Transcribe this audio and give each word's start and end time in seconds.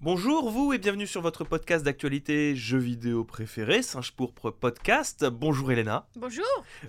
Bonjour 0.00 0.50
vous 0.50 0.72
et 0.72 0.78
bienvenue 0.78 1.08
sur 1.08 1.20
votre 1.22 1.42
podcast 1.44 1.84
d'actualité 1.84 2.54
jeux 2.54 2.78
vidéo 2.78 3.24
préféré, 3.24 3.82
Singe 3.82 4.12
Pourpre 4.12 4.50
Podcast. 4.52 5.24
Bonjour 5.24 5.72
Elena. 5.72 6.06
Bonjour. 6.16 6.44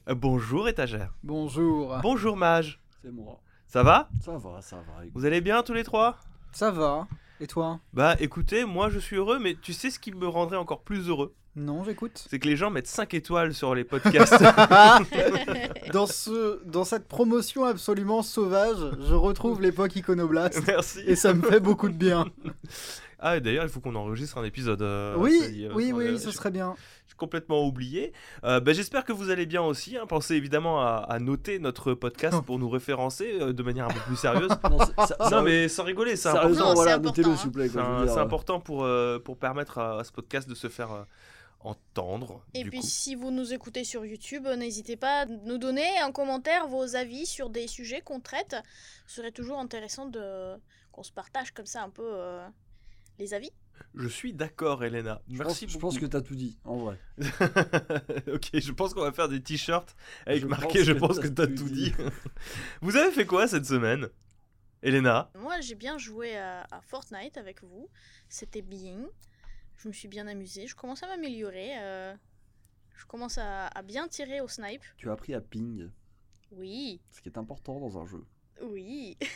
Euh, 0.07 0.13
bonjour 0.15 0.67
Étagère. 0.69 1.13
Bonjour. 1.23 1.97
Bonjour 2.03 2.37
Mage. 2.37 2.79
C'est 3.01 3.11
moi. 3.11 3.39
Ça 3.65 3.81
va? 3.81 4.09
Ça 4.21 4.37
va, 4.37 4.61
ça 4.61 4.77
va. 4.77 5.05
écoute. 5.05 5.13
Vous 5.15 5.25
allez 5.25 5.41
bien 5.41 5.63
tous 5.63 5.73
les 5.73 5.83
trois? 5.83 6.19
Ça 6.51 6.69
va 6.69 7.07
Et 7.39 7.47
toi? 7.47 7.79
Bah 7.93 8.15
écoutez, 8.19 8.63
moi 8.65 8.89
je 8.89 8.99
suis 8.99 9.15
heureux, 9.15 9.39
mais 9.39 9.55
tu 9.55 9.73
sais 9.73 9.89
ce 9.89 9.97
qui 9.99 10.11
me 10.11 10.27
rendrait 10.27 10.57
encore 10.57 10.83
plus 10.83 11.09
heureux? 11.09 11.33
Non, 11.59 11.83
j'écoute. 11.83 12.25
C'est 12.29 12.39
que 12.39 12.47
les 12.47 12.55
gens 12.55 12.69
mettent 12.69 12.87
5 12.87 13.13
étoiles 13.13 13.53
sur 13.53 13.75
les 13.75 13.83
podcasts. 13.83 14.33
dans, 15.93 16.07
ce, 16.07 16.63
dans 16.65 16.83
cette 16.85 17.07
promotion 17.07 17.65
absolument 17.65 18.21
sauvage, 18.21 18.77
je 19.07 19.13
retrouve 19.13 19.61
l'époque 19.61 19.95
iconoblast. 19.95 20.61
Merci. 20.67 21.01
Et 21.05 21.15
ça 21.15 21.33
me 21.33 21.41
fait 21.41 21.59
beaucoup 21.59 21.89
de 21.89 21.93
bien. 21.95 22.25
Ah 23.21 23.35
et 23.35 23.41
d'ailleurs 23.41 23.65
il 23.65 23.69
faut 23.69 23.81
qu'on 23.81 23.95
enregistre 23.95 24.37
un 24.37 24.45
épisode. 24.45 24.81
euh, 24.81 25.13
oui, 25.17 25.41
dit, 25.51 25.65
euh, 25.65 25.71
oui, 25.75 25.91
euh, 25.91 25.95
oui, 26.13 26.17
ce 26.21 26.31
serait 26.31 26.51
bien. 26.51 26.73
J'ai 27.09 27.15
complètement 27.17 27.65
oublié. 27.67 28.13
Euh, 28.45 28.61
bah, 28.61 28.71
J'espère 28.71 29.03
que 29.03 29.11
vous 29.11 29.29
allez 29.29 29.45
bien 29.45 29.61
aussi. 29.61 29.97
hein. 29.97 30.05
Pensez 30.07 30.35
évidemment 30.35 30.81
à, 30.81 31.05
à 31.09 31.19
noter 31.19 31.59
notre 31.59 31.93
podcast 31.93 32.39
pour 32.45 32.59
nous 32.59 32.69
référencer 32.69 33.33
euh, 33.41 33.51
de 33.51 33.61
manière 33.61 33.87
un 33.87 33.91
peu 33.93 33.99
plus 34.07 34.15
sérieuse. 34.15 34.47
Non, 34.71 34.79
ça- 35.05 35.41
mais 35.41 35.67
sans 35.67 35.83
rigoler, 35.83 36.15
c'est 36.15 36.29
important. 36.29 36.73
Voilà, 36.75 36.93
c'est 36.93 36.99
notez-le 37.01 37.27
important, 37.27 37.41
s'il 37.41 37.47
vous 37.47 37.51
plaît. 37.51 37.67
C'est 37.67 37.77
euh, 37.77 38.59
pour, 38.63 38.85
euh, 38.85 39.19
pour 39.19 39.35
permettre 39.37 39.79
à, 39.79 39.99
à 39.99 40.03
ce 40.05 40.13
podcast 40.13 40.47
de 40.47 40.55
se 40.55 40.69
faire 40.69 40.93
euh, 40.93 41.03
entendre. 41.59 42.43
Et 42.53 42.63
du 42.63 42.69
puis 42.69 42.79
coup. 42.79 42.87
si 42.87 43.15
vous 43.15 43.31
nous 43.31 43.53
écoutez 43.53 43.83
sur 43.83 44.05
YouTube, 44.05 44.47
n'hésitez 44.47 44.95
pas 44.95 45.21
à 45.21 45.25
nous 45.25 45.57
donner 45.57 45.87
en 46.03 46.11
commentaire 46.11 46.67
vos 46.67 46.95
avis 46.95 47.25
sur 47.25 47.49
des 47.49 47.67
sujets 47.67 48.01
qu'on 48.01 48.19
traite. 48.19 48.55
Ce 49.07 49.17
serait 49.17 49.31
toujours 49.31 49.59
intéressant 49.59 50.05
de 50.05 50.55
qu'on 50.91 51.03
se 51.03 51.11
partage 51.11 51.51
comme 51.51 51.65
ça 51.65 51.83
un 51.83 51.89
peu 51.89 52.05
euh, 52.05 52.47
les 53.17 53.33
avis. 53.33 53.51
Je 53.95 54.07
suis 54.07 54.33
d'accord, 54.33 54.83
Elena. 54.83 55.21
Je 55.29 55.37
Merci 55.37 55.65
pense, 55.65 55.73
je 55.73 55.79
pense 55.79 55.99
que 55.99 56.05
t'as 56.05 56.21
tout 56.21 56.35
dit, 56.35 56.57
en 56.65 56.77
vrai. 56.77 56.99
ok, 58.27 58.49
je 58.53 58.71
pense 58.71 58.93
qu'on 58.93 59.01
va 59.01 59.11
faire 59.11 59.29
des 59.29 59.41
t-shirts 59.41 59.95
avec 60.25 60.41
Je 60.41 60.47
marqué 60.47 60.79
pense 60.79 60.87
Je 60.87 60.93
pense 60.93 61.19
que 61.19 61.27
t'as 61.27 61.47
tout 61.47 61.55
tout 61.55 61.69
dit. 61.69 61.91
dit. 61.91 61.93
vous 62.81 62.95
avez 62.95 63.11
fait 63.11 63.25
quoi 63.25 63.47
cette 63.47 63.65
semaine 63.65 64.09
Elena? 64.81 65.29
Moi, 65.35 65.59
j'ai 65.61 65.75
bien 65.75 65.97
joué 65.97 66.37
à, 66.37 66.65
à 66.71 66.81
Fortnite 66.81 67.37
avec 67.37 67.63
vous. 67.63 67.89
C'était 68.27 68.61
bien. 68.61 69.09
Je 69.79 69.87
me 69.87 69.93
suis 69.93 70.07
bien 70.07 70.27
amusée. 70.27 70.67
Je 70.67 70.75
commence 70.75 71.03
à 71.03 71.07
m'améliorer. 71.07 71.71
euh, 71.79 72.13
Je 72.95 73.05
commence 73.05 73.37
à, 73.37 73.67
à 73.67 73.81
bien 73.81 74.07
tirer 74.07 74.41
au 74.41 74.47
snipe. 74.47 74.83
Tu 74.97 75.09
as 75.09 75.13
appris 75.13 75.33
à 75.33 75.41
ping, 75.41 75.89
Oui, 76.51 77.01
ce 77.11 77.21
qui 77.21 77.29
est 77.29 77.37
important 77.37 77.79
dans 77.79 77.97
un 77.97 78.05
jeu. 78.05 78.23
oui. 78.61 79.17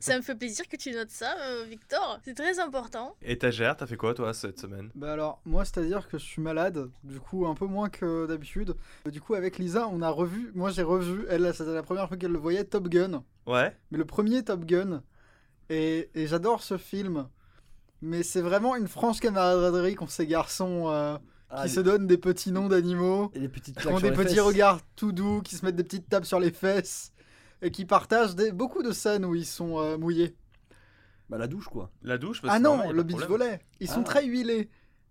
ça 0.00 0.16
me 0.16 0.22
fait 0.22 0.34
plaisir 0.34 0.68
que 0.68 0.76
tu 0.76 0.90
notes 0.92 1.10
ça, 1.10 1.34
euh, 1.40 1.64
Victor. 1.64 2.18
C'est 2.22 2.34
très 2.34 2.58
important. 2.60 3.16
Étagère, 3.22 3.76
t'as 3.76 3.86
fait 3.86 3.96
quoi 3.96 4.12
toi 4.12 4.34
cette 4.34 4.58
semaine? 4.60 4.90
Bah 4.94 5.12
alors, 5.12 5.40
moi, 5.46 5.64
c'est-à-dire 5.64 6.06
que 6.08 6.18
je 6.18 6.24
suis 6.24 6.42
malade, 6.42 6.90
du 7.02 7.18
coup, 7.18 7.46
un 7.46 7.54
peu 7.54 7.64
moins 7.66 7.88
que 7.88 8.26
d'habitude. 8.26 8.74
Du 9.10 9.20
coup, 9.22 9.34
avec 9.34 9.56
Lisa, 9.58 9.88
on 9.88 10.02
a 10.02 10.10
revu, 10.10 10.52
moi 10.54 10.70
j'ai 10.70 10.82
revu, 10.82 11.24
elle, 11.30 11.52
c'était 11.54 11.72
la 11.72 11.82
première 11.82 12.08
fois 12.08 12.16
qu'elle 12.18 12.32
le 12.32 12.38
voyait, 12.38 12.64
Top 12.64 12.88
Gun. 12.88 13.24
Ouais 13.46 13.74
mais 13.90 13.98
le 13.98 14.04
premier 14.04 14.44
Top 14.44 14.64
Gun. 14.66 15.02
Et, 15.70 16.10
et 16.14 16.26
j'adore 16.26 16.62
ce 16.62 16.76
film. 16.76 17.28
Mais 18.02 18.22
c'est 18.22 18.40
vraiment 18.40 18.76
une 18.76 18.88
franche 18.88 19.20
camaraderie 19.20 19.94
qu'ont 19.94 20.06
ces 20.06 20.26
garçons 20.26 20.88
euh, 20.88 21.16
Ah, 21.50 21.62
qui 21.62 21.68
les- 21.68 21.74
se 21.74 21.80
donnent 21.80 22.06
des 22.06 22.16
petits 22.18 22.52
noms 22.52 22.68
d'animaux, 22.68 23.30
Et 23.34 23.40
les 23.40 23.48
petites 23.48 23.78
qui 23.78 23.86
ont 23.88 23.98
des 24.00 24.10
petits 24.12 24.34
fesses. 24.36 24.40
regards 24.44 24.80
tout 24.96 25.12
doux, 25.12 25.42
qui 25.42 25.56
se 25.56 25.64
mettent 25.64 25.76
des 25.76 25.84
petites 25.84 26.08
tapes 26.08 26.24
sur 26.24 26.40
les 26.40 26.50
fesses, 26.52 27.12
et 27.62 27.70
qui 27.70 27.84
partagent 27.84 28.34
des- 28.36 28.52
beaucoup 28.52 28.82
de 28.82 28.92
scènes 28.92 29.24
où 29.24 29.34
ils 29.34 29.44
sont 29.46 29.78
euh, 29.78 29.98
mouillés. 29.98 30.34
Bah, 31.28 31.38
la 31.38 31.46
douche, 31.46 31.66
quoi. 31.68 31.90
La 32.02 32.18
douche 32.18 32.40
parce 32.42 32.54
Ah 32.54 32.58
non, 32.58 32.76
normal, 32.76 32.96
le 32.96 33.02
beach 33.02 33.26
volley. 33.26 33.60
Ils 33.80 33.88
sont 33.88 34.00
Ah. 34.00 34.04
très 34.04 34.24
huilés. 34.26 34.68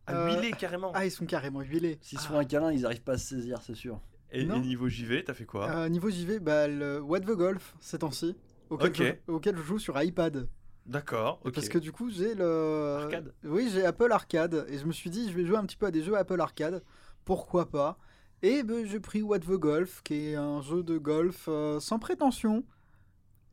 Ah, 0.07 0.13
Euh, 0.25 0.35
huilé 0.35 0.51
carrément. 0.51 0.91
Ah, 0.95 1.05
ils 1.05 1.11
sont 1.11 1.25
carrément 1.25 1.61
huilés. 1.61 1.99
S'ils 2.01 2.19
se 2.19 2.27
font 2.27 2.39
un 2.39 2.43
câlin, 2.45 2.71
ils 2.71 2.85
arrivent 2.85 3.03
pas 3.03 3.13
à 3.13 3.17
se 3.17 3.27
saisir, 3.35 3.61
c'est 3.61 3.75
sûr. 3.75 4.01
Et, 4.31 4.43
niveau 4.45 4.89
JV, 4.89 5.23
t'as 5.23 5.33
fait 5.33 5.45
quoi? 5.45 5.69
Euh, 5.69 5.89
niveau 5.89 6.09
JV, 6.09 6.39
bah, 6.39 6.67
le 6.67 6.99
What 7.01 7.21
the 7.21 7.31
Golf, 7.31 7.75
ces 7.79 7.99
temps-ci, 7.99 8.35
auquel, 8.69 8.89
Ok. 8.89 8.97
je, 9.27 9.31
auquel 9.31 9.55
je 9.57 9.61
joue 9.61 9.79
sur 9.79 10.01
iPad. 10.01 10.47
D'accord. 10.89 11.39
Parce 11.53 11.69
que 11.69 11.77
du 11.77 11.91
coup, 11.91 12.09
j'ai 12.09 12.33
le. 12.33 12.97
Arcade. 13.03 13.33
Oui, 13.43 13.69
j'ai 13.71 13.85
Apple 13.85 14.11
Arcade. 14.11 14.65
Et 14.69 14.79
je 14.79 14.85
me 14.85 14.91
suis 14.91 15.11
dit, 15.11 15.29
je 15.29 15.35
vais 15.35 15.45
jouer 15.45 15.57
un 15.57 15.65
petit 15.65 15.77
peu 15.77 15.85
à 15.85 15.91
des 15.91 16.01
jeux 16.01 16.17
Apple 16.17 16.41
Arcade. 16.41 16.83
Pourquoi 17.25 17.69
pas? 17.69 17.99
Et 18.41 18.63
ben, 18.63 18.85
j'ai 18.87 18.99
pris 18.99 19.21
What 19.21 19.39
the 19.39 19.51
Golf, 19.51 20.01
qui 20.03 20.29
est 20.29 20.35
un 20.35 20.61
jeu 20.61 20.81
de 20.81 20.97
golf 20.97 21.45
euh, 21.47 21.79
sans 21.79 21.99
prétention. 21.99 22.63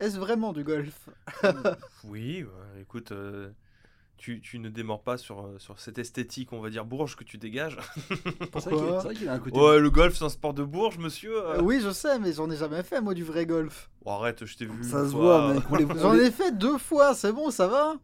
Est-ce 0.01 0.19
vraiment 0.19 0.53
du 0.53 0.65
golf? 0.65 1.11
Oui, 2.05 2.45
ouais, 2.45 2.81
écoute, 2.83 3.13
euh, 3.13 3.51
tu, 4.19 4.41
tu 4.41 4.59
ne 4.59 4.69
démords 4.69 5.03
pas 5.03 5.19
sur, 5.19 5.45
euh, 5.45 5.59
sur 5.59 5.79
cette 5.79 5.99
esthétique, 5.99 6.53
on 6.53 6.61
va 6.61 6.71
dire, 6.71 6.85
bourge 6.85 7.17
que 7.17 7.25
tu 7.25 7.39
dégages. 7.39 7.79
C'est 7.97 8.15
vrai 8.15 8.33
qu'il 8.33 8.49
Pourquoi 8.51 8.71
c'est 9.01 9.07
vrai 9.09 9.15
qu'il 9.15 9.29
a 9.29 9.33
un 9.35 9.39
côté. 9.39 9.59
Ouais, 9.61 9.79
le 9.79 9.91
golf, 9.91 10.17
c'est 10.17 10.25
un 10.25 10.29
sport 10.29 10.55
de 10.55 10.65
bourge, 10.65 10.99
monsieur. 10.99 11.37
euh. 11.47 11.61
Oui, 11.61 11.81
je 11.83 11.91
sais, 11.91 12.19
mais 12.19 12.33
j'en 12.33 12.51
ai 12.51 12.57
jamais 12.57 12.83
fait, 12.83 13.01
moi, 13.01 13.15
du 13.15 13.25
vrai 13.25 13.45
golf. 13.47 13.91
Oh, 14.05 14.11
arrête, 14.13 14.45
je 14.45 14.57
t'ai 14.57 14.65
vu. 14.67 14.83
Ça 14.85 15.05
se 15.07 15.13
voit, 15.13 15.53
mec. 15.55 15.63
J'en 16.01 16.15
ai 16.15 16.31
fait 16.31 16.57
deux 16.57 16.79
fois, 16.79 17.15
c'est 17.15 17.33
bon, 17.33 17.51
ça 17.51 17.67
va 17.69 17.95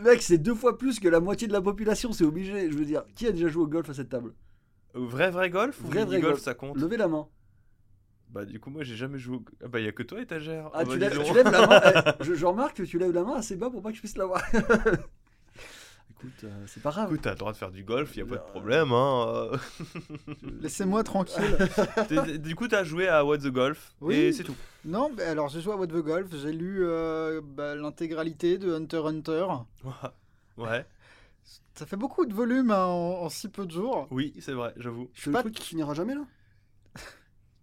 Mec, 0.00 0.22
c'est 0.22 0.38
deux 0.38 0.54
fois 0.54 0.78
plus 0.78 0.98
que 1.00 1.08
la 1.08 1.20
moitié 1.20 1.46
de 1.48 1.52
la 1.52 1.60
population, 1.62 2.12
c'est 2.12 2.24
obligé. 2.24 2.70
Je 2.70 2.76
veux 2.76 2.84
dire, 2.84 3.04
qui 3.14 3.26
a 3.26 3.32
déjà 3.32 3.48
joué 3.48 3.62
au 3.64 3.66
golf 3.68 3.88
à 3.90 3.94
cette 3.94 4.08
table? 4.08 4.32
Euh, 4.96 5.00
Vrai, 5.00 5.30
vrai 5.30 5.50
golf 5.50 5.78
ou 5.82 5.86
Vrai, 5.86 6.04
vrai 6.04 6.20
golf, 6.20 6.32
golf. 6.34 6.40
ça 6.42 6.54
compte? 6.54 6.76
Levez 6.76 6.96
la 6.96 7.08
main. 7.08 7.28
Bah, 8.30 8.44
du 8.46 8.58
coup, 8.58 8.70
moi, 8.70 8.82
j'ai 8.82 8.96
jamais 8.96 9.18
joué. 9.18 9.36
au- 9.36 9.44
Ah, 9.62 9.68
bah, 9.68 9.80
y 9.80 9.86
a 9.88 9.92
que 9.92 10.02
toi, 10.02 10.20
étagère. 10.20 10.70
Ah, 10.72 10.84
bah, 10.84 10.92
tu, 10.92 10.98
dis 10.98 11.04
lèves, 11.04 11.22
tu 11.22 11.34
lèves 11.34 11.50
la 11.50 11.66
main. 11.66 11.80
eh, 12.20 12.24
je, 12.24 12.34
je 12.34 12.46
remarque 12.46 12.78
que 12.78 12.82
tu 12.82 12.98
lèves 12.98 13.12
la 13.12 13.22
main 13.24 13.34
assez 13.34 13.56
bas 13.56 13.68
pour 13.70 13.82
pas 13.82 13.90
que 13.90 13.96
je 13.96 14.00
puisse 14.00 14.16
la 14.16 14.24
voir. 14.26 14.42
Écoute, 16.24 16.44
euh, 16.44 16.64
c'est 16.66 16.82
pas 16.82 16.90
grave. 16.90 17.08
Écoute, 17.10 17.22
t'as 17.22 17.30
le 17.30 17.36
droit 17.36 17.52
de 17.52 17.56
faire 17.56 17.70
du 17.72 17.82
golf, 17.84 18.16
y 18.16 18.20
a 18.20 18.24
pas 18.24 18.36
de 18.36 18.40
Euh, 18.40 18.44
problème, 18.44 18.92
hein. 18.92 19.50
Laissez-moi 20.60 21.02
tranquille. 21.02 21.56
T'es- 22.08 22.38
du 22.38 22.54
coup, 22.54 22.68
t'as 22.68 22.84
joué 22.84 23.08
à 23.08 23.24
What 23.24 23.38
the 23.38 23.48
Golf 23.48 23.92
Oui. 24.00 24.14
et 24.14 24.32
c'est 24.32 24.44
tout. 24.44 24.54
non, 24.84 25.10
mais 25.16 25.24
alors 25.24 25.48
j'ai 25.48 25.60
joué 25.60 25.72
à 25.72 25.76
What 25.76 25.88
the 25.88 25.96
Golf, 26.02 26.28
j'ai 26.32 26.52
lu 26.52 26.80
euh, 26.84 27.40
bah, 27.42 27.74
l'intégralité 27.74 28.58
de 28.58 28.72
Hunter 28.74 28.98
x 28.98 29.06
Hunter. 29.06 29.46
Ouais, 30.58 30.86
Ça 31.74 31.86
fait 31.86 31.96
beaucoup 31.96 32.26
de 32.26 32.34
volume 32.34 32.70
hein, 32.70 32.84
en, 32.84 33.22
en 33.24 33.28
si 33.30 33.48
peu 33.48 33.64
de 33.66 33.70
jours. 33.72 34.06
oui, 34.10 34.34
c'est 34.40 34.52
vrai, 34.52 34.74
j'avoue. 34.76 35.08
C'est 35.14 35.26
le 35.28 35.32
pas- 35.32 35.40
truc 35.40 35.54
qui 35.54 35.62
finira 35.66 35.94
jamais 35.94 36.14
là? 36.14 36.22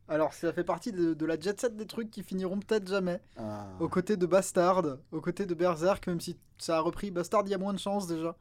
Alors, 0.08 0.34
ça 0.34 0.52
fait 0.52 0.64
partie 0.64 0.92
de, 0.92 1.14
de 1.14 1.26
la 1.28 1.40
jet 1.40 1.60
set 1.60 1.76
des 1.78 1.86
trucs 1.86 2.10
qui 2.10 2.24
finiront 2.24 2.60
peut-être 2.60 2.88
jamais. 2.88 3.22
ah. 3.38 3.68
Aux 3.80 3.88
côtés 3.90 4.18
de 4.18 4.26
Bastard, 4.26 4.84
aux 5.12 5.22
côtés 5.22 5.46
de 5.46 5.54
Berserk, 5.54 6.08
même 6.08 6.20
si 6.20 6.36
ça 6.58 6.78
a 6.78 6.80
repris 6.80 7.12
Bastard, 7.12 7.44
il 7.46 7.52
y 7.52 7.54
a 7.54 7.60
moins 7.60 7.74
de 7.74 7.80
chance 7.80 8.08
déjà. 8.08 8.36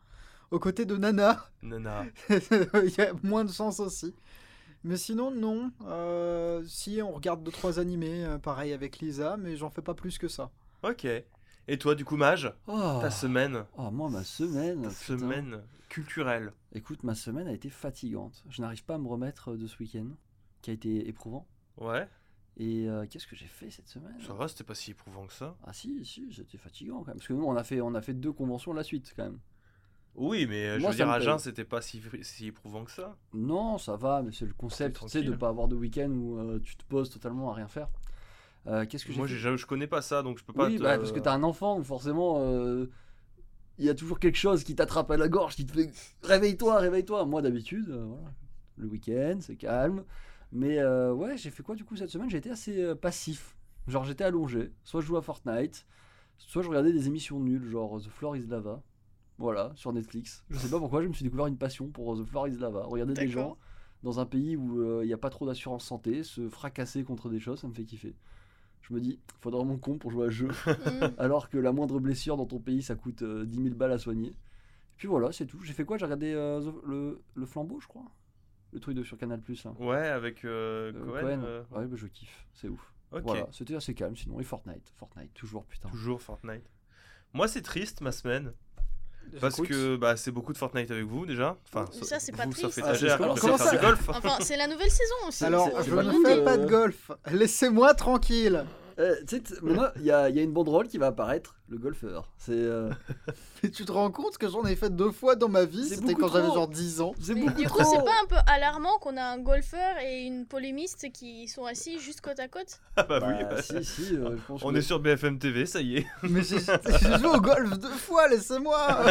Aux 0.51 0.59
côtés 0.59 0.87
de 0.87 0.97
Nana, 0.97 1.45
Nana. 1.63 2.05
il 2.31 2.95
y 2.97 3.01
a 3.03 3.13
moins 3.23 3.45
de 3.45 3.53
chance 3.53 3.81
aussi. 3.81 4.15
Mais 4.85 4.97
sinon, 4.97 5.31
non. 5.31 5.71
Euh, 5.87 6.63
si, 6.67 7.01
on 7.03 7.13
regarde 7.13 7.47
2-3 7.47 7.79
animés, 7.79 8.25
euh, 8.25 8.39
pareil 8.39 8.73
avec 8.73 8.99
Lisa, 9.01 9.37
mais 9.37 9.57
j'en 9.57 9.69
fais 9.71 9.83
pas 9.83 9.95
plus 9.95 10.17
que 10.19 10.29
ça. 10.29 10.51
Ok. 10.83 11.07
Et 11.71 11.79
toi, 11.79 11.95
du 11.95 12.05
coup, 12.07 12.17
Mage, 12.17 12.51
Oh. 12.67 12.99
ta 13.01 13.11
semaine, 13.11 13.65
Oh, 13.77 13.91
moi, 13.91 14.09
ma 14.09 14.25
semaine. 14.25 14.83
ta 14.83 14.89
putain. 14.89 15.01
semaine 15.19 15.63
culturelle. 15.91 16.53
Écoute, 16.73 17.03
ma 17.03 17.15
semaine 17.15 17.47
a 17.49 17.53
été 17.53 17.69
fatigante. 17.69 18.43
Je 18.49 18.63
n'arrive 18.63 18.85
pas 18.85 18.95
à 18.95 18.99
me 18.99 19.09
remettre 19.09 19.55
de 19.55 19.67
ce 19.67 19.77
week-end, 19.81 20.07
qui 20.63 20.71
a 20.71 20.73
été 20.75 21.09
éprouvant. 21.09 21.47
Ouais, 21.77 22.09
Et 22.57 22.89
euh, 22.89 23.05
qu'est-ce 23.09 23.27
que 23.27 23.37
j'ai 23.37 23.47
fait 23.47 23.71
cette 23.71 23.89
semaine? 23.89 24.17
Ça 24.27 24.33
va, 24.33 24.49
c'était 24.49 24.65
pas 24.65 24.75
si 24.75 24.93
éprouvant 24.93 25.27
que 25.27 25.33
ça. 25.33 25.57
Ah 25.65 25.73
si, 25.75 26.05
si, 26.07 26.33
c'était 26.33 26.57
fatigant 26.59 27.01
quand 27.01 27.09
même. 27.09 27.17
Parce 27.19 27.29
que 27.29 27.33
nous, 27.35 27.45
on 27.45 27.55
a 27.57 27.63
fait, 27.65 27.81
on 27.83 27.95
a 27.95 28.01
fait 28.01 28.15
deux 28.15 28.33
conventions 28.33 28.73
à 28.73 28.77
la 28.77 28.83
suite 28.83 29.13
quand 29.15 29.25
même. 29.25 29.39
Oui, 30.15 30.47
mais 30.49 30.67
euh, 30.67 30.79
je 30.81 30.87
veux 30.87 30.95
dire, 30.95 31.09
à. 31.09 31.21
Jeun, 31.21 31.39
c'était 31.39 31.65
pas 31.65 31.81
si, 31.81 32.03
si 32.23 32.47
éprouvant 32.49 32.85
que 32.85 32.91
ça. 32.91 33.17
Non, 33.33 33.79
ça 33.79 33.97
va, 33.97 34.23
mais 34.23 34.33
c'est 34.33 34.47
le 34.47 34.53
concept, 34.53 35.01
tu 35.01 35.09
sais, 35.09 35.23
de 35.23 35.33
pas 35.37 35.49
avoir 35.49 35.69
de 35.69 35.77
week-end 35.77 36.11
où 36.11 36.39
euh, 36.39 36.59
tu 36.61 36.77
te 36.77 36.85
poses 36.85 37.09
totalement 37.11 37.51
à 37.51 37.55
rien 37.55 37.69
faire. 37.69 37.89
Euh, 38.67 38.85
qu'est-ce 38.85 39.05
que 39.05 39.13
j'ai 39.13 39.19
Moi, 39.19 39.27
je 39.29 39.67
connais 39.67 39.87
pas 39.87 40.03
ça, 40.03 40.23
donc 40.23 40.39
je 40.39 40.45
peux 40.45 40.53
pas. 40.53 40.67
Oui, 40.67 40.77
te- 40.77 40.83
bah, 40.83 40.99
parce 40.99 41.13
que 41.13 41.21
t'as 41.21 41.33
un 41.35 41.43
enfant, 41.45 41.77
donc 41.77 41.85
forcément, 41.85 42.39
euh, 42.41 42.91
il 43.79 43.85
y 43.85 43.89
a 43.89 43.95
toujours 43.95 44.19
quelque 44.19 44.37
chose 44.37 44.65
qui 44.65 44.75
t'attrape 44.75 45.11
à 45.11 45.17
la 45.17 45.29
gorge, 45.29 45.55
qui 45.55 45.65
te 45.65 45.73
fait 45.73 45.91
réveille-toi, 46.23 46.79
réveille-toi. 46.81 47.25
Moi, 47.25 47.41
d'habitude, 47.41 47.88
voilà, 47.88 48.32
le 48.77 48.87
week-end, 48.88 49.38
c'est 49.41 49.56
calme. 49.56 50.05
Mais 50.50 50.82
ouais, 50.85 51.37
j'ai 51.37 51.50
fait 51.50 51.62
quoi 51.62 51.77
du 51.77 51.85
coup 51.85 51.94
cette 51.97 52.11
semaine? 52.11 52.29
J'ai 52.29 52.38
été 52.38 52.50
assez 52.50 52.94
passif. 52.97 53.55
Genre, 53.87 54.05
j'étais 54.05 54.25
allongé, 54.25 54.73
soit 54.85 55.00
je 55.00 55.06
jouais 55.06 55.19
à 55.19 55.23
Fortnite, 55.23 55.87
soit 56.37 56.62
je 56.62 56.69
regardais 56.69 56.93
des 56.93 57.06
émissions 57.06 57.38
nulles, 57.41 57.65
genre 57.71 57.99
The 58.00 58.09
Floor 58.11 58.37
is 58.37 58.47
Lava. 58.47 58.82
Voilà, 59.38 59.73
sur 59.76 59.93
Netflix. 59.93 60.44
Je 60.50 60.58
sais 60.58 60.69
pas 60.70 60.79
pourquoi, 60.79 61.02
je 61.02 61.08
me 61.08 61.12
suis 61.12 61.23
découvert 61.25 61.46
une 61.46 61.56
passion 61.58 61.88
pour 61.88 62.17
The 62.19 62.25
Floor 62.25 62.49
is 62.49 62.56
Lava. 62.58 62.82
Regarder 62.85 63.14
des 63.14 63.29
gens 63.29 63.56
dans 64.02 64.20
un 64.20 64.26
pays 64.26 64.56
où 64.56 64.81
euh, 64.82 65.00
il 65.05 65.06
n'y 65.06 65.12
a 65.12 65.19
pas 65.19 65.31
trop 65.31 65.46
d'assurance 65.46 65.85
santé, 65.85 66.23
se 66.25 66.49
fracasser 66.49 67.05
contre 67.05 67.29
des 67.29 67.38
choses, 67.40 67.61
ça 67.61 67.69
me 67.69 67.73
fait 67.73 67.85
kiffer. 67.85 68.14
Je 68.82 68.94
me 68.94 69.00
dis, 69.00 69.20
faudrait 69.40 69.61
vraiment 69.61 69.76
con 69.79 69.99
pour 69.99 70.11
jouer 70.11 70.26
à 70.26 70.31
ce 70.31 70.35
jeu, 70.35 70.49
Mm. 70.49 71.14
alors 71.19 71.49
que 71.50 71.58
la 71.58 71.73
moindre 71.73 72.00
blessure 72.00 72.37
dans 72.37 72.46
ton 72.46 72.58
pays, 72.58 72.82
ça 72.82 72.94
coûte 72.96 73.23
euh, 73.23 73.44
10 73.44 73.62
000 73.64 73.75
balles 73.75 73.93
à 73.93 73.99
soigner. 73.99 74.35
Puis 74.96 75.06
voilà, 75.08 75.31
c'est 75.31 75.46
tout. 75.46 75.61
J'ai 75.62 75.73
fait 75.73 75.84
quoi? 75.84 75.99
J'ai 75.99 76.05
regardé 76.06 76.32
euh, 76.34 76.61
The- 76.61 76.87
le, 76.87 77.20
le 77.34 77.46
flambeau, 77.46 77.79
je 77.81 77.87
crois. 77.87 78.05
Le 78.73 78.81
truc 78.81 78.96
de 78.96 79.02
sur 79.05 79.17
Canal 79.19 79.41
Plus. 79.41 79.62
Là. 79.64 79.73
Ouais, 79.79 80.08
avec 80.08 80.44
euh, 80.44 80.93
Euh, 80.93 81.05
Cohen. 81.05 81.20
Cohen. 81.20 81.43
euh, 81.44 81.62
Ouais, 81.70 81.87
bah, 81.87 81.96
je 81.96 82.06
kiffe, 82.08 82.46
c'est 82.52 82.69
ouf. 82.69 82.93
Voilà, 83.11 83.46
c'était 83.52 83.75
assez 83.76 83.94
calme 83.94 84.17
sinon. 84.17 84.38
Et 84.41 84.44
Fortnite, 84.44 84.93
Fortnite, 84.96 85.32
toujours 85.32 85.64
putain. 85.64 85.88
toujours 85.91 86.20
Fortnite. 86.20 86.69
Moi, 87.32 87.46
c'est 87.49 87.62
triste 87.62 88.00
ma 88.00 88.12
semaine. 88.12 88.52
Parce 89.41 89.61
que 89.61 89.97
bah, 89.97 90.17
c'est 90.17 90.31
beaucoup 90.31 90.53
de 90.53 90.59
Fortnite 90.59 90.91
avec 90.91 91.05
vous 91.05 91.27
déjà. 91.27 91.57
Enfin, 91.73 91.85
Mais 91.95 92.07
ça, 92.07 92.19
c'est 92.19 92.33
pas 92.33 92.45
vous, 92.45 92.53
triste. 92.53 92.81
Ah, 92.85 92.95
c'est- 92.95 93.09
ça 93.09 93.71
du 93.71 93.79
golf. 93.79 94.01
Enfin, 94.09 94.37
c'est 94.41 94.57
la 94.57 94.67
nouvelle 94.67 94.91
saison 94.91 95.15
aussi. 95.29 95.45
Alors, 95.45 95.71
je 95.83 95.95
ne 95.95 96.25
fais 96.27 96.43
pas 96.45 96.57
de 96.57 96.67
golf. 96.67 97.11
Laissez-moi 97.31 97.95
tranquille. 97.95 98.65
Euh, 98.99 99.15
tu 99.29 99.37
sais, 99.37 99.41
t- 99.43 99.55
maintenant, 99.63 99.89
il 99.97 100.05
y 100.05 100.11
a, 100.11 100.29
il 100.29 100.37
y 100.37 100.41
a 100.41 100.43
une 100.43 100.53
banderole 100.53 100.89
qui 100.89 100.99
va 100.99 101.07
apparaître, 101.09 101.55
le 101.70 101.76
golfeur. 101.79 102.31
C'est 102.38 102.53
euh, 102.53 102.91
Mais 103.62 103.70
tu 103.70 103.85
te 103.85 103.93
rends 103.93 104.11
compte 104.11 104.38
que 104.38 104.49
j'en 104.49 104.65
ai 104.65 104.75
fait 104.75 104.88
deux 104.94 105.11
fois 105.11 105.37
dans 105.37 105.49
ma 105.49 105.65
vie? 105.65 105.85
C'était 105.87 106.15
quand 106.15 106.29
j'avais 106.29 106.47
genre 106.47 106.69
10 106.69 107.00
ans. 107.03 107.15
c'est 107.20 107.35
beaucoup 107.35 107.53
du 107.61 107.69
coup, 107.69 107.79
trop. 107.82 107.91
c'est 107.94 108.05
pas 108.05 108.15
un 108.23 108.26
peu 108.26 108.37
alarmant 108.47 108.99
qu'on 109.00 109.17
a 109.17 109.23
un 109.25 109.38
golfeur 109.38 109.97
et 110.03 110.23
une 110.23 110.47
polémiste 110.47 111.12
qui 111.12 111.47
sont 111.49 111.65
assis 111.67 111.99
juste 112.00 112.20
côte 112.23 112.41
à 112.41 112.49
côte? 112.49 112.81
Ah 112.97 113.03
bah, 113.05 113.20
oui. 113.23 113.44
Bah, 113.49 113.56
ouais. 113.56 113.62
si, 113.62 113.85
si, 113.85 114.17
euh, 114.17 114.37
je 114.37 114.43
pense 114.47 114.62
On 114.65 114.73
que- 114.73 114.76
est 114.79 114.82
sur 114.82 114.99
BFM 114.99 115.38
TV, 115.38 115.67
ça 115.67 115.81
y 115.81 115.99
est. 115.99 116.06
Mais 116.23 116.43
j'ai 116.43 116.59
j'ai 116.59 117.19
joué 117.19 117.29
au 117.29 117.41
golf 117.41 117.79
deux 117.79 117.88
fois, 117.91 118.29
laissez-moi 118.29 119.05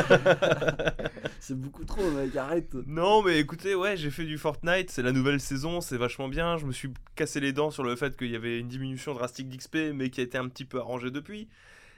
C'est 1.40 1.58
beaucoup 1.60 1.86
trop, 1.86 2.10
mec, 2.12 2.36
arrête. 2.36 2.74
Non, 2.88 3.22
mais 3.24 3.40
écoutez, 3.40 3.76
ouais, 3.76 3.96
j'ai 3.96 4.10
fait 4.10 4.26
du 4.26 4.38
Fortnite, 4.38 4.90
c'est 4.92 5.04
la 5.04 5.12
nouvelle 5.14 5.40
saison, 5.40 5.80
c'est 5.82 5.96
vachement 5.98 6.28
bien. 6.28 6.58
Je 6.58 6.66
me 6.66 6.72
suis 6.74 6.90
cassé 7.16 7.40
les 7.40 7.54
dents 7.54 7.72
sur 7.72 7.84
le 7.84 7.96
fait 7.96 8.18
qu'il 8.18 8.32
y 8.32 8.36
avait 8.36 8.60
une 8.60 8.68
diminution 8.68 9.14
drastique 9.14 9.48
d'XP, 9.48 9.94
mais 9.94 10.10
qui 10.10 10.20
a 10.20 10.24
été 10.24 10.38
un 10.38 10.48
petit 10.50 10.66
peu 10.66 10.80
arrangée 10.80 11.12
depuis. 11.12 11.48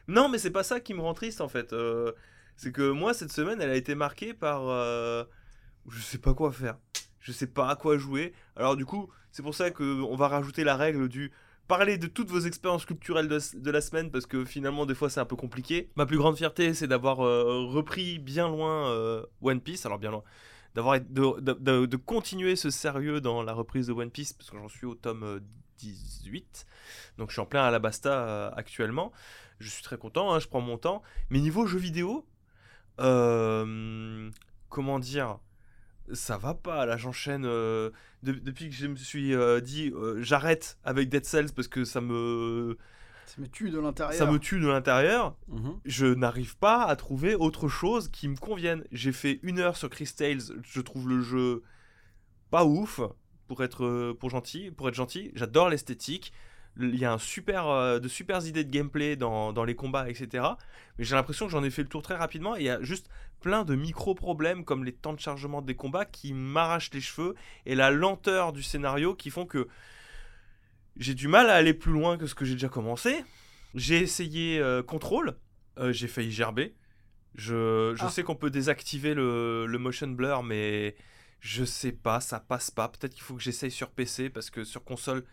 Non, 0.09 0.27
mais 0.29 0.37
c'est 0.39 0.51
pas 0.51 0.63
ça 0.63 0.79
qui 0.79 0.93
me 0.93 1.01
rend 1.01 1.13
triste 1.13 1.39
en 1.41 1.47
fait. 1.47 1.71
Euh, 1.73 2.11
c'est 2.57 2.71
que 2.71 2.89
moi, 2.91 3.13
cette 3.13 3.31
semaine, 3.31 3.61
elle 3.61 3.69
a 3.69 3.75
été 3.75 3.95
marquée 3.95 4.33
par. 4.33 4.67
euh, 4.67 5.23
je 5.89 5.99
sais 6.01 6.17
pas 6.17 6.33
quoi 6.33 6.51
faire. 6.51 6.77
Je 7.19 7.31
sais 7.31 7.47
pas 7.47 7.69
à 7.69 7.75
quoi 7.75 7.97
jouer. 7.97 8.33
Alors, 8.55 8.75
du 8.75 8.85
coup, 8.85 9.09
c'est 9.31 9.43
pour 9.43 9.55
ça 9.55 9.71
qu'on 9.71 10.15
va 10.15 10.27
rajouter 10.27 10.63
la 10.63 10.75
règle 10.75 11.07
du. 11.09 11.31
Parler 11.67 11.99
de 11.99 12.07
toutes 12.07 12.29
vos 12.31 12.39
expériences 12.39 12.85
culturelles 12.85 13.27
de, 13.27 13.39
de 13.55 13.69
la 13.71 13.79
semaine 13.81 14.09
parce 14.09 14.25
que 14.25 14.43
finalement 14.43 14.87
des 14.87 14.95
fois 14.95 15.07
c'est 15.11 15.19
un 15.19 15.25
peu 15.25 15.35
compliqué. 15.35 15.91
Ma 15.95 16.07
plus 16.07 16.17
grande 16.17 16.35
fierté 16.35 16.73
c'est 16.73 16.87
d'avoir 16.87 17.19
euh, 17.23 17.65
repris 17.67 18.17
bien 18.17 18.47
loin 18.47 18.89
euh, 18.89 19.23
One 19.43 19.61
Piece, 19.61 19.85
alors 19.85 19.99
bien 19.99 20.09
loin, 20.09 20.23
d'avoir 20.73 20.99
de, 20.99 21.39
de- 21.39 21.85
de- 21.85 21.97
continuer 21.97 22.55
ce 22.55 22.71
sérieux 22.71 23.21
dans 23.21 23.43
la 23.43 23.53
reprise 23.53 23.85
de 23.85 23.93
One 23.93 24.09
Piece 24.09 24.33
parce 24.33 24.49
que 24.49 24.57
j'en 24.57 24.67
suis 24.67 24.87
au 24.87 24.95
tome 24.95 25.21
euh, 25.23 25.39
18 25.77 26.65
donc 27.19 27.29
je 27.29 27.33
suis 27.33 27.41
en 27.41 27.45
plein 27.45 27.63
Alabasta 27.63 28.11
euh, 28.27 28.51
actuellement 28.55 29.11
je 29.59 29.69
suis 29.69 29.83
très 29.83 29.97
content 29.97 30.33
hein, 30.33 30.39
je 30.39 30.47
prends 30.47 30.61
mon 30.61 30.77
temps 30.77 31.01
mais 31.29 31.39
niveau 31.39 31.65
jeux 31.65 31.79
vidéo 31.79 32.25
euh, 32.99 34.29
comment 34.69 34.99
dire 34.99 35.39
ça 36.11 36.37
va 36.37 36.53
pas 36.53 36.85
là 36.85 36.97
j'enchaîne 36.97 37.45
euh, 37.45 37.91
de- 38.23 38.31
depuis 38.33 38.69
que 38.69 38.75
je 38.75 38.87
me 38.87 38.95
suis 38.95 39.33
euh, 39.33 39.61
dit 39.61 39.93
j'arrête 40.17 40.77
avec 40.83 41.09
Dead 41.09 41.25
Cells 41.25 41.51
parce 41.55 41.67
que 41.67 41.83
ça 41.85 42.01
me 42.01 42.77
Ça 43.25 43.41
me 43.41 43.47
tue 43.47 43.69
de 43.69 43.79
l'intérieur. 43.79 44.15
ça 44.17 44.25
me 44.25 44.39
tue 44.39 44.59
de 44.59 44.67
l'intérieur 44.67 45.35
Mhm. 45.47 45.79
je 45.85 46.07
n'arrive 46.07 46.57
pas 46.57 46.83
à 46.83 46.95
trouver 46.95 47.35
autre 47.35 47.67
chose 47.67 48.09
qui 48.09 48.27
me 48.27 48.35
convienne. 48.35 48.83
J'ai 48.91 49.11
fait 49.11 49.39
une 49.43 49.59
heure 49.59 49.77
sur 49.77 49.89
Chris 49.89 50.11
Tales, 50.17 50.41
je 50.63 50.81
trouve 50.81 51.07
le 51.07 51.21
jeu 51.21 51.63
pas 52.49 52.65
ouf 52.65 52.99
pour 53.47 53.63
être 53.63 54.13
pour 54.13 54.29
gentil, 54.31 54.71
pour 54.71 54.89
être 54.89 54.95
gentil. 54.95 55.31
J'adore 55.35 55.69
l'esthétique. 55.69 56.33
Il 56.77 56.95
y 56.97 57.05
a 57.05 57.11
un 57.13 57.17
super, 57.17 57.67
euh, 57.67 57.99
de 57.99 58.07
super 58.07 58.45
idées 58.45 58.63
de 58.63 58.69
gameplay 58.71 59.15
dans, 59.15 59.51
dans 59.53 59.63
les 59.65 59.75
combats, 59.75 60.09
etc. 60.09 60.45
Mais 60.97 61.03
j'ai 61.05 61.15
l'impression 61.15 61.45
que 61.45 61.51
j'en 61.51 61.63
ai 61.63 61.69
fait 61.69 61.81
le 61.83 61.89
tour 61.89 62.01
très 62.01 62.15
rapidement 62.15 62.55
et 62.55 62.59
il 62.61 62.65
y 62.65 62.69
a 62.69 62.81
juste 62.81 63.09
plein 63.41 63.63
de 63.65 63.75
micro-problèmes 63.75 64.63
comme 64.65 64.83
les 64.85 64.93
temps 64.93 65.13
de 65.13 65.19
chargement 65.19 65.61
des 65.61 65.75
combats 65.75 66.05
qui 66.05 66.33
m'arrachent 66.33 66.91
les 66.93 67.01
cheveux 67.01 67.35
et 67.65 67.75
la 67.75 67.89
lenteur 67.91 68.53
du 68.53 68.63
scénario 68.63 69.13
qui 69.15 69.29
font 69.29 69.45
que 69.45 69.67
j'ai 70.97 71.13
du 71.13 71.27
mal 71.27 71.49
à 71.49 71.55
aller 71.55 71.73
plus 71.73 71.91
loin 71.93 72.17
que 72.17 72.27
ce 72.27 72.35
que 72.35 72.45
j'ai 72.45 72.53
déjà 72.53 72.69
commencé. 72.69 73.23
J'ai 73.75 73.99
essayé 73.99 74.59
euh, 74.59 74.81
Control, 74.83 75.37
euh, 75.77 75.91
j'ai 75.93 76.07
failli 76.07 76.31
gerber. 76.31 76.75
Je, 77.35 77.93
je 77.95 78.03
Ah. 78.05 78.09
sais 78.09 78.23
qu'on 78.23 78.35
peut 78.35 78.49
désactiver 78.49 79.13
le, 79.13 79.65
le 79.65 79.77
motion 79.77 80.07
blur, 80.07 80.43
mais 80.43 80.95
je 81.39 81.63
sais 81.63 81.91
pas, 81.91 82.19
ça 82.19 82.39
passe 82.39 82.71
pas. 82.71 82.89
Peut-être 82.89 83.13
qu'il 83.13 83.23
faut 83.23 83.35
que 83.35 83.41
j'essaye 83.41 83.71
sur 83.71 83.89
PC 83.91 84.29
parce 84.29 84.49
que 84.49 84.63
sur 84.63 84.83
console, 84.83 85.23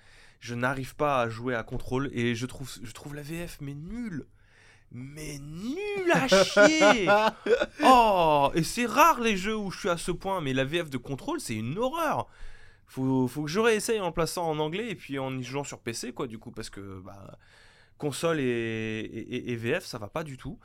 je 0.40 0.54
n'arrive 0.54 0.94
pas 0.96 1.20
à 1.22 1.28
jouer 1.28 1.54
à 1.54 1.62
Control 1.62 2.10
et 2.12 2.34
je 2.34 2.46
trouve, 2.46 2.70
je 2.82 2.92
trouve 2.92 3.14
la 3.14 3.22
VF 3.22 3.58
mais 3.60 3.74
nulle. 3.74 4.26
Mais 4.92 5.38
nulle 5.40 6.12
à 6.12 6.28
chier 6.28 7.08
Oh 7.84 8.50
Et 8.54 8.62
c'est 8.62 8.86
rare 8.86 9.20
les 9.20 9.36
jeux 9.36 9.56
où 9.56 9.70
je 9.70 9.80
suis 9.80 9.88
à 9.88 9.96
ce 9.96 10.12
point, 10.12 10.40
mais 10.40 10.52
la 10.52 10.64
VF 10.64 10.90
de 10.90 10.96
Control, 10.98 11.40
c'est 11.40 11.54
une 11.56 11.76
horreur 11.78 12.28
faut, 12.88 13.26
faut 13.26 13.42
que 13.42 13.50
je 13.50 13.58
réessaye 13.58 13.98
en 13.98 14.06
le 14.06 14.12
plaçant 14.12 14.48
en 14.48 14.60
anglais 14.60 14.88
et 14.90 14.94
puis 14.94 15.18
en 15.18 15.36
y 15.36 15.42
jouant 15.42 15.64
sur 15.64 15.80
PC, 15.80 16.12
quoi, 16.12 16.28
du 16.28 16.38
coup, 16.38 16.52
parce 16.52 16.70
que 16.70 17.00
bah, 17.04 17.36
console 17.98 18.38
et, 18.38 18.44
et- 18.44 19.50
et 19.50 19.56
VF, 19.56 19.84
ça 19.84 19.98
va 19.98 20.06
pas 20.06 20.22
du 20.22 20.36
tout. 20.36 20.60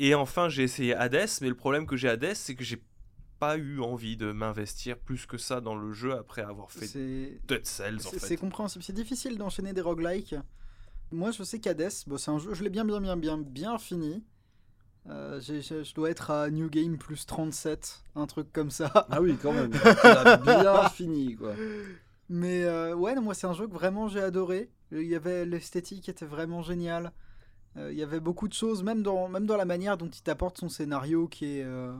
Et 0.00 0.16
enfin, 0.16 0.48
j'ai 0.48 0.64
essayé 0.64 0.94
Hades, 0.96 1.28
mais 1.40 1.48
le 1.48 1.54
problème 1.54 1.86
que 1.86 1.96
j'ai 1.96 2.08
Hades, 2.08 2.34
c'est 2.34 2.56
que 2.56 2.64
j'ai 2.64 2.82
pas 3.40 3.56
eu 3.56 3.80
envie 3.80 4.16
de 4.16 4.30
m'investir 4.30 4.98
plus 4.98 5.26
que 5.26 5.38
ça 5.38 5.60
dans 5.60 5.74
le 5.74 5.92
jeu 5.92 6.12
après 6.12 6.42
avoir 6.42 6.70
fait 6.70 6.86
C'est 6.86 7.40
Dead 7.48 7.66
Cells, 7.66 7.96
en 8.06 8.10
c'est- 8.18 8.36
compréhensible. 8.36 8.84
C'est 8.84 8.92
difficile 8.92 9.36
d'enchaîner 9.38 9.72
des 9.72 9.80
roguelikes. 9.80 10.36
Moi, 11.10 11.32
je 11.32 11.42
sais 11.42 11.58
qu'Hades, 11.58 11.90
bon, 12.06 12.18
c'est 12.18 12.30
un 12.30 12.38
jeu, 12.38 12.54
je 12.54 12.62
l'ai 12.62 12.70
bien, 12.70 12.84
bien, 12.84 13.00
bien, 13.00 13.16
bien, 13.16 13.38
bien 13.38 13.78
fini. 13.78 14.22
Euh, 15.08 15.40
je 15.40 15.94
dois 15.94 16.10
être 16.10 16.30
à 16.30 16.50
New 16.50 16.68
Game 16.68 16.98
plus 16.98 17.24
37, 17.26 18.04
un 18.14 18.26
truc 18.26 18.52
comme 18.52 18.70
ça. 18.70 19.06
Ah 19.10 19.20
oui, 19.20 19.36
quand 19.42 19.52
même. 19.52 19.70
Bien 20.44 20.88
fini, 20.90 21.34
quoi. 21.36 21.54
Mais 22.28 22.62
euh, 22.64 22.94
ouais, 22.94 23.14
non, 23.14 23.22
moi 23.22 23.34
c'est 23.34 23.46
un 23.48 23.54
jeu 23.54 23.66
que 23.66 23.72
vraiment 23.72 24.06
j'ai 24.06 24.20
adoré. 24.20 24.70
Il 24.92 25.02
y 25.06 25.16
avait 25.16 25.46
l'esthétique 25.46 26.08
était 26.08 26.26
vraiment 26.26 26.62
géniale. 26.62 27.12
Euh, 27.76 27.90
il 27.90 27.98
y 27.98 28.02
avait 28.02 28.20
beaucoup 28.20 28.46
de 28.46 28.52
choses, 28.52 28.82
même 28.84 29.02
dans, 29.02 29.28
même 29.28 29.46
dans 29.46 29.56
la 29.56 29.64
manière 29.64 29.96
dont 29.96 30.08
il 30.08 30.22
t'apporte 30.22 30.58
son 30.58 30.68
scénario 30.68 31.26
qui 31.28 31.46
est, 31.58 31.64
euh, 31.64 31.92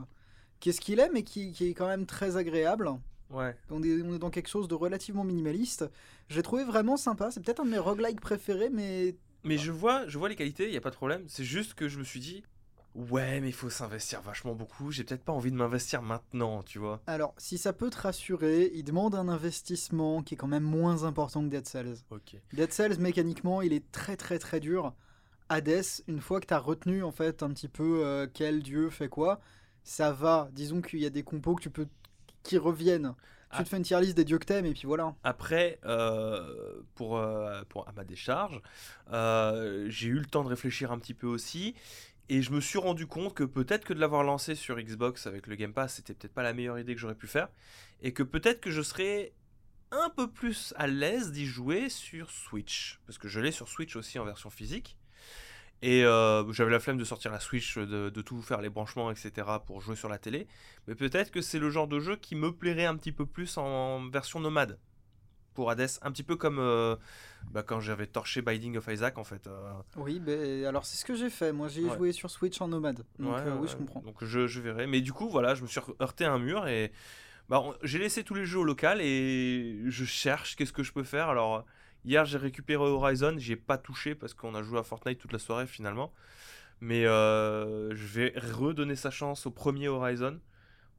qui 0.61 0.69
est 0.69 0.71
ce 0.71 0.79
qu'il 0.79 1.01
est, 1.01 1.09
mais 1.09 1.23
qui, 1.23 1.51
qui 1.51 1.65
est 1.67 1.73
quand 1.73 1.87
même 1.87 2.05
très 2.05 2.37
agréable. 2.37 2.89
Ouais. 3.29 3.55
On 3.69 3.83
est, 3.83 4.01
on 4.01 4.13
est 4.15 4.19
dans 4.19 4.29
quelque 4.29 4.47
chose 4.47 4.67
de 4.69 4.75
relativement 4.75 5.23
minimaliste. 5.25 5.89
J'ai 6.29 6.41
trouvé 6.43 6.63
vraiment 6.63 6.95
sympa. 6.95 7.31
C'est 7.31 7.41
peut-être 7.43 7.59
un 7.61 7.65
de 7.65 7.71
mes 7.71 7.79
roguelikes 7.79 8.21
préférés, 8.21 8.69
mais 8.69 9.15
Mais 9.43 9.57
je 9.57 9.71
vois, 9.71 10.07
je 10.07 10.17
vois 10.17 10.29
les 10.29 10.35
qualités, 10.35 10.67
il 10.67 10.73
y 10.73 10.77
a 10.77 10.81
pas 10.81 10.91
de 10.91 10.95
problème. 10.95 11.23
C'est 11.27 11.43
juste 11.43 11.73
que 11.73 11.87
je 11.89 11.97
me 11.97 12.03
suis 12.03 12.19
dit, 12.19 12.43
ouais, 12.93 13.39
mais 13.39 13.49
il 13.49 13.53
faut 13.53 13.69
s'investir 13.69 14.21
vachement 14.21 14.53
beaucoup. 14.53 14.91
J'ai 14.91 15.03
peut-être 15.03 15.23
pas 15.23 15.33
envie 15.33 15.51
de 15.51 15.55
m'investir 15.55 16.01
maintenant, 16.01 16.61
tu 16.61 16.77
vois. 16.77 17.01
alors 17.07 17.33
si 17.37 17.57
ça 17.57 17.73
peut 17.73 17.89
te 17.89 17.99
rassurer, 17.99 18.71
il 18.73 18.83
demande 18.83 19.15
un 19.15 19.29
investissement 19.29 20.21
qui 20.21 20.35
est 20.35 20.37
quand 20.37 20.47
même 20.47 20.63
moins 20.63 21.03
important 21.03 21.41
que 21.43 21.49
Dead 21.49 21.65
Cells. 21.67 21.95
Ok. 22.11 22.35
Dead 22.53 22.71
Cells, 22.71 22.99
mécaniquement, 22.99 23.61
il 23.61 23.73
est 23.73 23.91
très 23.91 24.15
très 24.17 24.39
très 24.39 24.59
dur. 24.59 24.93
Hades, 25.49 25.83
une 26.07 26.21
fois 26.21 26.39
que 26.39 26.45
tu 26.45 26.53
as 26.53 26.59
retenu 26.59 27.03
en 27.03 27.11
fait 27.11 27.43
un 27.43 27.49
petit 27.49 27.67
peu 27.67 28.05
euh, 28.05 28.25
quel 28.33 28.63
dieu 28.63 28.89
fait 28.89 29.09
quoi, 29.09 29.41
ça 29.83 30.11
va. 30.11 30.49
Disons 30.53 30.81
qu'il 30.81 30.99
y 30.99 31.05
a 31.05 31.09
des 31.09 31.23
compos 31.23 31.55
que 31.55 31.63
tu 31.63 31.69
peux 31.69 31.87
qui 32.43 32.57
reviennent. 32.57 33.13
Ah. 33.51 33.57
Tu 33.57 33.63
te 33.65 33.69
fais 33.69 33.77
une 33.77 33.83
tier 33.83 33.99
list 33.99 34.15
des 34.15 34.23
dieux 34.23 34.37
que 34.37 34.45
t'aimes 34.45 34.65
et 34.65 34.73
puis 34.73 34.85
voilà. 34.85 35.13
Après, 35.23 35.79
euh, 35.85 36.81
pour, 36.95 37.17
euh, 37.17 37.63
pour, 37.67 37.87
à 37.87 37.91
ma 37.91 38.03
décharge, 38.03 38.61
euh, 39.11 39.87
j'ai 39.89 40.07
eu 40.07 40.19
le 40.19 40.25
temps 40.25 40.43
de 40.43 40.49
réfléchir 40.49 40.91
un 40.91 40.99
petit 40.99 41.13
peu 41.13 41.27
aussi. 41.27 41.75
Et 42.29 42.41
je 42.41 42.51
me 42.51 42.61
suis 42.61 42.79
rendu 42.79 43.07
compte 43.07 43.33
que 43.33 43.43
peut-être 43.43 43.83
que 43.83 43.93
de 43.93 43.99
l'avoir 43.99 44.23
lancé 44.23 44.55
sur 44.55 44.79
Xbox 44.79 45.27
avec 45.27 45.47
le 45.47 45.55
Game 45.55 45.73
Pass, 45.73 45.95
c'était 45.95 46.13
peut-être 46.13 46.33
pas 46.33 46.43
la 46.43 46.53
meilleure 46.53 46.79
idée 46.79 46.95
que 46.95 47.01
j'aurais 47.01 47.15
pu 47.15 47.27
faire. 47.27 47.49
Et 48.01 48.13
que 48.13 48.23
peut-être 48.23 48.61
que 48.61 48.71
je 48.71 48.81
serais 48.81 49.33
un 49.91 50.09
peu 50.09 50.31
plus 50.31 50.73
à 50.77 50.87
l'aise 50.87 51.33
d'y 51.33 51.45
jouer 51.45 51.89
sur 51.89 52.31
Switch. 52.31 53.01
Parce 53.05 53.17
que 53.17 53.27
je 53.27 53.41
l'ai 53.41 53.51
sur 53.51 53.67
Switch 53.67 53.97
aussi 53.97 54.17
en 54.17 54.23
version 54.23 54.49
physique. 54.49 54.97
Et 55.83 56.05
euh, 56.05 56.51
j'avais 56.53 56.69
la 56.71 56.79
flemme 56.79 56.97
de 56.97 57.03
sortir 57.03 57.31
la 57.31 57.39
Switch, 57.39 57.77
de, 57.77 58.09
de 58.09 58.21
tout 58.21 58.41
faire 58.41 58.61
les 58.61 58.69
branchements, 58.69 59.09
etc. 59.11 59.47
pour 59.65 59.81
jouer 59.81 59.95
sur 59.95 60.09
la 60.09 60.19
télé. 60.19 60.47
Mais 60.87 60.93
peut-être 60.95 61.31
que 61.31 61.41
c'est 61.41 61.57
le 61.59 61.69
genre 61.71 61.87
de 61.87 61.99
jeu 61.99 62.15
qui 62.15 62.35
me 62.35 62.51
plairait 62.51 62.85
un 62.85 62.95
petit 62.95 63.11
peu 63.11 63.25
plus 63.25 63.57
en 63.57 64.07
version 64.09 64.39
nomade 64.39 64.77
pour 65.53 65.69
Hades, 65.69 65.89
un 66.03 66.11
petit 66.11 66.23
peu 66.23 66.35
comme 66.37 66.59
euh, 66.59 66.95
bah, 67.51 67.61
quand 67.63 67.81
j'avais 67.81 68.07
torché 68.07 68.41
Binding 68.41 68.77
of 68.77 68.87
Isaac 68.89 69.17
en 69.17 69.23
fait. 69.25 69.47
euh, 69.47 69.73
Oui, 69.97 70.19
ben 70.21 70.63
alors 70.65 70.85
c'est 70.85 70.95
ce 70.97 71.03
que 71.03 71.13
j'ai 71.15 71.29
fait. 71.29 71.51
Moi 71.51 71.67
j'ai 71.67 71.83
Ouais. 71.83 71.97
joué 71.97 72.11
sur 72.13 72.29
Switch 72.29 72.61
en 72.61 72.67
nomade. 72.69 73.03
Donc 73.19 73.35
ouais, 73.35 73.41
oui, 73.59 73.67
je 73.69 73.75
comprends. 73.75 73.99
Donc 74.01 74.23
je, 74.23 74.47
je 74.47 74.61
verrai. 74.61 74.87
Mais 74.87 75.01
du 75.01 75.11
coup, 75.11 75.29
voilà, 75.29 75.53
je 75.55 75.63
me 75.63 75.67
suis 75.67 75.81
heurté 76.01 76.23
à 76.25 76.31
un 76.31 76.39
mur 76.39 76.67
et 76.67 76.91
bah, 77.49 77.63
j'ai 77.83 77.97
laissé 77.99 78.23
tous 78.23 78.33
les 78.35 78.45
jeux 78.45 78.59
au 78.59 78.63
local 78.63 79.01
et 79.01 79.81
je 79.87 80.05
cherche 80.05 80.55
qu'est-ce 80.55 80.71
que 80.71 80.83
je 80.83 80.93
peux 80.93 81.03
faire. 81.03 81.27
Alors 81.27 81.65
hier 82.05 82.25
j'ai 82.25 82.37
récupéré 82.37 82.83
Horizon, 82.83 83.35
j'y 83.37 83.53
ai 83.53 83.55
pas 83.55 83.77
touché 83.77 84.15
parce 84.15 84.33
qu'on 84.33 84.55
a 84.55 84.63
joué 84.63 84.79
à 84.79 84.83
Fortnite 84.83 85.19
toute 85.19 85.33
la 85.33 85.39
soirée 85.39 85.67
finalement. 85.67 86.13
Mais 86.79 87.05
euh, 87.05 87.95
je 87.95 88.05
vais 88.07 88.33
redonner 88.37 88.95
sa 88.95 89.11
chance 89.11 89.45
au 89.45 89.51
premier 89.51 89.87
Horizon. 89.87 90.39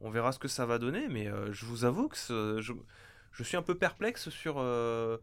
On 0.00 0.10
verra 0.10 0.32
ce 0.32 0.38
que 0.38 0.48
ça 0.48 0.64
va 0.66 0.78
donner, 0.78 1.08
mais 1.08 1.28
euh, 1.28 1.52
je 1.52 1.64
vous 1.64 1.84
avoue 1.84 2.08
que 2.08 2.16
ce- 2.16 2.60
je, 2.60 2.72
je 3.32 3.42
suis 3.42 3.56
un 3.56 3.62
peu 3.62 3.76
perplexe 3.76 4.28
sur, 4.30 4.56
euh, 4.58 5.18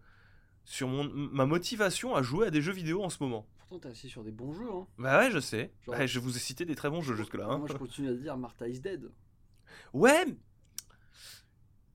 sur 0.66 0.88
mon, 0.88 1.10
ma 1.14 1.46
motivation 1.46 2.16
à 2.16 2.22
jouer 2.22 2.48
à 2.48 2.50
des 2.52 2.62
jeux 2.62 2.74
vidéo 2.74 3.04
en 3.04 3.10
ce 3.10 3.22
moment. 3.24 3.46
Pourtant, 3.60 3.80
t'es 3.80 3.90
assis 3.90 4.10
sur 4.10 4.24
des 4.24 4.32
bons 4.32 4.52
jeux, 4.54 4.70
hein. 4.72 4.88
Bah 4.98 5.20
ouais, 5.20 5.32
je 5.32 5.40
sais. 5.40 5.72
Genre- 5.86 5.96
Ouais, 5.96 6.08
je 6.08 6.20
vous 6.20 6.36
ai 6.36 6.40
cité 6.40 6.66
des 6.66 6.76
très 6.76 6.90
bons 6.90 7.02
jeux 7.02 7.16
jusque-là. 7.16 7.46
hein. 7.50 7.58
Moi, 7.58 7.68
je 7.70 7.74
continue 7.78 8.10
à 8.10 8.14
dire 8.14 8.36
Martha 8.38 8.68
is 8.68 8.80
dead. 8.80 9.12
Ouais, 9.94 10.26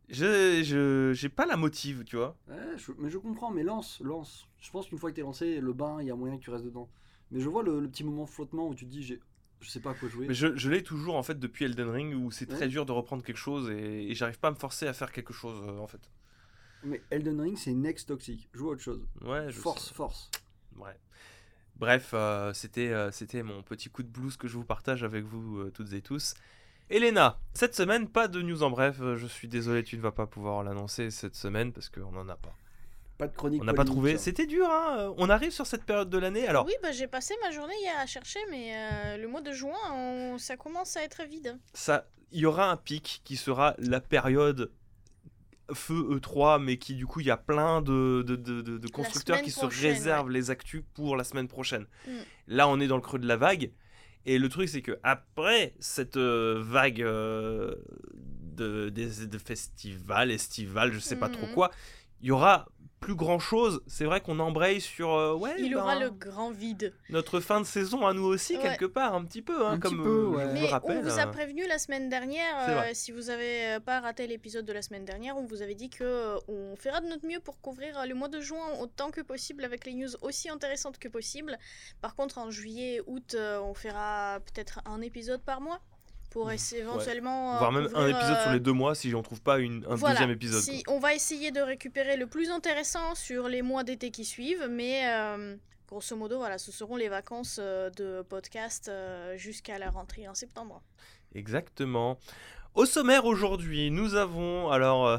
je, 0.09 1.13
j'ai 1.15 1.29
pas 1.29 1.47
la 1.47 1.57
motive, 1.57 2.05
tu 2.05 2.17
vois. 2.17 2.37
Ouais, 2.49 2.77
je- 2.77 2.93
mais 2.99 3.11
je 3.11 3.19
comprends, 3.19 3.51
mais 3.51 3.63
lance, 3.63 4.01
lance. 4.01 4.47
Je 4.61 4.71
pense 4.71 4.89
qu'une 4.89 4.99
fois 4.99 5.11
que 5.11 5.17
t'es 5.17 5.23
lancé, 5.23 5.61
le 5.61 5.73
bain, 5.73 5.99
il 6.01 6.07
y 6.07 6.11
a 6.11 6.15
moyen 6.17 6.37
que 6.39 6.43
tu 6.43 6.51
restes 6.51 6.65
dedans. 6.65 6.89
Mais 7.31 7.41
je 7.41 7.49
vois 7.49 7.63
le, 7.63 7.81
le 7.81 7.89
petit 7.89 8.05
moment 8.05 8.27
flottement 8.27 8.69
où 8.69 8.75
tu 8.75 8.85
te 8.85 8.91
dis, 8.91 9.03
j'ai, 9.03 9.21
Je 9.61 9.71
sais 9.71 9.81
pas 9.81 9.91
à 9.91 9.95
quoi 9.95 10.09
jouer. 10.09 10.29
Mais 10.29 10.35
je, 10.35 10.55
je 10.57 10.71
l'ai 10.71 10.83
toujours 10.83 11.17
en 11.17 11.23
fait 11.23 11.39
depuis 11.39 11.65
Elden 11.65 11.89
Ring 11.89 12.15
où 12.15 12.31
c'est 12.31 12.47
très 12.47 12.69
dur 12.69 12.85
de 12.87 12.93
reprendre 12.93 13.23
quelque 13.23 13.39
chose 13.39 13.71
et, 13.71 14.11
et 14.11 14.15
j'arrive 14.15 14.39
pas 14.39 14.49
à 14.49 14.51
me 14.51 14.57
forcer 14.57 14.87
à 14.87 14.93
faire 14.93 15.11
quelque 15.11 15.33
chose 15.33 15.63
euh, 15.67 15.79
en 15.79 15.87
fait. 15.87 16.11
Mais 16.83 17.03
Elden 17.11 17.41
Ring, 17.41 17.57
c'est 17.57 17.73
next 17.73 18.09
toxique. 18.09 18.49
Joue 18.53 18.69
à 18.69 18.73
autre 18.73 18.83
chose. 18.83 19.07
Ouais, 19.23 19.51
je 19.51 19.59
Force, 19.59 19.89
sais. 19.89 19.95
force. 19.95 20.31
Ouais. 20.77 20.99
Bref, 21.77 22.11
euh, 22.15 22.53
c'était 22.53 22.91
euh, 22.93 23.11
c'était 23.11 23.43
mon 23.43 23.63
petit 23.63 23.89
coup 23.89 24.03
de 24.03 24.09
blues 24.09 24.37
que 24.37 24.49
je 24.49 24.57
vous 24.57 24.65
partage 24.65 25.03
avec 25.03 25.25
vous 25.25 25.71
toutes 25.71 25.93
et 25.95 26.03
tous. 26.03 26.35
Elena, 26.91 27.39
cette 27.55 27.75
semaine, 27.75 28.09
pas 28.09 28.29
de 28.29 28.43
news 28.43 28.63
en 28.63 28.71
bref. 28.71 28.97
euh, 29.01 29.17
Je 29.17 29.27
suis 29.27 29.49
désolé, 29.49 29.83
tu 29.83 29.97
ne 29.97 30.03
vas 30.03 30.13
pas 30.13 30.27
pouvoir 30.27 30.63
l'annoncer 30.63 31.11
cette 31.11 31.35
semaine 31.35 31.73
parce 31.73 31.89
qu'on 31.89 32.13
n'en 32.13 32.29
a 32.29 32.37
pas. 32.37 32.55
Pas 33.17 33.29
de 33.29 33.35
chronique. 33.37 33.63
On 33.63 33.65
n'a 33.65 33.75
pas 33.75 33.85
trouvé. 33.85 34.15
hein. 34.15 34.19
C'était 34.19 34.47
dur, 34.47 34.67
hein. 34.69 34.97
euh, 34.99 35.15
On 35.19 35.31
arrive 35.31 35.53
sur 35.53 35.67
cette 35.67 35.85
période 35.85 36.11
de 36.11 36.19
l'année. 36.19 36.47
Alors, 36.49 36.67
Oui, 36.67 36.75
bah, 36.83 36.91
j'ai 36.93 37.07
passé 37.07 37.35
ma 37.43 37.51
journée 37.53 37.75
hier 37.81 37.95
à 37.99 38.07
chercher, 38.07 38.41
mais 38.51 38.73
euh, 38.77 39.17
le 39.19 39.29
mois 39.29 39.41
de 39.41 39.53
juin, 39.53 39.77
on- 39.93 40.37
ça 40.39 40.57
commence 40.57 40.97
à 40.97 41.03
être 41.05 41.23
vide. 41.25 41.59
ça, 41.73 42.07
il 42.33 42.41
y 42.41 42.47
aura 42.47 42.71
un 42.71 42.77
pic 42.77 43.21
qui 43.25 43.37
sera 43.37 43.75
la 43.79 44.01
période 44.01 44.73
feu 45.73 46.19
E3, 46.21 46.61
mais 46.61 46.77
qui 46.77 46.95
du 46.95 47.07
coup 47.07 47.21
il 47.21 47.27
y 47.27 47.31
a 47.31 47.37
plein 47.39 47.81
de, 47.81 48.23
de, 48.27 48.35
de- 48.37 48.61
de- 48.61 48.77
de 48.79 48.89
constructeurs 48.89 49.41
qui 49.41 49.51
se 49.53 49.65
réservent 49.65 50.29
les 50.31 50.51
actus 50.51 50.83
pour 50.95 51.17
la 51.17 51.25
semaine 51.25 51.49
prochaine. 51.49 51.87
Mm. 52.07 52.11
Là, 52.49 52.69
on 52.69 52.81
est 52.81 52.89
dans 52.89 52.97
le 52.97 53.03
creux 53.03 53.19
de 53.21 53.27
la 53.29 53.37
vague. 53.37 53.71
Et 54.27 54.39
le 54.39 54.49
truc, 54.49 54.69
c'est 54.69 54.83
que 54.83 54.99
après 55.03 55.75
cette 55.81 56.17
euh, 56.17 56.63
vague 56.65 57.03
euh, 57.03 57.75
de, 58.15 58.89
des- 58.89 59.27
de 59.27 59.39
festivals, 59.39 60.31
estivales, 60.31 60.93
je 60.93 60.99
sais 60.99 61.17
pas 61.17 61.29
trop 61.29 61.47
Mhm. 61.47 61.53
quoi, 61.55 61.71
il 62.21 62.29
y 62.29 62.31
aura 62.31 62.69
plus 63.05 63.15
grand 63.15 63.39
chose. 63.39 63.83
C'est 63.87 64.05
vrai 64.07 64.21
qu'on 64.21 64.39
embraye 64.41 64.81
sur 64.81 65.13
euh, 65.13 65.35
ouais, 65.35 65.55
Il 65.59 65.77
aura 65.77 65.95
ben, 65.95 66.05
le 66.05 66.11
grand 66.11 66.51
vide. 66.51 66.95
notre 67.11 67.39
fin 67.41 67.61
de 67.61 67.67
saison 67.67 68.07
à 68.07 68.13
nous 68.15 68.25
aussi 68.25 68.57
Ouais. 68.57 68.63
quelque 68.63 68.87
part 68.87 69.15
un 69.15 69.25
petit 69.25 69.43
peu, 69.43 69.67
hein, 69.67 69.73
Un 69.73 69.79
comme 69.79 69.97
petit 69.99 70.03
peu, 70.03 70.09
euh, 70.09 70.27
ouais. 70.29 70.43
je 70.45 70.49
vous 70.49 70.55
Mais 70.55 70.67
rappelle. 70.67 70.99
on 70.99 71.03
vous 71.03 71.19
a 71.19 71.27
euh, 71.27 71.31
prévenu 71.31 71.67
la 71.69 71.79
semaine 71.79 72.09
dernière, 72.09 72.55
euh, 72.69 72.91
si 72.95 73.13
vous 73.13 73.31
avez 73.31 73.75
euh, 73.75 73.81
pas 73.81 74.01
raté 74.01 74.27
l'épisode 74.27 74.65
de 74.65 74.73
la 74.73 74.81
semaine 74.83 75.05
dernière, 75.05 75.37
on 75.37 75.45
vous 75.45 75.61
avait 75.63 75.75
dit 75.75 75.91
que 75.91 76.03
euh, 76.05 76.39
on 76.49 76.77
fera 76.77 77.01
de 77.01 77.07
notre 77.07 77.27
mieux 77.27 77.41
pour 77.41 77.61
couvrir 77.61 77.99
euh, 77.99 78.07
le 78.07 78.15
mois 78.15 78.29
de 78.29 78.41
juin 78.41 78.65
autant 78.81 79.11
que 79.11 79.21
possible 79.21 79.65
avec 79.65 79.85
les 79.85 79.95
news 79.95 80.11
aussi 80.23 80.49
intéressantes 80.49 80.99
que 80.99 81.09
possible. 81.09 81.59
Par 82.01 82.15
contre, 82.15 82.39
en 82.39 82.51
juillet, 82.51 83.01
août, 83.07 83.35
euh, 83.35 83.61
on 83.61 83.75
fera 83.75 84.39
peut-être 84.47 84.81
un 84.87 85.01
épisode 85.03 85.43
par 85.43 85.61
mois 85.61 85.81
pour 86.35 86.51
essayer 86.53 86.83
éventuellement. 86.83 87.55
euh, 87.55 87.59
Voire 87.59 87.73
même 87.73 87.89
un 87.95 88.09
épisode 88.09 88.39
sur 88.41 88.51
euh, 88.51 88.53
les 88.53 88.61
deux 88.61 88.73
mois 88.73 88.95
si 88.95 89.15
on 89.15 89.23
trouve 89.23 89.41
pas 89.41 89.59
une, 89.61 89.87
un 89.89 89.95
voilà, 89.95 90.15
deuxième 90.17 90.31
épisode. 90.31 90.61
si- 90.61 90.83
on 90.89 90.99
va 90.99 91.15
essayer 91.15 91.51
de 91.53 91.61
récupérer 91.61 92.17
le 92.19 92.27
plus 92.27 92.51
intéressant 92.51 93.15
sur 93.15 93.49
les 93.49 93.63
mois 93.63 93.85
d'été 93.85 94.11
qui 94.11 94.25
suivent, 94.25 94.67
mais 94.69 95.07
euh, 95.07 95.57
grosso 95.89 96.17
modo, 96.17 96.39
voilà, 96.39 96.59
ce 96.59 96.73
seront 96.73 96.97
les 96.97 97.09
vacances 97.09 97.59
de 97.61 98.23
podcast 98.29 98.91
jusqu'à 99.37 99.79
la 99.79 99.91
rentrée 99.91 100.29
en 100.29 100.35
septembre. 100.35 100.83
Exactement. 101.35 102.19
Au 102.75 102.85
sommaire 102.87 103.25
aujourd'hui, 103.25 103.91
nous 103.93 104.17
avons 104.17 104.71
alors 104.71 105.07
euh, 105.07 105.19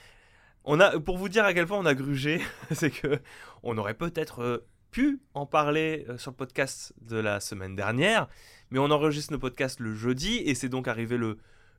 on 0.64 0.80
a 0.80 0.98
pour 0.98 1.18
vous 1.18 1.28
dire 1.28 1.44
à 1.44 1.52
quel 1.54 1.66
point 1.66 1.78
on 1.78 1.86
a 1.86 1.94
grugé, 1.94 2.40
c'est 2.72 2.90
que 2.90 3.20
on 3.62 3.76
aurait 3.78 3.94
peut-être 3.94 4.40
euh, 4.42 4.66
pu 4.90 5.20
en 5.34 5.44
parler 5.44 6.06
euh, 6.08 6.16
sur 6.18 6.30
le 6.30 6.36
podcast 6.36 6.94
de 7.02 7.18
la 7.18 7.40
semaine 7.40 7.76
dernière, 7.76 8.28
mais 8.70 8.78
on 8.78 8.90
enregistre 8.90 9.32
nos 9.32 9.38
podcasts 9.38 9.80
le 9.80 9.94
jeudi 9.94 10.38
et 10.38 10.54
c'est 10.54 10.68
donc 10.68 10.88
arrivé 10.88 11.16
le 11.16 11.38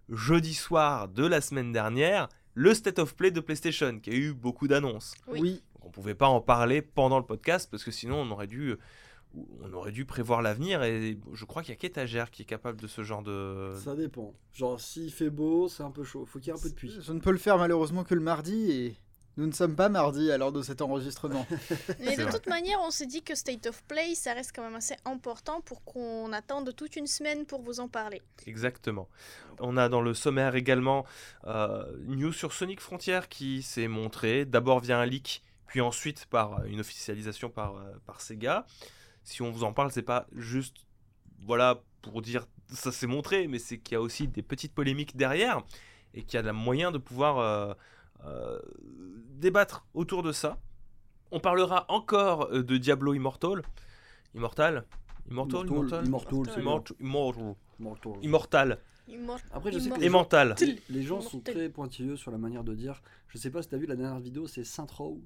jeudi 0.09 0.53
soir 0.53 1.07
de 1.09 1.25
la 1.25 1.41
semaine 1.41 1.71
dernière, 1.71 2.29
le 2.53 2.73
State 2.73 2.99
of 2.99 3.15
Play 3.15 3.31
de 3.31 3.39
PlayStation 3.39 3.99
qui 3.99 4.09
a 4.09 4.13
eu 4.13 4.33
beaucoup 4.33 4.67
d'annonces. 4.67 5.13
Oui. 5.27 5.61
Donc 5.73 5.85
on 5.85 5.89
pouvait 5.89 6.15
pas 6.15 6.27
en 6.27 6.41
parler 6.41 6.81
pendant 6.81 7.19
le 7.19 7.25
podcast 7.25 7.69
parce 7.69 7.83
que 7.83 7.91
sinon 7.91 8.21
on 8.21 8.31
aurait 8.31 8.47
dû 8.47 8.75
on 9.61 9.73
aurait 9.73 9.91
dû 9.91 10.05
prévoir 10.05 10.41
l'avenir 10.41 10.83
et 10.83 11.19
je 11.33 11.45
crois 11.45 11.61
qu'il 11.61 11.71
y 11.71 11.77
a 11.77 11.79
qu'étagère 11.79 12.31
qui 12.31 12.43
est 12.43 12.45
capable 12.45 12.79
de 12.79 12.87
ce 12.87 13.03
genre 13.03 13.21
de 13.21 13.73
Ça 13.83 13.95
dépend. 13.95 14.33
Genre, 14.53 14.79
s'il 14.79 15.11
fait 15.11 15.29
beau, 15.29 15.67
c'est 15.67 15.83
un 15.83 15.91
peu 15.91 16.03
chaud. 16.03 16.25
Faut 16.25 16.39
qu'il 16.39 16.47
y 16.47 16.55
ait 16.55 16.57
un 16.57 16.61
peu 16.61 16.69
de 16.69 16.73
pluie. 16.73 16.97
Je 16.99 17.13
ne 17.13 17.19
peux 17.19 17.31
le 17.31 17.37
faire 17.37 17.57
malheureusement 17.57 18.03
que 18.03 18.15
le 18.15 18.21
mardi 18.21 18.71
et 18.71 18.95
nous 19.37 19.45
ne 19.45 19.51
sommes 19.51 19.75
pas 19.75 19.87
mardi 19.87 20.31
à 20.31 20.37
l'heure 20.37 20.51
de 20.51 20.63
cet 20.63 20.81
enregistrement. 20.81 21.45
Mais 21.99 22.17
de 22.17 22.23
vrai. 22.23 22.31
toute 22.31 22.47
manière, 22.47 22.79
on 22.81 22.89
s'est 22.89 23.05
dit 23.05 23.21
que 23.21 23.35
State 23.35 23.67
of 23.67 23.83
Play, 23.83 24.15
ça 24.15 24.33
reste 24.33 24.51
quand 24.55 24.63
même 24.63 24.75
assez 24.75 24.95
important 25.05 25.61
pour 25.61 25.83
qu'on 25.83 26.33
attende 26.33 26.75
toute 26.75 26.95
une 26.95 27.07
semaine 27.07 27.45
pour 27.45 27.61
vous 27.61 27.79
en 27.79 27.87
parler. 27.87 28.21
Exactement. 28.47 29.07
On 29.59 29.77
a 29.77 29.89
dans 29.89 30.01
le 30.01 30.13
sommaire 30.13 30.55
également 30.55 31.05
euh, 31.45 31.85
news 32.05 32.33
sur 32.33 32.51
Sonic 32.51 32.81
Frontier 32.81 33.19
qui 33.29 33.61
s'est 33.61 33.87
montré 33.87 34.45
d'abord 34.45 34.79
via 34.79 34.99
un 34.99 35.05
leak, 35.05 35.43
puis 35.67 35.81
ensuite 35.81 36.25
par 36.25 36.65
une 36.65 36.79
officialisation 36.79 37.49
par, 37.49 37.77
euh, 37.77 37.91
par 38.05 38.21
Sega. 38.21 38.65
Si 39.23 39.41
on 39.43 39.51
vous 39.51 39.63
en 39.63 39.73
parle, 39.73 39.91
c'est 39.91 40.01
pas 40.01 40.25
juste 40.35 40.77
voilà 41.45 41.83
pour 42.01 42.21
dire 42.21 42.47
ça 42.69 42.91
s'est 42.91 43.07
montré, 43.07 43.47
mais 43.47 43.59
c'est 43.59 43.77
qu'il 43.77 43.93
y 43.93 43.97
a 43.97 44.01
aussi 44.01 44.27
des 44.27 44.41
petites 44.41 44.73
polémiques 44.73 45.15
derrière 45.15 45.61
et 46.13 46.23
qu'il 46.23 46.43
y 46.43 46.47
a 46.47 46.53
moyen 46.53 46.91
de 46.91 46.97
pouvoir 46.97 47.37
euh, 47.37 47.73
débattre 49.35 49.85
autour 49.93 50.23
de 50.23 50.31
ça. 50.31 50.57
On 51.31 51.39
parlera 51.39 51.85
encore 51.89 52.49
euh, 52.51 52.63
de 52.63 52.77
Diablo 52.77 53.13
Immortal. 53.13 53.61
Immortal 54.33 54.85
Immortal 55.29 55.65
Immortal, 55.67 56.05
Immortal 56.05 56.37
Immortal, 56.37 56.59
Immortal 56.59 56.95
Immortal 56.99 57.55
Mortal. 57.79 58.13
Immortal 58.21 58.79
Immor- 59.09 59.39
Après, 59.51 59.71
je 59.71 59.79
sais 59.79 59.89
que 59.89 59.95
les 59.99 60.05
et 60.05 60.09
gens, 60.09 60.27
les 60.89 61.03
gens 61.03 61.21
sont 61.21 61.37
Immortal. 61.37 61.53
très 61.53 61.69
pointilleux 61.69 62.15
sur 62.17 62.31
la 62.31 62.37
manière 62.37 62.63
de 62.63 62.73
dire. 62.73 63.01
Je 63.29 63.37
sais 63.37 63.49
pas 63.49 63.61
si 63.61 63.69
t'as 63.69 63.77
vu 63.77 63.85
la 63.85 63.95
dernière 63.95 64.19
vidéo, 64.19 64.47
c'est 64.47 64.63
Saint 64.63 64.87
Row. 64.97 65.21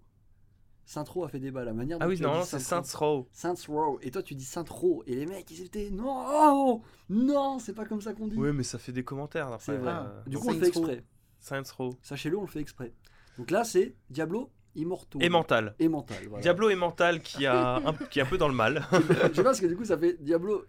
Saint 0.86 1.04
Row 1.04 1.24
a 1.24 1.30
fait 1.30 1.40
débat. 1.40 1.64
La 1.64 1.74
manière 1.74 1.98
Ah 2.02 2.08
oui, 2.08 2.20
normalement 2.20 2.46
c'est 2.46 2.60
Saint 2.60 2.82
Row. 2.96 3.28
Saints 3.32 3.54
Row. 3.68 4.00
Et 4.02 4.12
toi, 4.12 4.22
tu 4.24 4.36
dis 4.36 4.44
Saint 4.44 4.66
Row. 4.68 5.04
Et 5.08 5.16
les 5.16 5.26
mecs, 5.26 5.50
ils 5.52 5.62
étaient 5.64 5.90
non, 5.92 6.82
non, 7.10 7.60
c'est 7.60 7.74
pas 7.74 7.86
comme 7.86 8.02
ça 8.02 8.14
qu'on 8.14 8.28
dit. 8.28 8.36
Oui, 8.38 8.52
mais 8.54 8.64
ça 8.64 8.78
fait 8.80 8.92
des 8.92 9.04
commentaires 9.04 9.48
après. 9.48 9.60
c'est 9.66 9.78
vrai. 9.78 9.94
euh, 9.94 10.24
du 10.28 10.38
coup, 10.38 10.50
on 10.50 10.54
fait 10.54 10.68
exprès. 10.68 11.04
Saints 11.42 11.64
Row. 11.78 11.98
Sachez-le, 12.02 12.38
on 12.38 12.42
le 12.42 12.48
fait 12.48 12.60
exprès. 12.62 12.94
Donc 13.38 13.52
là, 13.52 13.64
c'est 13.64 13.96
Diablo 14.10 14.52
Immortal. 14.74 15.22
Et 15.22 15.28
mental. 15.28 15.76
Et 15.80 15.90
mental. 15.90 16.18
voilà. 16.30 16.42
Diablo 16.42 16.70
et 16.70 16.76
mental 16.76 17.22
qui, 17.22 17.46
a 17.46 17.76
un, 17.86 17.94
qui 17.94 18.20
est 18.20 18.22
un 18.22 18.26
peu 18.26 18.38
dans 18.38 18.48
le 18.48 18.54
mal. 18.54 18.86
Je 18.94 18.98
sais 19.14 19.30
pas 19.36 19.44
parce 19.44 19.60
que 19.60 19.66
du 19.66 19.76
coup, 19.76 19.84
ça 19.84 19.98
fait 19.98 20.16
Diablo 20.22 20.66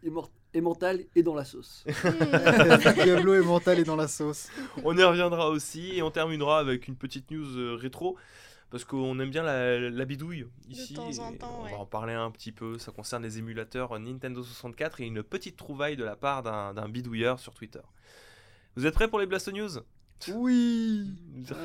et 0.53 0.61
mental 0.61 1.05
et 1.15 1.23
dans 1.23 1.35
la 1.37 1.45
sauce. 1.45 1.85
Diablo 3.05 3.35
est 3.35 3.43
mental 3.45 3.79
et 3.79 3.85
dans 3.85 3.95
la 3.95 4.09
sauce. 4.09 4.49
on 4.83 4.97
y 4.97 5.05
reviendra 5.05 5.51
aussi 5.51 5.97
et 5.97 6.03
on 6.03 6.11
terminera 6.11 6.59
avec 6.59 6.89
une 6.89 6.97
petite 6.97 7.31
news 7.31 7.57
euh, 7.57 7.77
rétro. 7.77 8.17
Parce 8.71 8.85
qu'on 8.87 9.21
aime 9.21 9.31
bien 9.31 9.43
la, 9.43 9.79
la 9.79 10.05
bidouille 10.07 10.47
ici. 10.67 10.95
temps 10.95 11.19
en 11.19 11.31
et 11.31 11.37
temps, 11.37 11.59
on 11.61 11.65
ouais. 11.65 11.73
va 11.73 11.77
en 11.77 11.87
parler 11.87 12.15
un 12.15 12.31
petit 12.31 12.53
peu. 12.53 12.79
Ça 12.79 12.91
concerne 12.91 13.23
les 13.23 13.39
émulateurs 13.39 13.97
Nintendo 14.01 14.43
64 14.43 15.03
et 15.03 15.05
une 15.05 15.23
petite 15.23 15.57
trouvaille 15.57 15.97
de 15.97 16.05
la 16.05 16.17
part 16.17 16.43
d'un 16.43 16.73
d'un 16.73 16.89
bidouilleur 16.89 17.39
sur 17.39 17.53
Twitter. 17.55 17.83
Vous 18.75 18.87
êtes 18.87 18.95
prêts 18.95 19.09
pour 19.09 19.21
les 19.21 19.27
Blast 19.27 19.53
News? 19.53 19.81
Oui. 20.29 21.11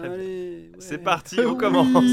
Allez, 0.03 0.07
ouais. 0.07 0.71
C'est 0.79 0.97
parti, 0.97 1.39
on 1.39 1.55
commence. 1.55 2.03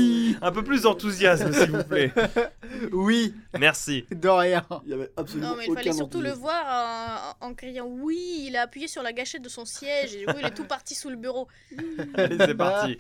Un 0.43 0.53
peu 0.53 0.63
plus 0.63 0.83
d'enthousiasme, 0.83 1.53
s'il 1.53 1.71
vous 1.71 1.85
plaît. 1.85 2.13
Oui, 2.93 3.35
Merci. 3.59 4.05
de 4.11 4.29
rien. 4.29 4.67
Il 4.85 4.91
y 4.91 4.95
avait 4.95 5.11
absolument 5.17 5.51
Non, 5.51 5.57
mais 5.57 5.67
il 5.69 5.75
fallait 5.75 5.93
surtout 5.93 6.21
le 6.21 6.33
voir 6.33 7.37
en, 7.41 7.47
en 7.49 7.55
criant 7.55 7.87
oui. 7.87 8.47
Il 8.49 8.57
a 8.57 8.63
appuyé 8.63 8.89
sur 8.89 9.03
la 9.03 9.13
gâchette 9.13 9.43
de 9.43 9.49
son 9.49 9.65
siège 9.65 10.15
et 10.15 10.21
du 10.21 10.27
coup, 10.27 10.39
il 10.41 10.47
est 10.47 10.55
tout 10.55 10.65
parti 10.65 10.95
sous 10.95 11.09
le 11.11 11.17
bureau. 11.17 11.47
Allez, 12.15 12.37
c'est 12.39 12.55
parti. 12.55 12.99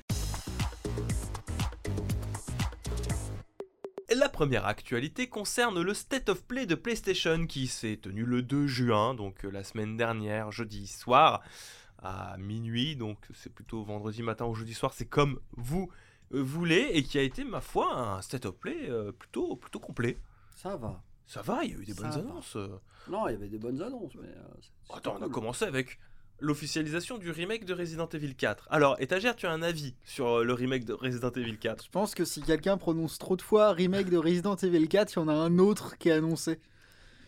La 4.14 4.28
première 4.28 4.66
actualité 4.66 5.28
concerne 5.28 5.80
le 5.82 5.92
State 5.94 6.28
of 6.28 6.44
Play 6.44 6.66
de 6.66 6.74
PlayStation 6.74 7.46
qui 7.46 7.66
s'est 7.66 7.98
tenu 8.00 8.24
le 8.24 8.42
2 8.42 8.66
juin, 8.66 9.14
donc 9.14 9.44
euh, 9.44 9.50
la 9.50 9.64
semaine 9.64 9.96
dernière, 9.96 10.52
jeudi 10.52 10.86
soir, 10.86 11.40
à 12.04 12.37
minuit, 12.38 12.94
donc 12.96 13.18
c'est 13.34 13.52
plutôt 13.52 13.82
vendredi 13.82 14.23
matin 14.23 14.44
ou 14.46 14.54
jeudi 14.54 14.75
soir, 14.75 14.92
c'est 14.94 15.06
comme 15.06 15.40
vous 15.56 15.90
euh, 16.34 16.42
voulez, 16.42 16.90
et 16.92 17.02
qui 17.02 17.18
a 17.18 17.23
été, 17.23 17.42
ma 17.44 17.61
foi, 17.61 17.92
un 17.96 18.20
State 18.23 18.46
of 18.46 18.56
Play 18.56 18.88
euh, 18.90 19.11
plutôt, 19.12 19.56
plutôt 19.56 19.80
complet. 19.80 20.18
Ça 20.54 20.76
va. 20.76 21.02
Ça 21.26 21.40
va, 21.42 21.64
il 21.64 21.70
y 21.70 21.75
a 21.75 21.78
eu 21.78 21.84
des 21.84 21.94
Ça 21.94 22.02
bonnes 22.02 22.11
va. 22.11 22.18
annonces. 22.18 22.56
euh. 22.56 22.68
Non, 23.11 23.26
il 23.28 23.32
y 23.32 23.34
avait 23.34 23.49
des 23.49 23.58
bonnes 23.58 23.80
annonces, 23.82 24.12
mais. 24.16 24.28
euh, 24.28 24.94
Attends, 24.96 25.14
on 25.14 25.16
a 25.16 25.20
cool. 25.25 25.32
commencé 25.32 25.64
avec 25.64 25.99
l'officialisation 26.40 27.16
du 27.16 27.30
remake 27.30 27.64
de 27.64 27.73
Resident 27.73 28.08
Evil 28.08 28.34
4. 28.34 28.66
Alors, 28.70 28.96
étagère, 29.00 29.34
tu 29.37 29.46
as 29.46 29.52
un 29.52 29.62
avis 29.62 29.94
sur 30.04 30.44
le 30.44 30.52
remake 30.52 30.84
de 30.84 30.92
Resident 30.92 31.30
Evil 31.30 31.56
4 31.58 31.84
Je 31.84 31.90
pense 31.90 32.14
que 32.14 32.25
si 32.25 32.42
quelqu'un 32.42 32.76
prononce 32.76 33.18
trop 33.18 33.37
de 33.37 33.42
fois 33.42 33.73
remake 33.73 34.11
de 34.11 34.18
Resident 34.18 34.56
Evil 34.56 34.88
4, 34.88 35.12
il 35.12 35.16
y 35.16 35.23
en 35.23 35.28
a 35.28 35.32
un 35.32 35.58
autre 35.58 35.96
qui 35.96 36.08
est 36.11 36.12
annoncé. 36.12 36.58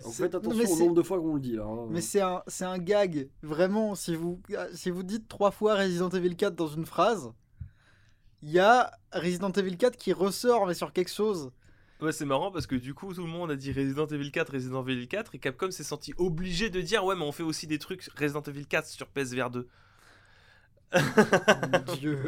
Donc 0.03 0.13
C'est- 0.15 0.23
faites 0.25 0.35
attention 0.35 0.71
au 0.73 0.79
nombre 0.79 0.95
de 0.95 1.03
fois 1.03 1.19
qu'on 1.19 1.35
le 1.35 1.41
dit 1.41 1.57
là. 1.57 1.65
hein. 1.65 1.87
Mais 1.91 2.01
c'est 2.01 2.21
un, 2.21 2.43
c'est 2.47 2.65
un 2.65 2.79
gag. 2.79 3.29
Vraiment, 3.43 3.95
si 3.95 4.15
vous, 4.15 4.41
si 4.75 4.91
vous 4.91 5.03
dites 5.03 5.29
trois 5.29 5.51
fois 5.51 5.75
Resident 5.77 6.11
Evil 6.11 6.37
4 6.37 6.55
dans 6.55 6.69
une 6.69 6.87
phrase, 6.87 7.33
il 8.43 8.51
y 8.51 8.59
a 8.59 8.93
Resident 9.13 9.51
Evil 9.53 9.77
4 9.77 9.97
qui 9.97 10.13
ressort, 10.13 10.67
mais 10.67 10.75
sur 10.75 10.93
quelque 10.93 11.11
chose. 11.11 11.51
Ouais, 12.03 12.13
c'est 12.13 12.27
marrant 12.27 12.51
parce 12.53 12.67
que 12.67 12.75
du 12.77 12.93
coup, 12.93 13.15
tout 13.15 13.23
le 13.23 13.29
monde 13.31 13.51
a 13.51 13.57
dit 13.57 13.73
Resident 13.73 14.07
Evil 14.07 14.31
4, 14.31 14.53
Resident 14.53 14.87
Evil 14.87 15.09
4, 15.09 15.35
et 15.35 15.39
Capcom 15.39 15.71
s'est 15.71 15.83
senti 15.83 16.13
obligé 16.19 16.69
de 16.69 16.83
dire 16.83 17.05
Ouais, 17.05 17.17
mais 17.17 17.25
on 17.25 17.33
fait 17.33 17.43
aussi 17.43 17.67
des 17.67 17.79
trucs 17.79 18.05
Resident 18.21 18.43
Evil 18.43 18.67
4 18.67 18.87
sur 18.87 19.07
PSVR 19.09 19.49
2. 19.51 19.67
Mon 20.95 21.95
Dieu. 21.95 22.19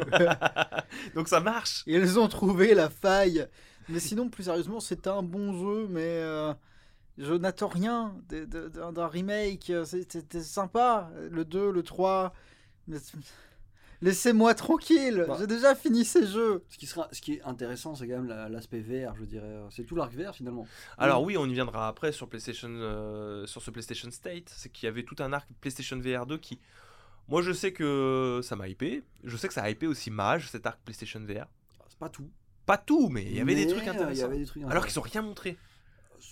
Donc 1.15 1.27
ça 1.27 1.39
marche 1.39 1.83
Ils 1.87 2.19
ont 2.19 2.27
trouvé 2.27 2.73
la 2.73 2.89
faille. 2.89 3.47
Mais 3.87 3.99
sinon, 3.99 4.29
plus 4.29 4.43
sérieusement, 4.43 4.79
c'est 4.79 5.07
un 5.07 5.23
bon 5.23 5.53
jeu, 5.53 5.87
mais 5.89 6.01
euh, 6.03 6.53
Je 7.19 7.33
n'attends 7.33 7.67
rien 7.67 8.15
d'un 8.29 9.07
remake. 9.07 9.69
euh, 9.69 9.85
C'était 9.85 10.41
sympa. 10.41 11.11
Le 11.29 11.43
2, 11.45 11.71
le 11.71 11.83
3. 11.83 12.33
mais- 12.87 12.97
Laissez-moi 14.01 14.53
tranquille. 14.53 15.25
Bah. 15.27 15.35
J'ai 15.39 15.47
déjà 15.47 15.75
fini 15.75 16.05
ces 16.05 16.25
jeux. 16.25 16.63
Ce 16.69 16.77
qui, 16.77 16.85
sera, 16.85 17.09
ce 17.11 17.19
qui 17.19 17.33
est 17.33 17.41
intéressant, 17.43 17.95
c'est 17.95 18.07
quand 18.07 18.15
même 18.15 18.27
la- 18.29 18.47
l'aspect 18.47 18.79
VR, 18.79 19.13
je 19.17 19.25
dirais. 19.25 19.59
C'est 19.71 19.83
tout 19.83 19.95
l'arc 19.95 20.13
VR 20.13 20.33
finalement. 20.33 20.65
Alors 20.97 21.21
oui, 21.23 21.35
on 21.37 21.45
y 21.45 21.53
viendra 21.53 21.89
après 21.89 22.13
sur 22.13 22.29
PlayStation, 22.29 22.69
euh, 22.71 23.45
sur 23.45 23.61
ce 23.61 23.69
PlayStation 23.71 24.09
State, 24.09 24.49
c'est 24.55 24.69
qu'il 24.69 24.85
y 24.85 24.89
avait 24.89 25.03
tout 25.03 25.17
un 25.19 25.33
arc 25.33 25.49
PlayStation 25.59 25.99
VR 25.99 26.25
2 26.25 26.37
qui, 26.37 26.61
moi 27.27 27.41
je 27.41 27.51
sais 27.51 27.73
que 27.73 28.39
ça 28.41 28.55
m'a 28.55 28.69
hypé, 28.69 29.03
je 29.25 29.35
sais 29.35 29.49
que 29.49 29.53
ça 29.53 29.63
a 29.63 29.69
hypé 29.69 29.85
aussi 29.85 30.11
Mage 30.11 30.47
cet 30.49 30.65
arc 30.65 30.79
PlayStation 30.85 31.19
VR. 31.19 31.47
C'est 31.89 31.99
pas 31.99 32.07
tout. 32.09 32.29
Pas 32.65 32.77
tout, 32.77 33.09
mais 33.09 33.23
il 33.25 33.35
y 33.35 33.41
avait 33.41 33.55
des 33.55 33.67
trucs 33.67 33.81
Il 33.81 33.87
y 33.87 33.89
intéressants. 33.89 34.25
avait 34.27 34.37
des 34.37 34.45
trucs 34.45 34.63
Alors 34.63 34.85
qu'ils 34.85 34.97
ont 34.97 35.01
rien 35.03 35.21
montré. 35.23 35.57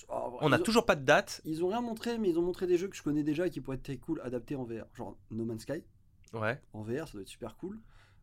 Ah, 0.10 0.30
On 0.42 0.50
n'a 0.50 0.60
toujours 0.60 0.86
pas 0.86 0.96
de 0.96 1.04
date. 1.06 1.42
Ils 1.46 1.64
ont 1.64 1.68
rien 1.70 1.82
montré, 1.82 2.18
mais 2.18 2.30
ils 2.30 2.38
ont 2.40 2.42
montré 2.44 2.68
des 2.68 2.78
jeux 2.78 2.88
que 2.88 2.96
je 2.96 3.04
connais 3.04 3.24
déjà 3.24 3.48
et 3.48 3.50
qui 3.50 3.62
pourraient 3.62 3.78
être 3.78 3.84
très 3.84 3.98
cool 3.98 4.22
adaptés 4.24 4.56
en 4.56 4.64
VR. 4.64 4.86
Genre 4.94 5.18
No 5.32 5.46
Man's 5.46 5.62
Sky 5.64 5.84
Ouais. 6.34 6.60
en 6.74 6.82
VR, 6.84 7.08
ça 7.08 7.14
doit 7.14 7.22
être 7.22 7.28
super 7.28 7.56
cool. 7.58 7.80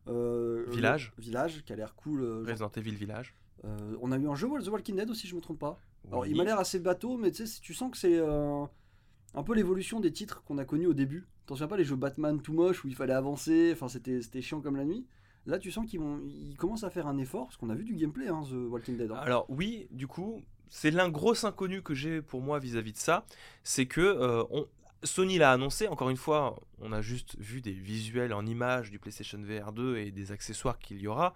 Euh, 0.07 0.65
Village. 0.69 1.13
le- 1.17 1.23
Village, 1.23 1.63
qui 1.65 1.73
a 1.73 1.75
l'air 1.75 1.95
cool. 1.95 2.21
euh, 2.21 2.39
genre- 2.45 2.49
Resident 2.51 2.71
Evil 2.77 2.95
Village. 2.95 3.35
euh, 3.63 3.97
on 4.01 4.11
a 4.11 4.17
eu 4.17 4.27
un 4.27 4.35
jeu 4.35 4.47
The 4.61 4.67
Walking 4.67 4.95
Dead 4.95 5.09
aussi, 5.09 5.27
je 5.27 5.35
me 5.35 5.41
trompe 5.41 5.59
pas. 5.59 5.79
Alors 6.09 6.27
il 6.27 6.35
m'a 6.35 6.43
l'air 6.43 6.59
assez 6.59 6.77
bateau, 6.79 7.17
mais 7.17 7.31
tu 7.31 7.47
sais, 7.47 7.59
tu 7.61 7.73
sens 7.73 7.89
que 7.89 7.97
c'est 7.97 8.19
euh, 8.19 8.63
un 9.33 9.43
peu 9.43 9.55
l'évolution 9.55 9.99
des 9.99 10.11
titres 10.11 10.43
qu'on 10.43 10.59
a 10.59 10.65
connus 10.65 10.85
au 10.85 10.93
début. 10.93 11.27
T'en 11.47 11.55
souviens 11.55 11.67
pas 11.67 11.77
les 11.77 11.83
jeux 11.83 11.95
Batman 11.95 12.39
tout 12.41 12.53
moche 12.53 12.83
où 12.85 12.87
il 12.87 12.95
fallait 12.95 13.13
avancer, 13.13 13.71
enfin 13.73 13.87
c'était 13.87 14.41
chiant 14.41 14.61
comme 14.61 14.75
la 14.75 14.85
nuit. 14.85 15.07
Là 15.47 15.57
tu 15.57 15.71
sens 15.71 15.87
qu'ils 15.87 15.99
ils 16.27 16.55
commencent 16.57 16.83
à 16.83 16.91
faire 16.91 17.07
un 17.07 17.17
effort, 17.17 17.45
parce 17.45 17.57
qu'on 17.57 17.69
a 17.71 17.75
vu 17.75 17.83
du 17.83 17.95
gameplay, 17.95 18.27
hein, 18.27 18.43
The 18.47 18.53
Walking 18.69 18.97
Dead. 18.97 19.09
hein. 19.11 19.15
Alors 19.15 19.45
oui, 19.49 19.87
du 19.89 20.05
coup, 20.05 20.43
c'est 20.69 20.91
l'un 20.91 21.09
gros 21.09 21.45
inconnu 21.45 21.81
que 21.81 21.93
j'ai 21.93 22.21
pour 22.21 22.41
moi 22.41 22.59
vis-à-vis 22.59 22.93
de 22.93 22.97
ça, 22.97 23.25
c'est 23.63 23.85
que 23.85 24.01
euh, 24.01 24.43
on- 24.51 24.67
Sony 25.03 25.37
l'a 25.37 25.51
annoncé, 25.51 25.87
encore 25.87 26.09
une 26.09 26.17
fois, 26.17 26.55
on 26.79 26.91
a 26.91 27.01
juste 27.01 27.35
vu 27.37 27.61
des 27.61 27.73
visuels 27.73 28.33
en 28.33 28.45
images 28.45 28.89
du 28.89 28.97
PlayStation 28.97 29.39
VR 29.41 29.71
2 29.71 29.97
et 29.97 30.11
des 30.11 30.31
accessoires 30.31 30.79
qu'il 30.79 30.99
y 30.99 31.07
aura. 31.07 31.35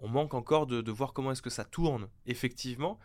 On 0.00 0.08
manque 0.08 0.34
encore 0.34 0.66
de, 0.66 0.80
de 0.82 0.90
voir 0.92 1.12
comment 1.12 1.30
est-ce 1.32 1.42
que 1.42 1.50
ça 1.50 1.64
tourne 1.64 2.08
effectivement, 2.26 2.98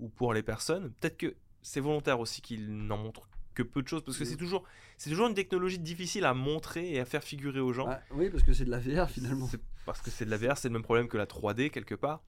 ou 0.00 0.08
pour 0.08 0.34
les 0.34 0.42
personnes. 0.42 0.92
Peut-être 1.00 1.16
que 1.16 1.36
c'est 1.62 1.80
volontaire 1.80 2.18
aussi 2.20 2.42
qu'ils 2.42 2.68
n'en 2.86 2.96
montrent 2.98 3.28
que 3.54 3.62
peu 3.62 3.80
de 3.82 3.86
choses, 3.88 4.02
parce 4.04 4.18
que 4.18 4.24
c'est 4.24 4.36
toujours, 4.36 4.64
c'est 4.98 5.10
toujours 5.10 5.28
une 5.28 5.34
technologie 5.34 5.78
difficile 5.78 6.24
à 6.24 6.34
montrer 6.34 6.90
et 6.92 6.98
à 6.98 7.04
faire 7.04 7.22
figurer 7.22 7.60
aux 7.60 7.72
gens. 7.72 7.86
Ah, 7.88 8.00
oui, 8.10 8.28
parce 8.30 8.42
que 8.42 8.52
c'est 8.52 8.64
de 8.64 8.70
la 8.70 8.80
VR 8.80 9.08
finalement. 9.08 9.48
Parce 9.86 10.00
que 10.02 10.10
c'est 10.10 10.24
de 10.24 10.30
la 10.30 10.36
VR, 10.36 10.58
c'est 10.58 10.66
le 10.68 10.72
même 10.72 10.82
problème 10.82 11.06
que 11.06 11.16
la 11.16 11.26
3D 11.26 11.70
quelque 11.70 11.94
part. 11.94 12.22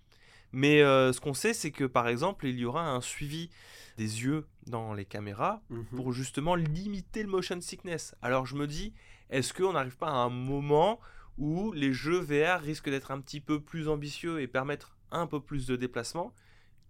Mais 0.53 0.83
euh, 0.83 1.13
ce 1.13 1.21
qu'on 1.21 1.35
sait, 1.35 1.53
c'est 1.55 1.71
que 1.71 1.85
par 1.85 2.09
exemple, 2.09 2.47
il 2.47 2.59
y 2.59 2.65
aura 2.65 2.89
un 2.91 3.01
suivi 3.01 3.51
des 3.99 4.23
yeux 4.25 4.47
dans 4.67 4.95
les 4.95 5.05
caméras 5.05 5.63
Mhm. 5.71 5.85
pour 5.97 6.13
justement 6.13 6.55
limiter 6.55 7.23
le 7.23 7.29
motion 7.29 7.61
sickness. 7.61 8.15
Alors 8.23 8.47
je 8.47 8.55
me 8.57 8.67
dis, 8.67 8.93
est-ce 9.31 9.53
qu'on 9.55 9.73
n'arrive 9.73 9.97
pas 9.97 10.09
à 10.09 10.15
un 10.17 10.29
moment 10.31 11.01
où 11.39 11.73
les 11.73 11.93
jeux 11.93 12.19
VR 12.21 12.61
risquent 12.61 12.91
d'être 12.91 13.11
un 13.11 13.21
petit 13.21 13.41
peu 13.41 13.61
plus 13.61 13.89
ambitieux 13.89 14.41
et 14.41 14.47
permettre 14.47 14.97
un 15.11 15.27
peu 15.27 15.41
plus 15.41 15.67
de 15.67 15.77
déplacement 15.77 16.35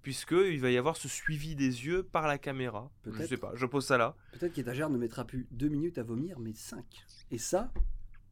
puisqu'il 0.03 0.61
va 0.61 0.71
y 0.71 0.77
avoir 0.77 0.97
ce 0.97 1.09
suivi 1.09 1.57
des 1.57 1.85
yeux 1.87 2.05
par 2.05 2.29
la 2.29 2.39
caméra? 2.39 2.91
Je 3.05 3.11
Peut-être. 3.11 3.29
sais 3.29 3.37
pas, 3.37 3.51
je 3.55 3.67
pose 3.67 3.85
ça 3.85 3.99
là. 3.99 4.15
Peut-être 4.33 4.53
qu'étagère 4.53 4.89
ne 4.91 4.99
mettra 4.99 5.25
plus 5.25 5.49
deux 5.51 5.69
minutes 5.69 5.99
à 5.99 6.05
vomir, 6.05 6.39
mais 6.39 6.53
5. 6.55 6.85
Et 7.33 7.39
ça, 7.39 7.73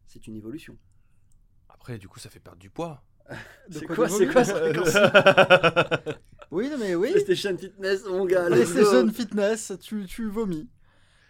c'est 0.07 0.27
une 0.29 0.37
évolution. 0.37 0.77
Après, 1.69 1.99
du 1.99 2.09
coup, 2.09 2.21
ça 2.21 2.31
fait 2.31 2.39
perdre 2.39 2.61
du 2.61 2.71
poids. 2.71 3.03
C'est 3.71 3.87
quoi 3.87 4.09
c'est 4.09 4.27
quoi 4.27 4.45
ce 4.45 4.53
Oui, 6.51 6.69
non, 6.71 6.79
mais 6.79 6.95
oui. 6.95 7.11
PlayStation 7.13 7.57
Fitness, 7.57 8.05
mon 8.07 8.27
gars. 8.27 8.49
let's 8.49 8.71
PlayStation. 8.71 9.11
Fitness, 9.11 9.73
tu, 9.81 10.07
tu 10.07 10.29
vomis. 10.29 10.69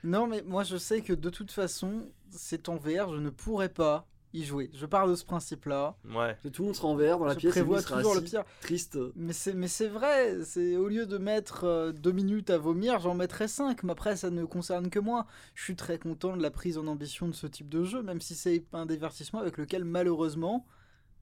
Non, 0.03 0.27
mais 0.27 0.43
moi 0.43 0.65
je 0.65 0.77
sais 0.77 1.01
que 1.01 1.13
de 1.15 1.31
toute 1.31 1.51
façon, 1.51 2.11
c'est 2.31 2.69
en 2.69 2.77
VR, 2.77 3.09
je 3.15 3.21
ne 3.21 3.31
pourrais 3.31 3.71
pas 3.71 4.07
y 4.35 4.43
jouer. 4.45 4.69
Je 4.75 4.85
pars 4.85 5.07
de 5.09 5.15
ce 5.15 5.25
principe-là. 5.25 5.97
Ouais. 6.05 6.37
Tout 6.53 6.63
le 6.63 6.67
monde 6.67 6.75
sera 6.75 6.89
en 6.89 6.97
VR 6.97 7.19
dans 7.19 7.25
la 7.25 7.35
je 7.35 7.39
pièce 7.39 7.53
prévois 7.53 7.81
toujours 7.83 8.17
le 8.17 8.21
pire. 8.21 8.45
triste. 8.61 8.99
Mais 9.15 9.33
c'est, 9.33 9.55
mais 9.55 9.69
c'est 9.69 9.87
vrai, 9.89 10.43
c'est 10.45 10.77
au 10.77 10.89
lieu 10.89 11.07
de 11.07 11.17
mettre 11.19 11.65
euh, 11.65 11.93
deux 11.93 12.11
minutes 12.13 12.51
à 12.51 12.59
vomir, 12.59 12.99
j'en 12.99 13.15
mettrais 13.15 13.47
cinq. 13.49 13.85
Mais 13.85 13.93
après, 13.93 14.17
ça 14.17 14.31
ne 14.31 14.45
concerne 14.45 14.91
que 14.91 14.99
moi. 14.99 15.27
Je 15.55 15.63
suis 15.63 15.77
très 15.77 15.99
content 15.99 16.37
de 16.37 16.43
la 16.43 16.51
prise 16.51 16.77
en 16.77 16.87
ambition 16.89 17.29
de 17.29 17.33
ce 17.35 17.47
type 17.47 17.69
de 17.69 17.85
jeu, 17.85 18.03
même 18.03 18.21
si 18.21 18.35
c'est 18.35 18.65
un 18.73 18.87
divertissement 18.87 19.39
avec 19.41 19.57
lequel 19.57 19.85
malheureusement, 19.85 20.67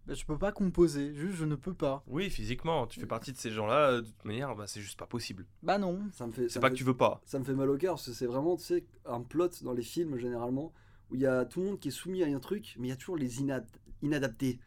je 0.09 0.25
peux 0.25 0.39
pas 0.39 0.53
composer. 0.53 1.15
Juste, 1.15 1.37
je 1.37 1.45
ne 1.45 1.55
peux 1.55 1.75
pas. 1.75 2.03
Oui, 2.07 2.29
physiquement, 2.31 2.87
tu 2.87 2.99
fais 3.01 3.07
partie 3.07 3.33
de 3.33 3.37
ces 3.39 3.51
gens-là, 3.51 4.01
de 4.01 4.07
toute 4.07 4.25
manière, 4.25 4.55
bah, 4.57 4.67
c'est 4.67 4.81
juste 4.81 4.99
pas 4.99 5.07
possible. 5.07 5.47
Bah 5.63 5.79
non. 5.79 6.01
Ça 6.13 6.27
me 6.27 6.33
fait, 6.33 6.49
C'est 6.49 6.61
pas 6.61 6.69
fait- 6.69 6.73
que 6.75 6.79
tu 6.79 6.85
veux 6.85 6.97
pas. 6.97 7.21
ça 7.25 7.39
me 7.39 7.45
fait 7.45 7.55
mal 7.55 7.71
au 7.71 7.77
cœur 7.77 7.95
parce 7.95 8.07
que 8.07 8.13
c'est 8.13 8.27
vraiment 8.27 8.57
tu 8.57 8.65
sais 8.65 8.85
un 9.07 9.21
plot 9.23 9.49
dans 9.63 9.73
les 9.73 9.83
films 9.83 10.17
généralement 10.19 10.73
où 11.11 11.15
il 11.15 11.21
y 11.21 11.27
a 11.27 11.45
tout 11.45 11.61
le 11.61 11.67
monde 11.67 11.79
qui 11.81 11.89
est 11.89 11.93
soumis 11.93 12.23
à 12.23 12.27
un 12.27 12.39
truc 12.41 12.75
mais 12.79 12.89
il 12.89 12.91
y 12.91 12.95
a 12.95 12.97
toujours 12.97 13.17
les 13.17 13.41
inad- 13.43 13.67
inadaptés 14.03 14.59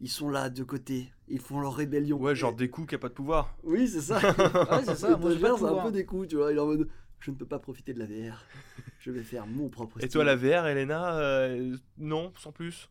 ils 0.00 0.10
sont 0.10 0.28
là 0.28 0.50
de 0.50 0.62
côté 0.62 1.10
ils 1.28 1.40
font 1.40 1.58
leur 1.60 1.74
rébellion 1.74 2.18
Ouais, 2.18 2.34
genre 2.34 2.52
Et- 2.52 2.56
des 2.56 2.68
coups 2.68 2.88
qui 2.88 2.94
a 2.94 2.98
pas 2.98 3.08
de 3.08 3.14
pouvoir. 3.14 3.56
oui 3.62 3.88
c'est 3.88 4.02
ça 4.02 4.18
Ouais, 4.20 4.84
c'est 4.84 4.94
ça. 4.94 5.16
Moi, 5.16 5.30
c'est 5.38 5.64
un 5.64 5.82
peu 5.82 5.92
des 5.92 6.04
coups 6.04 6.28
tu 6.28 6.36
vois 6.36 6.52
il 6.52 6.56
est 6.58 6.60
en 6.60 6.66
mode 6.66 6.88
je 7.18 7.30
ne 7.30 7.36
peux 7.36 7.46
pas 7.46 7.58
profiter 7.58 7.94
de 7.94 7.98
la 7.98 8.04
VR 8.06 8.44
je 9.00 9.10
vais 9.10 9.22
faire 9.22 9.46
mon 9.46 9.68
propre 9.70 9.96
Et 9.98 10.00
style. 10.02 10.10
toi, 10.12 10.24
la 10.24 10.36
VR, 10.36 10.66
Elena, 10.66 11.16
euh, 11.18 11.76
non, 11.96 12.32
sans 12.38 12.50
plus. 12.52 12.90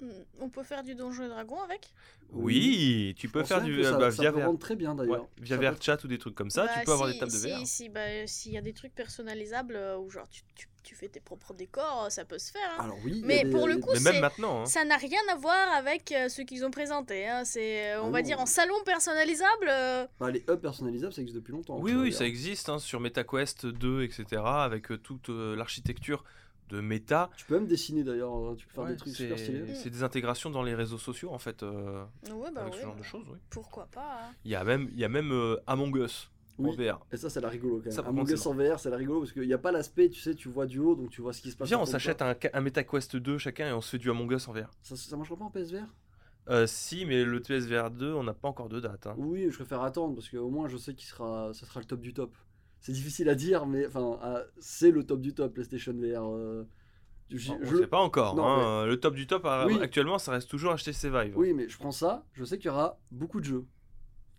Hmm, 0.00 0.10
On 0.40 0.48
peut 0.48 0.62
faire 0.62 0.84
du 0.84 0.94
Donjon 0.94 1.24
et 1.24 1.28
Dragon 1.28 1.60
avec 1.60 1.90
Oui, 2.32 3.14
tu 3.18 3.26
Je 3.26 3.32
peux 3.32 3.42
faire 3.42 3.62
du 3.62 3.82
ça, 3.82 3.96
bah, 3.98 4.10
ça 4.12 4.22
via 4.22 4.32
peut 4.32 4.44
rendre 4.44 4.58
très 4.58 4.76
bien 4.76 4.94
d'ailleurs 4.94 5.22
Ouais, 5.22 5.28
via 5.40 5.56
Ça 5.56 5.60
peut 5.60 5.66
VR 5.66 5.72
être- 5.74 5.82
chat 5.82 6.04
ou 6.04 6.08
des 6.08 6.18
trucs 6.18 6.34
comme 6.34 6.50
ça, 6.50 6.66
Bah, 6.66 6.72
tu 6.78 6.84
peux 6.84 6.92
avoir 6.92 7.08
si- 7.08 7.14
des 7.14 7.18
tables 7.20 7.32
de 7.32 7.36
si- 7.38 7.48
VR. 7.50 7.66
Si, 7.66 7.88
bah, 7.88 8.26
s'il 8.26 8.52
y 8.52 8.58
a 8.58 8.60
des 8.60 8.72
trucs 8.74 8.94
personnalisables 8.94 9.74
euh, 9.76 9.96
où 9.98 10.08
genre 10.10 10.28
tu, 10.28 10.42
tu- 10.54 10.68
tu 10.84 10.94
fais 10.94 11.08
tes 11.08 11.20
propres 11.20 11.52
décors, 11.52 12.06
ça 12.10 12.24
peut 12.24 12.38
se 12.38 12.52
faire. 12.52 12.60
hein. 12.78 12.84
alors 12.84 12.98
oui 13.04 13.22
Mais 13.24 13.42
des- 13.44 13.50
pour 13.50 13.66
le 13.66 13.78
coup, 13.78 13.90
Mais 13.92 14.00
même 14.12 14.20
maintenant, 14.20 14.62
hein. 14.62 14.66
Ça 14.66 14.84
n'a 14.84 14.96
rien 14.96 15.18
à 15.32 15.34
voir 15.34 15.72
avec 15.74 16.12
euh, 16.12 16.28
ce 16.28 16.42
qu'ils 16.42 16.64
ont 16.64 16.70
présenté. 16.70 17.26
hein. 17.26 17.44
C'est, 17.44 17.92
euh, 17.94 18.02
on 18.02 18.06
Ah 18.06 18.10
va 18.10 18.18
non. 18.20 18.24
dire, 18.26 18.40
en 18.40 18.46
salon 18.46 18.74
personnalisable. 18.84 19.68
euh, 19.68 20.06
bah, 20.20 20.30
les 20.30 20.44
hubs 20.48 20.60
personnalisables 20.60 21.12
ça 21.12 21.20
existe 21.22 21.36
depuis 21.36 21.52
longtemps 21.52 21.78
Oui, 21.80 21.94
oui, 21.94 22.12
ça 22.12 22.24
existe 22.24 22.68
hein, 22.68 22.78
sur 22.78 23.00
MetaQuest 23.00 23.66
2, 23.66 24.02
etc. 24.04 24.24
Avec 24.44 24.92
euh, 24.92 24.98
toute 24.98 25.28
euh, 25.30 25.56
l'architecture 25.56 26.24
de 26.68 26.80
Meta. 26.80 27.30
tu 27.36 27.44
peux 27.46 27.54
même 27.54 27.66
dessiner 27.66 28.04
d'ailleurs 28.04 28.32
hein, 28.34 28.54
tu 28.56 28.66
peux 28.66 28.72
faire 28.74 28.84
Ouais, 28.84 28.90
des 28.90 28.96
trucs 28.96 29.14
super 29.14 29.38
c'est 29.38 29.44
stylés 29.44 29.74
c'est 29.74 29.90
des 29.90 30.02
intégrations 30.02 30.50
dans 30.50 30.62
les 30.62 30.74
réseaux 30.74 30.98
sociaux, 30.98 31.30
en 31.32 31.38
fait, 31.38 31.62
euh, 31.62 32.04
Ouais, 32.32 32.50
bah 32.54 32.62
avec 32.62 32.74
ouais, 32.74 32.80
ce 32.80 32.84
genre 32.84 32.96
de 32.96 33.02
choses. 33.02 33.26
Oui. 33.30 33.38
Pourquoi 33.50 33.86
pas 33.86 34.20
hein. 34.28 34.34
Il 34.44 34.50
y 34.50 34.54
a 34.54 34.64
même, 34.64 34.88
il 34.92 34.98
y 34.98 35.04
a 35.04 35.08
même 35.08 35.32
euh, 35.32 35.56
Among 35.66 35.96
Us 35.96 36.30
en 36.58 36.64
Oui. 36.64 36.76
VR. 36.76 37.00
Et 37.12 37.16
ça, 37.16 37.30
c'est 37.30 37.40
la 37.40 37.48
rigolo 37.48 37.76
quand 37.78 37.84
même. 37.86 37.92
Ça, 37.92 38.02
Among 38.06 38.28
Us 38.30 38.46
en 38.46 38.54
VR, 38.54 38.78
c'est 38.80 38.90
la 38.90 38.96
rigolo 38.96 39.20
parce 39.20 39.32
qu'il 39.32 39.46
n'y 39.46 39.52
a 39.54 39.58
pas 39.58 39.72
l'aspect, 39.72 40.08
tu 40.10 40.20
sais, 40.20 40.34
tu 40.34 40.48
vois 40.48 40.66
du 40.66 40.78
haut, 40.80 40.94
donc 40.96 41.10
tu 41.10 41.20
vois 41.22 41.32
ce 41.32 41.40
qui 41.40 41.50
se 41.50 41.56
passe. 41.56 41.68
Viens, 41.68 41.78
on 41.78 41.86
s'achète 41.86 42.20
un, 42.22 42.34
un 42.52 42.60
MetaQuest 42.60 43.16
2 43.16 43.38
chacun 43.38 43.68
et 43.68 43.72
on 43.72 43.80
se 43.80 43.90
fait 43.90 43.98
du 43.98 44.10
Among 44.10 44.30
Us 44.32 44.48
en 44.48 44.52
VR. 44.52 44.70
Ça, 44.82 44.96
ça 44.96 45.16
marchera 45.16 45.36
pas 45.36 45.44
en 45.44 45.50
PSVR 45.50 45.86
Euh, 46.50 46.66
si, 46.66 47.04
mais 47.04 47.24
le 47.24 47.40
PSVR 47.40 47.90
2, 47.90 48.12
on 48.14 48.24
n'a 48.24 48.32
pas 48.34 48.48
encore 48.48 48.68
de 48.70 48.80
date. 48.80 49.06
hein. 49.06 49.14
Oui, 49.18 49.48
je 49.50 49.54
préfère 49.54 49.82
attendre 49.82 50.14
parce 50.14 50.28
qu'au 50.30 50.48
moins 50.50 50.66
je 50.68 50.76
sais 50.78 50.94
qu'il 50.94 51.06
sera, 51.06 51.52
ça 51.54 51.66
sera 51.66 51.78
le 51.80 51.86
top 51.86 52.00
du 52.00 52.12
top. 52.14 52.34
C'est 52.80 52.92
difficile 52.92 53.28
à 53.28 53.34
dire, 53.34 53.66
mais 53.66 53.86
enfin, 53.86 54.18
c'est 54.58 54.90
le 54.90 55.04
top 55.04 55.20
du 55.20 55.34
top 55.34 55.52
PlayStation 55.54 55.92
VR. 55.92 56.24
euh, 56.32 56.64
je- 57.30 57.52
on 57.52 57.58
je- 57.62 57.76
sait 57.76 57.86
pas 57.86 57.98
encore. 57.98 58.36
Non, 58.36 58.44
hein. 58.46 58.86
Le 58.86 58.98
top 58.98 59.14
du 59.14 59.26
top, 59.26 59.44
euh, 59.44 59.66
Oui. 59.66 59.78
actuellement, 59.82 60.18
ça 60.18 60.32
reste 60.32 60.48
toujours 60.48 60.72
HTC 60.74 61.10
Vive. 61.10 61.36
Oui, 61.36 61.52
mais 61.52 61.68
je 61.68 61.76
prends 61.76 61.90
ça, 61.90 62.24
je 62.32 62.44
sais 62.44 62.56
qu'il 62.56 62.66
y 62.66 62.70
aura 62.70 62.98
beaucoup 63.10 63.40
de 63.40 63.44
jeux. 63.44 63.66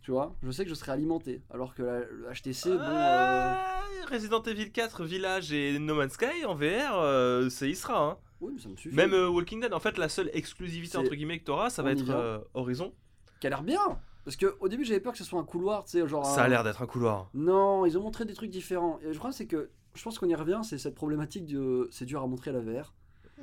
Tu 0.02 0.12
vois, 0.12 0.36
je 0.42 0.50
sais 0.50 0.64
que 0.64 0.70
je 0.70 0.76
serai 0.76 0.94
alimenté. 0.94 1.44
Alors 1.52 1.76
que 1.76 1.84
la, 1.84 2.00
le 2.00 2.26
HTC, 2.34 2.70
bon. 2.70 2.80
euh, 2.80 2.80
Ah, 2.82 3.82
Resident 4.10 4.42
Evil 4.44 4.72
4 4.72 5.04
Village 5.04 5.52
et 5.52 5.78
No 5.78 5.94
Man's 5.96 6.14
Sky 6.14 6.46
en 6.46 6.56
VR, 6.56 6.98
euh, 6.98 7.50
ça 7.50 7.68
y 7.68 7.76
sera. 7.76 8.02
hein. 8.12 8.18
Oui, 8.42 8.54
mais 8.56 8.62
ça 8.62 8.70
me 8.70 8.78
suffit. 8.78 8.96
Même 8.96 9.14
euh, 9.14 9.28
Walking 9.28 9.60
Dead, 9.62 9.74
en 9.74 9.80
fait, 9.82 9.98
la 9.98 10.08
seule 10.08 10.32
exclusivité 10.34 10.98
entre 10.98 11.14
guillemets 11.14 11.40
que 11.40 11.44
t'auras, 11.44 11.70
ça 11.70 11.84
va 11.84 11.90
On 11.90 11.94
être 11.94 12.10
euh, 12.10 12.40
Horizon. 12.54 12.94
Qui 13.42 13.48
a 13.48 13.50
l'air 13.52 13.62
bien 13.64 14.00
Parce 14.26 14.36
qu'au 14.36 14.68
début, 14.68 14.86
j'avais 14.86 15.00
peur 15.00 15.14
que 15.14 15.18
ce 15.18 15.24
soit 15.24 15.40
un 15.40 15.46
couloir, 15.46 15.86
tu 15.86 15.92
sais, 15.92 16.08
genre. 16.08 16.26
Ça 16.26 16.44
a 16.44 16.48
l'air 16.48 16.64
d'être 16.64 16.82
un 16.82 16.88
couloir. 16.88 17.30
Non, 17.34 17.86
ils 17.86 17.98
ont 17.98 18.02
montré 18.02 18.26
des 18.26 18.34
trucs 18.34 18.50
différents. 18.50 19.00
Et 19.02 19.08
le 19.08 19.14
problème, 19.14 19.34
c'est 19.34 19.48
que 19.48 19.70
je 19.96 20.04
pense 20.04 20.20
qu'on 20.20 20.28
y 20.28 20.36
revient, 20.36 20.62
c'est 20.64 20.78
cette 20.78 20.96
problématique 20.96 21.46
de. 21.46 21.88
C'est 21.92 22.06
dur 22.06 22.22
à 22.22 22.28
montrer 22.28 22.52
la 22.52 22.60
VR. 22.60 22.94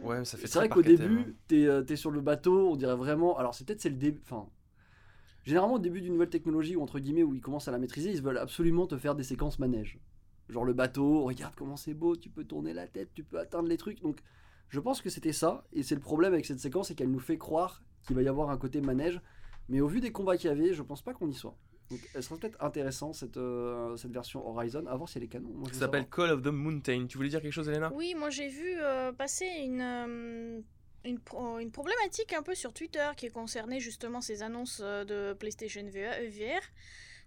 Ouais, 0.03 0.19
mais 0.19 0.25
ça 0.25 0.37
fait 0.37 0.47
C'est 0.47 0.59
vrai 0.59 0.69
qu'au 0.69 0.81
à 0.81 0.83
début, 0.83 1.37
t'es 1.49 1.67
euh, 1.67 1.83
t'es 1.83 1.97
sur 1.97 2.11
le 2.11 2.21
bateau, 2.21 2.71
on 2.71 2.77
dirait 2.77 2.97
vraiment. 2.97 3.39
Alors, 3.39 3.55
c'est 3.55 3.67
peut-être 3.67 3.81
c'est 3.81 3.91
le 3.91 3.97
début. 3.97 4.21
Enfin. 4.25 4.49
Généralement, 5.45 5.77
au 5.77 5.79
début 5.79 6.01
d'une 6.01 6.15
nouvelle 6.15 6.29
technologie, 6.29 6.75
ou 6.75 6.83
entre 6.83 6.99
guillemets, 6.99 7.23
où 7.23 7.33
ils 7.33 7.41
commencent 7.41 7.69
à 7.69 7.71
la 7.71 7.79
maîtriser, 7.79 8.11
ils 8.11 8.21
veulent 8.21 8.39
absolument 8.39 8.89
te 8.89 8.97
faire 8.97 9.15
des 9.15 9.23
séquences 9.23 9.61
manège. 9.61 10.01
Genre 10.49 10.65
le 10.65 10.73
bateau, 10.73 11.25
regarde 11.25 11.55
comment 11.57 11.77
c'est 11.77 11.95
beau, 11.95 12.17
tu 12.17 12.31
peux 12.31 12.45
tourner 12.45 12.73
la 12.73 12.87
tête, 12.87 13.11
tu 13.15 13.23
peux 13.23 13.39
atteindre 13.39 13.69
les 13.69 13.77
trucs. 13.77 14.01
Donc, 14.01 14.21
je 14.69 14.81
pense 14.81 15.01
que 15.01 15.11
c'était 15.11 15.33
ça. 15.33 15.65
Et 15.73 15.83
c'est 15.83 15.95
le 15.95 16.01
problème 16.01 16.33
avec 16.33 16.47
cette 16.47 16.61
séquence, 16.61 16.89
c'est 16.89 16.95
qu'elle 16.95 17.11
nous 17.11 17.21
fait 17.21 17.39
croire 17.39 17.83
qu'il 18.07 18.17
va 18.17 18.23
y 18.23 18.29
avoir 18.29 18.51
un 18.51 18.57
côté 18.57 18.81
manège. 18.81 19.21
Mais 19.69 19.81
au 19.81 19.89
vu 19.89 20.01
des 20.01 20.13
combats 20.13 20.37
qu'il 20.37 20.49
y 20.49 20.53
avait, 20.53 20.75
je 20.75 20.83
pense 20.83 21.03
pas 21.03 21.13
qu'on 21.13 21.29
y 21.29 21.35
soit. 21.35 21.57
Donc, 21.91 22.01
elle 22.15 22.23
sera 22.23 22.37
peut-être 22.37 22.61
intéressante 22.63 23.15
cette, 23.15 23.37
euh, 23.37 23.97
cette 23.97 24.11
version 24.11 24.45
Horizon, 24.49 24.87
à 24.87 24.97
voir 24.97 25.09
si 25.09 25.19
elle 25.19 25.25
est 25.25 25.29
canon. 25.29 25.51
Moi, 25.55 25.69
Ça 25.73 25.81
s'appelle. 25.81 26.09
Call 26.09 26.31
of 26.31 26.43
the 26.43 26.47
Mountain. 26.49 27.07
Tu 27.09 27.17
voulais 27.17 27.29
dire 27.29 27.41
quelque 27.41 27.53
chose, 27.53 27.69
Elena? 27.69 27.93
Oui, 27.95 28.15
moi 28.17 28.29
j'ai 28.31 28.49
vu 28.49 28.75
euh, 28.81 29.13
passer 29.13 29.47
une, 29.47 29.81
euh, 29.81 30.61
une, 31.05 31.21
pro- 31.21 31.59
une 31.59 31.71
problématique 31.71 32.33
un 32.33 32.43
peu 32.43 32.55
sur 32.57 32.73
Twitter 32.73 33.09
qui 33.17 33.29
concernait 33.29 33.79
justement 33.79 34.21
ces 34.21 34.43
annonces 34.43 34.81
de 34.81 35.33
PlayStation 35.35 35.83
VR. 35.85 36.21
VR. 36.29 36.61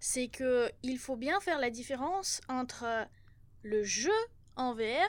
C'est 0.02 0.28
que 0.28 0.70
il 0.84 0.98
faut 0.98 1.16
bien 1.18 1.40
faire 1.40 1.60
la 1.60 1.70
différence 1.70 2.42
entre 2.50 2.86
le 3.64 3.84
jeu 3.84 4.12
en 4.58 4.74
VR, 4.74 5.08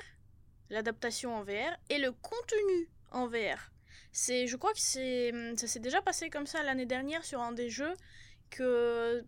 l'adaptation 0.69 1.35
en 1.35 1.43
VR, 1.43 1.77
et 1.89 1.99
le 1.99 2.13
contenu 2.13 2.89
en 3.11 3.27
VR. 3.27 3.73
C'est, 4.13 4.47
je 4.47 4.57
crois 4.57 4.73
que 4.73 4.81
c'est, 4.81 5.33
ça 5.57 5.67
s'est 5.67 5.81
déjà 5.81 6.01
passé 6.03 6.31
comme 6.31 6.47
ça 6.47 6.63
l'année 6.63 6.87
dernière 6.87 7.25
sur 7.25 7.41
un 7.41 7.53
des 7.53 7.71
jeux 7.71 7.95
que 8.51 9.25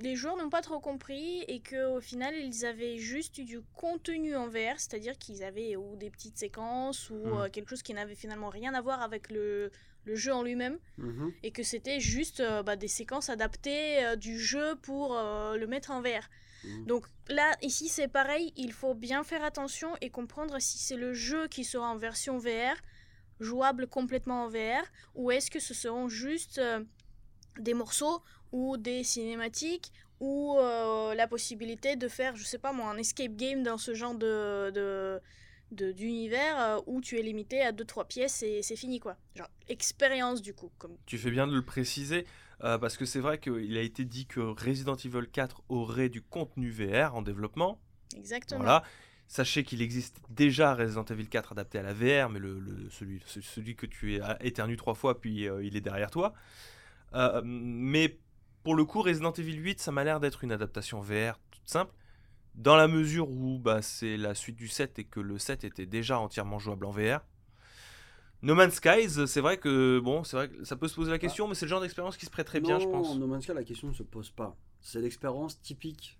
les 0.00 0.16
joueurs 0.16 0.36
n'ont 0.36 0.48
pas 0.48 0.62
trop 0.62 0.80
compris 0.80 1.42
et 1.48 1.60
que 1.60 1.94
au 1.96 2.00
final 2.00 2.34
ils 2.34 2.64
avaient 2.64 2.96
juste 2.96 3.36
eu 3.38 3.44
du 3.44 3.60
contenu 3.74 4.34
en 4.34 4.48
VR, 4.48 4.78
c'est-à-dire 4.78 5.18
qu'ils 5.18 5.44
avaient 5.44 5.76
ou 5.76 5.96
des 5.96 6.10
petites 6.10 6.38
séquences 6.38 7.10
ou 7.10 7.16
Mhm. 7.26 7.32
euh, 7.40 7.48
quelque 7.50 7.68
chose 7.68 7.82
qui 7.82 7.92
n'avait 7.94 8.14
finalement 8.14 8.48
rien 8.48 8.72
à 8.74 8.80
voir 8.80 9.02
avec 9.02 9.30
le, 9.30 9.70
le 10.04 10.14
jeu 10.16 10.32
en 10.32 10.42
lui-même 10.42 10.78
Mhm. 10.96 11.32
et 11.42 11.50
que 11.52 11.62
c'était 11.62 12.00
juste 12.00 12.40
euh, 12.40 12.62
bah, 12.62 12.76
des 12.76 12.88
séquences 12.88 13.28
adaptées 13.28 14.02
euh, 14.04 14.16
du 14.16 14.38
jeu 14.38 14.76
pour 14.76 15.14
le 15.14 15.66
mettre 15.66 15.90
en 15.90 16.00
VR. 16.00 16.26
Mhm. 16.64 16.86
Donc 16.86 17.06
là, 17.28 17.54
ici 17.60 17.88
c'est 17.88 18.08
pareil, 18.08 18.52
il 18.56 18.72
faut 18.72 18.94
bien 18.94 19.22
faire 19.24 19.44
attention 19.44 19.94
et 20.00 20.08
comprendre 20.10 20.58
si 20.58 20.78
c'est 20.78 20.96
le 20.96 21.12
jeu 21.12 21.48
qui 21.48 21.64
sera 21.64 21.88
en 21.88 21.96
version 21.96 22.38
VR, 22.38 22.76
jouable 23.42 23.86
complètement 23.86 24.44
en 24.44 24.48
VR, 24.48 24.84
ou 25.14 25.30
est-ce 25.30 25.50
que 25.50 25.60
ce 25.60 25.74
seront 25.74 26.08
juste 26.08 26.58
euh, 26.58 26.82
des 27.58 27.74
morceaux 27.74 28.22
ou 28.52 28.76
des 28.76 29.04
cinématiques 29.04 29.92
ou 30.20 30.56
euh, 30.58 31.14
la 31.14 31.26
possibilité 31.26 31.96
de 31.96 32.06
faire, 32.08 32.36
je 32.36 32.44
sais 32.44 32.58
pas 32.58 32.72
moi, 32.72 32.88
un 32.90 32.96
escape 32.96 33.34
game 33.36 33.62
dans 33.62 33.76
ce 33.78 33.94
genre 33.94 34.14
de... 34.14 34.70
de 34.70 35.20
de- 35.72 35.90
d'univers 35.90 36.60
euh, 36.60 36.80
où 36.86 37.00
tu 37.00 37.18
es 37.18 37.22
limité 37.22 37.62
à 37.62 37.72
2-3 37.72 38.06
pièces 38.06 38.42
et 38.42 38.60
c'est 38.60 38.76
fini 38.76 39.00
quoi. 39.00 39.16
Genre 39.34 39.48
expérience 39.70 40.42
du 40.42 40.52
coup. 40.52 40.70
Comme... 40.76 40.98
Tu 41.06 41.16
fais 41.16 41.30
bien 41.30 41.46
de 41.46 41.54
le 41.54 41.64
préciser, 41.64 42.26
euh, 42.62 42.76
parce 42.76 42.98
que 42.98 43.06
c'est 43.06 43.20
vrai 43.20 43.38
qu'il 43.38 43.78
a 43.78 43.80
été 43.80 44.04
dit 44.04 44.26
que 44.26 44.40
Resident 44.40 44.96
Evil 44.96 45.26
4 45.32 45.62
aurait 45.70 46.10
du 46.10 46.20
contenu 46.20 46.70
VR 46.70 47.14
en 47.16 47.22
développement. 47.22 47.80
Exactement. 48.14 48.58
Voilà. 48.60 48.84
Sachez 49.34 49.64
qu'il 49.64 49.80
existe 49.80 50.20
déjà 50.28 50.74
Resident 50.74 51.06
Evil 51.06 51.26
4 51.26 51.52
adapté 51.52 51.78
à 51.78 51.82
la 51.82 51.94
VR, 51.94 52.28
mais 52.28 52.38
le, 52.38 52.58
le- 52.60 52.90
celui, 52.90 53.22
ce- 53.24 53.40
celui 53.40 53.74
que 53.76 53.86
tu 53.86 54.14
es 54.16 54.20
éternu 54.40 54.76
trois 54.76 54.92
fois, 54.92 55.18
puis 55.22 55.48
euh, 55.48 55.64
il 55.64 55.74
est 55.74 55.80
derrière 55.80 56.10
toi. 56.10 56.34
Euh, 57.14 57.40
mais 57.42 58.18
pour 58.62 58.74
le 58.74 58.84
coup, 58.84 59.00
Resident 59.00 59.32
Evil 59.32 59.54
8, 59.56 59.80
ça 59.80 59.90
m'a 59.90 60.04
l'air 60.04 60.20
d'être 60.20 60.44
une 60.44 60.52
adaptation 60.52 61.00
VR 61.00 61.38
toute 61.50 61.62
simple, 61.66 61.94
dans 62.56 62.76
la 62.76 62.88
mesure 62.88 63.30
où 63.30 63.58
bah, 63.58 63.80
c'est 63.80 64.18
la 64.18 64.34
suite 64.34 64.56
du 64.56 64.68
7 64.68 64.98
et 64.98 65.04
que 65.04 65.20
le 65.20 65.38
7 65.38 65.64
était 65.64 65.86
déjà 65.86 66.18
entièrement 66.18 66.58
jouable 66.58 66.84
en 66.84 66.90
VR. 66.90 67.20
No 68.42 68.54
Man's 68.54 68.74
Skies, 68.74 69.26
c'est 69.26 69.40
vrai 69.40 69.56
que 69.56 69.98
bon, 69.98 70.24
c'est 70.24 70.36
vrai 70.36 70.48
que 70.50 70.62
ça 70.64 70.76
peut 70.76 70.88
se 70.88 70.94
poser 70.94 71.10
la 71.10 71.18
question, 71.18 71.48
mais 71.48 71.54
c'est 71.54 71.64
le 71.64 71.70
genre 71.70 71.80
d'expérience 71.80 72.18
qui 72.18 72.26
se 72.26 72.30
prête 72.30 72.46
très 72.48 72.60
bien, 72.60 72.78
je 72.78 72.84
Non, 72.84 72.90
pense. 72.92 73.16
No 73.16 73.26
Man's 73.26 73.44
Sky, 73.44 73.54
la 73.54 73.64
question 73.64 73.88
ne 73.88 73.94
se 73.94 74.02
pose 74.02 74.30
pas. 74.30 74.54
C'est 74.82 75.00
l'expérience 75.00 75.58
typique 75.62 76.18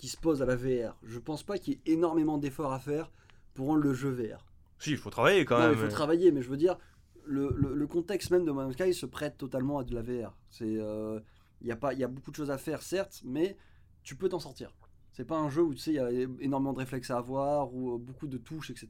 qui 0.00 0.08
se 0.08 0.16
pose 0.16 0.42
à 0.42 0.46
la 0.46 0.56
VR. 0.56 0.96
Je 1.02 1.18
pense 1.18 1.42
pas 1.42 1.58
qu'il 1.58 1.74
y 1.74 1.76
ait 1.76 1.92
énormément 1.92 2.38
d'efforts 2.38 2.72
à 2.72 2.80
faire 2.80 3.12
pour 3.54 3.66
rendre 3.68 3.82
le 3.82 3.92
jeu 3.94 4.10
VR. 4.10 4.44
Si, 4.78 4.90
il 4.92 4.96
faut 4.96 5.10
travailler 5.10 5.44
quand 5.44 5.58
non, 5.58 5.64
même. 5.68 5.72
il 5.74 5.78
faut 5.78 5.88
travailler, 5.88 6.32
mais 6.32 6.42
je 6.42 6.48
veux 6.48 6.56
dire, 6.56 6.78
le, 7.26 7.52
le- 7.56 7.74
le 7.74 7.86
contexte 7.86 8.30
même 8.30 8.44
de 8.46 8.50
Man's 8.50 8.72
Sky 8.72 8.94
se 8.94 9.04
prête 9.06 9.36
totalement 9.36 9.78
à 9.78 9.84
de 9.84 9.94
la 9.94 10.02
VR. 10.02 10.34
C'est, 10.48 10.64
euh, 10.78 11.20
il 11.60 11.66
y 11.68 11.72
a 11.72 11.76
pas, 11.76 11.92
il 11.92 11.98
y 12.00 12.04
a 12.04 12.08
beaucoup 12.08 12.30
de 12.30 12.36
choses 12.36 12.50
à 12.50 12.56
faire, 12.58 12.80
certes, 12.82 13.20
mais 13.24 13.56
tu 14.02 14.16
peux 14.16 14.28
t'en 14.30 14.40
sortir. 14.40 14.74
C'est 15.12 15.26
pas 15.26 15.36
un 15.36 15.50
jeu 15.50 15.62
où 15.62 15.74
tu 15.74 15.80
sais, 15.80 15.90
il 15.90 15.96
y 15.96 15.98
a 15.98 16.10
énormément 16.40 16.72
de 16.72 16.78
réflexes 16.78 17.10
à 17.10 17.18
avoir 17.18 17.74
ou 17.74 17.94
euh, 17.94 17.98
beaucoup 17.98 18.26
de 18.26 18.38
touches, 18.38 18.70
etc. 18.70 18.88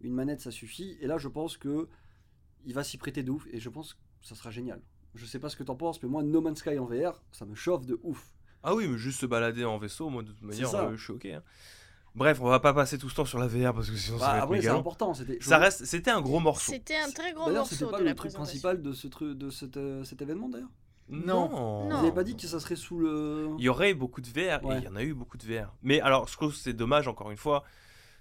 Une 0.00 0.14
manette, 0.14 0.40
ça 0.40 0.50
suffit. 0.50 0.96
Et 1.00 1.06
là, 1.06 1.18
je 1.18 1.28
pense 1.28 1.58
que 1.58 1.88
il 2.64 2.72
va 2.72 2.82
s'y 2.84 2.96
prêter 2.96 3.22
de 3.22 3.30
ouf, 3.30 3.46
et 3.52 3.60
je 3.60 3.68
pense 3.68 3.92
que 3.94 3.98
ça 4.22 4.34
sera 4.34 4.50
génial. 4.50 4.80
Je 5.14 5.26
sais 5.26 5.38
pas 5.38 5.50
ce 5.50 5.56
que 5.56 5.62
t'en 5.64 5.76
penses, 5.76 6.02
mais 6.02 6.08
moi, 6.08 6.22
No 6.22 6.40
Man's 6.40 6.60
Sky 6.60 6.78
en 6.78 6.86
VR, 6.86 7.20
ça 7.32 7.44
me 7.44 7.54
chauffe 7.54 7.84
de 7.84 8.00
ouf. 8.02 8.32
Ah 8.62 8.74
oui, 8.74 8.86
mais 8.88 8.98
juste 8.98 9.20
se 9.20 9.26
balader 9.26 9.64
en 9.64 9.78
vaisseau, 9.78 10.08
moi 10.08 10.22
de 10.22 10.28
toute 10.28 10.42
manière, 10.42 10.74
euh, 10.74 10.96
je 10.96 11.02
suis 11.02 11.12
ok. 11.12 11.24
hein. 11.26 11.42
Bref, 12.14 12.40
on 12.42 12.48
va 12.48 12.60
pas 12.60 12.74
passer 12.74 12.98
tout 12.98 13.08
ce 13.08 13.14
temps 13.14 13.24
sur 13.24 13.38
la 13.38 13.46
VR 13.46 13.72
parce 13.72 13.88
que 13.90 13.96
sinon 13.96 14.18
ça 14.18 14.26
Bah, 14.26 14.30
va 14.32 14.36
être 14.38 14.44
après, 14.44 14.56
c'est 14.60 14.66
méga 14.68 14.78
important. 14.78 15.14
C'était, 15.14 15.38
je 15.40 15.44
Ça 15.48 15.56
vois- 15.56 15.64
reste, 15.64 15.84
c'était 15.86 16.10
un 16.10 16.20
gros 16.20 16.40
morceau. 16.40 16.70
C'était 16.72 16.96
un 16.98 17.10
très 17.10 17.32
grand 17.32 17.46
D'ailleurs, 17.46 17.66
c'était 17.66 17.84
morceau 17.84 17.92
pas 17.92 17.98
de 17.98 18.02
le 18.04 18.08
la 18.10 18.14
truc 18.14 18.32
principal 18.34 18.82
de, 18.82 18.92
ce 18.92 19.06
truc, 19.08 19.38
de 19.38 19.48
euh, 19.78 20.04
cet 20.04 20.20
événement 20.22 20.48
d'ailleurs? 20.50 20.68
Non. 21.08 21.88
Non. 21.88 22.00
Vous 22.02 22.12
pas 22.12 22.22
dit 22.22 22.36
que 22.36 22.46
ça 22.46 22.60
serait 22.60 22.76
sous 22.76 22.98
le. 22.98 23.48
Il 23.58 23.64
y 23.64 23.68
aurait 23.68 23.94
beaucoup 23.94 24.20
de 24.20 24.26
VR 24.28 24.62
Ouais. 24.64 24.76
et 24.76 24.78
il 24.78 24.84
y 24.84 24.88
en 24.88 24.96
a 24.96 25.02
eu 25.02 25.14
beaucoup 25.14 25.36
de 25.38 25.44
VR. 25.44 25.72
Mais 25.82 26.00
alors, 26.02 26.28
je 26.28 26.34
trouve 26.34 26.52
que 26.52 26.58
c'est 26.58 26.72
dommage 26.74 27.08
encore 27.08 27.30
une 27.30 27.36
fois 27.38 27.64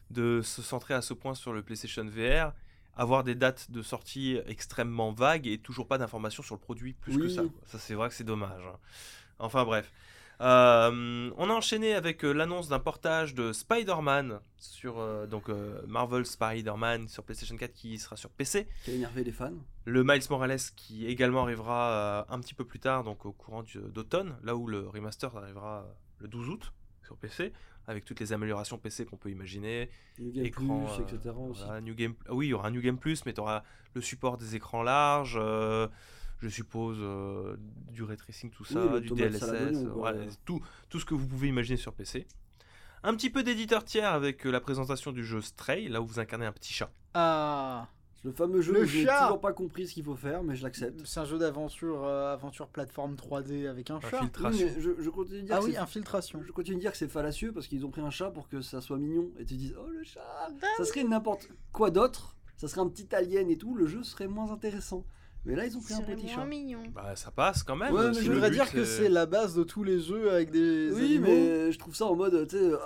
de 0.10 0.42
se 0.42 0.62
centrer 0.62 0.94
à 0.94 1.02
ce 1.02 1.14
point 1.14 1.36
sur 1.36 1.54
le 1.54 1.62
PlayStation 1.62 2.06
VR, 2.06 2.54
avoir 2.96 3.24
des 3.24 3.36
dates 3.36 3.72
de 3.72 3.82
sortie 3.82 4.40
extrêmement 4.48 5.12
vagues 5.12 5.48
et 5.48 5.58
toujours 5.58 5.88
pas 5.88 5.98
d'informations 5.98 6.44
sur 6.44 6.56
le 6.56 6.60
produit 6.62 6.94
plus 6.94 7.18
que 7.18 7.30
ça. 7.30 7.44
Ça, 7.66 7.78
c'est 7.78 7.94
vrai 7.94 8.08
que 8.10 8.16
c'est 8.16 8.24
dommage. 8.24 8.62
hein. 8.66 8.78
Enfin 9.40 9.64
bref. 9.66 9.92
Euh, 10.42 11.32
on 11.38 11.50
a 11.50 11.54
enchaîné 11.54 11.94
avec 11.94 12.26
euh, 12.26 12.32
l'annonce 12.32 12.68
d'un 12.68 12.80
portage 12.80 13.36
de 13.36 13.54
Spider-Man 13.54 14.40
sur 14.58 15.00
euh, 15.00 15.28
donc 15.28 15.50
Marvel 15.88 16.26
Spider-Man 16.26 17.08
sur 17.08 17.24
PlayStation 17.24 17.56
4 17.56 17.72
qui 17.74 18.00
sera 18.00 18.16
sur 18.18 18.32
PC. 18.32 18.68
Qui 18.84 18.92
a 18.92 18.94
énervé 18.96 19.24
les 19.24 19.32
fans. 19.32 19.54
Le 19.86 20.04
Miles 20.04 20.24
Morales 20.30 20.60
qui 20.76 21.06
également 21.06 21.44
arrivera 21.44 22.26
un 22.30 22.40
petit 22.40 22.54
peu 22.54 22.66
plus 22.66 22.80
tard, 22.80 23.04
donc 23.04 23.26
au 23.26 23.32
courant 23.32 23.64
d'automne, 23.94 24.36
là 24.44 24.56
où 24.56 24.68
le 24.68 24.88
remaster 24.88 25.36
arrivera 25.38 25.86
le 26.20 26.28
12 26.28 26.50
août 26.50 26.74
sur 27.04 27.18
PC, 27.18 27.52
avec 27.88 28.06
toutes 28.06 28.20
les 28.20 28.34
améliorations 28.34 28.78
PC 28.78 29.06
qu'on 29.06 29.18
peut 29.18 29.30
imaginer, 29.30 29.90
New 30.20 30.32
Game 30.32 30.46
écran, 30.46 30.86
Plus, 30.86 31.04
etc. 31.04 31.36
aussi. 31.50 31.64
voilà, 31.64 31.82
New 31.82 31.96
Game, 31.96 32.14
oui, 32.30 32.48
il 32.48 32.50
y 32.50 32.54
aura 32.54 32.68
un 32.68 32.72
New 32.72 32.82
Game 32.82 32.98
Plus, 32.98 33.26
mais 33.26 33.34
tu 33.34 33.42
auras 33.42 33.64
le 33.94 34.02
support 34.02 34.38
des 34.38 34.56
écrans 34.56 34.84
larges, 34.84 35.38
euh, 35.40 35.88
je 36.40 36.50
suppose 36.50 36.98
euh, 37.02 37.58
du 37.92 38.04
ray 38.04 38.18
tracing, 38.18 38.50
tout 38.52 38.66
ça, 38.66 38.86
Oui, 38.86 39.02
du 39.02 39.10
DLSS, 39.10 39.84
voilà, 39.94 40.20
tout, 40.46 40.62
tout 40.90 41.00
ce 41.00 41.06
que 41.06 41.14
vous 41.14 41.28
pouvez 41.28 41.48
imaginer 41.50 41.78
sur 41.78 41.94
PC. 41.94 42.28
Un 43.04 43.16
petit 43.16 43.30
peu 43.30 43.42
d'éditeur 43.44 43.84
tiers 43.84 44.12
avec 44.14 44.46
euh, 44.46 44.52
la 44.52 44.60
présentation 44.62 45.12
du 45.12 45.26
jeu 45.26 45.42
Stray, 45.42 45.88
là 45.90 46.02
où 46.02 46.06
vous 46.06 46.20
incarnez 46.20 46.46
un 46.46 46.52
petit 46.52 46.72
chat. 46.74 46.92
Ah, 47.16 47.88
Le 48.24 48.32
fameux 48.32 48.62
jeu 48.62 48.86
j'ai 48.86 49.06
chat 49.06 49.24
toujours 49.24 49.42
pas 49.42 49.54
compris 49.54 49.88
ce 49.88 49.96
qu'il 49.96 50.04
faut 50.04 50.16
faire, 50.16 50.44
mais 50.44 50.56
je 50.56 50.62
l'accepte. 50.64 51.02
c'est 51.06 51.20
un 51.20 51.26
jeu 51.26 51.40
d'aventure, 51.40 52.04
euh, 52.06 52.34
aventure 52.34 52.68
plateforme 52.68 53.16
3D 53.16 53.68
avec 53.68 53.90
un 53.90 54.00
chat. 54.00 54.10
Oui, 54.12 54.18
Infiltration. 54.20 54.68
mais 54.76 54.82
je, 54.82 54.92
je 55.00 55.10
continue 55.10 55.42
de 55.42 55.46
dire 55.48 55.56
Ah 55.56 55.60
que 55.60 55.66
oui, 55.66 55.72
c'est- 55.72 55.78
infiltration. 55.80 56.44
je 56.46 56.52
continue 56.52 56.76
de 56.76 56.82
dire 56.82 56.92
que 56.92 56.98
c'est 56.98 57.08
fallacieux 57.12 57.52
parce 57.52 57.68
qu'ils 57.68 57.84
ont 57.86 57.90
pris 57.90 58.02
un 58.02 58.12
chat 58.12 58.30
pour 58.30 58.48
que 58.48 58.62
ça 58.62 58.82
soit 58.82 58.98
mignon 58.98 59.32
et 59.40 59.46
tu 59.46 59.56
dis 59.56 59.74
oh 59.76 59.88
le 59.90 60.04
chat 60.04 60.22
ça 60.78 60.86
serait 60.86 61.04
n'importe 61.04 61.50
quoi 61.72 61.90
d'autre 61.90 62.36
ça 62.58 62.68
serait 62.68 62.82
un 62.82 62.88
petit 62.90 63.14
alien 63.16 63.50
et 63.50 63.58
tout 63.58 63.74
le 63.74 63.88
jeu 63.88 64.04
serait 64.04 64.28
moins 64.28 64.52
intéressant 64.52 65.04
mais 65.46 65.56
là 65.56 65.66
ils 65.66 65.76
ont 65.78 65.82
pris 65.82 65.94
un 65.94 66.02
petit 66.02 66.28
chat 66.28 66.46
mignon. 66.46 66.84
Bah 66.94 67.16
ça 67.16 67.32
passe 67.32 67.64
quand 67.64 67.76
même. 67.76 67.94
Ouais, 67.94 68.08
mais 68.10 68.14
c'est 68.14 68.24
Je 68.24 68.32
voudrais 68.32 68.50
but, 68.50 68.56
dire 68.56 68.72
que 68.72 68.84
c'est 68.86 69.10
la 69.10 69.26
base 69.26 69.56
de 69.56 69.64
tous 69.64 69.84
les 69.84 70.00
jeux 70.00 70.32
avec 70.32 70.52
des 70.52 70.92
oui 70.92 71.06
animaux. 71.16 71.28
mais 71.28 71.72
je 71.72 71.80
trouve 71.80 71.96
ça 71.96 72.06
en 72.06 72.16
mode 72.16 72.48
tu 72.48 72.58
sais 72.58 72.64
euh, 72.64 72.78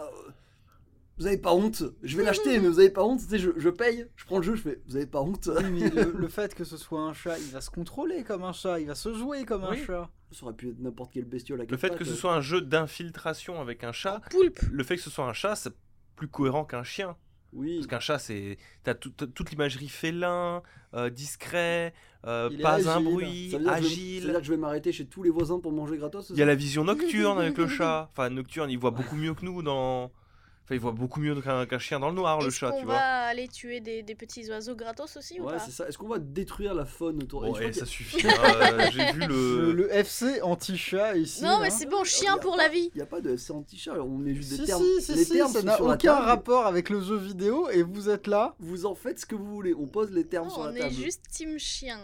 vous 1.18 1.28
avez 1.28 1.38
pas 1.38 1.54
honte 1.54 1.84
je 2.04 2.18
vais 2.18 2.24
l'acheter 2.24 2.60
mais 2.60 2.68
vous 2.68 2.80
avez 2.80 2.90
pas 2.90 3.04
honte 3.04 3.20
tu 3.22 3.28
sais 3.28 3.40
je, 3.40 3.52
je 3.58 3.70
paye 3.70 4.06
je 4.16 4.26
prends 4.26 4.38
le 4.38 4.44
jeu 4.44 4.56
je 4.56 4.62
fais 4.62 4.82
vous 4.88 4.96
avez 4.98 5.06
pas 5.08 5.22
honte 5.22 5.50
Oui, 5.56 5.64
mais 5.72 5.90
le, 5.90 6.12
le 6.18 6.28
fait 6.28 6.54
que 6.54 6.64
ce 6.66 6.78
soit 6.78 7.02
un 7.02 7.14
chat, 7.14 7.38
il 7.40 7.52
va 7.52 7.62
se 7.62 7.70
contrôler 7.70 8.24
comme 8.24 8.44
un 8.44 8.52
chat, 8.54 8.80
il 8.80 8.88
va 8.88 8.96
se 8.96 9.14
jouer 9.14 9.46
comme 9.46 9.64
Oui. 9.64 9.80
un 9.82 9.86
chat. 9.86 10.10
ça 10.32 10.46
aurait 10.46 10.56
pu 10.56 10.70
être 10.70 10.80
n'importe 10.80 11.14
quelle 11.14 11.26
bestiole 11.26 11.62
à 11.62 11.66
Le 11.66 11.78
fait 11.78 11.90
pattes, 11.90 11.98
que 12.00 12.06
ce 12.06 12.12
euh. 12.12 12.16
soit 12.16 12.34
un 12.34 12.42
jeu 12.42 12.62
d'infiltration 12.62 13.62
avec 13.62 13.84
un 13.84 13.92
chat, 13.94 14.22
Poulpe. 14.30 14.60
le 14.72 14.84
fait 14.84 14.98
que 14.98 15.02
ce 15.02 15.10
soit 15.10 15.26
un 15.26 15.34
chat, 15.34 15.56
c'est 15.56 15.74
plus 16.18 16.28
cohérent 16.28 16.66
qu'un 16.66 16.84
chien. 16.84 17.16
oui 17.54 17.76
Parce 17.78 17.88
qu'un 17.88 18.00
chat, 18.02 18.20
c'est. 18.20 18.58
T'as 18.84 18.94
tout- 18.96 19.10
t'as 19.12 19.28
toute 19.28 19.52
l'imagerie 19.52 19.88
félin, 19.90 20.64
euh, 20.94 21.10
discret, 21.10 21.94
euh, 22.28 22.50
pas 22.62 22.90
un 22.90 23.02
bruit, 23.02 23.50
ça 23.52 23.58
veut, 23.60 23.70
agile. 23.70 24.22
dire 24.22 24.40
que 24.40 24.44
je 24.44 24.52
vais 24.52 24.58
m'arrêter 24.58 24.92
chez 24.92 25.06
tous 25.06 25.22
les 25.22 25.30
voisins 25.30 25.60
pour 25.60 25.72
manger 25.72 25.98
gratos 25.98 26.32
Il 26.32 26.38
y 26.38 26.42
a 26.42 26.46
la 26.46 26.56
vision 26.56 26.84
nocturne 26.84 27.38
avec 27.40 27.58
le 27.58 27.68
chat. 27.68 28.10
Enfin, 28.12 28.30
nocturne, 28.30 28.70
il 28.72 28.80
voit 28.80 28.92
beaucoup 28.92 29.16
mieux 29.16 29.34
que 29.34 29.46
nous 29.46 29.62
dans. 29.62 30.12
Enfin, 30.66 30.74
il 30.74 30.80
voit 30.82 30.94
beaucoup 30.94 31.20
mieux 31.20 31.40
qu'un 31.42 31.78
chien 31.78 32.00
dans 32.00 32.10
le 32.10 32.16
noir, 32.16 32.42
le 32.42 32.48
Est-ce 32.48 32.58
chat, 32.58 32.72
qu'on 32.72 32.80
tu 32.80 32.86
va 32.88 32.94
vois. 32.94 33.02
aller 33.02 33.48
tuer 33.48 33.82
des, 33.82 34.02
des 34.02 34.16
petits 34.16 34.50
oiseaux 34.50 34.76
gratos 34.76 35.16
aussi 35.16 35.40
ou 35.40 35.46
ouais 35.46 35.54
pas 35.54 35.60
c'est 35.60 35.70
ça 35.70 35.88
est-ce 35.88 35.96
qu'on 36.00 36.08
va 36.08 36.18
détruire 36.18 36.74
la 36.74 36.86
faune 36.86 37.22
autour? 37.22 37.42
Bon, 37.42 37.56
y 37.60 37.72
ça 37.72 37.86
suffit. 37.86 38.28
hein, 38.28 38.34
euh, 38.80 38.88
J'ai 38.92 39.12
vu 39.12 39.20
Le, 39.28 39.28
le. 39.28 39.72
le 39.74 39.94
FC 39.96 40.42
anti-chat 40.42 41.18
ici. 41.18 41.44
Non, 41.44 41.60
mais 41.60 41.70
là. 41.70 41.76
c'est 41.76 41.86
bon, 41.86 42.02
Il 42.04 42.08
chien 42.10 42.38
pour 42.40 42.56
pas- 42.56 42.64
la 42.64 42.70
vie. 42.70 42.90
Il 42.96 42.98
n'y 42.98 43.04
a 43.04 43.06
pas 43.06 43.22
de 43.22 43.38
c'est 43.38 43.54
anti-chat, 43.54 43.94
on 44.02 44.18
met 44.18 44.34
juste 44.34 44.54
Si, 44.54 44.58
des 44.62 44.66
termes. 44.66 44.84
si, 44.84 45.02
si, 45.04 45.14
les 45.14 45.24
si, 45.26 45.34
termes 45.34 45.52
ça 45.52 45.62
n'a 45.62 45.80
aucun 45.80 45.98
table. 45.98 46.26
rapport 46.26 46.66
avec 46.66 46.90
le 46.90 47.00
jeu 47.00 47.18
vidéo 47.18 47.70
et 47.70 47.84
vous 47.84 48.10
êtes 48.10 48.26
là. 48.26 48.56
Vous 48.58 48.88
en 48.88 48.96
faites 48.96 49.20
ce 49.20 49.28
que 49.28 49.36
vous 49.36 49.46
voulez, 49.54 49.76
on 49.76 49.86
pose 49.86 50.10
les 50.10 50.26
termes 50.26 50.48
Non, 50.48 50.54
sur 50.54 50.64
la 50.64 50.72
on 50.72 50.76
est 50.76 50.80
table. 50.80 50.94
juste 50.96 51.22
team 51.32 51.60
chien. 51.60 52.00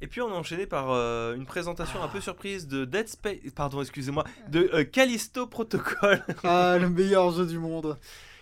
Et 0.00 0.06
puis 0.06 0.20
on 0.20 0.28
a 0.28 0.34
enchaîné 0.34 0.66
par 0.66 0.90
euh, 0.90 1.34
une 1.34 1.46
présentation 1.46 1.98
Ah. 2.02 2.04
un 2.04 2.08
peu 2.08 2.20
surprise 2.20 2.66
de 2.68 2.84
Dead 2.84 3.08
Space. 3.08 3.52
Pardon, 3.54 3.80
excusez-moi. 3.80 4.24
De 4.48 4.68
euh, 4.74 4.84
Callisto 4.84 5.46
Protocol. 5.46 6.22
Ah, 6.44 6.76
le 6.78 6.90
meilleur 6.90 7.30
jeu 7.32 7.46
du 7.46 7.58
monde. 7.58 7.98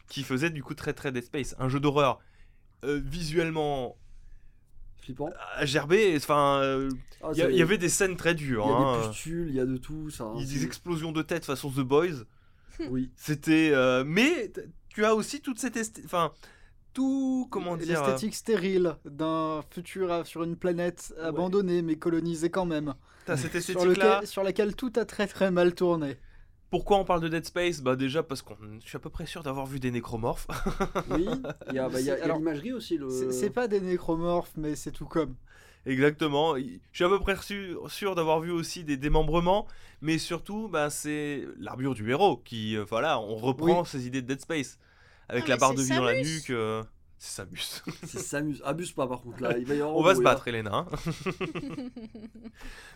qui 0.09 0.23
faisait 0.25 0.51
du 0.51 0.63
coup 0.63 0.75
très 0.75 0.93
très 0.93 1.13
Dead 1.13 1.25
Space. 1.25 1.55
Un 1.59 1.69
jeu 1.69 1.79
d'horreur 1.81 2.19
euh, 2.85 3.01
visuellement 3.05 3.97
Flippant. 5.01 5.31
gerbé. 5.63 6.15
Enfin, 6.17 6.89
Ah, 7.23 7.31
il 7.35 7.57
y, 7.57 7.63
avait 7.63 7.79
des 7.79 7.89
scènes 7.89 8.17
très 8.17 8.35
dures. 8.35 8.67
il 8.67 8.71
y 8.71 8.73
a 8.73 8.77
hein. 8.77 9.01
des 9.01 9.09
pustules, 9.09 9.49
il 9.49 9.55
y 9.55 9.61
a 9.61 9.67
de 9.67 9.77
tout. 9.77 10.11
Ça, 10.11 10.33
Il 10.37 10.41
y 10.45 10.45
a 10.45 10.53
des 10.59 10.65
explosions 10.65 11.13
de 11.13 11.23
tête 11.23 11.45
façon 11.45 11.71
The 11.71 11.81
Boys. 11.81 12.25
Oui. 12.89 13.11
C'était. 13.17 13.73
mais 14.05 14.51
tu 14.89 15.05
as 15.05 15.15
aussi 15.15 15.41
toute 15.41 15.59
cette 15.59 16.01
enfin 16.05 16.33
tout 16.95 17.49
comment 17.51 17.77
dire. 17.77 18.01
L'esthétique 18.03 18.35
stérile 18.35 18.97
d'un 19.05 19.63
futur 19.71 20.27
sur 20.27 20.43
une 20.45 20.57
planète 20.57 21.15
abandonnée 21.21 21.83
mais 21.83 21.97
colonisée 21.97 22.51
quand 22.51 22.67
même. 22.67 22.95
T'as 23.27 23.37
cette 23.37 23.59
Sur, 23.61 23.83
esthétique 23.83 23.97
là. 23.99 24.17
lequel- 24.17 24.27
sur 24.29 24.43
laquelle 24.43 24.77
tout 24.77 24.93
a 24.97 25.05
très 25.05 25.27
très 25.27 25.51
mal 25.51 25.75
tourné. 25.75 26.17
Pourquoi 26.71 26.99
on 26.99 27.05
parle 27.05 27.21
de 27.21 27.29
Dead 27.29 27.45
Space? 27.45 27.81
Bah 27.81 27.95
déjà 27.97 28.23
parce 28.23 28.43
qu'on 28.43 28.57
je 28.83 28.87
suis 28.89 28.97
à 28.97 29.01
peu 29.01 29.11
près 29.11 29.27
sûr 29.27 29.43
d'avoir 29.43 29.67
vu 29.67 29.79
des 29.81 29.91
nécromorphes. 29.91 30.49
Oui, 31.11 31.27
il 31.69 31.75
y 31.75 31.79
a, 31.79 31.89
bah, 31.89 31.99
a- 31.99 32.01
il 32.01 32.07
y 32.07 32.11
a 32.11 32.23
Alors, 32.25 32.39
l'imagerie 32.39 32.73
aussi. 32.73 32.99
Le... 32.99 33.09
C'est 33.11 33.31
c'est 33.33 33.51
pas 33.51 33.69
des 33.69 33.81
nécromorphes, 33.81 34.53
mais 34.57 34.75
c'est 34.75 34.91
tout 34.93 35.07
comme. 35.07 35.37
Exactement. 35.87 36.57
Je 36.57 36.63
suis 36.93 37.05
à 37.05 37.09
peu 37.09 37.21
près 37.21 37.37
sûr, 37.37 37.91
sûr 37.91 38.15
d'avoir 38.15 38.41
vu 38.41 38.51
aussi 38.51 38.85
des 38.85 38.97
démembrements, 38.97 39.67
mais 40.01 40.19
surtout, 40.19 40.69
bah, 40.69 40.89
c'est 40.91 41.45
l'armure 41.59 41.95
du 41.95 42.11
héros 42.11 42.39
qui, 42.39 42.77
euh, 42.77 42.85
voilà, 42.89 43.21
on 43.21 43.37
reprend 43.37 43.85
ces 43.85 44.07
idées 44.07 44.23
de 44.23 44.27
Dead 44.27 44.41
Space 44.41 44.79
avec 45.29 45.45
Ah, 45.47 45.51
la 45.51 45.57
barre 45.57 45.75
de 45.75 45.83
vie 45.83 45.95
dans 45.97 46.05
la 46.05 46.13
Samus. 46.15 46.35
nuque. 46.35 46.51
euh, 46.51 46.83
c'est 47.19 47.37
Samus. 47.37 47.83
C'est 48.07 48.19
s'amuse. 48.19 48.61
Abuse 48.65 48.93
pas 48.93 49.07
par 49.07 49.23
contre 49.23 49.43
là. 49.43 49.57
Il 49.57 49.65
va 49.65 49.75
y 49.75 49.81
avoir 49.81 49.97
on 49.97 50.03
va 50.03 50.15
se 50.15 50.21
battre, 50.21 50.47
Elena. 50.49 50.75
hein. 50.75 50.87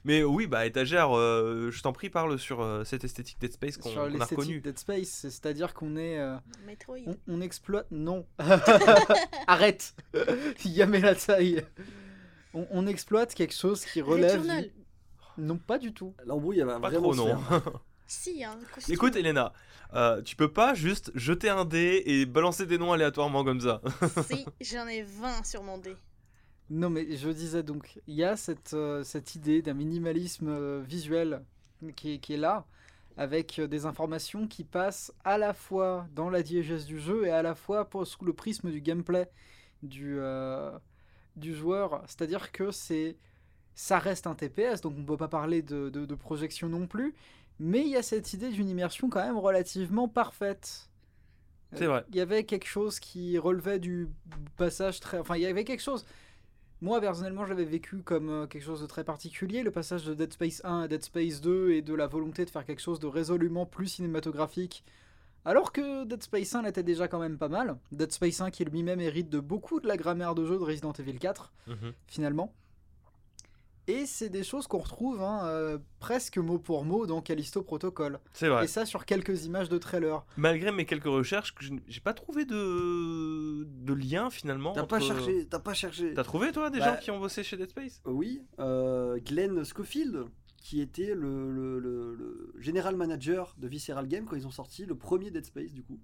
mais 0.04 0.22
oui, 0.22 0.46
bah 0.46 0.66
étagère, 0.66 1.16
euh, 1.16 1.70
je 1.70 1.82
t'en 1.82 1.92
prie, 1.92 2.10
parle 2.10 2.38
sur 2.38 2.60
euh, 2.60 2.84
cette 2.84 3.04
esthétique 3.04 3.40
Dead 3.40 3.52
Space 3.52 3.76
qu'on 3.78 3.88
Sur 3.90 4.00
qu'on 4.02 4.06
a 4.06 4.10
l'esthétique 4.10 4.38
reconnue. 4.38 4.60
Dead 4.60 4.78
Space, 4.78 5.08
c'est-à-dire 5.08 5.74
qu'on 5.74 5.96
est. 5.96 6.18
euh, 6.18 6.36
Metroid. 6.66 6.96
on, 7.06 7.16
on 7.28 7.40
exploite. 7.40 7.86
Non 7.90 8.26
Arrête 9.46 9.94
Yamela 10.64 11.14
taille 11.14 11.64
on, 12.54 12.66
on 12.70 12.86
exploite 12.86 13.34
quelque 13.34 13.54
chose 13.54 13.84
qui 13.84 14.00
relève. 14.00 14.42
Du- 14.42 14.72
Non, 15.38 15.58
pas 15.58 15.78
du 15.78 15.92
tout. 15.92 16.14
L'embrouille 16.24 16.60
elle 16.60 16.66
va 16.66 16.80
Pas 16.80 16.88
vraiment 16.90 17.12
trop, 17.12 17.14
se 17.14 17.18
non. 17.18 17.38
faire. 17.38 17.62
Si, 18.08 18.42
un 18.42 18.56
costume. 18.74 18.94
Écoute, 18.94 19.16
Elena, 19.16 19.52
euh, 19.92 20.22
tu 20.22 20.34
peux 20.34 20.50
pas 20.50 20.72
juste 20.74 21.12
jeter 21.14 21.50
un 21.50 21.64
dé 21.66 22.02
et 22.06 22.24
balancer 22.24 22.64
des 22.66 22.78
noms 22.78 22.92
aléatoirement 22.92 23.44
comme 23.44 23.60
ça. 23.60 23.82
si, 24.30 24.46
j'en 24.62 24.86
ai 24.88 25.02
20 25.02 25.44
sur 25.44 25.62
mon 25.62 25.76
dé. 25.76 25.94
Non, 26.70 26.88
mais 26.90 27.16
je 27.16 27.28
disais 27.28 27.62
donc, 27.62 28.00
il 28.06 28.14
y 28.14 28.24
a 28.24 28.36
cette, 28.36 28.72
euh, 28.74 29.04
cette 29.04 29.34
idée 29.34 29.60
d'un 29.60 29.74
minimalisme 29.74 30.48
euh, 30.48 30.82
visuel 30.86 31.42
qui 31.96 32.14
est, 32.14 32.18
qui 32.18 32.32
est 32.34 32.38
là, 32.38 32.66
avec 33.18 33.58
euh, 33.58 33.66
des 33.66 33.84
informations 33.84 34.46
qui 34.46 34.64
passent 34.64 35.12
à 35.24 35.36
la 35.36 35.52
fois 35.52 36.06
dans 36.14 36.30
la 36.30 36.42
diégèse 36.42 36.86
du 36.86 36.98
jeu 36.98 37.26
et 37.26 37.30
à 37.30 37.42
la 37.42 37.54
fois 37.54 37.84
pour- 37.84 38.06
sous 38.06 38.24
le 38.24 38.32
prisme 38.32 38.70
du 38.70 38.80
gameplay 38.80 39.28
du, 39.82 40.16
euh, 40.18 40.70
du 41.36 41.54
joueur. 41.54 42.02
C'est-à-dire 42.06 42.52
que 42.52 42.70
c'est 42.70 43.16
ça 43.74 44.00
reste 44.00 44.26
un 44.26 44.34
TPS, 44.34 44.80
donc 44.80 44.94
on 44.96 45.00
ne 45.02 45.06
peut 45.06 45.16
pas 45.16 45.28
parler 45.28 45.62
de, 45.62 45.88
de- 45.88 46.04
de 46.04 46.14
projection 46.16 46.68
non 46.68 46.88
plus, 46.88 47.14
mais 47.60 47.80
il 47.80 47.88
y 47.88 47.96
a 47.96 48.02
cette 48.02 48.32
idée 48.32 48.50
d'une 48.50 48.68
immersion 48.68 49.08
quand 49.10 49.22
même 49.24 49.38
relativement 49.38 50.08
parfaite. 50.08 50.88
C'est 51.74 51.86
vrai. 51.86 52.04
Il 52.10 52.16
y 52.16 52.20
avait 52.20 52.44
quelque 52.44 52.66
chose 52.66 52.98
qui 52.98 53.36
relevait 53.38 53.78
du 53.78 54.08
passage 54.56 55.00
très... 55.00 55.18
Enfin, 55.18 55.36
il 55.36 55.42
y 55.42 55.46
avait 55.46 55.64
quelque 55.64 55.82
chose... 55.82 56.06
Moi, 56.80 57.00
personnellement, 57.00 57.44
je 57.44 57.50
l'avais 57.50 57.64
vécu 57.64 57.98
comme 58.02 58.30
euh, 58.30 58.46
quelque 58.46 58.62
chose 58.62 58.80
de 58.80 58.86
très 58.86 59.02
particulier, 59.02 59.64
le 59.64 59.72
passage 59.72 60.04
de 60.04 60.14
Dead 60.14 60.32
Space 60.32 60.60
1 60.64 60.82
à 60.82 60.88
Dead 60.88 61.02
Space 61.02 61.40
2 61.40 61.72
et 61.72 61.82
de 61.82 61.92
la 61.92 62.06
volonté 62.06 62.44
de 62.44 62.50
faire 62.50 62.64
quelque 62.64 62.80
chose 62.80 63.00
de 63.00 63.08
résolument 63.08 63.66
plus 63.66 63.88
cinématographique. 63.88 64.84
Alors 65.44 65.72
que 65.72 66.04
Dead 66.04 66.22
Space 66.22 66.54
1 66.54 66.62
l'était 66.62 66.84
déjà 66.84 67.08
quand 67.08 67.18
même 67.18 67.36
pas 67.36 67.48
mal. 67.48 67.76
Dead 67.90 68.12
Space 68.12 68.40
1 68.40 68.50
qui 68.52 68.64
lui-même 68.64 69.00
hérite 69.00 69.28
de 69.28 69.40
beaucoup 69.40 69.80
de 69.80 69.88
la 69.88 69.96
grammaire 69.96 70.36
de 70.36 70.44
jeu 70.46 70.56
de 70.56 70.62
Resident 70.62 70.92
Evil 70.92 71.18
4, 71.18 71.52
Mhm. 71.66 71.92
finalement. 72.06 72.54
Et 73.90 74.04
c'est 74.04 74.28
des 74.28 74.44
choses 74.44 74.66
qu'on 74.66 74.78
retrouve 74.78 75.22
hein, 75.22 75.46
euh, 75.46 75.78
presque 75.98 76.36
mot 76.36 76.58
pour 76.58 76.84
mot 76.84 77.06
dans 77.06 77.22
Callisto 77.22 77.62
Protocol. 77.62 78.20
C'est 78.34 78.48
vrai. 78.48 78.64
Et 78.64 78.68
ça 78.68 78.84
sur 78.84 79.06
quelques 79.06 79.46
images 79.46 79.70
de 79.70 79.78
trailer. 79.78 80.26
Malgré 80.36 80.70
mes 80.72 80.84
quelques 80.84 81.04
recherches, 81.06 81.54
j'ai 81.88 82.00
pas 82.00 82.12
trouvé 82.12 82.44
de, 82.44 83.64
de 83.64 83.92
lien 83.94 84.28
finalement. 84.28 84.74
T'as 84.74 84.84
pas 84.86 85.00
cherché. 85.00 85.46
T'as 85.48 85.58
pas 85.58 85.72
cherché. 85.72 86.12
T'as 86.12 86.22
trouvé 86.22 86.52
toi 86.52 86.68
des 86.68 86.80
Bah- 86.80 86.94
gens 86.96 87.00
qui 87.00 87.10
ont 87.10 87.18
bossé 87.18 87.42
chez 87.42 87.56
Dead 87.56 87.70
Space? 87.70 88.02
Oui, 88.04 88.42
euh, 88.58 89.18
Glenn 89.24 89.64
Schofield, 89.64 90.26
qui 90.58 90.82
était 90.82 91.14
le, 91.14 91.50
le, 91.50 91.78
le- 91.78 92.14
le 92.14 92.52
général 92.58 92.94
manager 92.94 93.54
de 93.56 93.68
Visceral 93.68 94.06
Game 94.06 94.26
quand 94.26 94.36
ils 94.36 94.46
ont 94.46 94.50
sorti 94.50 94.84
le 94.84 94.96
premier 94.96 95.30
Dead 95.30 95.46
Space 95.46 95.72
du 95.72 95.82
coup. 95.82 95.98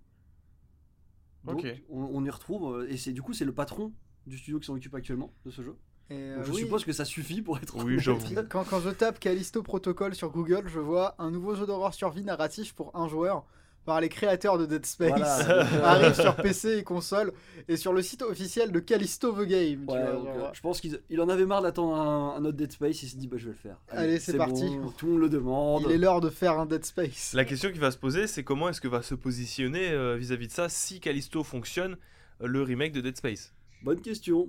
Donc 1.45 1.59
Ok. 1.59 1.67
on, 1.91 2.01
on 2.15 2.25
y 2.25 2.31
retrouve, 2.31 2.79
euh, 2.79 2.89
et 2.91 2.97
c'est 2.97 3.13
du 3.13 3.21
coup 3.21 3.35
c'est 3.35 3.45
le 3.45 3.53
patron 3.53 3.93
du 4.27 4.39
studio 4.39 4.59
qui 4.59 4.65
s'en 4.65 4.75
occupe 4.75 4.95
actuellement 4.95 5.35
de 5.45 5.51
ce 5.51 5.61
jeu. 5.61 5.77
Et, 6.11 6.15
euh, 6.15 6.37
Donc 6.37 6.45
je 6.47 6.53
oui. 6.53 6.59
suppose 6.61 6.85
que 6.85 6.93
ça 6.93 7.05
suffit 7.05 7.41
pour 7.43 7.57
être 7.59 7.83
Oui, 7.85 7.99
j'avoue. 7.99 8.27
Quand, 8.49 8.65
quand 8.65 8.81
je 8.81 8.91
tape 8.91 9.19
Callisto 9.19 9.63
Protocol 9.63 10.15
sur 10.15 10.31
Google, 10.31 10.65
je 10.67 10.79
vois 10.81 11.15
un 11.19 11.31
nouveau 11.31 11.55
jeu 11.55 11.67
d'horreur 11.67 11.95
survie 11.95 12.25
narratif 12.25 12.75
pour 12.75 12.95
un 12.95 13.09
joueur 13.09 13.45
par 13.87 14.01
les 14.01 14.09
créateurs 14.09 14.57
de 14.57 14.65
Dead 14.65 14.87
Space. 14.87 15.11
Voilà. 15.11 15.67
Arrive 15.91 16.15
sur 16.15 16.37
PC 16.37 16.79
et 16.79 16.85
console 16.85 17.35
et 17.69 17.77
sur 17.77 17.93
le 17.93 18.01
site 18.01 18.23
officiel 18.23 18.73
de 18.73 18.81
Callisto 18.81 19.33
the 19.33 19.47
Game. 19.47 19.85
tu 19.87 19.93
Ouais, 19.93 20.03
vois, 20.03 20.13
donc, 20.13 20.25
genre, 20.25 20.45
euh, 20.47 20.51
je 20.55 20.61
pense 20.63 20.81
qu'il 20.81 21.01
il 21.11 21.21
en 21.21 21.29
avait 21.29 21.45
marre 21.45 21.61
d'attendre 21.61 21.95
un, 21.95 22.35
un 22.37 22.45
autre 22.47 22.57
Dead 22.57 22.73
Space, 22.73 23.03
il 23.03 23.09
s'est 23.11 23.19
dit 23.19 23.29
bah 23.29 23.37
je 23.39 23.45
vais 23.45 23.53
le 23.53 23.59
faire. 23.59 23.77
Allez, 23.89 24.19
c'est 24.21 24.39
parti. 24.39 24.75
bon, 24.79 24.89
tout 24.91 25.05
le 25.05 25.13
monde 25.13 25.21
le 25.21 25.29
demande. 25.29 25.83
Il 25.87 25.93
est 25.93 25.99
l'heure 25.99 26.23
de 26.23 26.31
faire 26.31 26.59
un 26.59 26.65
Dead 26.65 26.83
Space. 26.85 27.35
La 27.35 27.45
question 27.45 27.71
qui 27.73 27.79
va 27.79 27.91
se 27.91 27.99
poser, 27.99 28.27
c'est 28.27 28.43
comment 28.43 28.71
est-ce 28.71 28.81
que 28.81 28.89
va 28.89 29.03
se 29.03 29.15
positionner 29.15 29.91
euh, 29.91 30.17
vis-à-vis 30.17 30.49
de 30.49 30.53
ça 30.53 30.71
si 30.71 30.99
Callisto 31.01 31.45
fonctionne 31.45 31.99
euh, 32.41 32.47
le 32.47 32.63
remake 32.63 32.93
de 32.93 33.03
Dead 33.03 33.17
Space? 33.19 33.53
Bonne 33.83 34.01
question. 34.01 34.49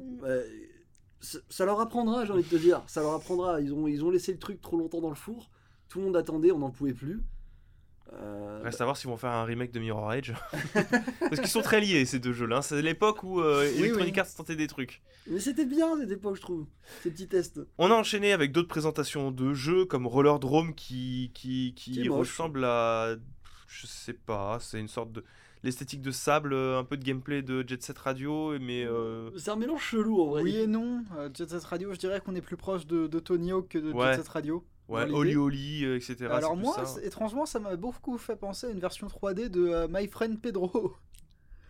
Ça, 1.49 1.65
leur 1.65 1.79
apprendra, 1.79 2.25
j'ai 2.25 2.31
envie 2.31 2.43
de 2.43 2.49
te 2.49 2.55
dire. 2.55 2.83
Ça 2.87 3.01
leur 3.01 3.13
apprendra. 3.13 3.61
Ils 3.61 3.73
ont, 3.73 3.87
ils 3.87 4.03
ont 4.03 4.09
laissé 4.09 4.31
le 4.31 4.39
truc 4.39 4.61
trop 4.61 4.77
longtemps 4.77 5.01
dans 5.01 5.09
le 5.09 5.15
four. 5.15 5.49
Tout 5.89 5.99
le 5.99 6.05
monde 6.05 6.17
attendait, 6.17 6.51
on 6.51 6.59
n'en 6.59 6.71
pouvait 6.71 6.93
plus. 6.93 7.21
Euh, 8.13 8.61
Reste 8.63 8.81
à 8.81 8.85
voir 8.85 8.95
s'ils 8.95 9.09
vont 9.09 9.17
faire 9.17 9.31
un 9.31 9.43
remake 9.43 9.71
de 9.71 9.79
Mirror 9.79 10.13
Edge. 10.13 10.31
Parce 11.19 11.39
qu'ils 11.39 11.49
sont 11.49 11.61
très 11.61 11.81
liés 11.81 12.05
ces 12.05 12.19
deux 12.19 12.33
jeux-là. 12.33 12.61
C'est 12.61 12.81
l'époque 12.81 13.23
où 13.23 13.41
euh, 13.41 13.63
Electronic 13.77 14.13
oui. 14.13 14.19
Arts 14.19 14.33
tentait 14.35 14.55
des 14.55 14.67
trucs. 14.67 15.01
Mais 15.27 15.39
c'était 15.39 15.65
bien 15.65 15.97
cette 15.99 16.11
époque, 16.11 16.35
je 16.35 16.41
trouve. 16.41 16.65
Ces 17.01 17.11
petits 17.11 17.27
tests. 17.27 17.59
On 17.77 17.89
a 17.89 17.95
enchaîné 17.95 18.31
avec 18.31 18.51
d'autres 18.51 18.67
présentations 18.67 19.31
de 19.31 19.53
jeux 19.53 19.85
comme 19.85 20.05
Roller 20.05 20.39
Drome 20.39 20.75
qui, 20.75 21.31
qui, 21.33 21.73
qui 21.75 21.91
Qui 21.91 22.09
ressemble 22.09 22.63
à. 22.65 23.15
Je 23.67 23.87
sais 23.87 24.13
pas, 24.13 24.59
c'est 24.61 24.79
une 24.79 24.87
sorte 24.87 25.11
de. 25.11 25.23
L'esthétique 25.63 26.01
de 26.01 26.11
sable, 26.11 26.53
euh, 26.53 26.77
un 26.79 26.83
peu 26.83 26.95
de 26.97 27.03
gameplay 27.03 27.41
de 27.41 27.63
Jet 27.67 27.81
Set 27.81 27.97
Radio, 27.97 28.57
mais. 28.59 28.85
euh, 28.85 29.31
C'est 29.37 29.49
un 29.51 29.55
mélange 29.55 29.81
chelou 29.81 30.21
en 30.21 30.27
vrai. 30.27 30.43
Oui 30.43 30.55
et 30.57 30.67
non. 30.67 31.03
Euh, 31.17 31.29
Jet 31.33 31.49
Set 31.49 31.63
Radio, 31.63 31.93
je 31.93 31.97
dirais 31.99 32.21
qu'on 32.21 32.35
est 32.35 32.41
plus 32.41 32.57
proche 32.57 32.85
de, 32.85 33.07
de 33.07 33.19
Tony 33.19 33.51
Hawk 33.51 33.69
que 33.69 33.77
de 33.79 33.91
Ouais. 33.91 34.07
Jet 34.11 34.17
Set 34.17 34.27
Radio. 34.27 34.63
Ouais, 34.87 35.09
Oli. 35.11 35.35
Oli, 35.35 35.83
etc. 35.85 36.27
Alors 36.29 36.55
moi, 36.55 36.85
ça. 36.85 37.01
étrangement, 37.03 37.47
ça 37.47 37.59
m'a 37.59 37.75
beaucoup 37.75 38.19
fait 38.19 38.35
penser 38.35 38.67
à 38.67 38.69
une 38.69 38.79
version 38.79 39.07
3D 39.07 39.49
de 39.49 39.65
euh, 39.67 39.87
My 39.89 40.07
Friend 40.07 40.39
Pedro. 40.39 40.93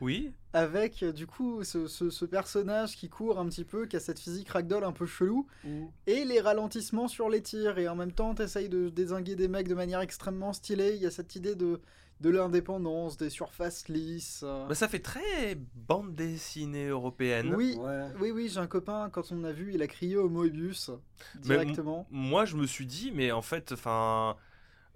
Oui, 0.02 0.34
Avec 0.54 1.02
euh, 1.04 1.14
du 1.14 1.26
coup 1.26 1.64
ce, 1.64 1.88
ce- 1.88 2.10
ce 2.10 2.26
personnage 2.26 2.98
qui 2.98 3.08
court 3.08 3.40
un 3.40 3.46
petit 3.48 3.64
peu, 3.64 3.86
qui 3.86 3.96
a 3.96 4.02
cette 4.02 4.20
physique 4.20 4.50
ragdoll 4.50 4.84
un 4.84 4.92
peu 4.92 5.06
chelou, 5.06 5.48
Ou- 5.66 5.90
et 6.08 6.26
les 6.26 6.42
ralentissements 6.42 7.08
sur 7.08 7.30
les 7.30 7.42
tirs, 7.42 7.78
et 7.78 7.88
en 7.88 7.96
même 7.96 8.12
temps 8.12 8.36
t'essayes 8.36 8.68
de 8.68 8.90
désinguer 8.90 9.36
des 9.38 9.48
mecs 9.48 9.70
de 9.70 9.76
manière 9.76 10.02
extrêmement 10.02 10.52
stylée, 10.52 10.96
il 10.96 11.02
y 11.02 11.06
a 11.06 11.12
cette 11.12 11.36
idée 11.38 11.56
de, 11.56 11.80
de 12.22 12.30
l'indépendance, 12.30 13.18
des 13.18 13.30
surfaces 13.30 13.88
lisses. 13.90 14.42
euh. 14.46 14.68
bah, 14.68 14.76
ça 14.76 14.88
fait 14.88 15.00
très 15.00 15.56
bande 15.76 16.16
dessinée 16.16 16.88
européenne. 16.88 17.54
Oui, 17.56 17.76
Ouais. 17.78 18.08
oui, 18.20 18.32
oui, 18.32 18.50
j'ai 18.50 18.60
un 18.60 18.68
copain, 18.68 19.10
quand 19.12 19.32
on 19.32 19.44
a 19.44 19.52
vu, 19.52 19.72
il 19.74 19.82
a 19.82 19.88
crié 19.88 20.16
au 20.18 20.30
Moebius 20.30 20.92
Mais 21.36 21.42
directement. 21.42 22.08
Moi, 22.12 22.46
je 22.46 22.56
me 22.56 22.66
suis 22.66 22.86
dit, 22.86 23.12
mais 23.14 23.32
en 23.32 23.42
fait, 23.42 23.72
enfin. 23.74 24.38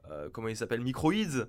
euh, 0.09 0.29
comment 0.31 0.47
il 0.47 0.55
s'appelle 0.57 0.81
Microids 0.81 1.45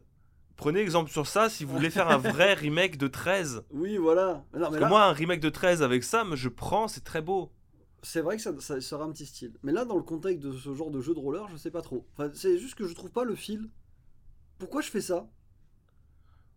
Prenez 0.56 0.80
exemple 0.80 1.10
sur 1.10 1.26
ça 1.26 1.48
si 1.48 1.64
vous 1.64 1.72
voulez 1.72 1.88
faire 1.88 2.10
un 2.10 2.18
vrai 2.34 2.52
remake 2.52 2.98
de 2.98 3.06
13. 3.06 3.62
Oui, 3.70 3.96
voilà. 3.96 4.44
Mais 4.52 4.58
non, 4.58 4.64
Parce 4.66 4.72
mais 4.72 4.78
que 4.78 4.82
là, 4.82 4.88
moi, 4.90 5.04
un 5.04 5.12
remake 5.12 5.40
de 5.40 5.48
13 5.48 5.82
avec 5.82 6.04
ça, 6.04 6.24
je 6.34 6.48
prends, 6.50 6.86
c'est 6.88 7.02
très 7.04 7.22
beau. 7.22 7.50
c'est 8.02 8.20
vrai 8.20 8.36
que 8.36 8.42
ça, 8.42 8.52
ça 8.60 8.78
sera 8.80 9.04
un 9.04 9.12
petit 9.12 9.24
style. 9.24 9.54
Mais 9.62 9.72
là, 9.72 9.84
dans 9.86 9.96
le 9.96 10.02
contexte 10.02 10.40
de 10.40 10.52
ce 10.52 10.74
genre 10.74 10.90
de 10.90 11.00
jeu 11.00 11.14
de 11.14 11.18
roller, 11.20 11.48
je 11.48 11.56
sais 11.56 11.70
pas 11.70 11.80
trop. 11.80 12.06
Enfin, 12.12 12.30
c'est 12.34 12.58
juste 12.58 12.74
que 12.74 12.86
je 12.86 12.94
trouve 12.94 13.10
pas 13.12 13.24
le 13.24 13.34
fil. 13.36 13.70
Pourquoi 14.58 14.82
je 14.82 14.90
fais 14.90 15.00
ça? 15.00 15.30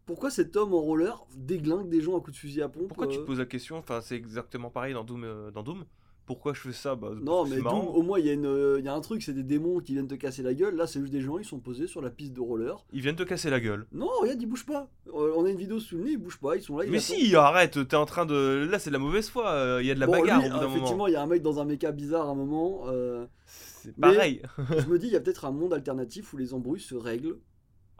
Pourquoi 0.06 0.30
cet 0.30 0.56
homme 0.58 0.74
en 0.74 0.82
roller 0.82 1.26
déglingue 1.38 1.89
des 1.89 2.02
gens 2.02 2.18
à 2.18 2.20
coups 2.20 2.34
de 2.34 2.38
fusil 2.39 2.62
à 2.62 2.70
pompe 2.70 2.88
Pourquoi 2.89 3.08
tu 3.08 3.18
euh, 3.18 3.22
te 3.22 3.26
poses 3.26 3.39
la 3.39 3.46
question? 3.46 3.78
Enfin, 3.78 4.02
c'est 4.02 4.16
exactement 4.16 4.70
pareil 4.70 4.94
dans 4.94 5.04
Doom. 5.04 5.24
euh, 5.24 5.52
dans 5.52 5.63
Doom. 5.63 5.86
Pourquoi 6.26 6.54
je 6.54 6.62
fais 6.62 6.72
ça? 6.72 6.96
Bah, 6.96 7.12
Non, 7.22 7.46
mais. 7.46 7.58
Doom, 7.58 7.88
au 7.88 8.02
moins, 8.02 8.18
il 8.18 8.26
y, 8.26 8.30
a 8.30 8.34
une, 8.34 8.46
euh, 8.46 8.78
il 8.80 8.86
y 8.86 8.88
a 8.88 8.94
un 8.94 9.02
truc, 9.02 9.22
c'est 9.22 9.34
des 9.34 9.44
démons 9.44 9.80
qui 9.82 9.92
viennent 9.92 10.08
te 10.08 10.16
casser 10.16 10.42
la 10.42 10.54
gueule. 10.54 10.74
Là, 10.76 10.88
c'est 10.88 11.02
juste 11.02 11.12
des 11.12 11.20
gens, 11.20 11.38
ils 11.38 11.44
sont 11.44 11.60
posés 11.60 11.86
sur 11.86 12.02
la 12.02 12.10
piste 12.10 12.32
de 12.32 12.39
roller. 12.39 12.78
Ils 12.94 13.02
viennent 13.02 13.18
te 13.18 13.24
casser 13.24 13.50
la 13.50 13.60
gueule. 13.60 13.88
Non, 13.92 14.08
regarde, 14.22 14.42
ils 14.42 14.46
bougent 14.46 14.66
pas. 14.66 14.88
Euh, 15.08 15.34
on 15.36 15.44
a 15.44 15.50
une 15.50 15.58
vidéo 15.58 15.82
sous 15.82 15.98
le 15.98 16.04
nez, 16.06 16.12
ils 16.12 16.18
bougent 16.18 16.39
pas, 16.39 16.56
ils 16.56 16.62
sont 16.62 16.78
là. 16.78 16.86
ils 16.86 16.92
Mais 16.92 16.98
attendent. 17.00 17.18
si, 17.18 17.36
arrête, 17.36 17.88
t'es 17.89 17.96
en 17.98 18.06
train 18.06 18.26
de. 18.26 18.66
Là, 18.72 18.80
c'est 18.80 18.89
de 18.89 18.94
la 18.94 19.00
mauvaise 19.00 19.30
foi. 19.30 19.50
euh, 19.50 19.80
Il 19.82 19.88
y 19.88 19.92
a 19.92 19.96
de 19.96 20.00
la 20.00 20.06
Bon, 20.06 20.13
bagarre 20.13 20.39
lui, 20.39 20.48
au 20.48 20.52
bout 20.54 20.56
d'un 20.60 20.63
moment. 20.63 20.76
effectivement, 20.76 21.08
il 21.08 21.13
y 21.13 21.18
a 21.18 21.22
un 21.22 21.28
mec 21.28 21.42
dans 21.42 21.60
un 21.60 21.66
méca 21.66 21.92
bizarre 21.92 22.28
à 22.28 22.32
un 22.32 22.36
moment. 22.36 22.84
euh, 22.88 23.26
C'est 23.46 23.94
pareil. 23.98 24.42
je 24.58 24.88
me 24.88 24.98
dis, 24.98 25.08
il 25.08 25.13
y 25.13 25.18
a 25.18 25.20
peut-être 25.20 25.44
un 25.44 25.52
monde 25.52 25.74
alternatif 25.74 26.32
où 26.34 26.38
les 26.38 26.54
embrouilles 26.54 26.80
se 26.80 26.96
règlent 26.96 27.36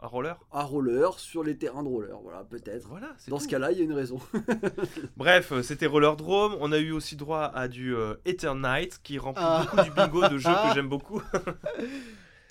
Un 0.04 0.06
roller? 0.06 0.36
À 0.52 0.62
roller 0.64 1.18
sur 1.18 1.42
les 1.42 1.56
terrains 1.56 1.82
de 1.82 1.88
roller. 1.88 2.18
Voilà, 2.22 2.44
peut-être. 2.44 2.86
Voilà, 2.88 3.08
c'est 3.16 3.30
Dans 3.30 3.38
tout. 3.38 3.44
ce 3.44 3.48
cas-là, 3.48 3.72
il 3.72 3.78
y 3.78 3.80
a 3.80 3.84
une 3.84 3.94
raison. 3.94 4.18
Bref, 5.16 5.50
euh, 5.52 5.62
c'était 5.62 5.86
Roller 5.86 6.14
Drome. 6.14 6.56
On 6.60 6.72
a 6.72 6.78
eu 6.78 6.92
aussi 6.92 7.16
droit 7.16 7.50
à 7.54 7.68
du 7.68 7.94
euh, 7.96 8.14
Eternite 8.26 9.00
qui 9.02 9.16
remplit 9.18 9.42
Ah. 9.46 9.64
beaucoup 9.64 9.82
du 9.82 9.90
bingo 9.92 10.28
de 10.28 10.36
jeux 10.36 10.50
que 10.68 10.74
j'aime 10.74 10.88
beaucoup. 10.90 11.22